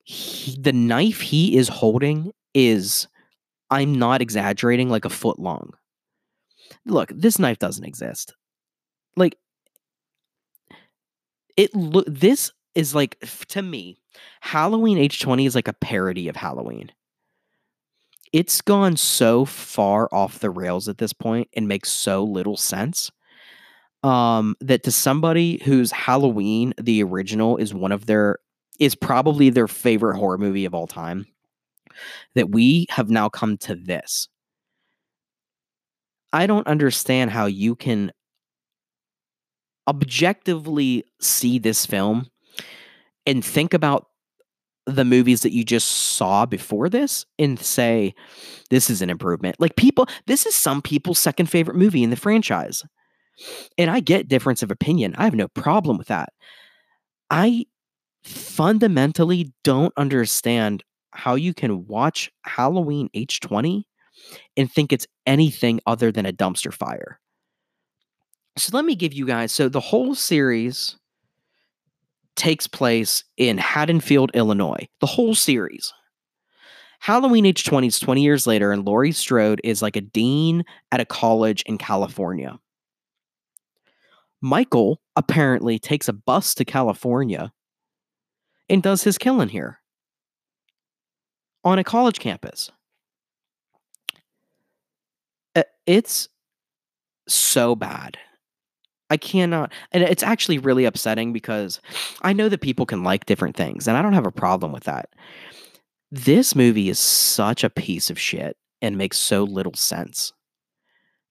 He, 0.05 0.57
the 0.61 0.73
knife 0.73 1.21
he 1.21 1.57
is 1.57 1.69
holding 1.69 2.33
is, 2.55 3.09
I'm 3.71 3.97
not 3.97 4.23
exaggerating, 4.23 4.89
like 4.89 5.05
a 5.05 5.11
foot 5.11 5.39
long. 5.39 5.75
Look, 6.85 7.11
this 7.15 7.39
knife 7.39 7.59
doesn't 7.59 7.85
exist. 7.85 8.35
Like, 9.17 9.37
it 11.57 11.75
look 11.75 12.07
this 12.09 12.53
is 12.77 12.95
like 12.95 13.19
to 13.49 13.63
me, 13.63 13.97
Halloween 14.41 14.99
H20 14.99 15.47
is 15.47 15.55
like 15.55 15.67
a 15.67 15.73
parody 15.73 16.29
of 16.29 16.37
Halloween. 16.37 16.93
It's 18.33 18.61
gone 18.61 18.97
so 18.97 19.45
far 19.45 20.09
off 20.13 20.41
the 20.41 20.51
rails 20.51 20.89
at 20.89 20.99
this 20.99 21.13
point 21.13 21.49
and 21.57 21.67
makes 21.67 21.91
so 21.91 22.23
little 22.23 22.57
sense. 22.57 23.11
Um, 24.03 24.55
that 24.61 24.85
to 24.85 24.93
somebody 24.93 25.61
whose 25.65 25.91
Halloween, 25.91 26.75
the 26.81 27.03
original, 27.03 27.57
is 27.57 27.75
one 27.75 27.93
of 27.93 28.07
their 28.07 28.39
is 28.79 28.95
probably 28.95 29.49
their 29.49 29.67
favorite 29.67 30.19
horror 30.19 30.39
movie 30.39 30.67
of 30.67 30.75
all 30.75 30.87
time. 30.87 31.27
That 32.35 32.51
we 32.51 32.87
have 32.91 33.09
now 33.09 33.31
come 33.31 33.57
to 33.59 33.75
this. 33.75 34.29
I 36.33 36.47
don't 36.47 36.67
understand 36.67 37.31
how 37.31 37.47
you 37.47 37.75
can 37.75 38.13
objectively 39.89 41.05
see 41.21 41.59
this 41.59 41.87
film 41.87 42.29
and 43.27 43.45
think 43.45 43.75
about 43.75 44.07
the 44.87 45.05
movies 45.05 45.43
that 45.43 45.53
you 45.53 45.65
just 45.65 45.89
saw 45.89 46.47
before 46.47 46.89
this 46.89 47.27
and 47.39 47.59
say 47.59 48.15
this 48.71 48.89
is 48.89 49.03
an 49.03 49.11
improvement. 49.11 49.57
Like 49.59 49.77
people, 49.77 50.07
this 50.27 50.47
is 50.47 50.55
some 50.55 50.81
people's 50.81 51.19
second 51.19 51.47
favorite 51.47 51.77
movie 51.77 52.05
in 52.05 52.11
the 52.11 52.17
franchise. 52.17 52.85
And 53.77 53.91
I 53.91 54.01
get 54.01 54.29
difference 54.29 54.63
of 54.63 54.71
opinion. 54.71 55.15
I 55.19 55.25
have 55.25 55.35
no 55.35 55.49
problem 55.49 55.99
with 55.99 56.07
that. 56.07 56.31
I 57.31 57.67
fundamentally 58.23 59.53
don't 59.65 59.93
understand 59.97 60.85
how 61.11 61.35
you 61.35 61.53
can 61.53 61.87
watch 61.87 62.31
Halloween 62.45 63.09
H20 63.15 63.83
and 64.57 64.71
think 64.71 64.93
it's 64.93 65.07
anything 65.27 65.81
other 65.87 66.13
than 66.13 66.27
a 66.27 66.33
dumpster 66.33 66.73
fire. 66.73 67.21
So 68.57 68.75
let 68.75 68.85
me 68.85 68.95
give 68.95 69.13
you 69.13 69.27
guys 69.27 69.53
so 69.53 69.69
the 69.69 69.81
whole 69.81 70.15
series 70.15 70.97
takes 72.37 72.67
place 72.67 73.25
in 73.37 73.59
Haddonfield, 73.59 74.31
Illinois. 74.35 74.89
The 75.01 75.07
whole 75.07 75.35
series. 75.35 75.93
Halloween 77.01 77.45
H20 77.45 77.87
is 77.87 77.99
20 77.99 78.23
years 78.23 78.47
later, 78.47 78.73
and 78.73 78.85
Laurie 78.85 79.13
Strode 79.13 79.61
is 79.65 79.83
like 79.83 79.97
a 79.97 80.01
dean 80.01 80.65
at 80.93 81.01
a 81.01 81.05
college 81.05 81.63
in 81.67 81.79
California. 81.79 82.59
Michael 84.41 85.01
apparently 85.17 85.79
takes 85.79 86.09
a 86.09 86.13
bus 86.13 86.55
to 86.55 86.65
California 86.65 87.53
and 88.69 88.83
does 88.83 89.03
his 89.03 89.19
killing 89.19 89.49
here 89.49 89.81
on 91.65 91.79
a 91.79 91.85
college 91.85 92.19
campus. 92.19 92.71
Uh, 95.55 95.65
it's 95.87 96.29
so 97.29 97.75
bad. 97.75 98.19
I 99.11 99.17
cannot, 99.17 99.73
and 99.93 100.03
it's 100.03 100.23
actually 100.23 100.59
really 100.59 100.85
upsetting 100.85 101.33
because 101.33 101.81
I 102.23 102.33
know 102.33 102.49
that 102.49 102.61
people 102.61 102.87
can 102.87 103.05
like 103.05 103.27
different 103.27 103.57
things, 103.57 103.87
and 103.87 103.97
I 103.97 104.03
don't 104.03 104.15
have 104.15 104.27
a 104.27 104.33
problem 104.33 104.73
with 104.73 104.85
that. 104.85 105.11
This 106.11 106.55
movie 106.55 106.89
is 106.89 106.99
such 106.99 107.63
a 107.63 107.71
piece 107.71 108.11
of 108.11 108.19
shit 108.19 108.57
and 108.83 108.97
makes 108.97 109.19
so 109.19 109.45
little 109.45 109.75
sense. 109.75 110.33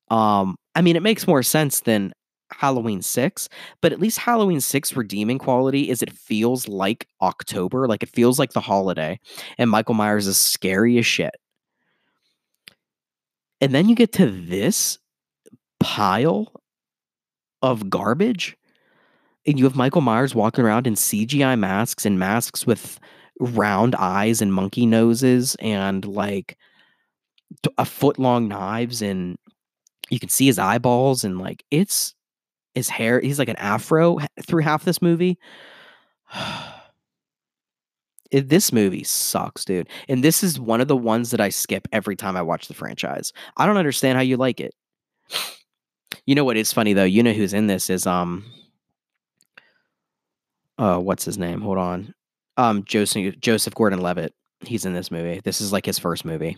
Um, 0.09 0.55
I 0.75 0.81
mean, 0.81 0.95
it 0.95 1.03
makes 1.03 1.27
more 1.27 1.43
sense 1.43 1.81
than 1.81 2.13
Halloween 2.51 3.01
6, 3.01 3.49
but 3.81 3.91
at 3.91 3.99
least 3.99 4.19
Halloween 4.19 4.61
6 4.61 4.95
redeeming 4.95 5.39
quality 5.39 5.89
is 5.89 6.01
it 6.01 6.11
feels 6.11 6.67
like 6.67 7.07
October, 7.21 7.87
like 7.87 8.03
it 8.03 8.09
feels 8.09 8.39
like 8.39 8.53
the 8.53 8.61
holiday, 8.61 9.19
and 9.57 9.69
Michael 9.69 9.95
Myers 9.95 10.27
is 10.27 10.37
scary 10.37 10.97
as 10.97 11.05
shit. 11.05 11.35
And 13.61 13.73
then 13.73 13.89
you 13.89 13.95
get 13.95 14.13
to 14.13 14.29
this 14.29 14.99
pile 15.79 16.51
of 17.65 17.89
garbage, 17.89 18.57
and 19.45 19.57
you 19.57 19.65
have 19.65 19.75
Michael 19.75 20.01
Myers 20.01 20.35
walking 20.35 20.63
around 20.63 20.87
in 20.87 20.95
CGI 20.95 21.57
masks 21.57 22.05
and 22.05 22.19
masks 22.19 22.65
with 22.65 22.99
round 23.39 23.95
eyes 23.95 24.41
and 24.41 24.53
monkey 24.53 24.85
noses 24.85 25.55
and 25.59 26.05
like 26.05 26.57
a 27.77 27.85
foot 27.85 28.17
long 28.17 28.47
knives 28.47 29.01
and 29.01 29.37
you 30.09 30.19
can 30.19 30.29
see 30.29 30.45
his 30.45 30.59
eyeballs 30.59 31.23
and 31.23 31.39
like 31.39 31.63
it's 31.69 32.15
his 32.73 32.89
hair 32.89 33.19
he's 33.19 33.39
like 33.39 33.49
an 33.49 33.55
afro 33.57 34.17
through 34.45 34.61
half 34.61 34.85
this 34.85 35.01
movie. 35.01 35.37
It, 38.31 38.49
this 38.49 38.73
movie 38.73 39.03
sucks 39.03 39.63
dude. 39.63 39.87
And 40.09 40.23
this 40.23 40.43
is 40.43 40.59
one 40.59 40.81
of 40.81 40.87
the 40.87 40.97
ones 40.97 41.29
that 41.29 41.39
i 41.39 41.49
skip 41.49 41.87
every 41.93 42.15
time 42.15 42.35
i 42.35 42.41
watch 42.41 42.67
the 42.67 42.73
franchise. 42.73 43.31
I 43.55 43.67
don't 43.67 43.77
understand 43.77 44.17
how 44.17 44.23
you 44.23 44.35
like 44.35 44.59
it 44.59 44.73
you 46.25 46.35
know 46.35 46.43
what 46.43 46.57
is 46.57 46.73
funny 46.73 46.93
though? 46.93 47.03
You 47.03 47.23
know 47.23 47.33
who's 47.33 47.53
in 47.53 47.67
this 47.67 47.89
is 47.89 48.07
um 48.07 48.43
uh 50.77 50.97
what's 50.97 51.25
his 51.25 51.37
name? 51.37 51.61
Hold 51.61 51.77
on. 51.77 52.13
Um 52.57 52.83
Joseph 52.83 53.39
Joseph 53.39 53.75
Gordon-Levitt. 53.75 54.33
He's 54.61 54.85
in 54.85 54.93
this 54.93 55.11
movie. 55.11 55.41
This 55.43 55.61
is 55.61 55.71
like 55.71 55.85
his 55.85 55.99
first 55.99 56.25
movie. 56.25 56.57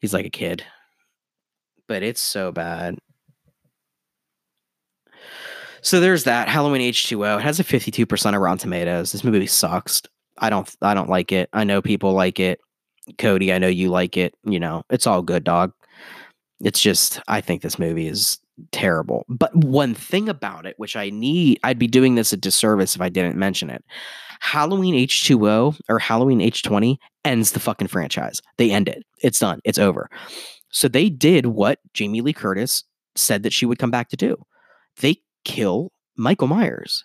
He's 0.00 0.14
like 0.14 0.26
a 0.26 0.30
kid. 0.30 0.64
But 1.86 2.02
it's 2.02 2.20
so 2.20 2.52
bad. 2.52 2.98
So 5.82 6.00
there's 6.00 6.24
that 6.24 6.48
Halloween 6.48 6.82
H2O. 6.92 7.38
It 7.38 7.42
has 7.42 7.58
a 7.58 7.64
52% 7.64 8.34
of 8.34 8.40
Rotten 8.40 8.58
Tomatoes. 8.58 9.12
This 9.12 9.24
movie 9.24 9.46
sucks. 9.46 10.02
I 10.38 10.50
don't 10.50 10.74
I 10.82 10.94
don't 10.94 11.08
like 11.08 11.32
it. 11.32 11.48
I 11.52 11.64
know 11.64 11.82
people 11.82 12.12
like 12.12 12.40
it. 12.40 12.60
Cody, 13.18 13.52
I 13.52 13.58
know 13.58 13.68
you 13.68 13.90
like 13.90 14.16
it. 14.16 14.34
You 14.44 14.60
know, 14.60 14.84
it's 14.90 15.06
all 15.06 15.22
good, 15.22 15.44
dog. 15.44 15.72
It's 16.62 16.80
just, 16.80 17.20
I 17.28 17.40
think 17.40 17.62
this 17.62 17.78
movie 17.78 18.06
is 18.06 18.38
terrible. 18.72 19.24
But 19.28 19.54
one 19.54 19.94
thing 19.94 20.28
about 20.28 20.66
it, 20.66 20.74
which 20.78 20.96
I 20.96 21.10
need, 21.10 21.58
I'd 21.64 21.78
be 21.78 21.86
doing 21.86 22.14
this 22.14 22.32
a 22.32 22.36
disservice 22.36 22.94
if 22.94 23.00
I 23.00 23.08
didn't 23.08 23.36
mention 23.36 23.70
it. 23.70 23.84
Halloween 24.40 24.94
H2O 24.94 25.78
or 25.88 25.98
Halloween 25.98 26.40
H20 26.40 26.96
ends 27.24 27.52
the 27.52 27.60
fucking 27.60 27.88
franchise. 27.88 28.40
They 28.56 28.70
end 28.70 28.88
it. 28.88 29.04
It's 29.22 29.38
done. 29.38 29.60
It's 29.64 29.78
over. 29.78 30.08
So 30.70 30.88
they 30.88 31.08
did 31.08 31.46
what 31.46 31.78
Jamie 31.94 32.20
Lee 32.20 32.32
Curtis 32.32 32.84
said 33.16 33.42
that 33.42 33.52
she 33.52 33.66
would 33.66 33.78
come 33.78 33.90
back 33.90 34.08
to 34.10 34.16
do. 34.16 34.36
They 35.00 35.16
kill 35.44 35.92
Michael 36.16 36.48
Myers. 36.48 37.04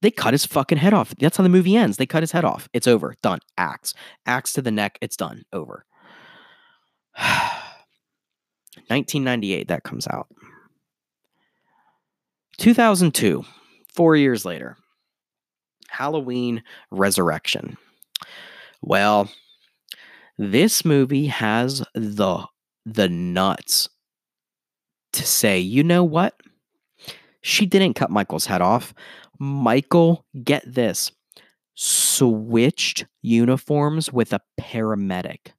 They 0.00 0.10
cut 0.10 0.34
his 0.34 0.44
fucking 0.44 0.78
head 0.78 0.92
off. 0.92 1.14
That's 1.18 1.36
how 1.36 1.42
the 1.42 1.48
movie 1.48 1.76
ends. 1.76 1.96
They 1.96 2.06
cut 2.06 2.22
his 2.22 2.32
head 2.32 2.44
off. 2.44 2.68
It's 2.72 2.86
over. 2.86 3.14
Done. 3.22 3.38
Axe. 3.56 3.94
Axe 4.26 4.52
to 4.54 4.62
the 4.62 4.70
neck. 4.70 4.98
It's 5.00 5.16
done. 5.16 5.44
Over. 5.52 5.86
1998, 8.88 9.68
that 9.68 9.82
comes 9.82 10.06
out. 10.08 10.28
2002, 12.58 13.44
four 13.94 14.16
years 14.16 14.44
later, 14.44 14.76
Halloween 15.88 16.62
Resurrection. 16.90 17.76
Well, 18.82 19.30
this 20.38 20.84
movie 20.84 21.26
has 21.26 21.82
the 21.94 22.46
the 22.86 23.08
nuts 23.08 23.88
to 25.14 25.24
say, 25.24 25.58
you 25.58 25.82
know 25.82 26.04
what? 26.04 26.34
She 27.40 27.66
didn't 27.66 27.94
cut 27.94 28.10
Michael's 28.10 28.46
head 28.46 28.60
off. 28.60 28.92
Michael, 29.38 30.26
get 30.42 30.62
this, 30.66 31.12
switched 31.74 33.06
uniforms 33.22 34.12
with 34.12 34.32
a 34.32 34.40
paramedic. 34.60 35.52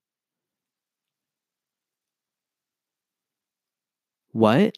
What? 4.35 4.77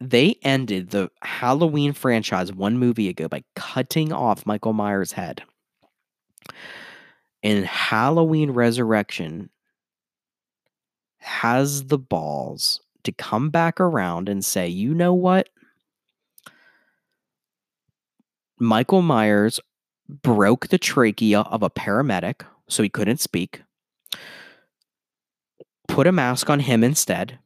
They 0.00 0.38
ended 0.42 0.88
the 0.88 1.10
Halloween 1.20 1.92
franchise 1.92 2.50
one 2.50 2.78
movie 2.78 3.10
ago 3.10 3.28
by 3.28 3.44
cutting 3.54 4.10
off 4.10 4.46
Michael 4.46 4.72
Myers' 4.72 5.12
head. 5.12 5.42
And 7.42 7.66
Halloween 7.66 8.52
Resurrection 8.52 9.50
has 11.18 11.88
the 11.88 11.98
balls 11.98 12.80
to 13.04 13.12
come 13.12 13.50
back 13.50 13.82
around 13.82 14.30
and 14.30 14.42
say, 14.42 14.66
you 14.66 14.94
know 14.94 15.12
what? 15.12 15.50
Michael 18.58 19.02
Myers 19.02 19.60
broke 20.08 20.68
the 20.68 20.78
trachea 20.78 21.40
of 21.40 21.62
a 21.62 21.68
paramedic, 21.68 22.46
so 22.66 22.82
he 22.82 22.88
couldn't 22.88 23.20
speak 23.20 23.60
put 25.98 26.06
a 26.06 26.12
mask 26.12 26.48
on 26.48 26.60
him 26.60 26.84
instead, 26.84 27.40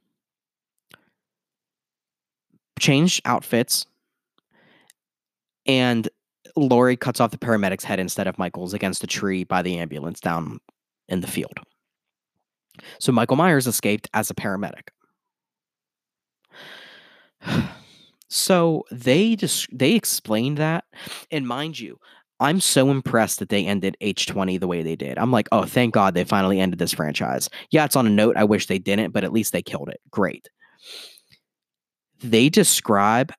change 2.79 3.19
outfits, 3.25 3.87
and 5.65 6.07
Laurie 6.55 6.95
cuts 6.95 7.19
off 7.19 7.31
the 7.31 7.37
paramedic's 7.39 7.83
head 7.83 7.99
instead 7.99 8.27
of 8.27 8.37
Michael's 8.37 8.75
against 8.75 9.03
a 9.03 9.07
tree 9.07 9.43
by 9.43 9.63
the 9.63 9.79
ambulance 9.79 10.19
down 10.19 10.59
in 11.09 11.21
the 11.21 11.27
field. 11.27 11.57
So 12.99 13.11
Michael 13.11 13.37
Myers 13.37 13.65
escaped 13.65 14.07
as 14.13 14.29
a 14.29 14.35
paramedic. 14.35 14.89
So 18.29 18.83
they 18.89 19.35
just 19.35 19.67
they 19.71 19.93
explained 19.93 20.57
that, 20.57 20.85
and 21.29 21.47
mind 21.47 21.79
you, 21.79 21.99
I'm 22.43 22.59
so 22.59 22.91
impressed 22.91 23.39
that 23.39 23.49
they 23.49 23.65
ended 23.65 23.97
H20 24.01 24.59
the 24.59 24.67
way 24.67 24.83
they 24.83 24.95
did. 24.95 25.17
I'm 25.17 25.31
like, 25.31 25.47
oh, 25.51 25.63
thank 25.63 25.93
God 25.93 26.13
they 26.13 26.25
finally 26.25 26.59
ended 26.59 26.77
this 26.77 26.93
franchise. 26.93 27.49
Yeah, 27.71 27.85
it's 27.85 27.95
on 27.95 28.05
a 28.05 28.09
note. 28.09 28.37
I 28.37 28.43
wish 28.43 28.67
they 28.67 28.79
didn't, 28.79 29.11
but 29.11 29.23
at 29.23 29.33
least 29.33 29.53
they 29.53 29.61
killed 29.61 29.89
it. 29.89 30.01
Great. 30.11 30.49
They 32.21 32.49
describe 32.49 33.31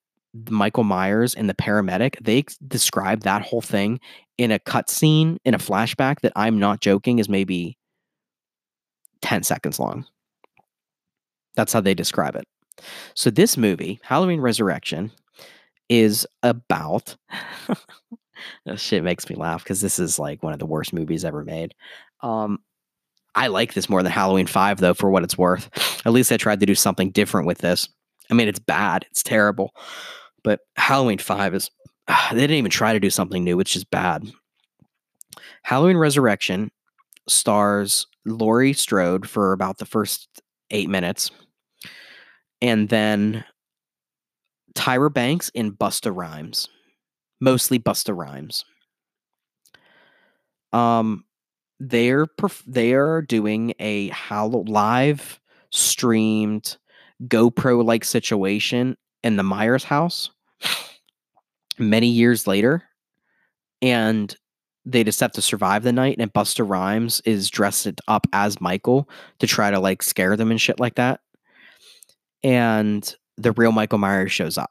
Michael 0.50 0.84
Myers 0.84 1.34
and 1.34 1.48
the 1.48 1.54
paramedic, 1.54 2.16
they 2.20 2.44
describe 2.66 3.20
that 3.20 3.42
whole 3.42 3.60
thing 3.60 4.00
in 4.36 4.50
a 4.50 4.58
cutscene, 4.58 5.38
in 5.44 5.54
a 5.54 5.58
flashback 5.58 6.20
that 6.20 6.32
I'm 6.34 6.58
not 6.58 6.80
joking 6.80 7.18
is 7.18 7.28
maybe 7.28 7.78
10 9.22 9.44
seconds 9.44 9.78
long. 9.78 10.06
That's 11.54 11.72
how 11.72 11.80
they 11.80 11.94
describe 11.94 12.34
it. 12.34 12.44
So 13.14 13.30
this 13.30 13.56
movie, 13.56 14.00
Halloween 14.02 14.40
Resurrection, 14.40 15.12
is 15.88 16.26
about 16.42 17.16
this 18.66 18.80
shit 18.80 19.02
makes 19.02 19.28
me 19.28 19.36
laugh 19.36 19.62
because 19.62 19.80
this 19.80 19.98
is 19.98 20.18
like 20.18 20.42
one 20.42 20.52
of 20.52 20.58
the 20.58 20.66
worst 20.66 20.92
movies 20.92 21.24
ever 21.24 21.44
made. 21.44 21.74
Um, 22.20 22.58
I 23.34 23.48
like 23.48 23.74
this 23.74 23.88
more 23.88 24.02
than 24.02 24.12
Halloween 24.12 24.46
5, 24.46 24.78
though, 24.78 24.94
for 24.94 25.10
what 25.10 25.24
it's 25.24 25.36
worth. 25.36 25.68
At 26.06 26.12
least 26.12 26.30
I 26.30 26.36
tried 26.36 26.60
to 26.60 26.66
do 26.66 26.74
something 26.74 27.10
different 27.10 27.46
with 27.46 27.58
this. 27.58 27.88
I 28.30 28.34
mean, 28.34 28.48
it's 28.48 28.60
bad, 28.60 29.06
it's 29.10 29.22
terrible. 29.22 29.74
But 30.42 30.60
Halloween 30.76 31.18
5 31.18 31.54
is, 31.54 31.70
they 32.32 32.40
didn't 32.40 32.56
even 32.56 32.70
try 32.70 32.92
to 32.92 33.00
do 33.00 33.10
something 33.10 33.42
new, 33.42 33.60
it's 33.60 33.72
just 33.72 33.90
bad. 33.90 34.30
Halloween 35.62 35.96
Resurrection 35.96 36.70
stars 37.28 38.06
Laurie 38.24 38.72
Strode 38.72 39.28
for 39.28 39.52
about 39.52 39.78
the 39.78 39.86
first 39.86 40.28
eight 40.70 40.88
minutes. 40.88 41.30
And 42.62 42.88
then 42.88 43.44
Tyra 44.74 45.12
Banks 45.12 45.50
and 45.54 45.72
Busta 45.72 46.14
Rhymes. 46.14 46.68
Mostly 47.44 47.78
Busta 47.78 48.16
Rhymes. 48.16 48.64
Um, 50.72 51.24
they're 51.78 52.24
perf- 52.24 52.64
they 52.66 52.94
are 52.94 53.20
doing 53.20 53.74
a 53.78 54.10
live 54.30 55.38
streamed 55.70 56.78
GoPro 57.24 57.84
like 57.84 58.04
situation 58.06 58.96
in 59.22 59.36
the 59.36 59.42
Myers 59.42 59.84
house 59.84 60.30
many 61.78 62.06
years 62.06 62.46
later, 62.46 62.82
and 63.82 64.34
they 64.86 65.04
just 65.04 65.20
have 65.20 65.32
to 65.32 65.42
survive 65.42 65.82
the 65.82 65.92
night. 65.92 66.16
And 66.18 66.32
Busta 66.32 66.66
Rhymes 66.66 67.20
is 67.26 67.50
dressed 67.50 68.00
up 68.08 68.26
as 68.32 68.58
Michael 68.58 69.06
to 69.40 69.46
try 69.46 69.70
to 69.70 69.80
like 69.80 70.02
scare 70.02 70.34
them 70.34 70.50
and 70.50 70.58
shit 70.60 70.80
like 70.80 70.94
that. 70.94 71.20
And 72.42 73.14
the 73.36 73.52
real 73.52 73.72
Michael 73.72 73.98
Myers 73.98 74.32
shows 74.32 74.56
up. 74.56 74.70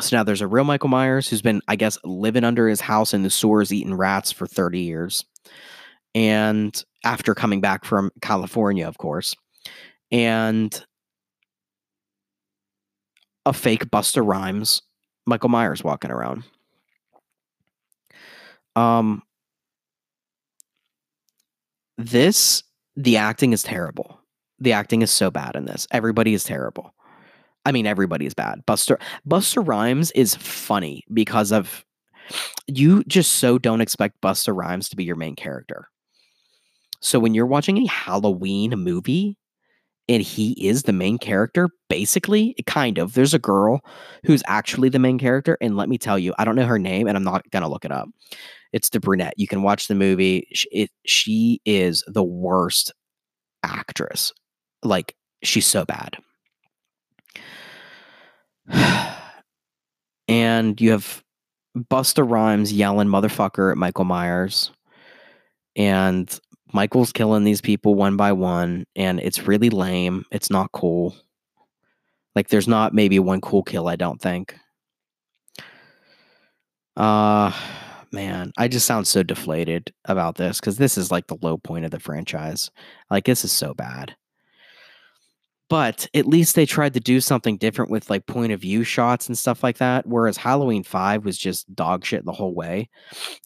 So 0.00 0.16
now 0.16 0.24
there's 0.24 0.40
a 0.40 0.48
real 0.48 0.64
Michael 0.64 0.88
Myers 0.88 1.28
who's 1.28 1.42
been, 1.42 1.62
I 1.68 1.76
guess, 1.76 1.98
living 2.04 2.44
under 2.44 2.68
his 2.68 2.80
house 2.80 3.14
in 3.14 3.22
the 3.22 3.30
sewers 3.30 3.72
eating 3.72 3.94
rats 3.94 4.32
for 4.32 4.46
30 4.46 4.80
years. 4.80 5.24
And 6.14 6.82
after 7.04 7.34
coming 7.34 7.60
back 7.60 7.84
from 7.84 8.10
California, 8.20 8.88
of 8.88 8.98
course. 8.98 9.36
And 10.10 10.84
a 13.46 13.52
fake 13.52 13.86
Busta 13.86 14.26
Rhymes 14.26 14.82
Michael 15.26 15.48
Myers 15.48 15.84
walking 15.84 16.10
around. 16.10 16.44
Um 18.74 19.22
this 21.96 22.62
the 22.96 23.16
acting 23.16 23.52
is 23.52 23.62
terrible. 23.62 24.20
The 24.58 24.72
acting 24.72 25.02
is 25.02 25.10
so 25.10 25.30
bad 25.30 25.56
in 25.56 25.64
this. 25.64 25.86
Everybody 25.90 26.34
is 26.34 26.44
terrible. 26.44 26.94
I 27.64 27.72
mean, 27.72 27.86
everybody 27.86 28.26
is 28.26 28.34
bad. 28.34 28.64
Busta 28.66 29.00
Busta 29.28 29.66
Rhymes 29.66 30.10
is 30.12 30.34
funny 30.34 31.04
because 31.12 31.52
of 31.52 31.84
you 32.66 33.02
just 33.04 33.32
so 33.32 33.58
don't 33.58 33.80
expect 33.80 34.20
Busta 34.20 34.54
Rhymes 34.54 34.88
to 34.88 34.96
be 34.96 35.04
your 35.04 35.16
main 35.16 35.36
character. 35.36 35.88
So 37.00 37.18
when 37.18 37.34
you're 37.34 37.46
watching 37.46 37.78
a 37.78 37.86
Halloween 37.86 38.70
movie 38.70 39.36
and 40.08 40.22
he 40.22 40.52
is 40.66 40.82
the 40.82 40.92
main 40.92 41.18
character, 41.18 41.68
basically, 41.88 42.54
kind 42.66 42.98
of. 42.98 43.14
There's 43.14 43.34
a 43.34 43.38
girl 43.38 43.80
who's 44.24 44.42
actually 44.46 44.90
the 44.90 44.98
main 44.98 45.18
character, 45.18 45.56
and 45.60 45.76
let 45.76 45.88
me 45.88 45.98
tell 45.98 46.18
you, 46.18 46.34
I 46.38 46.44
don't 46.44 46.56
know 46.56 46.66
her 46.66 46.78
name, 46.78 47.06
and 47.06 47.16
I'm 47.16 47.24
not 47.24 47.50
gonna 47.50 47.68
look 47.68 47.84
it 47.84 47.92
up. 47.92 48.08
It's 48.72 48.90
the 48.90 49.00
brunette. 49.00 49.34
You 49.36 49.46
can 49.46 49.62
watch 49.62 49.88
the 49.88 49.94
movie. 49.94 50.46
She, 50.52 50.68
it, 50.70 50.90
she 51.06 51.60
is 51.64 52.04
the 52.06 52.24
worst 52.24 52.92
actress. 53.62 54.32
Like 54.82 55.14
she's 55.42 55.66
so 55.66 55.84
bad. 55.84 56.18
And 60.28 60.80
you 60.80 60.90
have 60.90 61.22
Busta 61.76 62.28
Rhymes 62.28 62.72
yelling 62.72 63.08
motherfucker 63.08 63.70
at 63.70 63.78
Michael 63.78 64.04
Myers. 64.04 64.70
And 65.76 66.38
Michael's 66.72 67.12
killing 67.12 67.44
these 67.44 67.60
people 67.60 67.94
one 67.94 68.16
by 68.16 68.32
one. 68.32 68.86
And 68.96 69.20
it's 69.20 69.46
really 69.46 69.70
lame. 69.70 70.24
It's 70.30 70.50
not 70.50 70.72
cool. 70.72 71.16
Like 72.34 72.48
there's 72.48 72.68
not 72.68 72.94
maybe 72.94 73.18
one 73.18 73.40
cool 73.40 73.62
kill, 73.62 73.88
I 73.88 73.96
don't 73.96 74.20
think. 74.20 74.56
Uh 76.96 77.52
man, 78.12 78.52
I 78.56 78.68
just 78.68 78.86
sound 78.86 79.08
so 79.08 79.24
deflated 79.24 79.92
about 80.04 80.36
this 80.36 80.60
because 80.60 80.78
this 80.78 80.96
is 80.96 81.10
like 81.10 81.26
the 81.26 81.36
low 81.42 81.56
point 81.56 81.84
of 81.84 81.90
the 81.90 81.98
franchise. 81.98 82.70
Like 83.10 83.24
this 83.24 83.44
is 83.44 83.50
so 83.50 83.74
bad 83.74 84.14
but 85.74 86.06
at 86.14 86.24
least 86.24 86.54
they 86.54 86.66
tried 86.66 86.94
to 86.94 87.00
do 87.00 87.20
something 87.20 87.56
different 87.56 87.90
with 87.90 88.08
like 88.08 88.24
point 88.26 88.52
of 88.52 88.60
view 88.60 88.84
shots 88.84 89.26
and 89.26 89.36
stuff 89.36 89.64
like 89.64 89.78
that. 89.78 90.06
Whereas 90.06 90.36
Halloween 90.36 90.84
5 90.84 91.24
was 91.24 91.36
just 91.36 91.74
dog 91.74 92.04
shit 92.04 92.24
the 92.24 92.30
whole 92.30 92.54
way. 92.54 92.88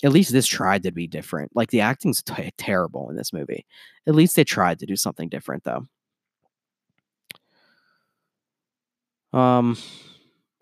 At 0.05 0.13
least 0.13 0.31
this 0.31 0.47
tried 0.47 0.83
to 0.83 0.93
be 0.93 1.07
different. 1.07 1.57
Like 1.57 1.71
the 1.71 1.81
acting's 1.81 2.23
t- 2.23 2.51
terrible 2.59 3.09
in 3.09 3.17
this 3.17 3.33
movie. 3.33 3.65
At 4.07 4.15
least 4.15 4.37
they 4.37 4.45
tried 4.45 4.79
to 4.81 4.85
do 4.85 4.95
something 4.95 5.31
different 5.31 5.65
though. 5.65 5.87
Um 9.33 9.79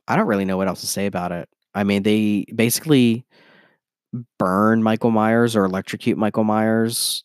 I 0.07 0.15
don't 0.15 0.29
really 0.29 0.45
know 0.45 0.59
what 0.59 0.69
else 0.69 0.83
to 0.83 0.87
say 0.87 1.07
about 1.07 1.33
it. 1.33 1.49
I 1.75 1.83
mean, 1.83 2.05
they 2.05 2.47
basically 2.55 3.27
burn 4.39 4.85
Michael 4.85 5.11
Myers 5.11 5.57
or 5.57 5.65
electrocute 5.65 6.17
Michael 6.17 6.45
Myers 6.45 7.25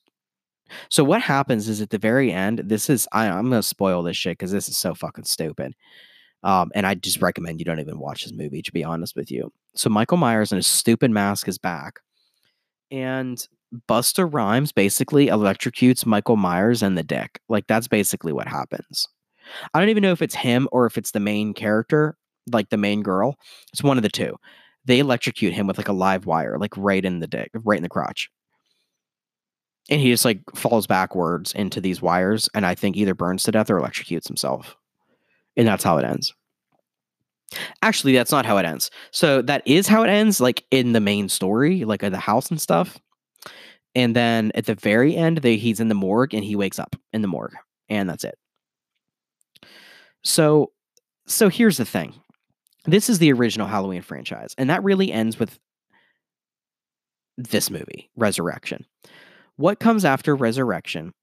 so 0.89 1.03
what 1.03 1.21
happens 1.21 1.67
is 1.67 1.81
at 1.81 1.89
the 1.89 1.97
very 1.97 2.31
end, 2.31 2.59
this 2.65 2.89
is 2.89 3.07
I, 3.11 3.27
I'm 3.27 3.49
gonna 3.49 3.63
spoil 3.63 4.03
this 4.03 4.17
shit 4.17 4.37
because 4.37 4.51
this 4.51 4.69
is 4.69 4.77
so 4.77 4.93
fucking 4.93 5.25
stupid. 5.25 5.73
Um, 6.43 6.71
and 6.73 6.87
I 6.87 6.95
just 6.95 7.21
recommend 7.21 7.59
you 7.59 7.65
don't 7.65 7.79
even 7.79 7.99
watch 7.99 8.23
this 8.23 8.33
movie, 8.33 8.61
to 8.63 8.71
be 8.71 8.83
honest 8.83 9.15
with 9.15 9.29
you. 9.29 9.51
So 9.75 9.89
Michael 9.89 10.17
Myers 10.17 10.51
in 10.51 10.55
his 10.55 10.67
stupid 10.67 11.11
mask 11.11 11.47
is 11.47 11.57
back. 11.57 11.99
And 12.89 13.45
Busta 13.87 14.27
Rhymes 14.31 14.71
basically 14.71 15.27
electrocutes 15.27 16.05
Michael 16.05 16.37
Myers 16.37 16.81
and 16.81 16.97
the 16.97 17.03
dick. 17.03 17.39
Like 17.47 17.67
that's 17.67 17.87
basically 17.87 18.33
what 18.33 18.47
happens. 18.47 19.07
I 19.73 19.79
don't 19.79 19.89
even 19.89 20.01
know 20.01 20.11
if 20.11 20.21
it's 20.21 20.35
him 20.35 20.67
or 20.71 20.85
if 20.85 20.97
it's 20.97 21.11
the 21.11 21.19
main 21.19 21.53
character, 21.53 22.17
like 22.51 22.69
the 22.69 22.77
main 22.77 23.01
girl. 23.03 23.35
It's 23.71 23.83
one 23.83 23.97
of 23.97 24.03
the 24.03 24.09
two. 24.09 24.35
They 24.85 24.99
electrocute 24.99 25.53
him 25.53 25.67
with 25.67 25.77
like 25.77 25.87
a 25.87 25.93
live 25.93 26.25
wire, 26.25 26.57
like 26.57 26.75
right 26.75 27.05
in 27.05 27.19
the 27.19 27.27
dick, 27.27 27.51
right 27.53 27.77
in 27.77 27.83
the 27.83 27.89
crotch 27.89 28.29
and 29.89 29.99
he 29.99 30.11
just 30.11 30.25
like 30.25 30.41
falls 30.55 30.87
backwards 30.87 31.53
into 31.53 31.81
these 31.81 32.01
wires 32.01 32.49
and 32.53 32.65
i 32.65 32.75
think 32.75 32.95
either 32.95 33.13
burns 33.13 33.43
to 33.43 33.51
death 33.51 33.69
or 33.69 33.79
electrocutes 33.79 34.27
himself. 34.27 34.75
And 35.57 35.67
that's 35.67 35.83
how 35.83 35.97
it 35.97 36.05
ends. 36.05 36.33
Actually 37.81 38.13
that's 38.13 38.31
not 38.31 38.45
how 38.45 38.57
it 38.57 38.65
ends. 38.65 38.89
So 39.11 39.41
that 39.41 39.61
is 39.65 39.87
how 39.87 40.03
it 40.03 40.09
ends 40.09 40.39
like 40.39 40.63
in 40.71 40.93
the 40.93 41.01
main 41.01 41.27
story 41.27 41.83
like 41.83 42.01
the 42.01 42.17
house 42.17 42.49
and 42.49 42.61
stuff. 42.61 42.97
And 43.93 44.15
then 44.15 44.51
at 44.55 44.65
the 44.65 44.75
very 44.75 45.15
end 45.15 45.39
they, 45.39 45.57
he's 45.57 45.81
in 45.81 45.89
the 45.89 45.95
morgue 45.95 46.33
and 46.33 46.43
he 46.43 46.55
wakes 46.55 46.79
up 46.79 46.95
in 47.11 47.21
the 47.21 47.27
morgue 47.27 47.55
and 47.89 48.09
that's 48.09 48.23
it. 48.23 48.37
So 50.23 50.71
so 51.27 51.49
here's 51.49 51.77
the 51.77 51.85
thing. 51.85 52.13
This 52.85 53.09
is 53.09 53.19
the 53.19 53.33
original 53.33 53.67
halloween 53.67 54.01
franchise 54.01 54.55
and 54.57 54.69
that 54.69 54.83
really 54.83 55.11
ends 55.11 55.37
with 55.37 55.59
this 57.37 57.69
movie 57.69 58.09
resurrection 58.15 58.85
what 59.61 59.79
comes 59.79 60.03
after 60.03 60.35
resurrection 60.35 61.13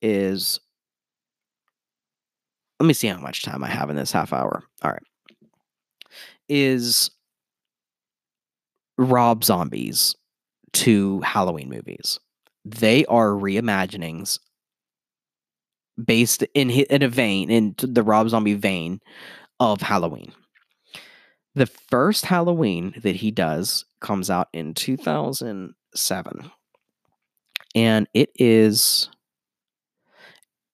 is 0.00 0.58
let 2.80 2.86
me 2.86 2.94
see 2.94 3.06
how 3.06 3.18
much 3.18 3.42
time 3.42 3.62
I 3.62 3.68
have 3.68 3.90
in 3.90 3.96
this 3.96 4.10
half 4.10 4.32
hour. 4.32 4.64
All 4.82 4.90
right. 4.90 5.02
Is 6.48 7.10
Rob 8.98 9.44
Zombies 9.44 10.16
to 10.72 11.20
Halloween 11.20 11.68
movies. 11.68 12.18
They 12.64 13.04
are 13.06 13.28
reimaginings 13.28 14.38
based 16.02 16.42
in 16.54 16.70
in 16.70 17.02
a 17.02 17.08
vein 17.08 17.50
in 17.50 17.74
the 17.78 18.02
Rob 18.02 18.30
Zombie 18.30 18.54
vein 18.54 19.00
of 19.60 19.82
Halloween. 19.82 20.32
The 21.54 21.66
first 21.66 22.24
Halloween 22.24 22.94
that 23.02 23.16
he 23.16 23.30
does 23.30 23.84
comes 24.00 24.30
out 24.30 24.48
in 24.54 24.72
2007 24.72 26.50
and 27.74 28.06
it 28.14 28.30
is 28.36 29.08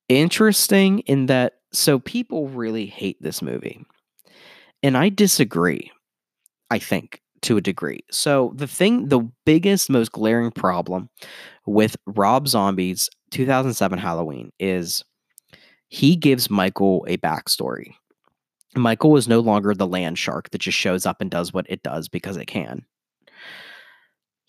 interesting 0.08 1.00
in 1.00 1.26
that 1.26 1.54
so 1.72 1.98
people 1.98 2.48
really 2.48 2.86
hate 2.86 3.20
this 3.20 3.42
movie. 3.42 3.84
And 4.82 4.96
I 4.96 5.08
disagree, 5.08 5.90
I 6.70 6.78
think, 6.78 7.20
to 7.42 7.56
a 7.56 7.60
degree. 7.60 8.04
So 8.10 8.52
the 8.56 8.66
thing, 8.66 9.08
the 9.08 9.28
biggest, 9.44 9.90
most 9.90 10.12
glaring 10.12 10.50
problem 10.50 11.08
with 11.66 11.96
Rob 12.06 12.48
Zombie's 12.48 13.10
2007 13.30 13.98
Halloween 13.98 14.50
is 14.58 15.04
he 15.88 16.16
gives 16.16 16.50
Michael 16.50 17.04
a 17.08 17.16
backstory. 17.18 17.94
Michael 18.76 19.16
is 19.16 19.28
no 19.28 19.40
longer 19.40 19.74
the 19.74 19.86
land 19.86 20.18
shark 20.18 20.50
that 20.50 20.60
just 20.60 20.78
shows 20.78 21.06
up 21.06 21.20
and 21.20 21.30
does 21.30 21.52
what 21.52 21.66
it 21.68 21.82
does 21.82 22.08
because 22.08 22.36
it 22.36 22.46
can. 22.46 22.84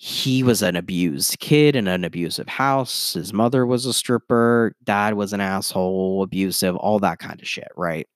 He 0.02 0.44
was 0.44 0.62
an 0.62 0.78
abused 0.78 1.40
kid 1.40 1.76
in 1.76 1.86
an 1.90 2.06
abusive 2.06 2.48
house. 2.48 3.16
His 3.16 3.34
mother 3.34 3.66
was 3.66 3.86
a 3.86 3.94
stripper. 3.94 4.74
Dad 4.86 5.16
was 5.16 5.34
an 5.34 5.42
asshole, 5.42 6.24
abusive, 6.24 6.78
all 6.78 7.00
that 7.00 7.20
kind 7.20 7.42
of 7.42 7.46
shit, 7.46 7.68
right? 7.76 8.08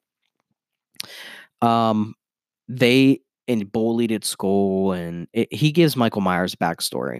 Um, 1.61 2.15
they 2.69 3.19
and 3.49 3.69
bullied 3.69 4.13
at 4.13 4.23
school, 4.23 4.93
and 4.93 5.27
it, 5.33 5.53
he 5.53 5.73
gives 5.73 5.97
Michael 5.97 6.21
Myers 6.21 6.55
backstory. 6.55 7.19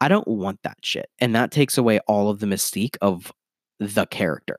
I 0.00 0.06
don't 0.06 0.28
want 0.28 0.60
that 0.62 0.78
shit, 0.82 1.10
and 1.18 1.34
that 1.34 1.50
takes 1.50 1.76
away 1.76 1.98
all 2.06 2.30
of 2.30 2.38
the 2.38 2.46
mystique 2.46 2.96
of 3.02 3.32
the 3.80 4.06
character. 4.06 4.58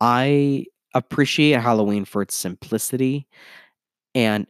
I 0.00 0.64
appreciate 0.94 1.60
Halloween 1.60 2.06
for 2.06 2.22
its 2.22 2.34
simplicity 2.34 3.28
and 4.14 4.46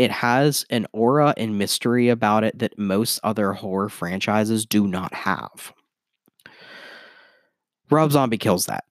it 0.00 0.10
has 0.10 0.64
an 0.70 0.86
aura 0.94 1.34
and 1.36 1.58
mystery 1.58 2.08
about 2.08 2.42
it 2.42 2.58
that 2.58 2.78
most 2.78 3.20
other 3.22 3.52
horror 3.52 3.90
franchises 3.90 4.64
do 4.64 4.86
not 4.86 5.12
have. 5.12 5.74
Rob 7.90 8.10
Zombie 8.10 8.38
kills 8.38 8.64
that 8.64 8.84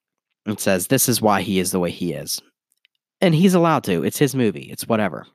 and 0.46 0.60
says 0.60 0.86
this 0.86 1.10
is 1.10 1.20
why 1.20 1.42
he 1.42 1.58
is 1.58 1.72
the 1.72 1.80
way 1.80 1.90
he 1.90 2.14
is. 2.14 2.40
And 3.22 3.34
he's 3.34 3.56
allowed 3.56 3.84
to. 3.86 4.04
It's 4.04 4.20
his 4.20 4.36
movie. 4.36 4.70
It's 4.72 4.88
whatever. 4.88 5.26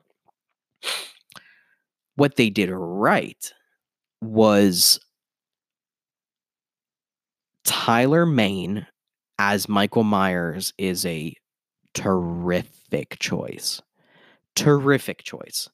What 2.15 2.37
they 2.37 2.49
did 2.49 2.69
right 2.71 3.53
was 4.21 4.97
Tyler 7.65 8.25
Mane 8.25 8.87
as 9.39 9.67
Michael 9.67 10.05
Myers 10.05 10.71
is 10.77 11.05
a 11.05 11.35
terrific 11.93 13.17
choice. 13.19 13.81
Terrific 14.55 15.23
choice. 15.23 15.69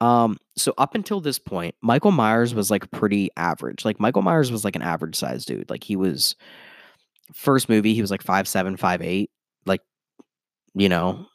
Um, 0.00 0.38
so 0.56 0.74
up 0.76 0.94
until 0.94 1.20
this 1.20 1.38
point, 1.38 1.74
Michael 1.80 2.10
Myers 2.10 2.54
was 2.54 2.70
like 2.70 2.90
pretty 2.90 3.30
average. 3.36 3.84
Like 3.84 4.00
Michael 4.00 4.22
Myers 4.22 4.52
was 4.52 4.64
like 4.64 4.76
an 4.76 4.82
average 4.82 5.16
sized 5.16 5.48
dude. 5.48 5.70
Like 5.70 5.84
he 5.84 5.96
was 5.96 6.36
first 7.32 7.68
movie, 7.68 7.94
he 7.94 8.00
was 8.00 8.10
like 8.10 8.22
five 8.22 8.46
seven, 8.46 8.76
five 8.76 9.00
eight, 9.02 9.30
like 9.66 9.80
you 10.74 10.88
know. 10.88 11.26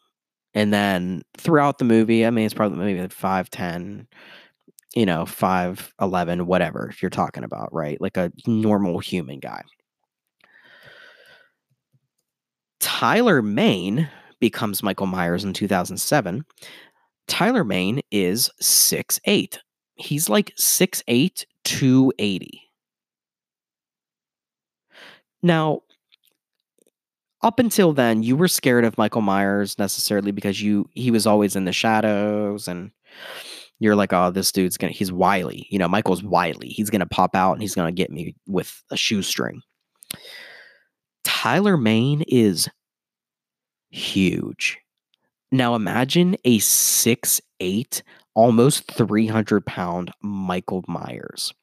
And 0.53 0.73
then 0.73 1.23
throughout 1.37 1.77
the 1.77 1.85
movie, 1.85 2.25
I 2.25 2.31
mean, 2.31 2.45
it's 2.45 2.53
probably 2.53 2.77
maybe 2.79 3.01
like 3.01 3.11
five 3.11 3.49
ten, 3.49 4.07
you 4.95 5.05
know, 5.05 5.25
five 5.25 5.93
eleven, 6.01 6.45
whatever 6.45 6.87
if 6.89 7.01
you're 7.01 7.09
talking 7.09 7.43
about, 7.43 7.73
right? 7.73 7.99
Like 8.01 8.17
a 8.17 8.31
normal 8.45 8.99
human 8.99 9.39
guy. 9.39 9.63
Tyler 12.79 13.41
Mane 13.41 14.09
becomes 14.39 14.83
Michael 14.83 15.07
Myers 15.07 15.43
in 15.43 15.53
2007. 15.53 16.45
Tyler 17.27 17.63
Mane 17.63 18.01
is 18.11 18.49
six 18.59 19.19
eight. 19.25 19.59
He's 19.95 20.29
like 20.29 20.51
six 20.57 21.03
eight, 21.07 21.45
two 21.63 22.11
eighty. 22.19 22.63
Now, 25.41 25.81
up 27.41 27.59
until 27.59 27.93
then, 27.93 28.23
you 28.23 28.35
were 28.35 28.47
scared 28.47 28.83
of 28.83 28.97
Michael 28.97 29.21
Myers 29.21 29.77
necessarily 29.79 30.31
because 30.31 30.61
you 30.61 30.89
he 30.93 31.11
was 31.11 31.25
always 31.25 31.55
in 31.55 31.65
the 31.65 31.71
shadows 31.71 32.67
and 32.67 32.91
you're 33.79 33.95
like, 33.95 34.11
oh, 34.11 34.31
this 34.31 34.51
dude's 34.51 34.77
gonna 34.77 34.91
he's 34.91 35.11
wily. 35.11 35.67
You 35.69 35.79
know, 35.79 35.87
Michael's 35.87 36.23
wily. 36.23 36.69
He's 36.69 36.89
gonna 36.89 37.05
pop 37.05 37.35
out 37.35 37.53
and 37.53 37.61
he's 37.61 37.75
gonna 37.75 37.91
get 37.91 38.11
me 38.11 38.35
with 38.47 38.83
a 38.91 38.97
shoestring. 38.97 39.61
Tyler 41.23 41.77
Mane 41.77 42.23
is 42.27 42.67
huge. 43.89 44.79
Now 45.51 45.75
imagine 45.75 46.35
a 46.45 46.59
six 46.59 47.41
eight, 47.59 48.03
almost 48.35 48.91
300 48.91 49.65
pound 49.65 50.11
Michael 50.21 50.83
Myers 50.87 51.53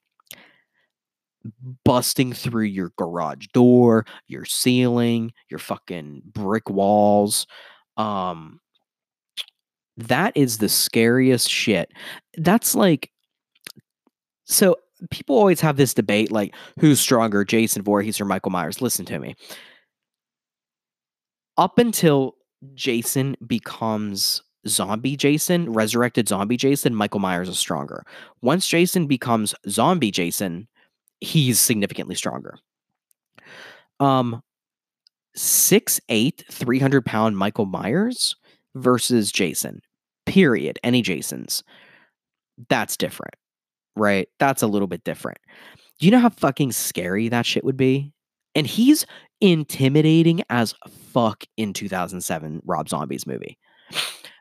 busting 1.84 2.32
through 2.32 2.64
your 2.64 2.92
garage 2.96 3.46
door, 3.52 4.04
your 4.26 4.44
ceiling, 4.44 5.32
your 5.50 5.58
fucking 5.58 6.22
brick 6.26 6.68
walls. 6.68 7.46
Um, 7.96 8.60
that 9.96 10.36
is 10.36 10.58
the 10.58 10.68
scariest 10.68 11.48
shit. 11.48 11.90
That's 12.36 12.74
like, 12.74 13.10
so 14.44 14.76
people 15.10 15.36
always 15.36 15.60
have 15.60 15.76
this 15.76 15.94
debate 15.94 16.30
like, 16.30 16.54
who's 16.78 17.00
stronger, 17.00 17.44
Jason 17.44 17.82
Voorhees 17.82 18.20
or 18.20 18.24
Michael 18.24 18.50
Myers? 18.50 18.82
Listen 18.82 19.04
to 19.06 19.18
me. 19.18 19.34
Up 21.58 21.78
until 21.78 22.36
Jason 22.74 23.36
becomes 23.46 24.42
zombie 24.68 25.16
Jason, 25.16 25.72
resurrected 25.72 26.28
zombie 26.28 26.56
Jason, 26.56 26.94
Michael 26.94 27.20
Myers 27.20 27.48
is 27.48 27.58
stronger. 27.58 28.04
Once 28.42 28.66
Jason 28.66 29.06
becomes 29.06 29.54
zombie 29.68 30.10
Jason, 30.10 30.68
he's 31.20 31.60
significantly 31.60 32.14
stronger. 32.14 32.58
Um, 34.00 34.42
six 35.34 36.00
eight, 36.08 36.44
300 36.50 37.04
pound 37.04 37.38
Michael 37.38 37.66
Myers 37.66 38.36
versus 38.74 39.30
Jason, 39.32 39.80
period. 40.26 40.78
Any 40.82 41.02
Jasons. 41.02 41.62
That's 42.68 42.96
different, 42.96 43.34
right? 43.96 44.28
That's 44.38 44.62
a 44.62 44.66
little 44.66 44.88
bit 44.88 45.04
different. 45.04 45.38
Do 45.98 46.06
you 46.06 46.12
know 46.12 46.18
how 46.18 46.30
fucking 46.30 46.72
scary 46.72 47.28
that 47.28 47.46
shit 47.46 47.64
would 47.64 47.76
be? 47.76 48.12
And 48.54 48.66
he's 48.66 49.06
intimidating 49.40 50.42
as 50.50 50.74
fuck 51.12 51.44
in 51.56 51.72
2007 51.72 52.62
Rob 52.64 52.88
Zombie's 52.88 53.26
movie. 53.26 53.58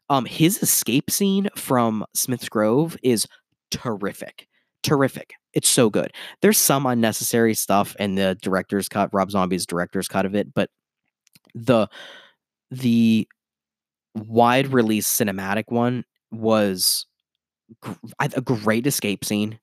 Um, 0.10 0.26
his 0.26 0.62
escape 0.62 1.10
scene 1.10 1.50
from 1.56 2.06
Smith's 2.14 2.50
Grove 2.50 2.96
is 3.04 3.28
terrific. 3.72 4.48
Terrific. 4.84 5.34
It's 5.54 5.70
so 5.70 5.90
good. 5.90 6.12
There's 6.42 6.58
some 6.58 6.86
unnecessary 6.86 7.56
stuff 7.56 7.96
in 7.98 8.16
the 8.16 8.38
director's 8.42 8.88
cut, 8.88 9.10
Rob 9.14 9.32
Zombie's 9.32 9.66
director's 9.66 10.08
cut 10.08 10.26
of 10.26 10.36
it, 10.36 10.54
but 10.54 10.70
the 11.56 11.88
the 12.72 13.28
wide 14.14 14.68
release 14.68 15.08
cinematic 15.08 15.66
one 15.70 16.04
was 16.32 17.06
a 18.20 18.42
great 18.42 18.86
escape 18.86 19.26
scene. 19.26 19.60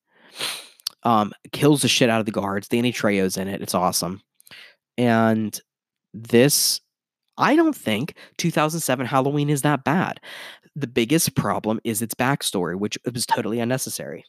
Um, 1.04 1.32
kills 1.52 1.82
the 1.82 1.88
shit 1.88 2.09
out 2.09 2.20
of 2.20 2.26
the 2.26 2.32
guards. 2.32 2.68
Danny 2.68 2.92
Trejo's 2.92 3.36
in 3.36 3.48
it. 3.48 3.60
It's 3.60 3.74
awesome. 3.74 4.22
And 4.98 5.59
this, 6.14 6.81
I 7.39 7.56
don't 7.56 7.77
think 7.77 8.16
2007 8.39 9.06
Halloween 9.06 9.51
is 9.51 9.62
that 9.62 9.85
bad. 9.85 10.20
The 10.77 10.86
biggest 10.86 11.35
problem 11.35 11.81
is 11.85 12.02
its 12.02 12.14
backstory, 12.14 12.78
which 12.78 12.98
was 13.12 13.27
totally 13.27 13.60
unnecessary. 13.60 14.24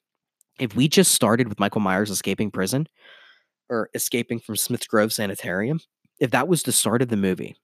If 0.59 0.75
we 0.75 0.87
just 0.87 1.13
started 1.13 1.47
with 1.47 1.59
Michael 1.59 1.81
Myers 1.81 2.11
escaping 2.11 2.51
prison 2.51 2.87
or 3.69 3.89
escaping 3.93 4.39
from 4.39 4.55
Smith's 4.55 4.87
Grove 4.87 5.13
Sanitarium, 5.13 5.79
if 6.19 6.31
that 6.31 6.47
was 6.47 6.63
the 6.63 6.71
start 6.71 7.01
of 7.01 7.09
the 7.09 7.17
movie, 7.17 7.55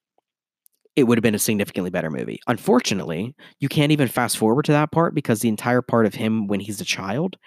it 0.95 1.03
would 1.03 1.17
have 1.17 1.23
been 1.23 1.35
a 1.35 1.39
significantly 1.39 1.89
better 1.89 2.09
movie. 2.09 2.39
Unfortunately, 2.47 3.35
you 3.59 3.69
can't 3.69 3.91
even 3.91 4.07
fast 4.07 4.37
forward 4.37 4.65
to 4.65 4.71
that 4.71 4.91
part 4.91 5.15
because 5.15 5.39
the 5.39 5.49
entire 5.49 5.81
part 5.81 6.05
of 6.05 6.13
him 6.13 6.47
when 6.47 6.59
he's 6.59 6.81
a 6.81 6.85
child, 6.85 7.37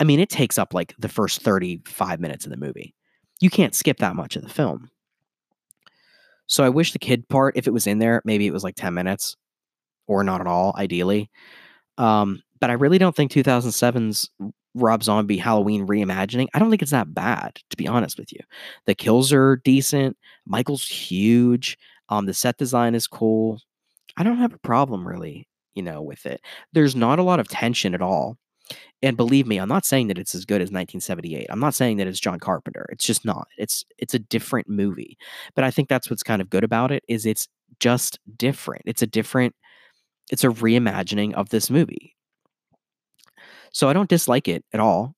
I 0.00 0.04
mean, 0.04 0.20
it 0.20 0.30
takes 0.30 0.58
up 0.58 0.72
like 0.72 0.94
the 0.98 1.08
first 1.08 1.42
35 1.42 2.20
minutes 2.20 2.44
of 2.44 2.50
the 2.50 2.56
movie. 2.56 2.94
You 3.40 3.50
can't 3.50 3.74
skip 3.74 3.98
that 3.98 4.16
much 4.16 4.36
of 4.36 4.42
the 4.42 4.48
film. 4.48 4.90
So 6.46 6.64
I 6.64 6.70
wish 6.70 6.92
the 6.92 6.98
kid 6.98 7.28
part, 7.28 7.56
if 7.56 7.66
it 7.66 7.72
was 7.72 7.86
in 7.86 7.98
there, 7.98 8.22
maybe 8.24 8.46
it 8.46 8.52
was 8.52 8.64
like 8.64 8.74
10 8.74 8.94
minutes 8.94 9.36
or 10.06 10.24
not 10.24 10.40
at 10.40 10.46
all, 10.46 10.74
ideally. 10.78 11.30
Um, 11.98 12.42
but 12.60 12.70
I 12.70 12.74
really 12.74 12.98
don't 12.98 13.14
think 13.14 13.30
2007's 13.30 14.30
Rob 14.74 15.02
Zombie 15.02 15.36
Halloween 15.36 15.86
reimagining, 15.86 16.48
I 16.54 16.58
don't 16.58 16.70
think 16.70 16.82
it's 16.82 16.90
that 16.90 17.14
bad, 17.14 17.60
to 17.70 17.76
be 17.76 17.86
honest 17.86 18.18
with 18.18 18.32
you. 18.32 18.40
The 18.86 18.94
kills 18.94 19.32
are 19.32 19.56
decent. 19.56 20.16
Michael's 20.46 20.86
huge. 20.86 21.78
Um, 22.08 22.26
the 22.26 22.34
set 22.34 22.56
design 22.56 22.94
is 22.94 23.06
cool. 23.06 23.60
I 24.16 24.22
don't 24.22 24.38
have 24.38 24.54
a 24.54 24.58
problem 24.58 25.06
really, 25.06 25.46
you 25.74 25.82
know, 25.82 26.02
with 26.02 26.26
it. 26.26 26.40
There's 26.72 26.96
not 26.96 27.18
a 27.18 27.22
lot 27.22 27.40
of 27.40 27.48
tension 27.48 27.94
at 27.94 28.02
all. 28.02 28.38
And 29.02 29.16
believe 29.16 29.46
me, 29.46 29.58
I'm 29.58 29.68
not 29.68 29.86
saying 29.86 30.08
that 30.08 30.18
it's 30.18 30.34
as 30.34 30.44
good 30.44 30.60
as 30.60 30.66
1978. 30.66 31.46
I'm 31.50 31.60
not 31.60 31.74
saying 31.74 31.98
that 31.98 32.06
it's 32.06 32.20
John 32.20 32.40
Carpenter. 32.40 32.86
It's 32.90 33.04
just 33.04 33.24
not. 33.24 33.48
It's 33.56 33.84
it's 33.98 34.14
a 34.14 34.18
different 34.18 34.68
movie. 34.68 35.16
But 35.54 35.64
I 35.64 35.70
think 35.70 35.88
that's 35.88 36.10
what's 36.10 36.22
kind 36.22 36.42
of 36.42 36.50
good 36.50 36.64
about 36.64 36.90
it 36.90 37.04
is 37.08 37.24
it's 37.24 37.48
just 37.80 38.18
different. 38.36 38.82
It's 38.86 39.02
a 39.02 39.06
different 39.06 39.54
it's 40.30 40.44
a 40.44 40.48
reimagining 40.48 41.32
of 41.34 41.48
this 41.50 41.70
movie. 41.70 42.16
So 43.72 43.88
I 43.88 43.92
don't 43.92 44.08
dislike 44.08 44.48
it 44.48 44.64
at 44.72 44.80
all. 44.80 45.14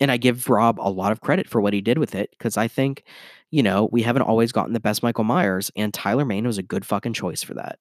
And 0.00 0.10
I 0.10 0.18
give 0.18 0.48
Rob 0.48 0.78
a 0.78 0.90
lot 0.90 1.12
of 1.12 1.22
credit 1.22 1.48
for 1.48 1.60
what 1.60 1.72
he 1.72 1.80
did 1.80 1.98
with 1.98 2.14
it 2.14 2.30
because 2.30 2.56
I 2.58 2.68
think, 2.68 3.04
you 3.50 3.62
know, 3.62 3.88
we 3.92 4.02
haven't 4.02 4.22
always 4.22 4.52
gotten 4.52 4.74
the 4.74 4.80
best 4.80 5.02
Michael 5.02 5.24
Myers, 5.24 5.70
and 5.74 5.92
Tyler 5.92 6.26
Mane 6.26 6.46
was 6.46 6.58
a 6.58 6.62
good 6.62 6.84
fucking 6.84 7.14
choice 7.14 7.42
for 7.42 7.54
that. 7.54 7.78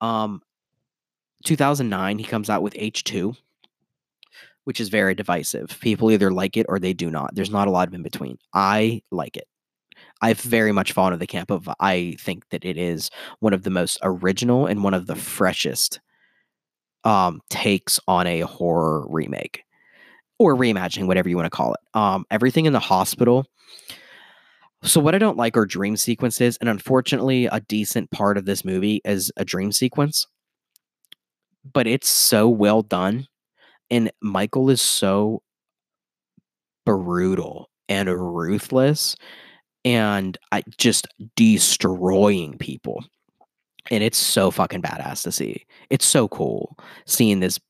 Um, 0.00 0.42
2009, 1.44 2.18
he 2.18 2.24
comes 2.24 2.48
out 2.48 2.62
with 2.62 2.74
H2, 2.74 3.36
which 4.64 4.80
is 4.80 4.88
very 4.88 5.14
divisive. 5.14 5.76
People 5.80 6.10
either 6.10 6.30
like 6.30 6.56
it 6.56 6.66
or 6.68 6.78
they 6.78 6.92
do 6.92 7.10
not. 7.10 7.34
There's 7.34 7.50
not 7.50 7.68
a 7.68 7.70
lot 7.70 7.88
of 7.88 7.94
in 7.94 8.02
between. 8.02 8.38
I 8.52 9.02
like 9.10 9.36
it. 9.36 9.46
I've 10.22 10.40
very 10.40 10.72
much 10.72 10.92
fallen 10.92 11.12
to 11.12 11.18
the 11.18 11.26
camp 11.26 11.50
of 11.50 11.68
I 11.80 12.16
think 12.20 12.48
that 12.50 12.64
it 12.64 12.76
is 12.76 13.10
one 13.40 13.52
of 13.52 13.62
the 13.62 13.70
most 13.70 13.98
original 14.02 14.66
and 14.66 14.82
one 14.82 14.94
of 14.94 15.06
the 15.06 15.16
freshest 15.16 16.00
um, 17.04 17.40
takes 17.50 18.00
on 18.08 18.26
a 18.26 18.40
horror 18.40 19.06
remake 19.08 19.64
or 20.38 20.56
reimagining, 20.56 21.06
whatever 21.06 21.28
you 21.28 21.36
want 21.36 21.46
to 21.46 21.56
call 21.56 21.74
it. 21.74 21.80
Um, 21.94 22.24
everything 22.30 22.66
in 22.66 22.72
the 22.72 22.80
hospital. 22.80 23.46
So 24.82 25.00
what 25.00 25.14
I 25.14 25.18
don't 25.18 25.36
like 25.36 25.56
are 25.56 25.64
dream 25.64 25.96
sequences, 25.96 26.58
and 26.58 26.68
unfortunately, 26.68 27.46
a 27.46 27.60
decent 27.60 28.10
part 28.10 28.36
of 28.36 28.44
this 28.44 28.64
movie 28.64 29.00
is 29.04 29.32
a 29.36 29.44
dream 29.44 29.72
sequence. 29.72 30.26
But 31.72 31.86
it's 31.86 32.08
so 32.08 32.48
well 32.48 32.82
done, 32.82 33.26
and 33.90 34.10
Michael 34.20 34.70
is 34.70 34.80
so 34.80 35.42
brutal 36.84 37.70
and 37.88 38.08
ruthless 38.08 39.16
and 39.84 40.38
I 40.52 40.62
just 40.78 41.06
destroying 41.36 42.56
people. 42.58 43.04
And 43.90 44.02
it's 44.02 44.18
so 44.18 44.50
fucking 44.50 44.82
badass 44.82 45.22
to 45.24 45.32
see. 45.32 45.66
It's 45.90 46.06
so 46.06 46.26
cool 46.28 46.78
seeing 47.06 47.40
this 47.40 47.60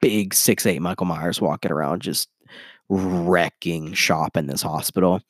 big 0.00 0.32
six 0.32 0.64
eight 0.64 0.80
Michael 0.80 1.06
Myers 1.06 1.40
walking 1.40 1.72
around 1.72 2.02
just 2.02 2.28
wrecking 2.88 3.92
shop 3.92 4.36
in 4.36 4.46
this 4.46 4.62
hospital. 4.62 5.20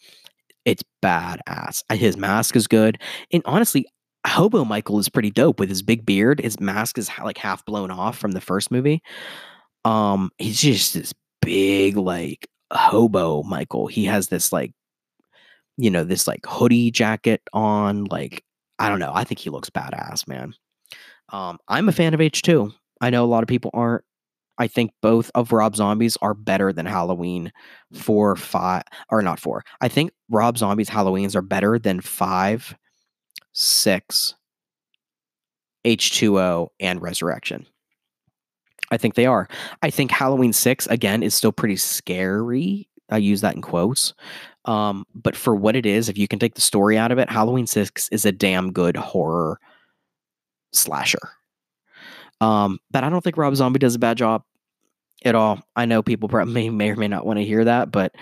It's 0.67 0.85
badass. 1.03 1.83
His 1.93 2.17
mask 2.19 2.55
is 2.55 2.67
good. 2.67 3.01
And 3.33 3.43
honestly, 3.47 3.87
Hobo 4.27 4.67
Michael 4.67 4.99
is 4.99 5.09
pretty 5.09 5.31
dope 5.31 5.59
with 5.59 5.71
his 5.71 5.83
big 5.83 6.05
beard. 6.05 6.41
His 6.41 6.61
mask 6.61 6.99
is 6.99 7.11
like 7.25 7.39
half 7.39 7.65
blown 7.65 7.91
off 7.91 8.19
from 8.19 8.33
the 8.33 8.41
first 8.43 8.71
movie. 8.71 9.03
Um, 9.85 10.31
he's 10.39 10.61
just 10.61 10.95
this 10.95 11.15
big, 11.41 11.97
like 11.97 12.49
hobo 12.73 13.43
Michael. 13.43 13.87
He 13.87 14.05
has 14.05 14.29
this 14.29 14.53
like, 14.53 14.73
you 15.77 15.91
know, 15.91 16.05
this 16.05 16.27
like 16.27 16.45
hoodie 16.47 16.91
jacket 16.91 17.43
on. 17.53 18.05
Like, 18.05 18.45
I 18.79 18.89
don't 18.89 18.99
know. 18.99 19.13
I 19.15 19.25
think 19.25 19.39
he 19.39 19.51
looks 19.51 19.71
badass, 19.71 20.29
man. 20.29 20.55
Um, 21.31 21.59
I'm 21.69 21.89
a 21.89 21.93
fan 21.93 22.15
of 22.15 22.21
H2. 22.21 22.73
I 23.01 23.11
know 23.11 23.25
a 23.25 23.27
lot 23.27 23.43
of 23.43 23.49
people 23.49 23.71
aren't. 23.75 24.05
I 24.59 24.67
think 24.67 24.93
both 25.01 25.31
of 25.35 25.53
Rob 25.53 25.75
Zombies 25.75 26.19
are 26.21 26.35
better 26.35 26.71
than 26.71 26.85
Halloween 26.85 27.51
four, 27.95 28.37
five, 28.37 28.83
or 29.09 29.23
not 29.23 29.41
four. 29.41 29.65
I 29.81 29.89
think 29.89 30.13
Rob 30.29 30.59
Zombie's 30.59 30.91
Halloweens 30.91 31.35
are 31.35 31.41
better 31.41 31.79
than 31.79 32.03
five, 32.03 32.77
six, 33.55 34.35
H2O, 35.87 36.69
and 36.79 37.01
Resurrection. 37.01 37.67
I 38.91 38.97
think 38.97 39.15
they 39.15 39.27
are. 39.27 39.49
I 39.83 39.91
think 39.91 40.11
Halloween 40.11 40.53
6, 40.53 40.87
again, 40.89 41.23
is 41.23 41.35
still 41.35 41.53
pretty 41.53 41.77
scary. 41.77 42.89
I 43.11 43.19
use 43.19 43.41
that 43.41 43.55
in 43.55 43.63
quotes. 43.63 44.15
Um, 44.65 45.05
but 45.15 45.37
for 45.37 45.55
what 45.55 45.77
it 45.77 45.87
is, 45.87 46.09
if 46.09 46.19
you 46.19 46.29
can 46.29 46.39
take 46.39 46.55
the 46.55 46.61
story 46.61 46.99
out 46.99 47.13
of 47.13 47.19
it, 47.19 47.31
Halloween 47.31 47.67
6 47.67 48.09
is 48.11 48.25
a 48.25 48.33
damn 48.33 48.73
good 48.73 48.97
horror 48.97 49.59
slasher. 50.73 51.31
Um, 52.41 52.79
but 52.91 53.05
I 53.05 53.11
don't 53.11 53.23
think 53.23 53.37
Rob 53.37 53.55
Zombie 53.55 53.79
does 53.79 53.95
a 53.95 53.99
bad 53.99 54.17
job 54.17 54.43
at 55.25 55.35
all. 55.35 55.61
I 55.77 55.85
know 55.85 56.03
people 56.03 56.29
probably 56.29 56.71
may 56.71 56.91
or 56.91 56.97
may 56.97 57.09
not 57.09 57.27
want 57.27 57.39
to 57.39 57.45
hear 57.45 57.65
that, 57.65 57.91
but 57.91 58.15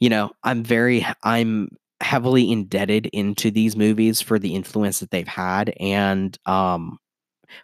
you 0.00 0.08
know, 0.08 0.32
I'm 0.42 0.64
very 0.64 1.06
I'm 1.22 1.68
heavily 2.00 2.50
indebted 2.50 3.06
into 3.06 3.50
these 3.50 3.76
movies 3.76 4.20
for 4.20 4.38
the 4.38 4.56
influence 4.56 4.98
that 4.98 5.12
they've 5.12 5.28
had 5.28 5.72
and 5.78 6.36
um 6.46 6.98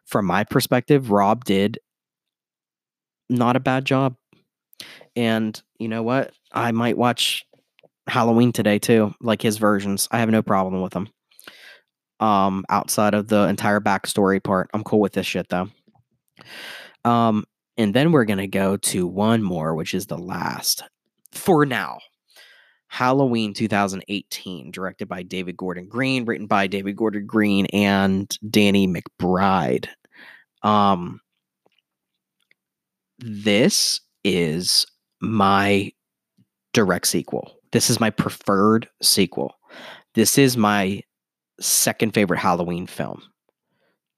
from 0.04 0.26
my 0.26 0.44
perspective, 0.44 1.10
Rob 1.10 1.44
did 1.44 1.78
not 3.28 3.56
a 3.56 3.60
bad 3.60 3.84
job. 3.84 4.16
And 5.16 5.60
you 5.78 5.88
know 5.88 6.02
what? 6.02 6.32
I 6.52 6.72
might 6.72 6.96
watch 6.96 7.44
Halloween 8.06 8.52
today 8.52 8.78
too, 8.78 9.14
like 9.20 9.42
his 9.42 9.58
versions. 9.58 10.08
I 10.10 10.18
have 10.18 10.30
no 10.30 10.42
problem 10.42 10.80
with 10.80 10.92
them. 10.92 11.08
Um, 12.20 12.64
outside 12.68 13.14
of 13.14 13.28
the 13.28 13.42
entire 13.48 13.80
backstory 13.80 14.42
part, 14.42 14.70
I'm 14.74 14.84
cool 14.84 15.00
with 15.00 15.12
this 15.12 15.26
shit 15.26 15.48
though. 15.48 15.68
Um, 17.04 17.44
and 17.76 17.94
then 17.94 18.12
we're 18.12 18.24
gonna 18.24 18.48
go 18.48 18.76
to 18.76 19.06
one 19.06 19.42
more, 19.42 19.74
which 19.74 19.94
is 19.94 20.06
the 20.06 20.18
last 20.18 20.82
for 21.32 21.64
now. 21.64 21.98
Halloween 22.88 23.52
2018, 23.52 24.70
directed 24.70 25.08
by 25.08 25.22
David 25.22 25.56
Gordon 25.56 25.88
Green, 25.88 26.24
written 26.24 26.46
by 26.46 26.66
David 26.66 26.96
Gordon 26.96 27.26
Green 27.26 27.66
and 27.66 28.36
Danny 28.50 28.88
McBride. 28.88 29.88
Um, 30.62 31.20
this 33.18 34.00
is 34.24 34.86
my 35.20 35.92
direct 36.72 37.06
sequel. 37.06 37.56
This 37.72 37.90
is 37.90 38.00
my 38.00 38.10
preferred 38.10 38.88
sequel. 39.02 39.54
This 40.14 40.38
is 40.38 40.56
my 40.56 41.02
second 41.60 42.14
favorite 42.14 42.38
Halloween 42.38 42.86
film 42.86 43.22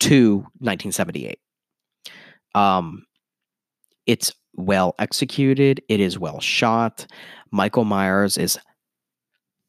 to 0.01 0.37
1978. 0.59 1.39
Um, 2.55 3.05
it's 4.07 4.33
well 4.55 4.95
executed, 4.99 5.83
it 5.89 6.01
is 6.01 6.19
well 6.19 6.41
shot. 6.41 7.07
Michael 7.51 7.85
Myers 7.85 8.37
is 8.37 8.59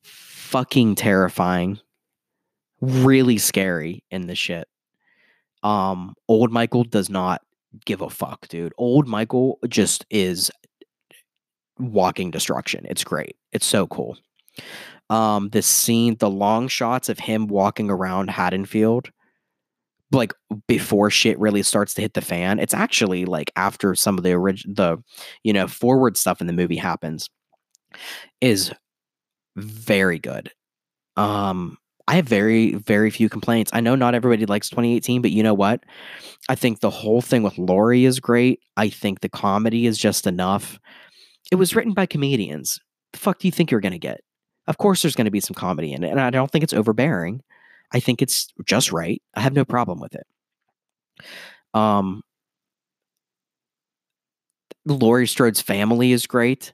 fucking 0.03 0.95
terrifying, 0.95 1.79
really 2.81 3.37
scary 3.37 4.03
in 4.11 4.27
the 4.27 4.35
shit. 4.35 4.67
Um, 5.63 6.15
old 6.27 6.51
Michael 6.51 6.83
does 6.83 7.09
not 7.09 7.41
give 7.85 8.01
a 8.01 8.09
fuck, 8.09 8.47
dude. 8.47 8.73
Old 8.77 9.07
Michael 9.07 9.59
just 9.67 10.05
is 10.09 10.51
walking 11.79 12.31
destruction. 12.31 12.85
It's 12.89 13.03
great. 13.03 13.35
It's 13.51 13.65
so 13.65 13.87
cool. 13.87 14.17
Um, 15.09 15.49
this 15.49 15.67
scene, 15.67 16.15
the 16.19 16.29
long 16.29 16.67
shots 16.67 17.09
of 17.09 17.19
him 17.19 17.47
walking 17.47 17.89
around 17.89 18.29
Haddonfield, 18.29 19.09
like 20.11 20.33
before 20.67 21.09
shit 21.09 21.39
really 21.39 21.63
starts 21.63 21.93
to 21.95 22.01
hit 22.01 22.13
the 22.13 22.21
fan. 22.21 22.59
It's 22.59 22.73
actually 22.73 23.25
like 23.25 23.51
after 23.55 23.95
some 23.95 24.17
of 24.17 24.23
the 24.23 24.31
original, 24.31 24.75
the 24.75 25.03
you 25.43 25.53
know 25.53 25.67
forward 25.67 26.17
stuff 26.17 26.41
in 26.41 26.47
the 26.47 26.53
movie 26.53 26.77
happens, 26.77 27.29
is 28.39 28.71
very 29.55 30.19
good. 30.19 30.51
Um, 31.17 31.77
I 32.11 32.15
have 32.15 32.27
very, 32.27 32.73
very 32.73 33.09
few 33.09 33.29
complaints. 33.29 33.71
I 33.73 33.79
know 33.79 33.95
not 33.95 34.15
everybody 34.15 34.45
likes 34.45 34.69
2018, 34.69 35.21
but 35.21 35.31
you 35.31 35.41
know 35.41 35.53
what? 35.53 35.85
I 36.49 36.55
think 36.55 36.81
the 36.81 36.89
whole 36.89 37.21
thing 37.21 37.41
with 37.41 37.57
Laurie 37.57 38.03
is 38.03 38.19
great. 38.19 38.59
I 38.75 38.89
think 38.89 39.21
the 39.21 39.29
comedy 39.29 39.85
is 39.85 39.97
just 39.97 40.27
enough. 40.27 40.77
It 41.53 41.55
was 41.55 41.73
written 41.73 41.93
by 41.93 42.05
comedians. 42.05 42.81
The 43.13 43.19
fuck 43.19 43.39
do 43.39 43.47
you 43.47 43.51
think 43.53 43.71
you're 43.71 43.79
going 43.79 43.93
to 43.93 43.97
get? 43.97 44.19
Of 44.67 44.77
course, 44.77 45.01
there's 45.01 45.15
going 45.15 45.23
to 45.23 45.31
be 45.31 45.39
some 45.39 45.53
comedy 45.53 45.93
in 45.93 46.03
it, 46.03 46.09
and 46.09 46.19
I 46.19 46.31
don't 46.31 46.51
think 46.51 46.65
it's 46.65 46.73
overbearing. 46.73 47.43
I 47.93 48.01
think 48.01 48.21
it's 48.21 48.49
just 48.65 48.91
right. 48.91 49.21
I 49.33 49.39
have 49.39 49.53
no 49.53 49.63
problem 49.63 50.01
with 50.01 50.13
it. 50.13 50.27
Um, 51.73 52.23
Laurie 54.85 55.27
Strode's 55.27 55.61
family 55.61 56.11
is 56.11 56.27
great. 56.27 56.73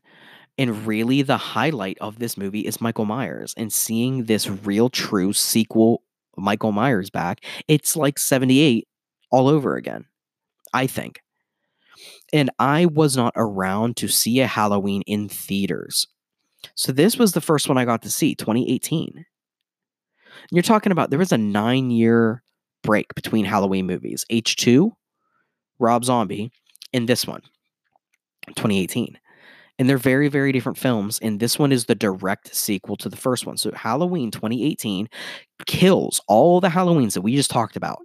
And 0.58 0.88
really, 0.88 1.22
the 1.22 1.38
highlight 1.38 1.98
of 2.02 2.18
this 2.18 2.38
movie 2.38 2.62
is 2.62 2.82
Michael 2.82 3.06
Myers 3.06 3.54
and 3.58 3.72
seeing 3.72 4.26
this 4.26 4.50
real, 4.50 4.90
true 4.90 5.32
sequel, 5.32 6.02
Michael 6.36 6.72
Myers 6.72 7.10
back. 7.10 7.44
It's 7.68 7.96
like 7.96 8.18
78 8.18 8.88
all 9.32 9.48
over 9.48 9.76
again, 9.76 10.06
I 10.74 10.88
think. 10.88 11.22
And 12.34 12.50
I 12.58 12.88
was 12.88 13.16
not 13.16 13.34
around 13.36 13.98
to 13.98 14.08
see 14.08 14.40
a 14.40 14.48
Halloween 14.48 15.04
in 15.06 15.30
theaters. 15.30 16.08
So 16.76 16.92
this 16.92 17.18
was 17.18 17.34
the 17.34 17.42
first 17.42 17.70
one 17.70 17.78
I 17.78 17.86
got 17.86 18.02
to 18.02 18.12
see, 18.12 18.34
2018. 18.34 19.14
And 19.16 19.26
you're 20.52 20.64
talking 20.64 20.92
about 20.92 21.12
there 21.12 21.20
was 21.20 21.32
a 21.32 21.38
nine 21.38 21.92
year 21.92 22.44
break 22.84 23.14
between 23.14 23.46
Halloween 23.46 23.86
movies 23.86 24.26
H2, 24.32 24.92
Rob 25.78 26.04
Zombie, 26.04 26.52
and 26.94 27.08
this 27.08 27.28
one, 27.28 27.42
2018 28.48 29.20
and 29.80 29.90
they're 29.90 29.98
very 29.98 30.28
very 30.28 30.52
different 30.52 30.78
films 30.78 31.20
and 31.20 31.40
this 31.40 31.60
one 31.60 31.72
is 31.72 31.86
the 31.86 31.96
direct 31.96 32.56
sequel 32.56 32.96
to 32.98 33.10
the 33.10 33.18
first 33.18 33.46
one. 33.46 33.58
So 33.58 33.72
halloween 33.74 34.32
2018 34.32 35.08
kills 35.66 36.22
all 36.28 36.60
the 36.62 36.70
halloweens 36.70 37.14
that 37.14 37.22
we 37.22 37.36
just 37.36 37.52
talked 37.52 37.76
about. 37.76 38.00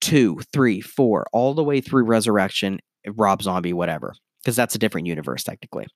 Two 0.00 0.38
three 0.52 0.80
four 0.80 1.26
all 1.32 1.54
the 1.54 1.64
way 1.64 1.80
through 1.80 2.04
resurrection 2.04 2.78
rob 3.16 3.42
zombie 3.42 3.72
whatever 3.72 4.14
because 4.42 4.56
that's 4.56 4.74
a 4.74 4.78
different 4.78 5.06
universe 5.06 5.44
technically. 5.44 5.86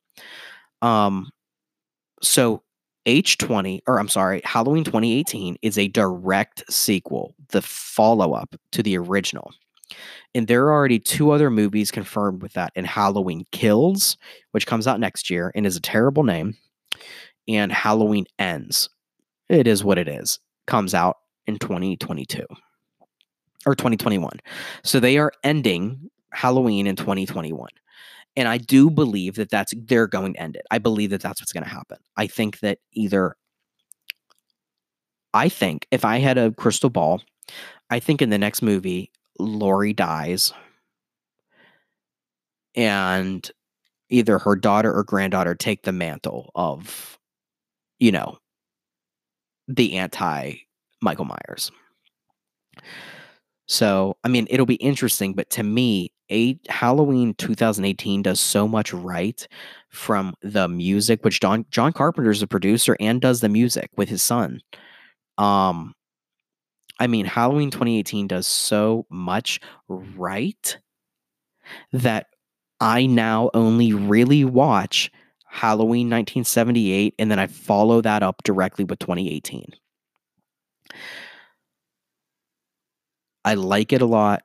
Um 0.81 1.31
so 2.23 2.63
h20 3.07 3.81
or 3.89 3.99
i'm 3.99 4.09
sorry 4.09 4.41
halloween 4.45 4.85
2018 4.85 5.57
is 5.63 5.77
a 5.77 5.89
direct 5.89 6.63
sequel 6.73 7.35
the 7.49 7.61
follow-up 7.61 8.55
to 8.71 8.81
the 8.81 8.97
original 8.97 9.53
and 10.35 10.49
there 10.49 10.65
are 10.65 10.73
already 10.73 10.99
two 10.99 11.31
other 11.31 11.51
movies 11.51 11.91
confirmed 11.91 12.43
with 12.43 12.53
that 12.55 12.73
in 12.75 12.85
Halloween 12.85 13.45
Kills, 13.53 14.17
which 14.53 14.67
comes 14.67 14.87
out 14.87 15.01
next 15.01 15.31
year 15.31 15.53
and 15.55 15.67
is 15.67 15.77
a 15.77 15.81
terrible 15.81 16.23
name, 16.23 16.57
and 17.49 17.73
Halloween 17.73 18.27
Ends. 18.39 18.89
It 19.49 19.67
is 19.67 19.85
what 19.85 19.99
it 19.99 20.09
is. 20.09 20.39
Comes 20.67 20.95
out 20.95 21.19
in 21.47 21.59
2022 21.59 22.45
or 23.67 23.75
2021. 23.75 24.41
So 24.83 25.01
they 25.01 25.19
are 25.19 25.33
ending 25.45 26.11
Halloween 26.33 26.87
in 26.87 26.97
2021. 26.97 27.69
And 28.35 28.49
I 28.49 28.57
do 28.57 28.89
believe 28.91 29.35
that 29.37 29.51
that's 29.51 29.75
they're 29.77 30.07
going 30.07 30.35
to 30.35 30.41
end 30.41 30.57
it. 30.57 30.67
I 30.71 30.79
believe 30.79 31.11
that 31.11 31.21
that's 31.21 31.41
what's 31.41 31.53
going 31.53 31.65
to 31.65 31.71
happen. 31.71 31.99
I 32.17 32.27
think 32.27 32.61
that 32.61 32.79
either 32.93 33.37
I 35.35 35.49
think 35.49 35.87
if 35.91 36.05
I 36.05 36.19
had 36.19 36.39
a 36.39 36.53
crystal 36.53 36.91
ball, 36.91 37.23
I 37.91 38.01
think 38.01 38.23
in 38.23 38.31
the 38.31 38.39
next 38.39 38.63
movie, 38.63 39.11
Laurie 39.39 39.93
dies. 39.93 40.53
And 42.75 43.51
either 44.09 44.39
her 44.39 44.57
daughter 44.57 44.93
or 44.93 45.05
granddaughter 45.05 45.55
take 45.55 45.83
the 45.83 45.93
mantle 45.93 46.51
of, 46.55 47.19
you 47.99 48.13
know, 48.13 48.39
the 49.69 49.97
anti 49.97 50.55
Michael 51.01 51.25
Myers. 51.25 51.71
So, 53.67 54.17
I 54.25 54.29
mean, 54.29 54.47
it'll 54.51 54.67
be 54.67 54.75
interesting, 54.77 55.35
but 55.35 55.49
to 55.51 55.63
me, 55.63 56.13
eight 56.29 56.61
Halloween 56.69 57.35
2018 57.35 58.23
does 58.23 58.41
so 58.41 58.67
much 58.67 58.93
right 58.93 59.47
from 59.89 60.35
the 60.43 60.69
music, 60.69 61.25
which 61.25 61.41
John 61.41 61.65
John 61.71 61.93
Carpenter 61.93 62.31
is 62.31 62.43
a 62.43 62.47
producer 62.47 62.97
and 63.01 63.21
does 63.21 63.41
the 63.41 63.49
music 63.49 63.91
with 63.97 64.09
his 64.09 64.23
son. 64.23 64.61
Um, 65.39 65.95
I 67.03 67.09
mean, 67.09 67.27
Halloween 67.27 67.73
2018 67.73 68.29
does 68.29 68.47
so 68.47 69.07
much 69.11 69.59
right 69.89 70.79
that 71.93 72.29
I 72.79 73.07
now 73.07 73.51
only 73.55 73.93
really 73.93 74.45
watch 74.45 75.11
Halloween 75.49 76.07
1978 76.07 77.17
and 77.19 77.29
then 77.29 77.41
I 77.41 77.49
follow 77.49 78.03
that 78.03 78.23
up 78.23 78.45
directly 78.45 78.85
with 78.85 79.01
2018. 79.01 79.73
I 83.45 83.55
like 83.55 83.93
it 83.93 84.01
a 84.01 84.07
lot. 84.07 84.45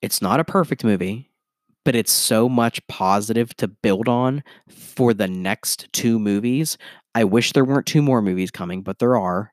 It's 0.00 0.22
not 0.22 0.38
a 0.38 0.44
perfect 0.44 0.84
movie, 0.84 1.32
but 1.84 1.96
it's 1.96 2.12
so 2.12 2.48
much 2.48 2.80
positive 2.86 3.56
to 3.56 3.66
build 3.66 4.06
on 4.06 4.44
for 4.68 5.12
the 5.12 5.26
next 5.26 5.92
two 5.92 6.20
movies. 6.20 6.78
I 7.16 7.24
wish 7.24 7.54
there 7.54 7.64
weren't 7.64 7.86
two 7.86 8.02
more 8.02 8.22
movies 8.22 8.52
coming, 8.52 8.82
but 8.82 9.00
there 9.00 9.16
are. 9.16 9.52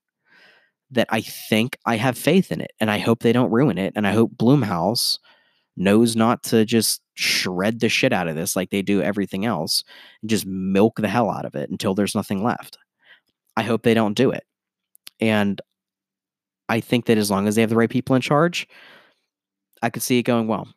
That 0.92 1.08
I 1.10 1.22
think 1.22 1.78
I 1.86 1.98
have 1.98 2.18
faith 2.18 2.52
in 2.52 2.62
it, 2.62 2.72
and 2.80 2.92
I 2.92 3.00
hope 3.00 3.20
they 3.20 3.34
don't 3.34 3.52
ruin 3.52 3.78
it. 3.78 3.94
And 3.96 4.06
I 4.08 4.12
hope 4.12 4.38
Blumhouse 4.38 5.20
knows 5.78 6.16
not 6.16 6.44
to 6.44 6.66
just 6.66 7.02
shred 7.16 7.80
the 7.80 7.90
shit 7.90 8.14
out 8.14 8.28
of 8.28 8.36
this 8.36 8.56
like 8.56 8.70
they 8.70 8.82
do 8.82 9.02
everything 9.02 9.46
else 9.46 9.84
and 10.22 10.30
just 10.30 10.46
milk 10.46 10.98
the 10.98 11.08
hell 11.08 11.30
out 11.30 11.46
of 11.46 11.56
it 11.56 11.70
until 11.70 11.94
there's 11.94 12.16
nothing 12.16 12.44
left. 12.44 12.78
I 13.58 13.64
hope 13.64 13.84
they 13.84 13.94
don't 13.94 14.14
do 14.16 14.32
it. 14.32 14.44
And 15.20 15.62
I 16.68 16.80
think 16.80 17.06
that 17.06 17.18
as 17.18 17.32
long 17.32 17.48
as 17.48 17.56
they 17.56 17.62
have 17.62 17.70
the 17.70 17.76
right 17.76 17.90
people 17.90 18.16
in 18.16 18.22
charge, 18.22 18.68
I 19.82 19.90
could 19.90 20.02
see 20.04 20.20
it 20.20 20.24
going 20.24 20.48
well. 20.48 20.68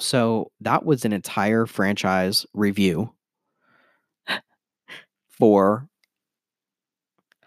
So 0.00 0.50
that 0.60 0.84
was 0.84 1.04
an 1.04 1.12
entire 1.12 1.66
franchise 1.66 2.46
review 2.52 3.12
for 5.30 5.88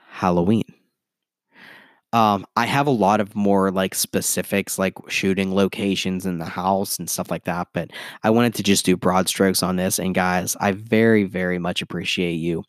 Halloween. 0.09 0.63
Um, 2.13 2.45
I 2.55 2.65
have 2.65 2.87
a 2.87 2.91
lot 2.91 3.19
of 3.19 3.35
more 3.35 3.69
like 3.69 3.93
specifics, 3.93 4.79
like 4.79 4.93
shooting 5.09 5.53
locations 5.53 6.25
in 6.25 6.37
the 6.37 6.45
house 6.45 6.97
and 6.97 7.09
stuff 7.09 7.29
like 7.29 7.43
that. 7.43 7.67
But 7.73 7.91
I 8.23 8.29
wanted 8.29 8.55
to 8.55 8.63
just 8.63 8.85
do 8.85 8.95
broad 8.95 9.27
strokes 9.27 9.61
on 9.61 9.75
this. 9.75 9.99
And 9.99 10.15
guys, 10.15 10.55
I 10.61 10.71
very, 10.71 11.25
very 11.25 11.59
much 11.59 11.81
appreciate 11.81 12.35
you 12.35 12.63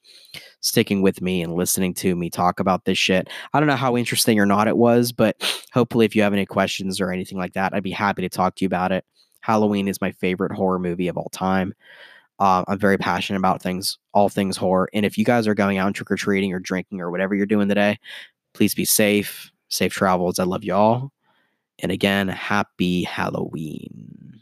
sticking 0.60 1.02
with 1.02 1.23
me 1.23 1.40
and 1.40 1.55
listening 1.55 1.94
to 1.94 2.16
me 2.16 2.31
talk 2.31 2.59
about 2.59 2.85
this 2.85 2.98
shit. 2.98 3.28
I 3.52 3.60
don't 3.60 3.69
know 3.69 3.77
how 3.77 3.97
interesting 3.97 4.40
or 4.40 4.47
not 4.47 4.66
it 4.66 4.77
was, 4.77 5.12
but 5.12 5.36
hopefully, 5.73 6.05
if 6.05 6.16
you 6.16 6.23
have 6.23 6.32
any 6.32 6.47
questions 6.47 7.01
or 7.01 7.12
anything 7.12 7.39
like 7.39 7.52
that, 7.52 7.74
I'd 7.74 7.85
be 7.85 7.93
happy 7.93 8.23
to 8.23 8.28
talk 8.28 8.56
to 8.56 8.65
you 8.65 8.66
about 8.66 8.90
it. 8.90 9.05
Halloween 9.40 9.86
is 9.86 10.01
my 10.01 10.10
favorite 10.12 10.52
horror 10.52 10.81
movie 10.81 11.09
of 11.09 11.16
all 11.16 11.31
time. 11.32 11.74
Uh, 12.40 12.65
I'm 12.69 12.78
very 12.78 12.98
passionate 12.98 13.39
about 13.39 13.62
things, 13.62 13.98
all 14.12 14.28
things 14.28 14.56
horror. 14.56 14.89
And 14.93 15.05
if 15.05 15.19
you 15.19 15.24
guys 15.24 15.47
are 15.48 15.55
going 15.55 15.78
out 15.78 15.86
and 15.86 15.94
trick 15.94 16.10
or 16.10 16.16
treating 16.16 16.52
or 16.52 16.60
drinking 16.60 17.01
or 17.01 17.10
whatever 17.10 17.35
you're 17.35 17.47
doing 17.47 17.69
today, 17.69 17.98
Please 18.59 18.74
be 18.74 18.85
safe, 18.85 19.52
safe 19.68 19.93
travels. 19.93 20.40
I 20.40 20.43
love 20.43 20.64
you 20.64 20.74
all. 20.74 21.12
And 21.78 21.93
again, 21.93 22.26
happy 22.26 23.05
Halloween. 23.05 24.38